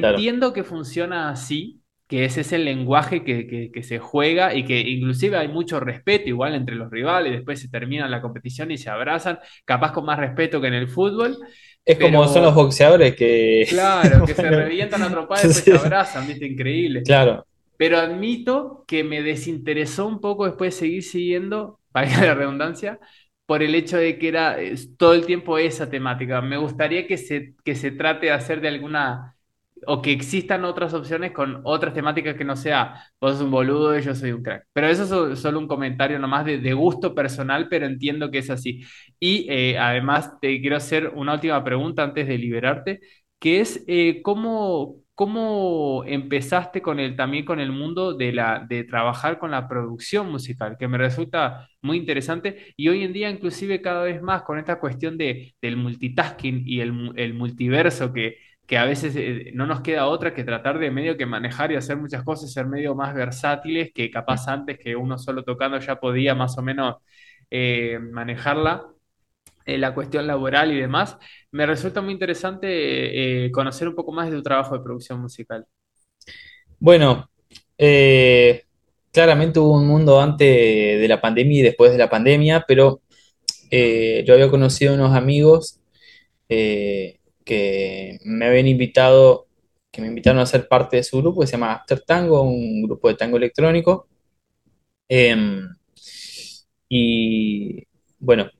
Claro. 0.00 0.20
Entiendo 0.20 0.52
que 0.54 0.64
funciona 0.64 1.28
así, 1.30 1.82
que 2.08 2.24
ese 2.24 2.40
es 2.42 2.52
el 2.52 2.64
lenguaje 2.64 3.22
que, 3.24 3.46
que- 3.46 3.70
que 3.70 3.82
se 3.82 3.98
juega 3.98 4.54
y 4.54 4.64
que 4.64 4.80
inclusive 4.80 5.36
hay 5.36 5.48
mucho 5.48 5.78
respeto 5.80 6.28
igual 6.28 6.54
entre 6.54 6.74
los 6.74 6.90
rivales, 6.90 7.32
después 7.32 7.60
se 7.60 7.68
termina 7.68 8.08
la 8.08 8.22
competición 8.22 8.70
y 8.70 8.78
se 8.78 8.88
abrazan, 8.90 9.38
capaz 9.66 9.92
con 9.92 10.04
más 10.06 10.18
respeto 10.18 10.60
que 10.60 10.68
en 10.68 10.74
el 10.74 10.88
fútbol, 10.88 11.36
Es 11.84 11.98
como 11.98 12.26
son 12.28 12.42
los 12.42 12.54
boxeadores 12.54 13.14
que... 13.14 13.66
claro, 13.68 14.24
que 14.24 14.34
se 14.34 14.50
revientan 14.50 15.02
a 15.02 15.10
trompadas 15.10 15.44
y 15.44 15.48
después 15.48 15.80
se 15.80 15.86
abrazan, 15.86 16.26
¿viste? 16.26 16.46
Increíble. 16.46 17.02
claro. 17.02 17.44
Pero 17.76 17.98
admito 17.98 18.84
que 18.86 19.02
me 19.02 19.22
desinteresó 19.22 20.06
un 20.06 20.20
poco 20.20 20.44
después 20.46 20.74
de 20.74 20.80
seguir 20.80 21.02
siguiendo, 21.02 21.80
valga 21.92 22.24
la 22.24 22.34
redundancia, 22.34 22.98
por 23.46 23.62
el 23.62 23.74
hecho 23.74 23.98
de 23.98 24.18
que 24.18 24.28
era 24.28 24.60
es, 24.60 24.96
todo 24.96 25.14
el 25.14 25.26
tiempo 25.26 25.58
esa 25.58 25.90
temática. 25.90 26.40
Me 26.40 26.56
gustaría 26.56 27.06
que 27.06 27.18
se, 27.18 27.54
que 27.64 27.74
se 27.74 27.90
trate 27.90 28.26
de 28.26 28.32
hacer 28.32 28.60
de 28.60 28.68
alguna, 28.68 29.33
o 29.86 30.02
que 30.02 30.12
existan 30.12 30.64
otras 30.64 30.94
opciones 30.94 31.32
con 31.32 31.60
otras 31.64 31.94
temáticas 31.94 32.36
que 32.36 32.44
no 32.44 32.56
sea 32.56 32.94
vos 33.20 33.32
sos 33.32 33.42
un 33.42 33.50
boludo 33.50 33.98
y 33.98 34.02
yo 34.02 34.14
soy 34.14 34.32
un 34.32 34.42
crack. 34.42 34.66
Pero 34.72 34.86
eso 34.88 35.02
es 35.04 35.08
so- 35.08 35.36
solo 35.36 35.58
un 35.58 35.68
comentario 35.68 36.18
nomás 36.18 36.44
de, 36.44 36.58
de 36.58 36.72
gusto 36.74 37.14
personal, 37.14 37.68
pero 37.68 37.86
entiendo 37.86 38.30
que 38.30 38.38
es 38.38 38.50
así. 38.50 38.82
Y 39.20 39.46
eh, 39.50 39.78
además 39.78 40.32
te 40.40 40.60
quiero 40.60 40.76
hacer 40.76 41.12
una 41.14 41.34
última 41.34 41.62
pregunta 41.64 42.02
antes 42.04 42.26
de 42.28 42.38
liberarte 42.38 43.00
que 43.38 43.60
es 43.60 43.84
eh, 43.88 44.22
cómo, 44.22 44.96
cómo 45.14 46.02
empezaste 46.06 46.80
con 46.82 46.98
el, 47.00 47.14
también 47.16 47.44
con 47.44 47.60
el 47.60 47.72
mundo 47.72 48.14
de, 48.14 48.32
la, 48.32 48.64
de 48.68 48.84
trabajar 48.84 49.38
con 49.38 49.50
la 49.50 49.68
producción 49.68 50.30
musical, 50.30 50.76
que 50.78 50.88
me 50.88 50.96
resulta 50.98 51.68
muy 51.82 51.98
interesante 51.98 52.72
y 52.76 52.88
hoy 52.88 53.04
en 53.04 53.12
día 53.12 53.30
inclusive 53.30 53.82
cada 53.82 54.02
vez 54.04 54.22
más 54.22 54.42
con 54.42 54.58
esta 54.58 54.78
cuestión 54.80 55.18
de, 55.18 55.54
del 55.60 55.76
multitasking 55.76 56.62
y 56.66 56.80
el, 56.80 57.12
el 57.16 57.34
multiverso 57.34 58.12
que, 58.12 58.36
que 58.66 58.78
a 58.78 58.84
veces 58.84 59.14
eh, 59.16 59.50
no 59.54 59.66
nos 59.66 59.80
queda 59.82 60.06
otra 60.06 60.34
que 60.34 60.44
tratar 60.44 60.78
de 60.78 60.90
medio 60.90 61.16
que 61.16 61.26
manejar 61.26 61.72
y 61.72 61.76
hacer 61.76 61.96
muchas 61.96 62.22
cosas, 62.22 62.52
ser 62.52 62.66
medio 62.66 62.94
más 62.94 63.14
versátiles 63.14 63.92
que 63.94 64.10
capaz 64.10 64.48
antes 64.48 64.78
que 64.78 64.96
uno 64.96 65.18
solo 65.18 65.44
tocando 65.44 65.78
ya 65.78 66.00
podía 66.00 66.34
más 66.34 66.56
o 66.56 66.62
menos 66.62 66.96
eh, 67.50 67.98
manejarla 67.98 68.86
eh, 69.66 69.78
la 69.78 69.94
cuestión 69.94 70.26
laboral 70.26 70.72
y 70.72 70.80
demás, 70.80 71.18
me 71.50 71.66
resulta 71.66 72.00
muy 72.00 72.12
interesante 72.12 73.50
conocer 73.52 73.88
un 73.88 73.94
poco 73.94 74.12
más 74.12 74.30
de 74.30 74.36
tu 74.36 74.42
trabajo 74.42 74.76
de 74.76 74.84
producción 74.84 75.20
musical. 75.20 75.66
Bueno, 76.78 77.30
claramente 79.10 79.60
hubo 79.60 79.78
un 79.78 79.86
mundo 79.86 80.20
antes 80.20 81.00
de 81.00 81.08
la 81.08 81.20
pandemia 81.20 81.60
y 81.60 81.62
después 81.62 81.92
de 81.92 81.98
la 81.98 82.10
pandemia, 82.10 82.64
pero 82.66 83.00
yo 83.70 84.34
había 84.34 84.50
conocido 84.50 84.94
unos 84.94 85.14
amigos 85.14 85.80
eh, 86.48 87.20
que 87.44 88.18
me 88.24 88.46
habían 88.46 88.68
invitado, 88.68 89.46
que 89.90 90.00
me 90.02 90.08
invitaron 90.08 90.40
a 90.40 90.46
ser 90.46 90.68
parte 90.68 90.96
de 90.96 91.04
su 91.04 91.18
grupo 91.18 91.40
que 91.40 91.46
se 91.46 91.52
llama 91.52 91.74
After 91.74 92.00
Tango, 92.00 92.42
un 92.42 92.82
grupo 92.82 93.08
de 93.08 93.14
tango 93.14 93.36
electrónico. 93.36 94.08
Em, 95.08 95.68
y 96.88 97.84
bueno, 98.18 98.50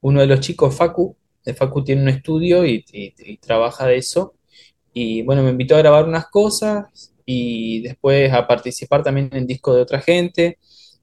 uno 0.00 0.20
de 0.20 0.26
los 0.26 0.40
chicos, 0.40 0.74
Facu, 0.74 1.16
de 1.44 1.54
Facu 1.54 1.84
tiene 1.84 2.02
un 2.02 2.08
estudio 2.08 2.64
y, 2.66 2.84
trabaja 3.40 3.86
de 3.86 3.96
eso. 3.96 4.34
Y 4.92 5.22
bueno, 5.22 5.42
me 5.42 5.50
invitó 5.50 5.76
a 5.76 5.78
grabar 5.78 6.06
unas 6.06 6.28
cosas 6.28 7.14
y 7.26 7.80
después 7.82 8.32
a 8.32 8.46
participar 8.46 9.02
también 9.02 9.30
en 9.32 9.46
discos 9.46 9.76
de 9.76 9.82
otra 9.82 10.00
gente. 10.00 10.58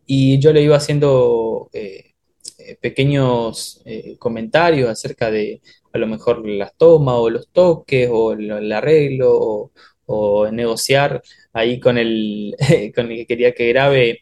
Y 0.06 0.40
yo 0.40 0.54
le 0.54 0.62
iba 0.62 0.78
haciendo 0.78 1.70
eh, 1.74 2.14
eh, 2.60 2.78
pequeños 2.82 3.82
eh, 3.86 4.18
comentarios 4.20 4.90
acerca 4.90 5.32
de 5.32 5.62
a 5.94 5.98
lo 5.98 6.08
mejor 6.08 6.48
las 6.48 6.76
tomas 6.78 7.16
o 7.18 7.30
los 7.30 7.50
toques 7.52 8.10
o 8.12 8.34
el, 8.34 8.72
arreglo 8.72 9.32
o, 9.34 9.72
o 10.06 10.52
negociar 10.52 11.22
ahí 11.54 11.80
con 11.80 11.98
el, 11.98 12.56
con 12.96 13.12
el 13.12 13.18
que 13.20 13.26
quería 13.28 13.54
que 13.54 13.70
grabe 13.70 14.22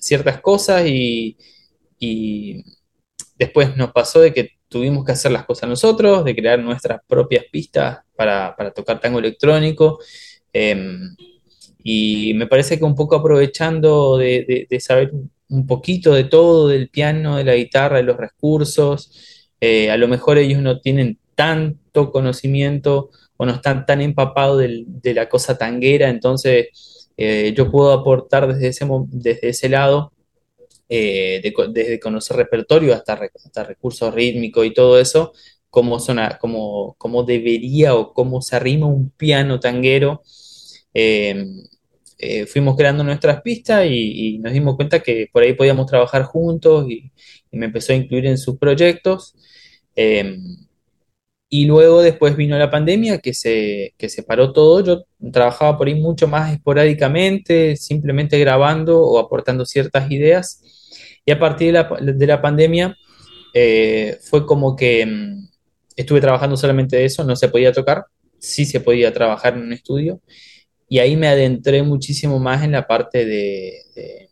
ciertas 0.00 0.40
cosas 0.40 0.86
y, 0.86 1.36
y 1.98 2.64
después 3.38 3.76
nos 3.76 3.92
pasó 3.92 4.20
de 4.20 4.32
que 4.32 4.50
tuvimos 4.68 5.04
que 5.04 5.12
hacer 5.12 5.32
las 5.32 5.44
cosas 5.44 5.68
nosotros, 5.68 6.24
de 6.24 6.34
crear 6.34 6.58
nuestras 6.60 7.00
propias 7.06 7.44
pistas 7.50 7.98
para, 8.16 8.54
para 8.56 8.72
tocar 8.72 9.00
tango 9.00 9.18
electrónico. 9.18 9.98
em, 10.52 11.16
y 11.82 12.34
me 12.34 12.46
parece 12.46 12.78
que 12.78 12.84
un 12.84 12.94
poco 12.94 13.16
aprovechando 13.16 14.16
de, 14.18 14.44
de- 14.48 14.66
de 14.70 14.80
saber 14.80 15.12
un 15.48 15.66
poquito 15.66 16.12
de 16.14 16.24
todo, 16.24 16.68
del 16.68 16.88
piano, 16.90 17.36
de 17.36 17.44
la 17.44 17.54
guitarra, 17.54 17.98
de 17.98 18.02
los 18.04 18.16
recursos, 18.16 19.33
eh, 19.66 19.90
a 19.90 19.96
lo 19.96 20.08
mejor 20.08 20.36
ellos 20.36 20.60
no 20.60 20.80
tienen 20.80 21.18
tanto 21.34 22.12
conocimiento 22.12 23.08
o 23.38 23.46
no 23.46 23.52
están 23.52 23.86
tan 23.86 24.02
empapados 24.02 24.62
de 24.62 25.14
la 25.14 25.26
cosa 25.30 25.56
tanguera, 25.56 26.10
entonces 26.10 27.08
eh, 27.16 27.54
yo 27.56 27.70
puedo 27.70 27.92
aportar 27.92 28.46
desde 28.46 28.68
ese, 28.68 28.86
desde 29.08 29.48
ese 29.48 29.70
lado, 29.70 30.12
eh, 30.90 31.40
desde 31.72 31.98
conocer 31.98 32.36
repertorio 32.36 32.92
hasta, 32.92 33.18
hasta 33.34 33.64
recursos 33.64 34.12
rítmicos 34.12 34.66
y 34.66 34.74
todo 34.74 35.00
eso, 35.00 35.32
cómo, 35.70 35.98
suena, 35.98 36.36
cómo, 36.38 36.94
cómo 36.98 37.22
debería 37.22 37.94
o 37.94 38.12
cómo 38.12 38.42
se 38.42 38.56
arrima 38.56 38.86
un 38.86 39.08
piano 39.10 39.60
tanguero 39.60 40.22
eh, 42.26 42.46
fuimos 42.46 42.76
creando 42.76 43.04
nuestras 43.04 43.42
pistas 43.42 43.86
y, 43.86 44.38
nos 44.38 44.52
dimos 44.52 44.76
cuenta 44.76 45.00
que 45.00 45.28
por 45.32 45.42
ahí 45.42 45.52
podíamos 45.54 45.86
trabajar 45.86 46.22
juntos 46.22 46.86
y 46.88 47.10
me 47.50 47.66
empezó 47.66 47.92
a 47.92 47.96
incluir 47.96 48.26
en 48.26 48.38
sus 48.38 48.56
proyectos. 48.56 49.34
Eh, 49.96 50.38
y 51.48 51.66
luego 51.66 52.02
después 52.02 52.36
vino 52.36 52.58
la 52.58 52.70
pandemia 52.70 53.18
que 53.18 53.32
se, 53.34 53.94
que 53.96 54.08
se 54.08 54.22
paró 54.24 54.52
todo. 54.52 54.82
Yo 54.84 55.04
trabajaba 55.32 55.78
por 55.78 55.86
ahí 55.86 55.94
mucho 55.94 56.26
más 56.26 56.52
esporádicamente, 56.52 57.76
simplemente 57.76 58.38
grabando 58.38 59.00
o 59.00 59.18
aportando 59.18 59.64
ciertas 59.64 60.10
ideas. 60.10 60.60
Y 61.24 61.30
a 61.32 61.38
partir 61.38 61.68
de 61.68 61.72
la, 61.74 61.88
de 62.14 62.26
la 62.26 62.42
pandemia 62.42 62.96
eh, 63.54 64.18
fue 64.22 64.46
como 64.46 64.74
que 64.76 65.06
mm, 65.06 65.48
estuve 65.96 66.20
trabajando 66.20 66.56
solamente 66.56 66.96
de 66.96 67.04
eso, 67.06 67.22
no 67.24 67.36
se 67.36 67.48
podía 67.48 67.72
tocar, 67.72 68.04
sí 68.38 68.64
se 68.66 68.80
podía 68.80 69.12
trabajar 69.12 69.54
en 69.54 69.62
un 69.62 69.72
estudio 69.72 70.20
y 70.88 70.98
ahí 71.00 71.16
me 71.16 71.28
adentré 71.28 71.82
muchísimo 71.82 72.38
más 72.40 72.64
en 72.64 72.72
la 72.72 72.86
parte 72.86 73.24
de, 73.26 73.72
de- 73.96 74.30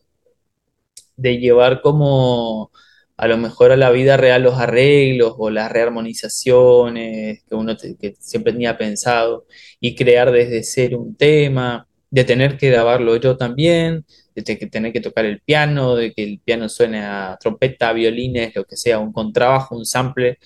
de 1.17 1.39
llevar 1.39 1.81
como 1.83 2.71
a 3.17 3.29
lo 3.29 3.37
mejor 3.39 3.73
a 3.73 3.77
la 3.77 3.91
vida 3.91 4.17
real 4.17 4.43
los 4.43 4.59
arreglos 4.59 5.35
o 5.39 5.51
las 5.51 5.71
rearmonizaciones 5.73 7.43
que 7.49 7.55
uno 7.55 7.77
te- 7.77 7.97
que 7.97 8.15
siempre 8.19 8.53
tenía 8.53 8.77
pensado 8.79 9.47
y 9.81 9.95
crear 9.95 10.33
desde 10.33 10.63
cero 10.65 10.99
un 11.01 11.15
tema, 11.17 11.87
de 12.11 12.25
tener 12.25 12.57
que 12.59 12.71
grabarlo 12.71 13.17
yo 13.17 13.37
también, 13.37 14.05
de 14.35 14.43
tener 14.43 14.93
que 14.93 15.01
tocar 15.01 15.25
el 15.25 15.41
piano, 15.41 15.95
de 15.97 16.13
que 16.13 16.25
el 16.25 16.41
piano 16.41 16.69
suene 16.69 17.03
a 17.05 17.39
trompeta, 17.41 17.93
violines, 17.93 18.55
lo 18.55 18.65
que 18.65 18.77
sea, 18.77 18.99
un 18.99 19.13
contrabajo, 19.13 19.77
un 19.77 19.87
sample. 19.87 20.39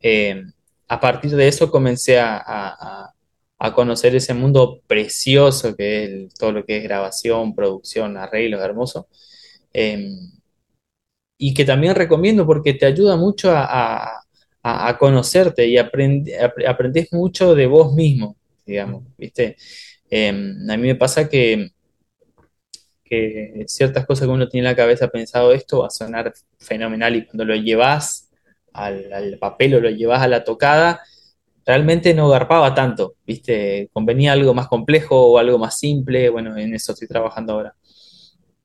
Eh, 0.00 0.42
a 0.88 1.00
partir 1.00 1.32
de 1.32 1.48
eso 1.48 1.70
comencé 1.70 2.18
a, 2.18 2.36
a- 2.38 3.12
a- 3.58 3.72
conocer 3.74 4.14
ese 4.14 4.34
mundo 4.34 4.80
precioso 4.86 5.74
que 5.76 6.04
es 6.04 6.10
el- 6.10 6.28
todo 6.38 6.52
lo 6.52 6.64
que 6.64 6.78
es 6.78 6.82
grabación, 6.84 7.54
producción, 7.54 8.16
arreglos, 8.16 8.62
hermoso. 8.62 9.08
Eh, 9.72 10.08
y 11.38 11.54
que 11.54 11.64
también 11.64 11.94
recomiendo 11.94 12.46
porque 12.46 12.74
te 12.74 12.86
ayuda 12.86 13.16
mucho 13.16 13.50
a, 13.52 13.64
a- 14.62 14.98
conocerte 14.98 15.66
y 15.66 15.76
aprend- 15.76 16.32
ap- 16.42 16.58
aprendes 16.68 17.12
mucho 17.12 17.54
de 17.54 17.66
vos 17.66 17.92
mismo, 17.94 18.36
digamos, 18.66 19.04
¿viste? 19.16 19.56
Eh, 20.10 20.28
a 20.30 20.76
mí 20.76 20.82
me 20.88 20.94
pasa 20.96 21.28
que, 21.28 21.70
que 23.04 23.64
ciertas 23.68 24.06
cosas 24.06 24.26
que 24.26 24.32
uno 24.32 24.48
tiene 24.48 24.66
en 24.68 24.72
la 24.72 24.76
cabeza 24.76 25.08
pensado 25.08 25.52
esto 25.52 25.80
va 25.80 25.86
a 25.88 25.90
sonar 25.90 26.32
fenomenal 26.58 27.14
y 27.16 27.24
cuando 27.26 27.44
lo 27.44 27.54
llevas 27.54 28.30
al, 28.72 29.12
al 29.12 29.38
papel 29.38 29.74
o 29.74 29.80
lo 29.80 29.90
llevas 29.90 30.22
a 30.22 30.28
la 30.28 30.44
tocada, 30.44 31.00
realmente 31.64 32.14
no 32.14 32.28
garpaba 32.28 32.74
tanto, 32.74 33.16
¿viste? 33.26 33.90
Convenía 33.92 34.32
algo 34.32 34.54
más 34.54 34.68
complejo 34.68 35.28
o 35.32 35.38
algo 35.38 35.58
más 35.58 35.78
simple, 35.78 36.30
bueno, 36.30 36.56
en 36.56 36.74
eso 36.74 36.92
estoy 36.92 37.08
trabajando 37.08 37.54
ahora. 37.54 37.76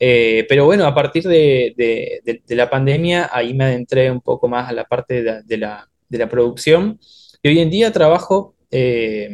Eh, 0.04 0.48
pero 0.50 0.66
bueno, 0.66 0.86
a 0.88 0.96
partir 0.96 1.24
de, 1.26 2.24
la 2.48 2.70
pandemia, 2.72 3.30
ahí 3.32 3.54
me 3.54 3.66
adentré 3.66 4.10
un 4.10 4.20
poco 4.22 4.48
más 4.48 4.68
a 4.68 4.74
la 4.74 4.86
parte 4.86 5.22
de 5.22 5.58
la, 5.58 5.88
producción. 6.28 7.00
Y 7.44 7.50
hoy 7.50 7.60
en 7.60 7.70
día 7.70 7.92
trabajo 7.92 8.56
eh, 8.72 9.30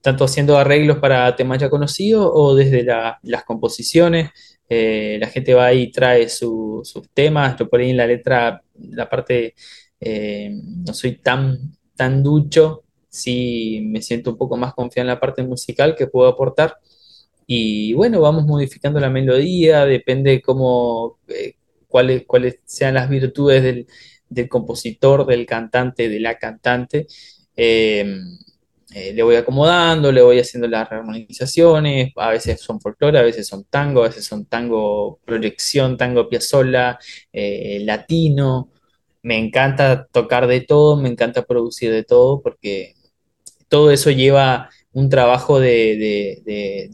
tanto 0.00 0.24
haciendo 0.24 0.58
arreglos 0.58 0.98
para 0.98 1.34
temas 1.36 1.58
ya 1.58 1.70
conocidos 1.70 2.30
o 2.32 2.54
desde 2.54 2.82
la- 2.84 3.18
las 3.22 3.44
composiciones. 3.44 4.30
Eh, 4.68 5.18
la 5.20 5.28
gente 5.28 5.54
va 5.54 5.66
ahí 5.66 5.82
y 5.84 5.92
trae 5.92 6.28
su- 6.28 6.80
sus 6.84 7.08
temas. 7.10 7.56
Yo 7.58 7.68
por 7.68 7.80
ahí 7.80 7.90
en 7.90 7.96
la 7.98 8.06
letra, 8.06 8.62
la 8.78 9.08
parte, 9.08 9.54
eh, 10.00 10.50
no 10.86 10.92
soy 10.94 11.16
tan, 11.18 11.58
tan 11.96 12.22
ducho. 12.22 12.84
Sí 13.08 13.80
me 13.84 14.02
siento 14.02 14.30
un 14.30 14.36
poco 14.38 14.56
más 14.56 14.74
confiado 14.74 15.08
en 15.08 15.14
la 15.14 15.20
parte 15.20 15.42
musical 15.42 15.94
que 15.96 16.06
puedo 16.06 16.28
aportar. 16.28 16.76
Y 17.46 17.92
bueno, 17.94 18.20
vamos 18.20 18.46
modificando 18.46 19.00
la 19.00 19.10
melodía, 19.10 19.84
depende 19.86 20.40
cómo, 20.42 21.18
eh, 21.28 21.54
cuáles, 21.88 22.24
cuáles 22.26 22.60
sean 22.64 22.94
las 22.94 23.08
virtudes 23.08 23.62
del, 23.62 23.86
del 24.28 24.48
compositor, 24.48 25.26
del 25.26 25.46
cantante, 25.46 26.08
de 26.08 26.20
la 26.20 26.38
cantante. 26.38 27.06
Eh, 27.56 28.20
eh, 28.94 29.12
le 29.12 29.24
voy 29.24 29.34
acomodando, 29.34 30.12
le 30.12 30.22
voy 30.22 30.38
haciendo 30.38 30.68
las 30.68 30.88
rearmonizaciones, 30.88 32.12
a 32.14 32.30
veces 32.30 32.60
son 32.60 32.80
folclore, 32.80 33.18
a 33.18 33.22
veces 33.22 33.44
son 33.48 33.64
tango, 33.64 34.04
a 34.04 34.08
veces 34.08 34.24
son 34.24 34.46
tango 34.46 35.18
proyección, 35.24 35.96
tango 35.96 36.28
piazzolla, 36.28 36.98
eh, 37.32 37.80
latino. 37.84 38.70
Me 39.22 39.36
encanta 39.38 40.06
tocar 40.12 40.46
de 40.46 40.60
todo, 40.60 40.96
me 40.96 41.08
encanta 41.08 41.44
producir 41.44 41.90
de 41.90 42.04
todo, 42.04 42.40
porque 42.40 42.94
todo 43.68 43.90
eso 43.90 44.10
lleva 44.12 44.70
un 44.94 45.08
trabajo 45.10 45.60
de, 45.60 45.96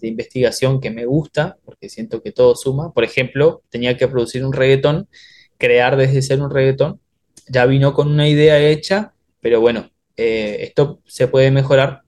de- 0.00 0.08
investigación 0.08 0.80
que 0.80 0.90
me 0.90 1.06
gusta, 1.06 1.58
porque 1.64 1.88
siento 1.88 2.22
que 2.22 2.32
todo 2.32 2.56
suma. 2.56 2.92
Por 2.92 3.04
ejemplo, 3.04 3.62
tenía 3.70 3.96
que 3.96 4.08
producir 4.08 4.44
un 4.44 4.52
reggaetón, 4.52 5.08
crear 5.58 5.96
desde 5.96 6.22
cero 6.22 6.44
un 6.46 6.50
reggaetón. 6.50 7.00
Ya 7.48 7.66
vino 7.66 7.94
con 7.94 8.08
una 8.10 8.28
idea 8.28 8.58
hecha, 8.60 9.14
pero 9.40 9.60
bueno, 9.60 9.90
eh, 10.16 10.58
esto 10.62 11.00
se 11.06 11.28
puede 11.28 11.50
mejorar 11.50 12.02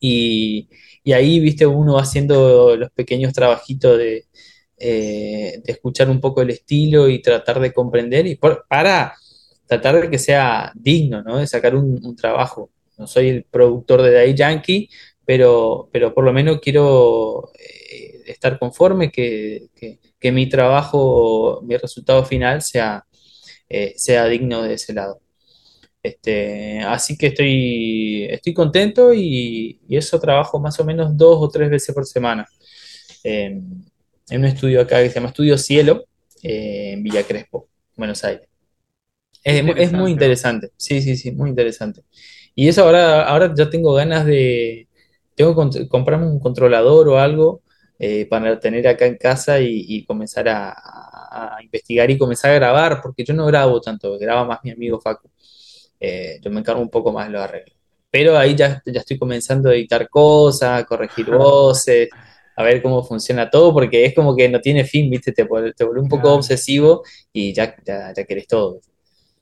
y, 0.00 0.68
y 1.04 1.12
ahí, 1.12 1.40
viste, 1.40 1.66
uno 1.66 1.94
va 1.94 2.02
haciendo 2.02 2.76
los 2.76 2.90
pequeños 2.92 3.32
trabajitos 3.32 3.98
de, 3.98 4.26
eh, 4.78 5.60
de 5.64 5.72
escuchar 5.72 6.10
un 6.10 6.20
poco 6.20 6.42
el 6.42 6.50
estilo 6.50 7.08
y 7.08 7.22
tratar 7.22 7.60
de 7.60 7.72
comprender 7.72 8.26
y 8.26 8.36
para 8.36 9.14
tratar 9.66 10.00
de 10.02 10.10
que 10.10 10.18
sea 10.18 10.72
digno, 10.74 11.22
¿no? 11.22 11.38
De 11.38 11.46
sacar 11.46 11.74
un 11.76 12.14
trabajo. 12.16 12.70
No 12.98 13.06
soy 13.06 13.28
el 13.28 13.44
productor 13.44 14.02
de 14.02 14.12
Daddy 14.12 14.34
Yankee, 14.34 14.88
pero, 15.24 15.88
pero 15.92 16.14
por 16.14 16.24
lo 16.24 16.32
menos 16.32 16.60
quiero 16.60 17.50
eh, 17.58 18.22
estar 18.26 18.58
conforme 18.58 19.10
que, 19.10 19.68
que- 19.76 20.00
que 20.18 20.32
mi 20.32 20.48
trabajo, 20.48 21.60
mi 21.62 21.76
resultado 21.76 22.24
final 22.24 22.62
sea, 22.62 23.04
eh, 23.68 23.94
sea 23.96 24.26
digno 24.26 24.62
de 24.62 24.74
ese 24.74 24.92
lado. 24.94 25.20
Este, 26.02 26.80
así 26.82 27.16
que 27.18 27.28
estoy, 27.28 28.24
estoy 28.30 28.54
contento 28.54 29.12
y, 29.14 29.80
y 29.88 29.96
eso 29.96 30.20
trabajo 30.20 30.60
más 30.60 30.78
o 30.80 30.84
menos 30.84 31.16
dos 31.16 31.38
o 31.40 31.48
tres 31.48 31.70
veces 31.70 31.94
por 31.94 32.06
semana. 32.06 32.46
Eh, 33.24 33.60
en 34.30 34.40
un 34.40 34.44
estudio 34.46 34.80
acá 34.82 35.02
que 35.02 35.08
se 35.10 35.16
llama 35.16 35.28
Estudio 35.28 35.58
Cielo, 35.58 36.04
eh, 36.42 36.92
en 36.94 37.02
Villa 37.02 37.22
Crespo, 37.24 37.68
Buenos 37.96 38.24
Aires. 38.24 38.48
Es, 39.44 39.64
es 39.76 39.92
muy 39.92 40.10
interesante, 40.12 40.72
sí, 40.76 41.00
sí, 41.02 41.16
sí, 41.16 41.30
muy 41.32 41.50
interesante. 41.50 42.02
Y 42.56 42.68
eso 42.68 42.84
ahora, 42.84 43.22
ahora 43.28 43.52
ya 43.54 43.70
tengo 43.70 43.94
ganas 43.94 44.26
de, 44.26 44.88
tengo 45.36 45.70
que 45.70 45.86
comprarme 45.88 46.26
un 46.26 46.40
controlador 46.40 47.08
o 47.08 47.18
algo 47.18 47.62
eh, 47.98 48.26
para 48.26 48.58
tener 48.58 48.88
acá 48.88 49.06
en 49.06 49.16
casa 49.16 49.60
y, 49.60 49.84
y 49.88 50.04
comenzar 50.04 50.48
a, 50.48 50.74
investigar 51.62 52.10
y 52.10 52.18
comenzar 52.18 52.52
a 52.52 52.54
grabar, 52.54 53.00
porque 53.02 53.22
yo 53.24 53.34
no 53.34 53.44
grabo 53.46 53.80
tanto, 53.80 54.18
graba 54.18 54.44
más 54.44 54.60
mi 54.64 54.70
amigo 54.70 54.98
Facu. 54.98 55.28
Eh, 56.00 56.38
yo 56.42 56.50
me 56.50 56.60
encargo 56.60 56.80
un 56.80 56.88
poco 56.90 57.12
más 57.12 57.26
de 57.26 57.32
los 57.32 57.42
arreglos. 57.42 57.76
Pero 58.10 58.38
ahí 58.38 58.54
ya, 58.54 58.82
ya 58.86 59.00
estoy 59.00 59.18
comenzando 59.18 59.68
a 59.68 59.74
editar 59.74 60.08
cosas, 60.08 60.80
a 60.82 60.84
corregir 60.86 61.26
voces, 61.30 62.08
a 62.56 62.62
ver 62.62 62.80
cómo 62.80 63.04
funciona 63.04 63.50
todo, 63.50 63.74
porque 63.74 64.06
es 64.06 64.14
como 64.14 64.34
que 64.34 64.48
no 64.48 64.60
tiene 64.60 64.84
fin, 64.84 65.10
¿viste? 65.10 65.32
Te, 65.32 65.44
te 65.44 65.84
vuelve 65.84 66.00
un 66.00 66.08
poco 66.08 66.32
obsesivo 66.32 67.02
y 67.32 67.52
ya, 67.52 67.76
ya, 67.84 68.14
ya 68.14 68.24
querés 68.24 68.46
todo. 68.46 68.80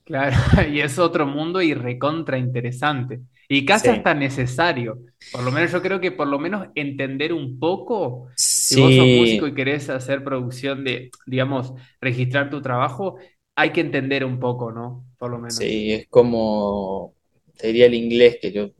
Claro, 0.04 0.36
y 0.70 0.80
es 0.80 0.98
otro 0.98 1.26
mundo 1.26 1.62
y 1.62 1.72
recontra 1.74 2.36
interesante. 2.38 3.20
Y 3.48 3.64
casi 3.64 3.86
Sí. 3.86 3.90
hasta 3.90 4.14
necesario. 4.14 4.98
Por 5.32 5.42
lo 5.42 5.50
menos 5.52 5.72
yo 5.72 5.80
creo 5.82 6.00
que 6.00 6.12
por 6.12 6.28
lo 6.28 6.38
menos 6.38 6.68
entender 6.74 7.32
un 7.32 7.58
poco, 7.58 8.28
si 8.36 8.76
vos 8.76 8.94
sos 8.94 9.06
músico 9.08 9.46
y 9.46 9.54
querés 9.54 9.88
hacer 9.90 10.24
producción 10.24 10.84
de, 10.84 11.10
digamos, 11.26 11.72
registrar 12.00 12.50
tu 12.50 12.60
trabajo, 12.62 13.16
hay 13.56 13.70
que 13.72 13.80
entender 13.80 14.24
un 14.24 14.40
poco, 14.40 14.72
¿no? 14.72 15.04
Por 15.18 15.30
lo 15.30 15.38
menos. 15.38 15.56
Sí, 15.56 15.92
es 15.92 16.06
como, 16.08 17.14
te 17.56 17.68
diría 17.68 17.86
el 17.86 17.94
inglés, 17.94 18.38
que 18.40 18.52
yo 18.52 18.70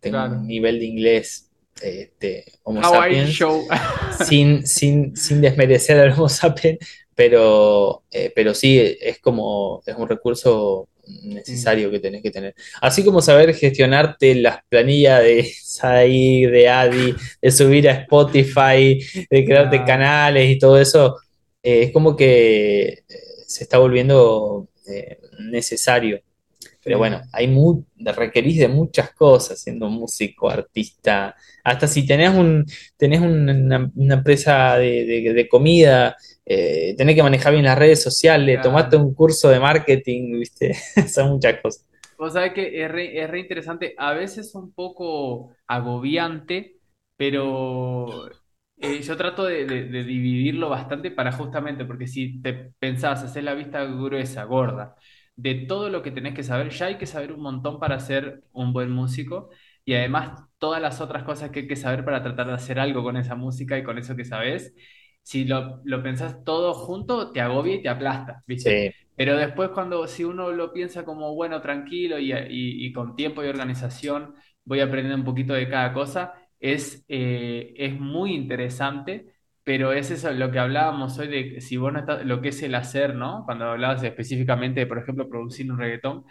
tengo 0.00 0.18
un 0.24 0.46
nivel 0.46 0.78
de 0.78 0.86
inglés 0.86 1.50
este, 1.82 2.44
Homo 2.64 2.82
sapiens, 2.84 3.30
Show. 3.30 3.66
sin, 4.08 4.66
sin, 4.66 5.16
sin 5.16 5.40
desmerecer 5.40 5.98
al 5.98 6.12
Homo 6.12 6.28
sapiens, 6.28 6.78
pero, 7.20 8.04
eh, 8.10 8.32
pero 8.34 8.54
sí, 8.54 8.80
es 8.98 9.18
como, 9.18 9.82
es 9.84 9.94
un 9.94 10.08
recurso 10.08 10.88
necesario 11.24 11.90
que 11.90 12.00
tenés 12.00 12.22
que 12.22 12.30
tener. 12.30 12.54
Así 12.80 13.04
como 13.04 13.20
saber 13.20 13.52
gestionarte 13.54 14.34
las 14.36 14.60
planillas 14.70 15.22
de 15.22 15.44
Said, 15.62 16.50
de 16.50 16.68
Adi, 16.70 17.14
de 17.42 17.50
subir 17.50 17.90
a 17.90 17.92
Spotify, 17.92 18.98
de 19.28 19.44
crearte 19.44 19.76
claro, 19.76 19.86
canales 19.86 20.48
y 20.50 20.58
todo 20.58 20.80
eso, 20.80 21.18
eh, 21.62 21.82
es 21.82 21.92
como 21.92 22.16
que 22.16 22.88
eh, 22.88 23.04
se 23.46 23.64
está 23.64 23.76
volviendo 23.76 24.70
eh, 24.86 25.18
necesario. 25.40 26.22
Pero 26.82 26.98
bueno, 26.98 27.20
hay 27.32 27.46
mu 27.46 27.84
requerís 27.96 28.58
de 28.58 28.68
muchas 28.68 29.12
cosas 29.12 29.60
siendo 29.60 29.88
músico, 29.90 30.48
artista. 30.48 31.34
Hasta 31.64 31.86
si 31.86 32.06
tenés 32.06 32.30
un, 32.34 32.64
tenés 32.96 33.20
una, 33.20 33.90
una 33.94 34.14
empresa 34.14 34.76
de, 34.78 35.04
de- 35.04 35.32
de 35.34 35.48
comida, 35.48 36.16
eh, 36.46 36.94
tenés 36.96 37.14
que 37.16 37.22
manejar 37.22 37.52
bien 37.52 37.64
las 37.64 37.78
redes 37.78 38.02
sociales, 38.02 38.60
claro. 38.60 38.98
un 38.98 39.14
curso 39.14 39.48
de 39.50 39.60
marketing, 39.60 40.40
¿viste? 40.40 40.74
Son 41.12 41.30
muchas 41.30 41.60
cosas. 41.62 41.86
Vos 42.16 42.34
sabés 42.34 42.52
que 42.52 42.82
es 42.84 42.90
re, 42.90 43.18
es 43.22 43.30
re 43.30 43.40
interesante, 43.40 43.94
a 43.96 44.12
veces 44.12 44.54
un 44.54 44.72
poco 44.74 45.56
agobiante, 45.66 46.76
pero 47.16 48.28
eh, 48.76 49.00
yo 49.02 49.16
trato 49.16 49.44
de, 49.44 49.64
de- 49.66 49.84
de 49.86 50.04
dividirlo 50.04 50.68
bastante 50.68 51.10
para 51.10 51.32
justamente, 51.32 51.84
porque 51.86 52.06
si 52.06 52.40
te 52.42 52.52
pensás, 52.78 53.22
hacer 53.22 53.44
la 53.44 53.54
vista 53.54 53.84
gruesa, 53.84 54.44
gorda, 54.44 54.96
de 55.34 55.54
todo 55.66 55.88
lo 55.88 56.02
que 56.02 56.10
tenés 56.10 56.34
que 56.34 56.42
saber, 56.42 56.68
ya 56.70 56.86
hay 56.86 56.98
que 56.98 57.06
saber 57.06 57.32
un 57.32 57.40
montón 57.40 57.78
para 57.80 57.98
ser 58.00 58.44
un 58.52 58.72
buen 58.74 58.90
músico 58.90 59.48
y 59.86 59.94
además 59.94 60.42
todas 60.58 60.82
las 60.82 61.00
otras 61.00 61.22
cosas 61.24 61.50
que 61.50 61.60
hay 61.60 61.68
que 61.68 61.76
saber 61.76 62.04
para 62.04 62.22
tratar 62.22 62.46
de 62.48 62.52
hacer 62.54 62.78
algo 62.78 63.02
con 63.02 63.16
esa 63.16 63.34
música 63.34 63.78
y 63.78 63.82
con 63.82 63.96
eso 63.98 64.14
que 64.14 64.24
sabés. 64.26 64.74
Si 65.22 65.44
lo, 65.44 65.80
lo 65.84 66.02
pensás 66.02 66.42
todo 66.44 66.74
junto, 66.74 67.30
te 67.32 67.40
agobia 67.40 67.74
y 67.76 67.82
te 67.82 67.88
aplasta, 67.88 68.42
¿viste? 68.46 68.80
Sí, 68.80 68.92
Pero 69.16 69.36
después 69.36 69.70
cuando 69.70 70.06
si 70.08 70.24
uno 70.24 70.50
lo 70.50 70.72
piensa 70.72 71.04
como, 71.04 71.34
bueno, 71.34 71.60
tranquilo 71.60 72.18
y, 72.18 72.32
y- 72.32 72.86
y 72.86 72.92
con 72.92 73.14
tiempo 73.16 73.44
y 73.44 73.48
organización 73.48 74.34
voy 74.64 74.80
aprendiendo 74.80 75.16
un 75.18 75.24
poquito 75.24 75.52
de 75.54 75.68
cada 75.68 75.92
cosa, 75.92 76.32
es, 76.58 77.04
eh, 77.08 77.72
es 77.76 77.98
muy 78.00 78.34
interesante, 78.34 79.34
pero 79.62 79.92
es 79.92 80.10
eso 80.10 80.30
lo 80.32 80.50
que 80.50 80.58
hablábamos 80.58 81.18
hoy 81.18 81.28
de 81.28 81.60
si 81.60 81.76
vos 81.76 81.92
no 81.92 82.00
estás, 82.00 82.24
lo 82.24 82.40
que 82.40 82.48
es 82.48 82.62
el 82.62 82.74
hacer, 82.74 83.14
¿no? 83.14 83.42
Cuando 83.44 83.66
hablabas 83.66 84.02
específicamente 84.02 84.80
de, 84.80 84.86
por 84.86 84.98
ejemplo, 84.98 85.28
producir 85.28 85.70
un 85.70 85.78
reggaetón, 85.78 86.24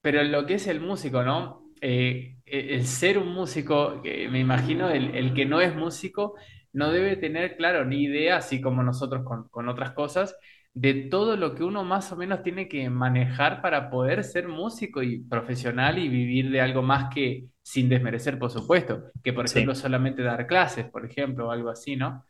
pero 0.00 0.22
lo 0.24 0.46
que 0.46 0.54
es 0.54 0.66
el 0.66 0.80
músico, 0.80 1.22
¿no? 1.22 1.70
Eh, 1.80 2.36
eh, 2.46 2.68
el 2.74 2.86
ser 2.86 3.18
un 3.18 3.28
músico, 3.32 4.00
que 4.02 4.28
me 4.28 4.40
imagino 4.40 4.90
el, 4.90 5.14
el 5.16 5.34
que 5.34 5.46
no 5.46 5.60
es 5.60 5.74
músico, 5.74 6.34
no 6.76 6.92
debe 6.92 7.16
tener, 7.16 7.56
claro, 7.56 7.84
ni 7.84 8.04
idea, 8.04 8.36
así 8.38 8.60
como 8.60 8.82
nosotros 8.82 9.24
con, 9.24 9.48
con 9.48 9.68
otras 9.68 9.92
cosas, 9.92 10.36
de 10.74 10.94
todo 11.10 11.36
lo 11.36 11.54
que 11.54 11.64
uno 11.64 11.84
más 11.84 12.12
o 12.12 12.16
menos 12.16 12.42
tiene 12.42 12.68
que 12.68 12.90
manejar 12.90 13.62
para 13.62 13.90
poder 13.90 14.24
ser 14.24 14.48
músico 14.48 15.02
y 15.02 15.20
profesional 15.24 15.98
y 15.98 16.08
vivir 16.08 16.50
de 16.50 16.60
algo 16.60 16.82
más 16.82 17.12
que, 17.14 17.46
sin 17.62 17.88
desmerecer, 17.88 18.38
por 18.38 18.50
supuesto, 18.50 19.04
que 19.24 19.32
por 19.32 19.46
ejemplo 19.46 19.74
sí. 19.74 19.76
solamente 19.76 20.22
dar 20.22 20.46
clases, 20.46 20.86
por 20.90 21.06
ejemplo, 21.06 21.48
o 21.48 21.50
algo 21.52 21.70
así, 21.70 21.96
¿no? 21.96 22.24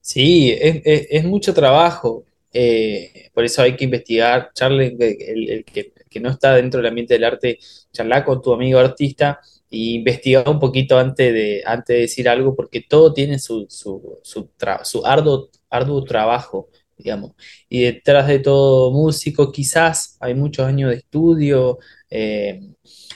Sí, 0.00 0.50
es, 0.52 0.82
es- 0.84 1.06
es 1.10 1.24
mucho 1.24 1.54
trabajo. 1.54 2.24
eh, 2.54 3.30
por 3.32 3.44
eso 3.44 3.62
hay 3.62 3.76
que 3.76 3.84
investigar. 3.84 4.50
Charle, 4.54 4.94
el, 4.98 5.48
el 5.50 5.64
que, 5.64 5.80
el 5.80 6.04
que 6.10 6.20
no 6.20 6.28
está 6.30 6.54
dentro 6.54 6.78
del 6.80 6.88
ambiente 6.88 7.14
del 7.14 7.24
arte, 7.24 7.58
charlar 7.92 8.24
con 8.24 8.42
tu 8.42 8.52
amigo 8.52 8.78
artista 8.78 9.40
e 9.72 9.94
investigar 9.94 10.48
un 10.48 10.60
poquito 10.60 10.98
antes 10.98 11.32
de, 11.32 11.62
antes 11.64 11.96
de 11.96 12.00
decir 12.02 12.28
algo, 12.28 12.54
porque 12.54 12.82
todo 12.82 13.14
tiene 13.14 13.38
su, 13.38 13.66
su, 13.70 14.20
su, 14.22 14.50
su 14.84 15.06
arduo, 15.06 16.04
trabajo, 16.04 16.68
digamos. 16.98 17.32
Y 17.70 17.82
detrás 17.84 18.28
de 18.28 18.38
todo 18.40 18.92
músico, 18.92 19.50
quizás 19.50 20.18
hay 20.20 20.34
muchos 20.34 20.66
años 20.66 20.90
de 20.90 20.96
estudio, 20.96 21.78
eh, 22.10 22.60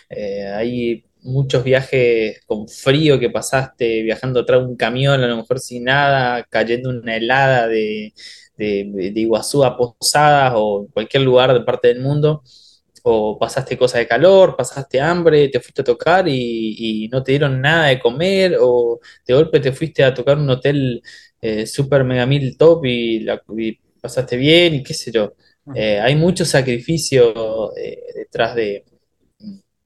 eh, 0.09 0.47
hay 0.49 1.05
muchos 1.21 1.63
viajes 1.63 2.41
con 2.47 2.69
frío 2.69 3.19
que 3.21 3.29
pasaste 3.31 4.03
viajando 4.03 4.41
atrás 4.41 4.61
de 4.61 4.67
un 4.67 4.77
camión, 4.77 5.23
a 5.23 5.27
lo 5.27 5.37
mejor 5.37 5.61
sin 5.61 5.85
nada, 5.85 6.45
cayendo 6.49 6.89
una 6.89 7.17
helada 7.17 7.69
de, 7.69 8.15
de, 8.57 8.91
de 9.13 9.21
Iguazú 9.21 9.63
a 9.63 9.77
Posadas 9.77 10.55
o 10.57 10.83
en 10.83 10.87
cualquier 10.87 11.23
lugar 11.23 11.53
de 11.53 11.61
parte 11.61 11.89
del 11.89 12.01
mundo, 12.01 12.43
o 13.09 13.39
pasaste 13.39 13.79
cosas 13.79 14.01
de 14.01 14.09
calor, 14.09 14.57
pasaste 14.57 15.01
hambre, 15.01 15.49
te 15.49 15.61
fuiste 15.61 15.83
a 15.83 15.85
tocar 15.85 16.27
y, 16.29 17.05
y 17.05 17.09
no 17.09 17.23
te 17.23 17.33
dieron 17.33 17.61
nada 17.61 17.87
de 17.89 18.01
comer, 18.01 18.57
o 18.61 18.99
de 19.27 19.35
golpe 19.35 19.61
te 19.61 19.73
fuiste 19.73 20.03
a 20.03 20.13
tocar 20.13 20.39
un 20.39 20.51
hotel 20.51 21.01
eh, 21.41 21.67
super 21.67 22.03
mega 22.05 22.27
mil 22.27 22.57
top 22.57 22.85
y, 22.85 23.21
la, 23.21 23.41
y 23.57 23.79
pasaste 24.01 24.37
bien 24.37 24.75
y 24.75 24.83
qué 24.83 24.93
sé 24.95 25.13
yo. 25.13 25.35
Eh, 25.75 26.01
hay 26.01 26.17
mucho 26.17 26.45
sacrificio 26.45 27.77
eh, 27.77 27.99
detrás 28.15 28.55
de, 28.57 28.85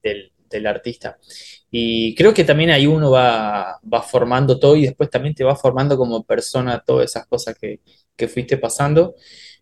del, 0.02 0.32
del 0.48 0.66
artista. 0.66 1.18
Y 1.70 2.14
creo 2.14 2.32
que 2.32 2.44
también 2.44 2.70
ahí 2.70 2.86
uno 2.86 3.10
va, 3.10 3.78
va 3.92 4.02
formando 4.02 4.58
todo 4.58 4.76
y 4.76 4.82
después 4.86 5.10
también 5.10 5.34
te 5.34 5.44
va 5.44 5.54
formando 5.56 5.96
como 5.96 6.24
persona 6.24 6.82
todas 6.84 7.10
esas 7.10 7.26
cosas 7.26 7.56
que, 7.60 7.80
que 8.16 8.28
fuiste 8.28 8.56
pasando. 8.56 9.14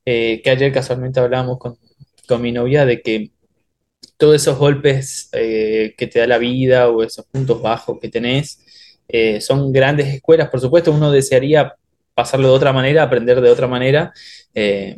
Eh, 0.05 0.41
que 0.43 0.51
ayer 0.51 0.73
casualmente 0.73 1.21
hablábamos 1.21 1.59
con, 1.59 1.77
con 2.27 2.41
mi 2.41 2.53
novia 2.53 2.87
de 2.87 3.03
que 3.03 3.33
todos 4.19 4.37
esos 4.37 4.59
golpes 4.59 5.31
eh, 5.33 5.95
que 5.97 6.07
te 6.07 6.19
da 6.19 6.27
la 6.27 6.39
vida 6.39 6.89
o 6.91 7.03
esos 7.03 7.25
puntos 7.27 7.63
bajos 7.63 7.99
que 8.01 8.09
tenés 8.11 8.61
eh, 9.09 9.41
son 9.41 9.73
grandes 9.73 10.09
escuelas. 10.09 10.51
Por 10.51 10.61
supuesto, 10.61 10.93
uno 10.93 11.11
desearía 11.11 11.75
pasarlo 12.15 12.49
de 12.49 12.55
otra 12.55 12.73
manera, 12.73 13.05
aprender 13.05 13.41
de 13.41 13.51
otra 13.51 13.67
manera. 13.69 14.13
Eh, 14.55 14.97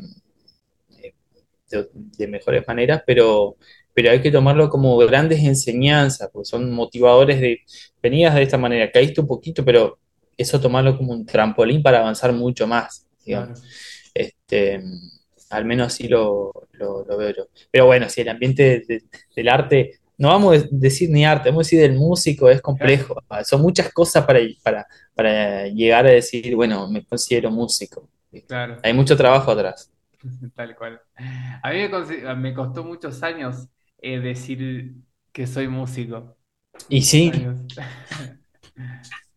de, 1.70 1.88
de 1.92 2.26
mejores 2.26 2.66
maneras, 2.66 3.02
pero, 3.06 3.56
pero 3.94 4.10
hay 4.10 4.20
que 4.20 4.30
tomarlo 4.30 4.68
como 4.68 4.96
grandes 4.98 5.40
enseñanzas, 5.40 6.28
porque 6.32 6.46
son 6.46 6.72
motivadores 6.72 7.40
de, 7.40 7.60
venías 8.02 8.34
de 8.34 8.42
esta 8.42 8.58
manera, 8.58 8.90
caíste 8.90 9.20
un 9.20 9.28
poquito, 9.28 9.64
pero 9.64 9.98
eso 10.36 10.60
tomarlo 10.60 10.96
como 10.96 11.12
un 11.12 11.24
trampolín 11.24 11.82
para 11.82 12.00
avanzar 12.00 12.32
mucho 12.32 12.66
más, 12.66 13.06
digamos. 13.24 13.62
Este, 14.14 14.82
al 15.50 15.64
menos 15.64 15.88
así 15.88 16.08
lo, 16.08 16.52
lo, 16.72 17.04
lo 17.04 17.16
veo 17.16 17.30
yo. 17.30 17.48
Pero 17.70 17.86
bueno, 17.86 18.08
si 18.08 18.22
el 18.22 18.28
ambiente 18.28 18.82
de- 18.86 19.02
del 19.34 19.48
arte, 19.48 20.00
no 20.18 20.28
vamos 20.28 20.56
a 20.58 20.66
decir 20.70 21.10
ni 21.10 21.24
arte, 21.24 21.48
vamos 21.48 21.66
a 21.66 21.66
decir 21.66 21.80
del 21.80 21.94
músico, 21.94 22.50
es 22.50 22.60
complejo. 22.60 23.16
Son 23.44 23.62
muchas 23.62 23.92
cosas 23.92 24.24
para, 24.26 24.40
para, 24.62 24.86
para 25.14 25.66
llegar 25.68 26.06
a 26.06 26.10
decir, 26.10 26.54
bueno, 26.54 26.88
me 26.90 27.04
considero 27.04 27.50
músico. 27.50 28.08
Claro. 28.46 28.78
Hay 28.82 28.92
mucho 28.92 29.16
trabajo 29.16 29.50
atrás. 29.50 29.90
Tal 30.54 30.76
cual. 30.76 31.00
A 31.62 31.70
mí 31.72 31.88
me, 32.36 32.54
costó 32.54 32.84
muchos 32.84 33.22
años 33.22 33.68
eh, 33.98 34.20
decir 34.20 34.94
que 35.32 35.46
soy 35.46 35.68
músico. 35.68 36.36
Y 36.88 37.02
sí. 37.02 37.32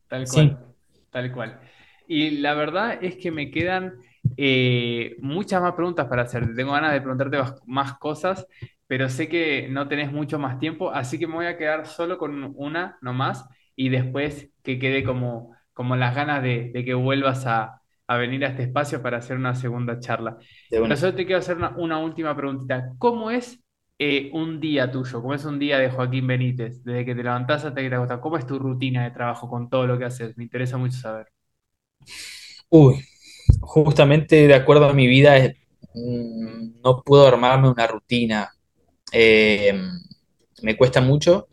Tal 0.07 0.27
sí. 0.27 0.35
cual, 0.35 0.65
tal 1.09 1.31
cual. 1.31 1.59
Y 2.07 2.31
la 2.37 2.53
verdad 2.53 3.03
es 3.03 3.15
que 3.15 3.31
me 3.31 3.49
quedan 3.49 3.95
eh, 4.37 5.15
muchas 5.21 5.61
más 5.61 5.73
preguntas 5.73 6.07
para 6.07 6.23
hacerte. 6.23 6.53
Tengo 6.55 6.71
ganas 6.73 6.93
de 6.93 7.01
preguntarte 7.01 7.37
más, 7.65 7.97
cosas, 7.97 8.47
pero 8.87 9.09
sé 9.09 9.29
que 9.29 9.67
no 9.69 9.87
tenés 9.87 10.11
mucho 10.11 10.39
más 10.39 10.59
tiempo, 10.59 10.91
así 10.91 11.19
que 11.19 11.27
me 11.27 11.35
voy 11.35 11.45
a 11.47 11.57
quedar 11.57 11.87
solo 11.87 12.17
con 12.17 12.53
una 12.57 12.97
nomás 13.01 13.45
y 13.75 13.89
después 13.89 14.51
que 14.63 14.79
quede 14.79 15.03
como, 15.03 15.55
como 15.73 15.95
las 15.95 16.15
ganas 16.15 16.43
de, 16.43 16.71
de 16.73 16.85
que 16.85 16.93
vuelvas 16.93 17.45
a, 17.45 17.81
a 18.07 18.17
venir 18.17 18.45
a 18.45 18.49
este 18.49 18.63
espacio 18.63 19.01
para 19.01 19.17
hacer 19.17 19.37
una 19.37 19.55
segunda 19.55 19.99
charla. 19.99 20.37
Pero 20.81 20.95
solo 20.97 21.15
te 21.15 21.25
quiero 21.25 21.39
hacer 21.39 21.57
una, 21.57 21.69
una 21.77 21.99
última 21.99 22.35
preguntita. 22.35 22.91
¿Cómo 22.97 23.31
es 23.31 23.63
eh, 23.99 24.29
un 24.33 24.59
día 24.59 24.91
tuyo? 24.91 25.21
¿Cómo 25.21 25.33
es 25.33 25.45
un 25.45 25.59
día 25.59 25.79
de 25.79 25.89
Joaquín 25.89 26.27
Benítez? 26.27 26.83
Desde 26.83 27.05
que 27.05 27.15
te 27.15 27.23
levantás 27.23 27.65
hasta 27.65 27.81
que 27.81 27.89
te 27.89 27.95
acostás. 27.95 28.19
¿Cómo 28.19 28.37
es 28.37 28.45
tu 28.45 28.59
rutina 28.59 29.03
de 29.03 29.11
trabajo 29.11 29.49
con 29.49 29.69
todo 29.69 29.87
lo 29.87 29.97
que 29.97 30.05
haces? 30.05 30.37
Me 30.37 30.43
interesa 30.43 30.77
mucho 30.77 30.97
saber. 30.97 31.27
Uy, 32.69 33.05
justamente 33.61 34.47
de 34.47 34.53
acuerdo 34.55 34.85
a 34.85 34.93
mi 34.93 35.07
vida, 35.07 35.37
mm, 35.93 36.81
no 36.83 37.01
puedo 37.03 37.27
armarme 37.27 37.69
una 37.69 37.87
rutina. 37.87 38.49
Eh, 39.11 39.73
me 40.61 40.77
cuesta 40.77 41.01
mucho. 41.01 41.47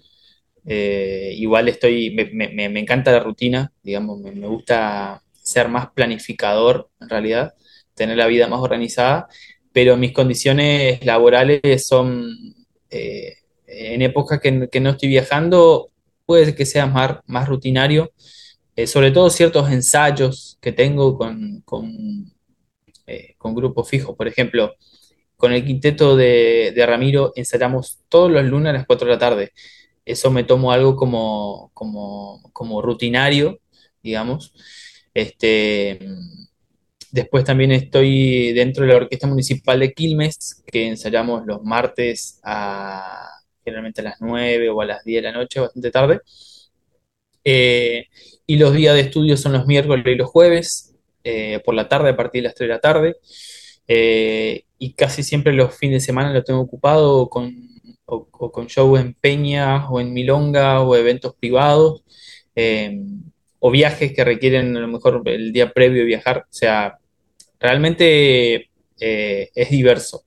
eh, 0.66 1.32
igual 1.36 1.68
estoy, 1.68 2.10
me, 2.14 2.26
me- 2.26 2.68
me- 2.68 2.80
encanta 2.80 3.12
la 3.12 3.20
rutina, 3.20 3.72
digamos, 3.82 4.20
me, 4.20 4.32
me 4.32 4.46
gusta 4.48 5.22
ser 5.32 5.68
más 5.68 5.90
planificador 5.92 6.90
en 7.00 7.08
realidad, 7.08 7.54
tener 7.94 8.16
la 8.18 8.26
vida 8.26 8.48
más 8.48 8.60
organizada, 8.60 9.28
pero 9.72 9.96
mis 9.96 10.12
condiciones 10.12 11.04
laborales 11.06 11.86
son 11.86 12.30
eh, 12.90 13.34
en 13.66 14.02
épocas 14.02 14.40
que, 14.40 14.68
que 14.70 14.80
no 14.80 14.90
estoy 14.90 15.08
viajando, 15.08 15.88
puede 16.26 16.54
que 16.54 16.66
sea 16.66 16.86
más, 16.86 17.18
más 17.26 17.48
rutinario 17.48 18.10
eh, 18.82 18.86
sobre 18.86 19.10
todo 19.10 19.28
ciertos 19.30 19.70
ensayos 19.70 20.58
que 20.60 20.72
tengo 20.72 21.18
con, 21.18 21.60
con, 21.62 22.32
eh, 23.06 23.34
con 23.36 23.54
grupos 23.54 23.88
fijos. 23.88 24.16
Por 24.16 24.26
ejemplo, 24.26 24.74
con 25.36 25.52
el 25.52 25.64
quinteto 25.64 26.16
de, 26.16 26.72
de 26.74 26.86
Ramiro 26.86 27.32
ensayamos 27.36 28.00
todos 28.08 28.30
los 28.30 28.44
lunes 28.44 28.70
a 28.70 28.72
las 28.74 28.86
4 28.86 29.06
de 29.06 29.12
la 29.12 29.18
tarde. 29.18 29.52
Eso 30.04 30.30
me 30.30 30.44
tomo 30.44 30.72
algo 30.72 30.96
como, 30.96 31.70
como, 31.74 32.40
como 32.52 32.80
rutinario, 32.82 33.60
digamos. 34.02 34.54
Este, 35.14 35.98
después 37.10 37.44
también 37.44 37.72
estoy 37.72 38.52
dentro 38.52 38.84
de 38.84 38.92
la 38.92 38.96
Orquesta 38.98 39.26
Municipal 39.26 39.80
de 39.80 39.92
Quilmes, 39.92 40.62
que 40.66 40.88
ensayamos 40.88 41.46
los 41.46 41.62
martes 41.62 42.40
a 42.42 43.28
generalmente 43.64 44.00
a 44.00 44.04
las 44.04 44.20
9 44.20 44.70
o 44.70 44.80
a 44.80 44.86
las 44.86 45.04
10 45.04 45.22
de 45.22 45.32
la 45.32 45.38
noche, 45.38 45.60
bastante 45.60 45.90
tarde. 45.90 46.20
Eh, 47.44 48.06
y 48.50 48.56
los 48.56 48.74
días 48.74 48.96
de 48.96 49.02
estudio 49.02 49.36
son 49.36 49.52
los 49.52 49.64
miércoles 49.68 50.04
y 50.04 50.16
los 50.16 50.28
jueves, 50.28 50.96
eh, 51.22 51.60
por 51.64 51.72
la 51.72 51.88
tarde, 51.88 52.10
a 52.10 52.16
partir 52.16 52.42
de 52.42 52.48
las 52.48 52.56
3 52.56 52.66
de 52.66 52.74
la 52.74 52.80
tarde. 52.80 53.16
Eh, 53.86 54.64
y 54.76 54.92
casi 54.94 55.22
siempre 55.22 55.52
los 55.52 55.72
fines 55.72 56.02
de 56.02 56.06
semana 56.06 56.32
lo 56.32 56.42
tengo 56.42 56.58
ocupado 56.58 57.30
con, 57.30 57.54
o, 58.06 58.26
con 58.26 58.66
show 58.66 58.96
en 58.96 59.14
peñas 59.14 59.84
o 59.88 60.00
en 60.00 60.12
milonga 60.12 60.80
o 60.80 60.96
eventos 60.96 61.36
privados 61.36 62.02
eh, 62.56 63.00
o 63.60 63.70
viajes 63.70 64.12
que 64.12 64.24
requieren 64.24 64.76
a 64.76 64.80
lo 64.80 64.88
mejor 64.88 65.22
el 65.26 65.52
día 65.52 65.72
previo 65.72 66.04
viajar. 66.04 66.38
O 66.38 66.52
sea, 66.52 66.98
realmente 67.60 68.68
es 68.98 69.70
diverso. 69.70 70.24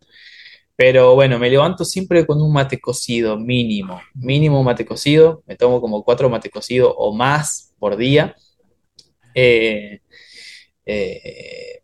Pero 0.78 1.14
bueno, 1.16 1.40
me 1.40 1.50
levanto 1.50 1.84
siempre 1.84 2.26
con 2.26 2.42
un 2.42 2.54
mate 2.54 2.80
cocido 2.80 3.38
mínimo, 3.38 4.02
mínimo 4.14 4.64
mate 4.64 4.86
cocido. 4.86 5.44
Me 5.46 5.58
tomo 5.58 5.82
como 5.82 6.04
cuatro 6.06 6.30
mate 6.30 6.50
cocido 6.50 6.96
o 6.96 7.14
más 7.14 7.73
por 7.84 7.98
día. 7.98 8.34
Eh, 9.36 10.00
eh, 10.86 11.82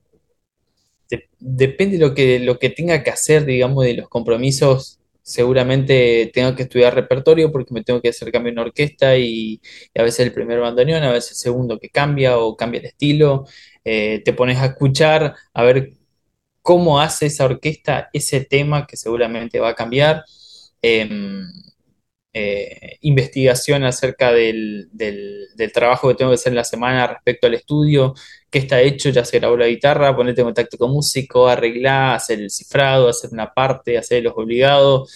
de- 1.10 1.30
depende 1.40 1.98
de 1.98 2.06
lo 2.08 2.14
que, 2.14 2.40
lo 2.40 2.60
que 2.60 2.70
tenga 2.70 3.04
que 3.04 3.10
hacer, 3.12 3.46
digamos, 3.46 3.84
de 3.86 3.94
los 3.96 4.10
compromisos. 4.10 5.00
Seguramente 5.22 6.32
tengo 6.34 6.56
que 6.56 6.64
estudiar 6.64 6.96
repertorio 6.96 7.52
porque 7.52 7.74
me 7.74 7.84
tengo 7.84 8.02
que 8.02 8.10
hacer 8.10 8.32
cambio 8.32 8.52
en 8.52 8.60
orquesta 8.60 9.18
y, 9.18 9.62
a 9.98 10.04
veces 10.04 10.22
el 10.26 10.34
primer 10.34 10.60
bandoneón, 10.60 11.04
a 11.04 11.12
veces 11.12 11.32
el 11.32 11.38
segundo 11.38 11.80
que 11.80 11.90
cambia 11.90 12.38
o 12.40 12.56
cambia 12.58 12.80
el 12.80 12.86
estilo. 12.88 13.46
Eh, 13.84 14.22
te 14.26 14.34
pones 14.34 14.58
a 14.58 14.68
escuchar 14.68 15.36
a 15.54 15.64
ver 15.64 15.94
cómo 16.62 17.00
hace 17.02 17.28
esa 17.28 17.46
orquesta 17.46 18.10
ese 18.14 18.42
tema 18.46 18.88
que 18.88 18.98
seguramente 18.98 19.60
va 19.60 19.70
a 19.70 19.76
cambiar. 19.76 20.24
Em, 20.82 21.44
eh, 22.34 22.98
investigación 23.02 23.84
acerca 23.84 24.32
del, 24.32 24.90
del- 24.92 25.48
trabajo 25.74 26.08
que 26.10 26.16
tengo 26.16 26.32
que 26.32 26.36
hacer 26.36 26.52
en 26.52 26.56
la 26.58 26.64
semana 26.64 27.08
respecto 27.08 27.48
al 27.48 27.54
estudio, 27.56 28.14
qué 28.50 28.60
está 28.60 28.82
hecho, 28.82 29.10
ya 29.10 29.26
se 29.26 29.40
grabó 29.40 29.58
la 29.58 29.68
guitarra, 29.68 30.16
ponerte 30.16 30.42
en 30.42 30.48
contacto 30.48 30.78
con 30.78 30.92
músico, 30.92 31.48
arreglar, 31.48 32.16
hacer 32.16 32.40
el 32.40 32.50
cifrado, 32.52 33.10
hacer 33.10 33.30
una 33.34 33.54
parte, 33.54 33.98
hacer 33.98 34.24
los 34.24 34.34
obligados, 34.36 35.12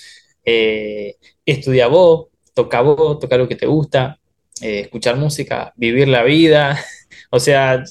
eh, 0.45 1.15
estudia 1.45 1.87
vos, 1.87 2.27
toca 2.53 2.81
vos, 2.81 3.19
toca 3.19 3.37
lo 3.37 3.47
que 3.47 3.55
te 3.55 3.65
gusta, 3.67 4.19
eh, 4.61 4.81
escuchar 4.81 5.15
música, 5.17 5.73
vivir 5.75 6.07
la 6.07 6.23
vida, 6.23 6.79
o 7.31 7.39
sea, 7.39 7.83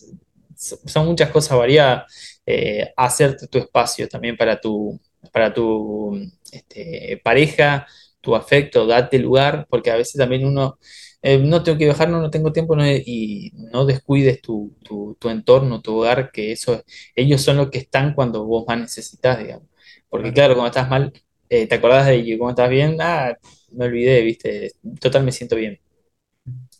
son 0.56 1.06
muchas 1.06 1.30
cosas 1.30 1.58
variadas, 1.58 2.40
eh, 2.46 2.92
hacerte 2.96 3.46
tu 3.48 3.58
espacio 3.58 4.08
también 4.08 4.36
para 4.36 4.60
tu, 4.60 4.98
para 5.32 5.52
tu 5.52 6.18
este, 6.50 7.20
pareja 7.22 7.86
tu 8.22 8.34
afecto, 8.36 8.86
date 8.86 9.18
lugar, 9.20 9.66
porque 9.70 9.90
a 9.92 9.96
veces 9.96 10.16
también 10.18 10.46
uno, 10.46 10.78
eh, 11.22 11.38
no 11.38 11.62
tengo 11.62 11.78
que 11.78 11.84
viajar, 11.86 12.08
no, 12.10 12.20
no 12.20 12.30
tengo 12.30 12.52
tiempo, 12.52 12.76
no, 12.76 12.86
y 12.88 13.52
no 13.72 13.86
descuides 13.86 14.42
tu, 14.42 14.76
tu, 14.84 15.16
tu 15.20 15.30
entorno, 15.30 15.82
tu 15.82 15.96
hogar, 15.98 16.30
que 16.32 16.52
eso, 16.52 16.82
ellos 17.16 17.42
son 17.42 17.58
los 17.58 17.70
que 17.70 17.78
están 17.78 18.14
cuando 18.14 18.44
vos 18.46 18.64
más 18.68 18.78
necesitas, 18.80 19.38
digamos. 19.40 19.68
Porque 20.08 20.32
Claro. 20.32 20.54
cuando 20.54 20.68
estás 20.68 20.88
mal, 20.90 21.12
eh, 21.48 21.66
te 21.66 21.74
acordás 21.76 22.06
de 22.06 22.14
ellos, 22.16 22.38
cuando 22.38 22.52
estás 22.62 22.70
bien, 22.70 22.96
ah, 23.00 23.36
me 23.72 23.86
olvidé, 23.86 24.22
viste, 24.22 24.72
total 25.00 25.24
me 25.24 25.32
siento 25.32 25.56
bien. 25.56 25.80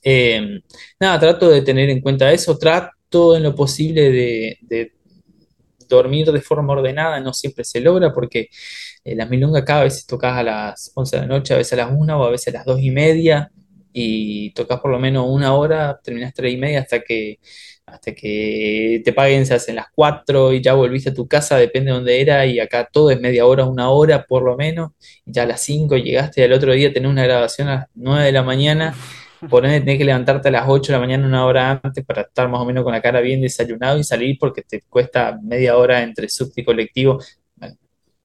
Eh, 0.03 0.61
nada, 1.01 1.19
trato 1.21 1.49
de 1.51 1.63
tener 1.63 1.91
en 1.91 2.01
cuenta 2.01 2.33
eso, 2.33 2.59
trato 2.59 3.37
en 3.37 3.43
lo 3.45 3.55
posible 3.55 4.11
de, 4.11 4.59
de 4.63 4.93
dormir 5.97 6.33
de 6.33 6.41
forma 6.41 6.73
ordenada, 6.73 7.21
no 7.21 7.33
siempre 7.33 7.65
se 7.65 7.81
logra 7.81 8.13
porque 8.13 8.49
eh, 9.05 9.15
las 9.15 9.29
milongas 9.31 9.65
cada 9.65 9.85
vez 9.85 10.07
tocas 10.07 10.37
a 10.37 10.43
las 10.43 10.93
11 10.95 11.17
de 11.17 11.23
la 11.23 11.29
noche, 11.29 11.55
a 11.55 11.57
veces 11.59 11.73
a 11.75 11.77
las 11.77 11.91
una 11.93 12.19
o 12.19 12.25
a 12.25 12.31
veces 12.31 12.55
a 12.55 12.59
las 12.59 12.67
2 12.67 12.81
y 12.81 12.91
media 12.91 13.51
y 13.93 14.53
tocas 14.53 14.81
por 14.81 14.91
lo 14.91 14.99
menos 14.99 15.27
una 15.29 15.55
hora, 15.55 16.01
terminas 16.03 16.33
3 16.35 16.55
y 16.55 16.57
media 16.57 16.81
hasta 16.81 17.01
que, 17.01 17.39
hasta 17.87 18.15
que 18.15 19.03
te 19.05 19.13
paguen, 19.13 19.45
se 19.47 19.55
hacen 19.55 19.77
las 19.77 19.87
4 19.95 20.53
y 20.55 20.63
ya 20.63 20.75
volviste 20.75 21.11
a 21.11 21.15
tu 21.15 21.29
casa, 21.29 21.57
depende 21.59 21.91
de 21.91 21.97
dónde 21.97 22.21
era 22.21 22.47
y 22.47 22.59
acá 22.61 22.89
todo 22.91 23.11
es 23.11 23.21
media 23.21 23.47
hora, 23.47 23.65
una 23.67 23.91
hora 23.91 24.25
por 24.25 24.43
lo 24.45 24.57
menos, 24.57 24.93
y 25.27 25.33
ya 25.33 25.43
a 25.43 25.47
las 25.47 25.61
5 25.63 25.97
llegaste 25.97 26.41
y 26.41 26.45
al 26.45 26.53
otro 26.53 26.73
día 26.73 26.93
tenés 26.93 27.11
una 27.11 27.25
grabación 27.25 27.69
a 27.69 27.75
las 27.75 27.87
9 27.95 28.25
de 28.25 28.33
la 28.33 28.43
mañana. 28.43 28.95
Por 29.51 29.65
ende, 29.65 29.81
tenés 29.81 29.99
que 29.99 30.05
levantarte 30.05 30.49
a 30.49 30.53
las 30.53 30.65
8 30.69 30.93
de 30.93 30.99
la 30.99 31.05
mañana, 31.05 31.27
una 31.27 31.45
hora 31.47 31.81
antes, 31.83 32.05
para 32.05 32.23
estar 32.23 32.49
más 32.49 32.61
o 32.61 32.65
menos 32.65 32.85
con 32.85 32.93
la 32.93 33.03
cara 33.03 33.21
bien 33.21 33.41
desayunado 33.41 33.99
y 33.99 34.05
salir 34.05 34.37
porque 34.39 34.63
te 34.63 34.83
cuesta 34.89 35.39
media 35.43 35.77
hora 35.77 36.03
entre 36.03 36.29
subte 36.29 36.61
y 36.61 36.65
colectivo. 36.65 37.19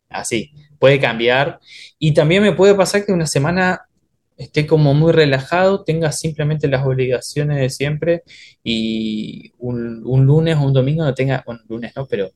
Así, 0.10 0.52
puede 0.80 0.99
cambiar. 0.99 1.60
Y 1.99 2.14
también 2.14 2.44
me 2.44 2.53
puede 2.53 2.76
pasar 2.76 3.06
que 3.06 3.11
una 3.11 3.27
semana 3.27 3.81
esté 4.38 4.68
como 4.68 4.94
muy 4.94 5.11
relajado, 5.11 5.83
tenga 5.83 6.11
simplemente 6.11 6.67
las 6.67 6.85
obligaciones 6.85 7.58
de 7.59 7.69
siempre 7.69 8.24
y 8.64 9.51
un, 9.58 10.03
un 10.06 10.25
lunes 10.25 10.56
o 10.58 10.61
un 10.61 10.74
domingo 10.74 11.03
no 11.03 11.14
tenga, 11.16 11.43
bueno, 11.45 11.61
lunes 11.67 11.93
no, 11.95 12.06
pero 12.06 12.30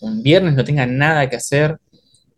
un 0.00 0.22
viernes 0.22 0.54
no 0.54 0.64
tenga 0.64 0.86
nada 0.86 1.28
que 1.30 1.36
hacer. 1.36 1.78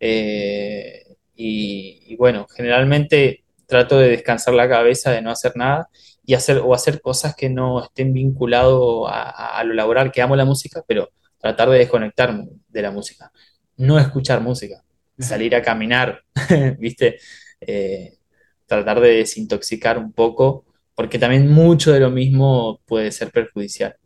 eh, 0.00 1.04
y 1.34 2.16
bueno, 2.16 2.46
generalmente 2.54 3.44
trato 3.70 3.98
de 3.98 4.10
descansar 4.10 4.52
la 4.52 4.68
cabeza, 4.68 5.10
de 5.10 5.22
no 5.22 5.30
hacer 5.30 5.52
nada 5.56 5.88
y 6.22 6.34
hacer, 6.34 6.58
o 6.58 6.74
hacer 6.74 7.00
cosas 7.00 7.34
que 7.34 7.48
no 7.48 7.82
estén 7.82 8.12
vinculados 8.12 9.08
a, 9.10 9.62
lo 9.64 9.72
laboral, 9.72 10.12
que 10.12 10.20
amo 10.20 10.36
la 10.36 10.44
música, 10.44 10.84
pero 10.86 11.10
tratar 11.38 11.70
de 11.70 11.78
desconectar 11.78 12.44
de 12.68 12.82
la 12.82 12.90
música. 12.90 13.32
No 13.78 13.98
escuchar 13.98 14.42
música, 14.42 14.84
salir 15.18 15.54
a 15.54 15.62
caminar, 15.62 16.22
¿viste? 16.78 17.18
Eh, 17.60 18.18
tratar 18.66 19.00
de 19.00 19.16
desintoxicar 19.16 19.96
un 19.96 20.12
poco, 20.12 20.66
porque 20.94 21.18
también 21.18 21.50
mucho 21.50 21.92
de 21.92 22.00
lo 22.00 22.10
mismo 22.10 22.80
puede 22.84 23.10
ser 23.12 23.30
perjudicial. 23.30 23.96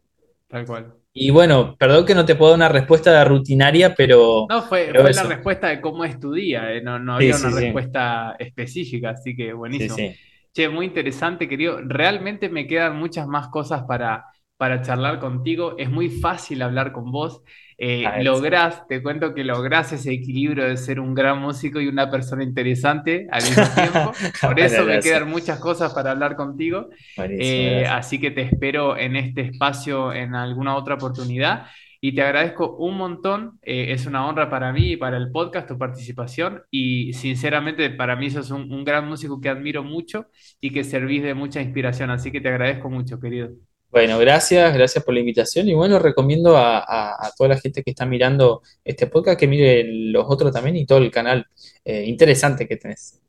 Tal 0.46 0.64
cual. 0.64 1.03
Y 1.14 1.30
bueno, 1.30 1.76
perdón 1.78 2.04
que 2.06 2.14
no 2.14 2.24
te 2.26 2.34
puedo 2.34 2.50
dar 2.52 2.58
una 2.58 2.68
respuesta 2.68 3.24
rutinaria, 3.24 3.94
pero, 3.94 4.48
No, 4.48 4.62
fue, 4.62 4.94
pero 4.96 5.00
fue 5.00 5.12
la 5.14 5.22
respuesta 5.24 5.68
de 5.68 5.80
cómo 5.80 6.04
es 6.04 6.20
tu 6.20 6.32
día, 6.32 6.70
eh, 6.72 6.82
No, 6.82 6.98
no 6.98 7.14
Sí, 7.16 7.16
había 7.16 7.36
una 7.36 7.50
sí, 7.50 7.52
sí. 7.52 7.72
respuesta 7.72 8.36
específica, 8.38 9.10
así 9.10 9.34
que 9.34 9.52
buenísimo. 9.54 10.04
Che, 10.52 10.68
muy 10.68 10.86
interesante, 10.86 11.48
querido. 11.48 11.80
Realmente 11.82 12.48
me 12.50 12.66
quedan 12.66 12.96
muchas 12.98 13.26
más 13.26 13.48
cosas 13.48 13.84
para, 13.84 14.26
para 14.56 14.82
charlar 14.82 15.18
contigo. 15.18 15.76
Es 15.78 15.90
muy 15.90 16.10
fácil 16.10 16.60
hablar 16.62 16.92
con 16.92 17.10
vos. 17.10 17.42
Eh, 17.78 18.08
A 18.08 18.16
ver, 18.16 18.24
lográs, 18.24 18.86
te 18.86 19.02
cuento 19.02 19.34
que 19.34 19.44
lográs 19.44 19.92
ese 19.92 20.12
equilibrio 20.12 20.64
de 20.64 20.76
ser 20.76 21.00
un 21.00 21.14
gran 21.14 21.38
músico 21.40 21.80
y 21.80 21.88
una 21.88 22.10
persona 22.10 22.44
interesante 22.44 23.26
al 23.30 23.44
mismo 23.46 23.72
tiempo. 23.72 24.12
Por 24.40 24.60
eso 24.60 24.84
me 24.86 25.00
quedan 25.00 25.28
muchas 25.28 25.58
cosas 25.58 25.92
para 25.92 26.12
hablar 26.12 26.36
contigo. 26.36 26.88
Eh, 27.36 27.86
así 27.88 28.20
que 28.20 28.30
te 28.30 28.42
espero 28.42 28.96
en 28.96 29.16
este 29.16 29.40
espacio 29.42 30.12
en 30.12 30.34
alguna 30.34 30.76
otra 30.76 30.94
oportunidad 30.94 31.66
y 32.00 32.14
te 32.14 32.22
agradezco 32.22 32.76
un 32.76 32.96
montón. 32.96 33.58
Eh, 33.62 33.92
es 33.92 34.06
una 34.06 34.26
honra 34.28 34.50
para 34.50 34.72
mí 34.72 34.92
y 34.92 34.96
para 34.96 35.16
el 35.16 35.30
podcast 35.32 35.66
tu 35.68 35.78
participación 35.78 36.62
y 36.70 37.12
sinceramente 37.14 37.90
para 37.90 38.14
mí 38.16 38.30
sos 38.30 38.50
un, 38.50 38.72
un 38.72 38.84
gran 38.84 39.08
músico 39.08 39.40
que 39.40 39.48
admiro 39.48 39.82
mucho 39.82 40.26
y 40.60 40.70
que 40.72 40.84
servís 40.84 41.22
de 41.22 41.34
mucha 41.34 41.60
inspiración. 41.62 42.10
Así 42.10 42.30
que 42.30 42.40
te 42.40 42.48
agradezco 42.48 42.90
mucho, 42.90 43.18
querido. 43.20 43.50
Bueno, 43.94 44.18
gracias, 44.18 44.74
gracias 44.74 45.04
por 45.04 45.14
la 45.14 45.20
invitación 45.20 45.68
y 45.68 45.74
bueno, 45.74 46.00
recomiendo 46.00 46.56
a, 46.56 47.30
toda 47.38 47.50
la 47.50 47.60
gente 47.60 47.84
que 47.84 47.92
está 47.92 48.04
mirando 48.04 48.60
este 48.82 49.06
podcast 49.06 49.38
que 49.38 49.46
mire 49.46 49.84
los 49.84 50.24
otros 50.26 50.52
también 50.52 50.74
y 50.74 50.84
todo 50.84 50.98
el 50.98 51.12
canal 51.12 51.46
eh, 51.84 52.02
interesante 52.04 52.66
que 52.66 52.76
tenés. 52.76 53.22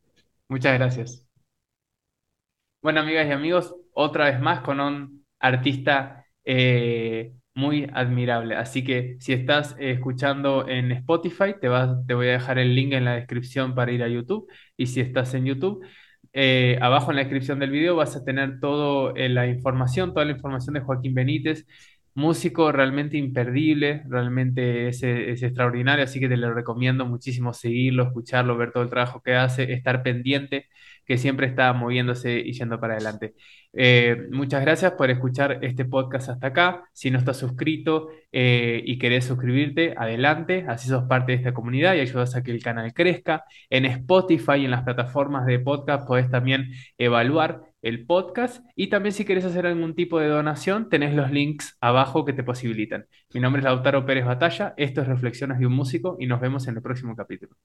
Muchas 0.50 0.74
gracias. 0.74 1.24
Bueno, 2.82 3.02
amigas 3.02 3.27
y 3.27 3.32
amigos, 3.32 3.76
otra 3.94 4.32
vez 4.32 4.40
más 4.40 4.61
con 4.61 4.80
un 4.80 5.24
artista 5.38 6.26
eh, 6.44 7.34
muy 7.53 7.88
admirable. 7.94 8.56
Así 8.56 8.84
que 8.84 9.18
si 9.19 9.34
estás 9.34 9.76
eh, 9.77 9.92
escuchando 9.92 10.68
en 10.68 10.92
Spotify, 10.94 11.53
te 11.61 11.68
vas, 11.68 11.95
te 12.08 12.16
voy 12.16 12.30
a 12.30 12.32
dejar 12.32 12.58
el 12.58 12.74
link 12.74 12.94
en 12.94 13.06
la 13.06 13.14
descripción 13.14 13.76
para 13.76 13.92
ir 13.92 14.02
a 14.02 14.08
YouTube. 14.08 14.52
Y 14.76 14.88
si 14.88 15.00
estás 15.00 15.35
en 15.35 15.45
YouTube, 15.45 15.85
eh, 16.36 16.78
abajo 16.82 17.12
en 17.12 17.18
la 17.18 17.24
descripción 17.24 17.60
del 17.60 17.72
video 17.72 17.96
vas 17.96 18.16
a 18.16 18.24
tener 18.24 18.60
toda 18.60 19.14
la 19.30 19.48
información, 19.48 20.14
toda 20.14 20.26
la 20.26 20.34
información 20.34 20.76
de 20.76 20.82
Joaquín 20.82 21.16
Benítez, 21.16 21.66
músico 22.14 22.72
realmente 22.72 23.18
imperdible, 23.18 24.04
realmente 24.08 24.88
es, 24.90 25.04
es 25.04 25.44
extraordinario, 25.44 26.04
así 26.06 26.20
que 26.20 26.30
te 26.30 26.38
lo 26.38 26.54
recomiendo 26.54 27.06
muchísimo 27.06 27.54
seguirlo, 27.54 28.04
escucharlo, 28.04 28.58
ver 28.58 28.72
todo 28.72 28.84
el 28.84 28.90
trabajo 28.90 29.22
que 29.22 29.36
hace, 29.36 29.74
estar 29.74 30.04
pendiente 30.04 30.68
que 31.06 31.17
siempre 31.17 31.48
está 31.48 31.72
moviéndose 31.74 32.40
y 32.40 32.53
yendo 32.53 32.80
para 32.80 32.95
adelante. 32.95 33.35
Eh, 33.74 34.27
muchas 34.32 34.61
gracias 34.61 34.93
por 34.93 35.09
escuchar 35.11 35.59
este 35.61 35.85
podcast 35.85 36.30
hasta 36.30 36.48
acá. 36.48 36.85
Si 36.93 37.11
no 37.11 37.19
estás 37.19 37.38
suscrito 37.38 38.09
eh, 38.32 38.82
y 38.85 38.98
querés 38.98 39.25
suscribirte, 39.25 39.93
adelante, 39.98 40.66
así 40.67 40.88
sos 40.88 41.03
parte 41.06 41.34
de 41.34 41.40
esta 41.40 41.53
comunidad 41.53 41.95
y 41.95 42.00
ayudas 42.00 42.35
a 42.35 42.43
que 42.43 42.51
el 42.51 42.64
canal 42.64 42.93
crezca. 42.93 43.43
En 43.69 43.85
Spotify 43.85 44.59
y 44.59 44.66
en 44.66 44.72
las 44.72 44.84
plataformas 44.84 45.45
de 45.45 45.59
podcast 45.59 46.08
podés 46.08 46.30
también 46.30 46.72
evaluar 46.98 47.64
el 47.82 48.06
podcast 48.06 48.66
y 48.75 48.88
también 48.88 49.14
si 49.14 49.25
querés 49.25 49.45
hacer 49.45 49.67
algún 49.67 49.93
tipo 49.93 50.19
de 50.19 50.27
donación, 50.27 50.90
tenés 50.90 51.14
los 51.14 51.32
links 51.32 51.77
abajo 51.82 52.25
que 52.25 52.34
te 52.34 52.43
posibilitan. 52.43 53.06
Mi 53.34 53.40
nombre 53.42 53.59
es 53.59 53.66
Lautaro 53.66 54.06
Pérez 54.06 54.25
Batalla, 54.25 54.74
esto 54.77 55.01
es 55.01 55.08
Reflexiones 55.08 55.59
de 55.59 55.67
un 55.67 55.74
Músico 55.74 56.17
y 56.19 56.25
nos 56.25 56.42
vemos 56.42 56.67
en 56.67 56.77
el 56.77 56.82
próximo 56.82 57.16
capítulo. 57.16 57.56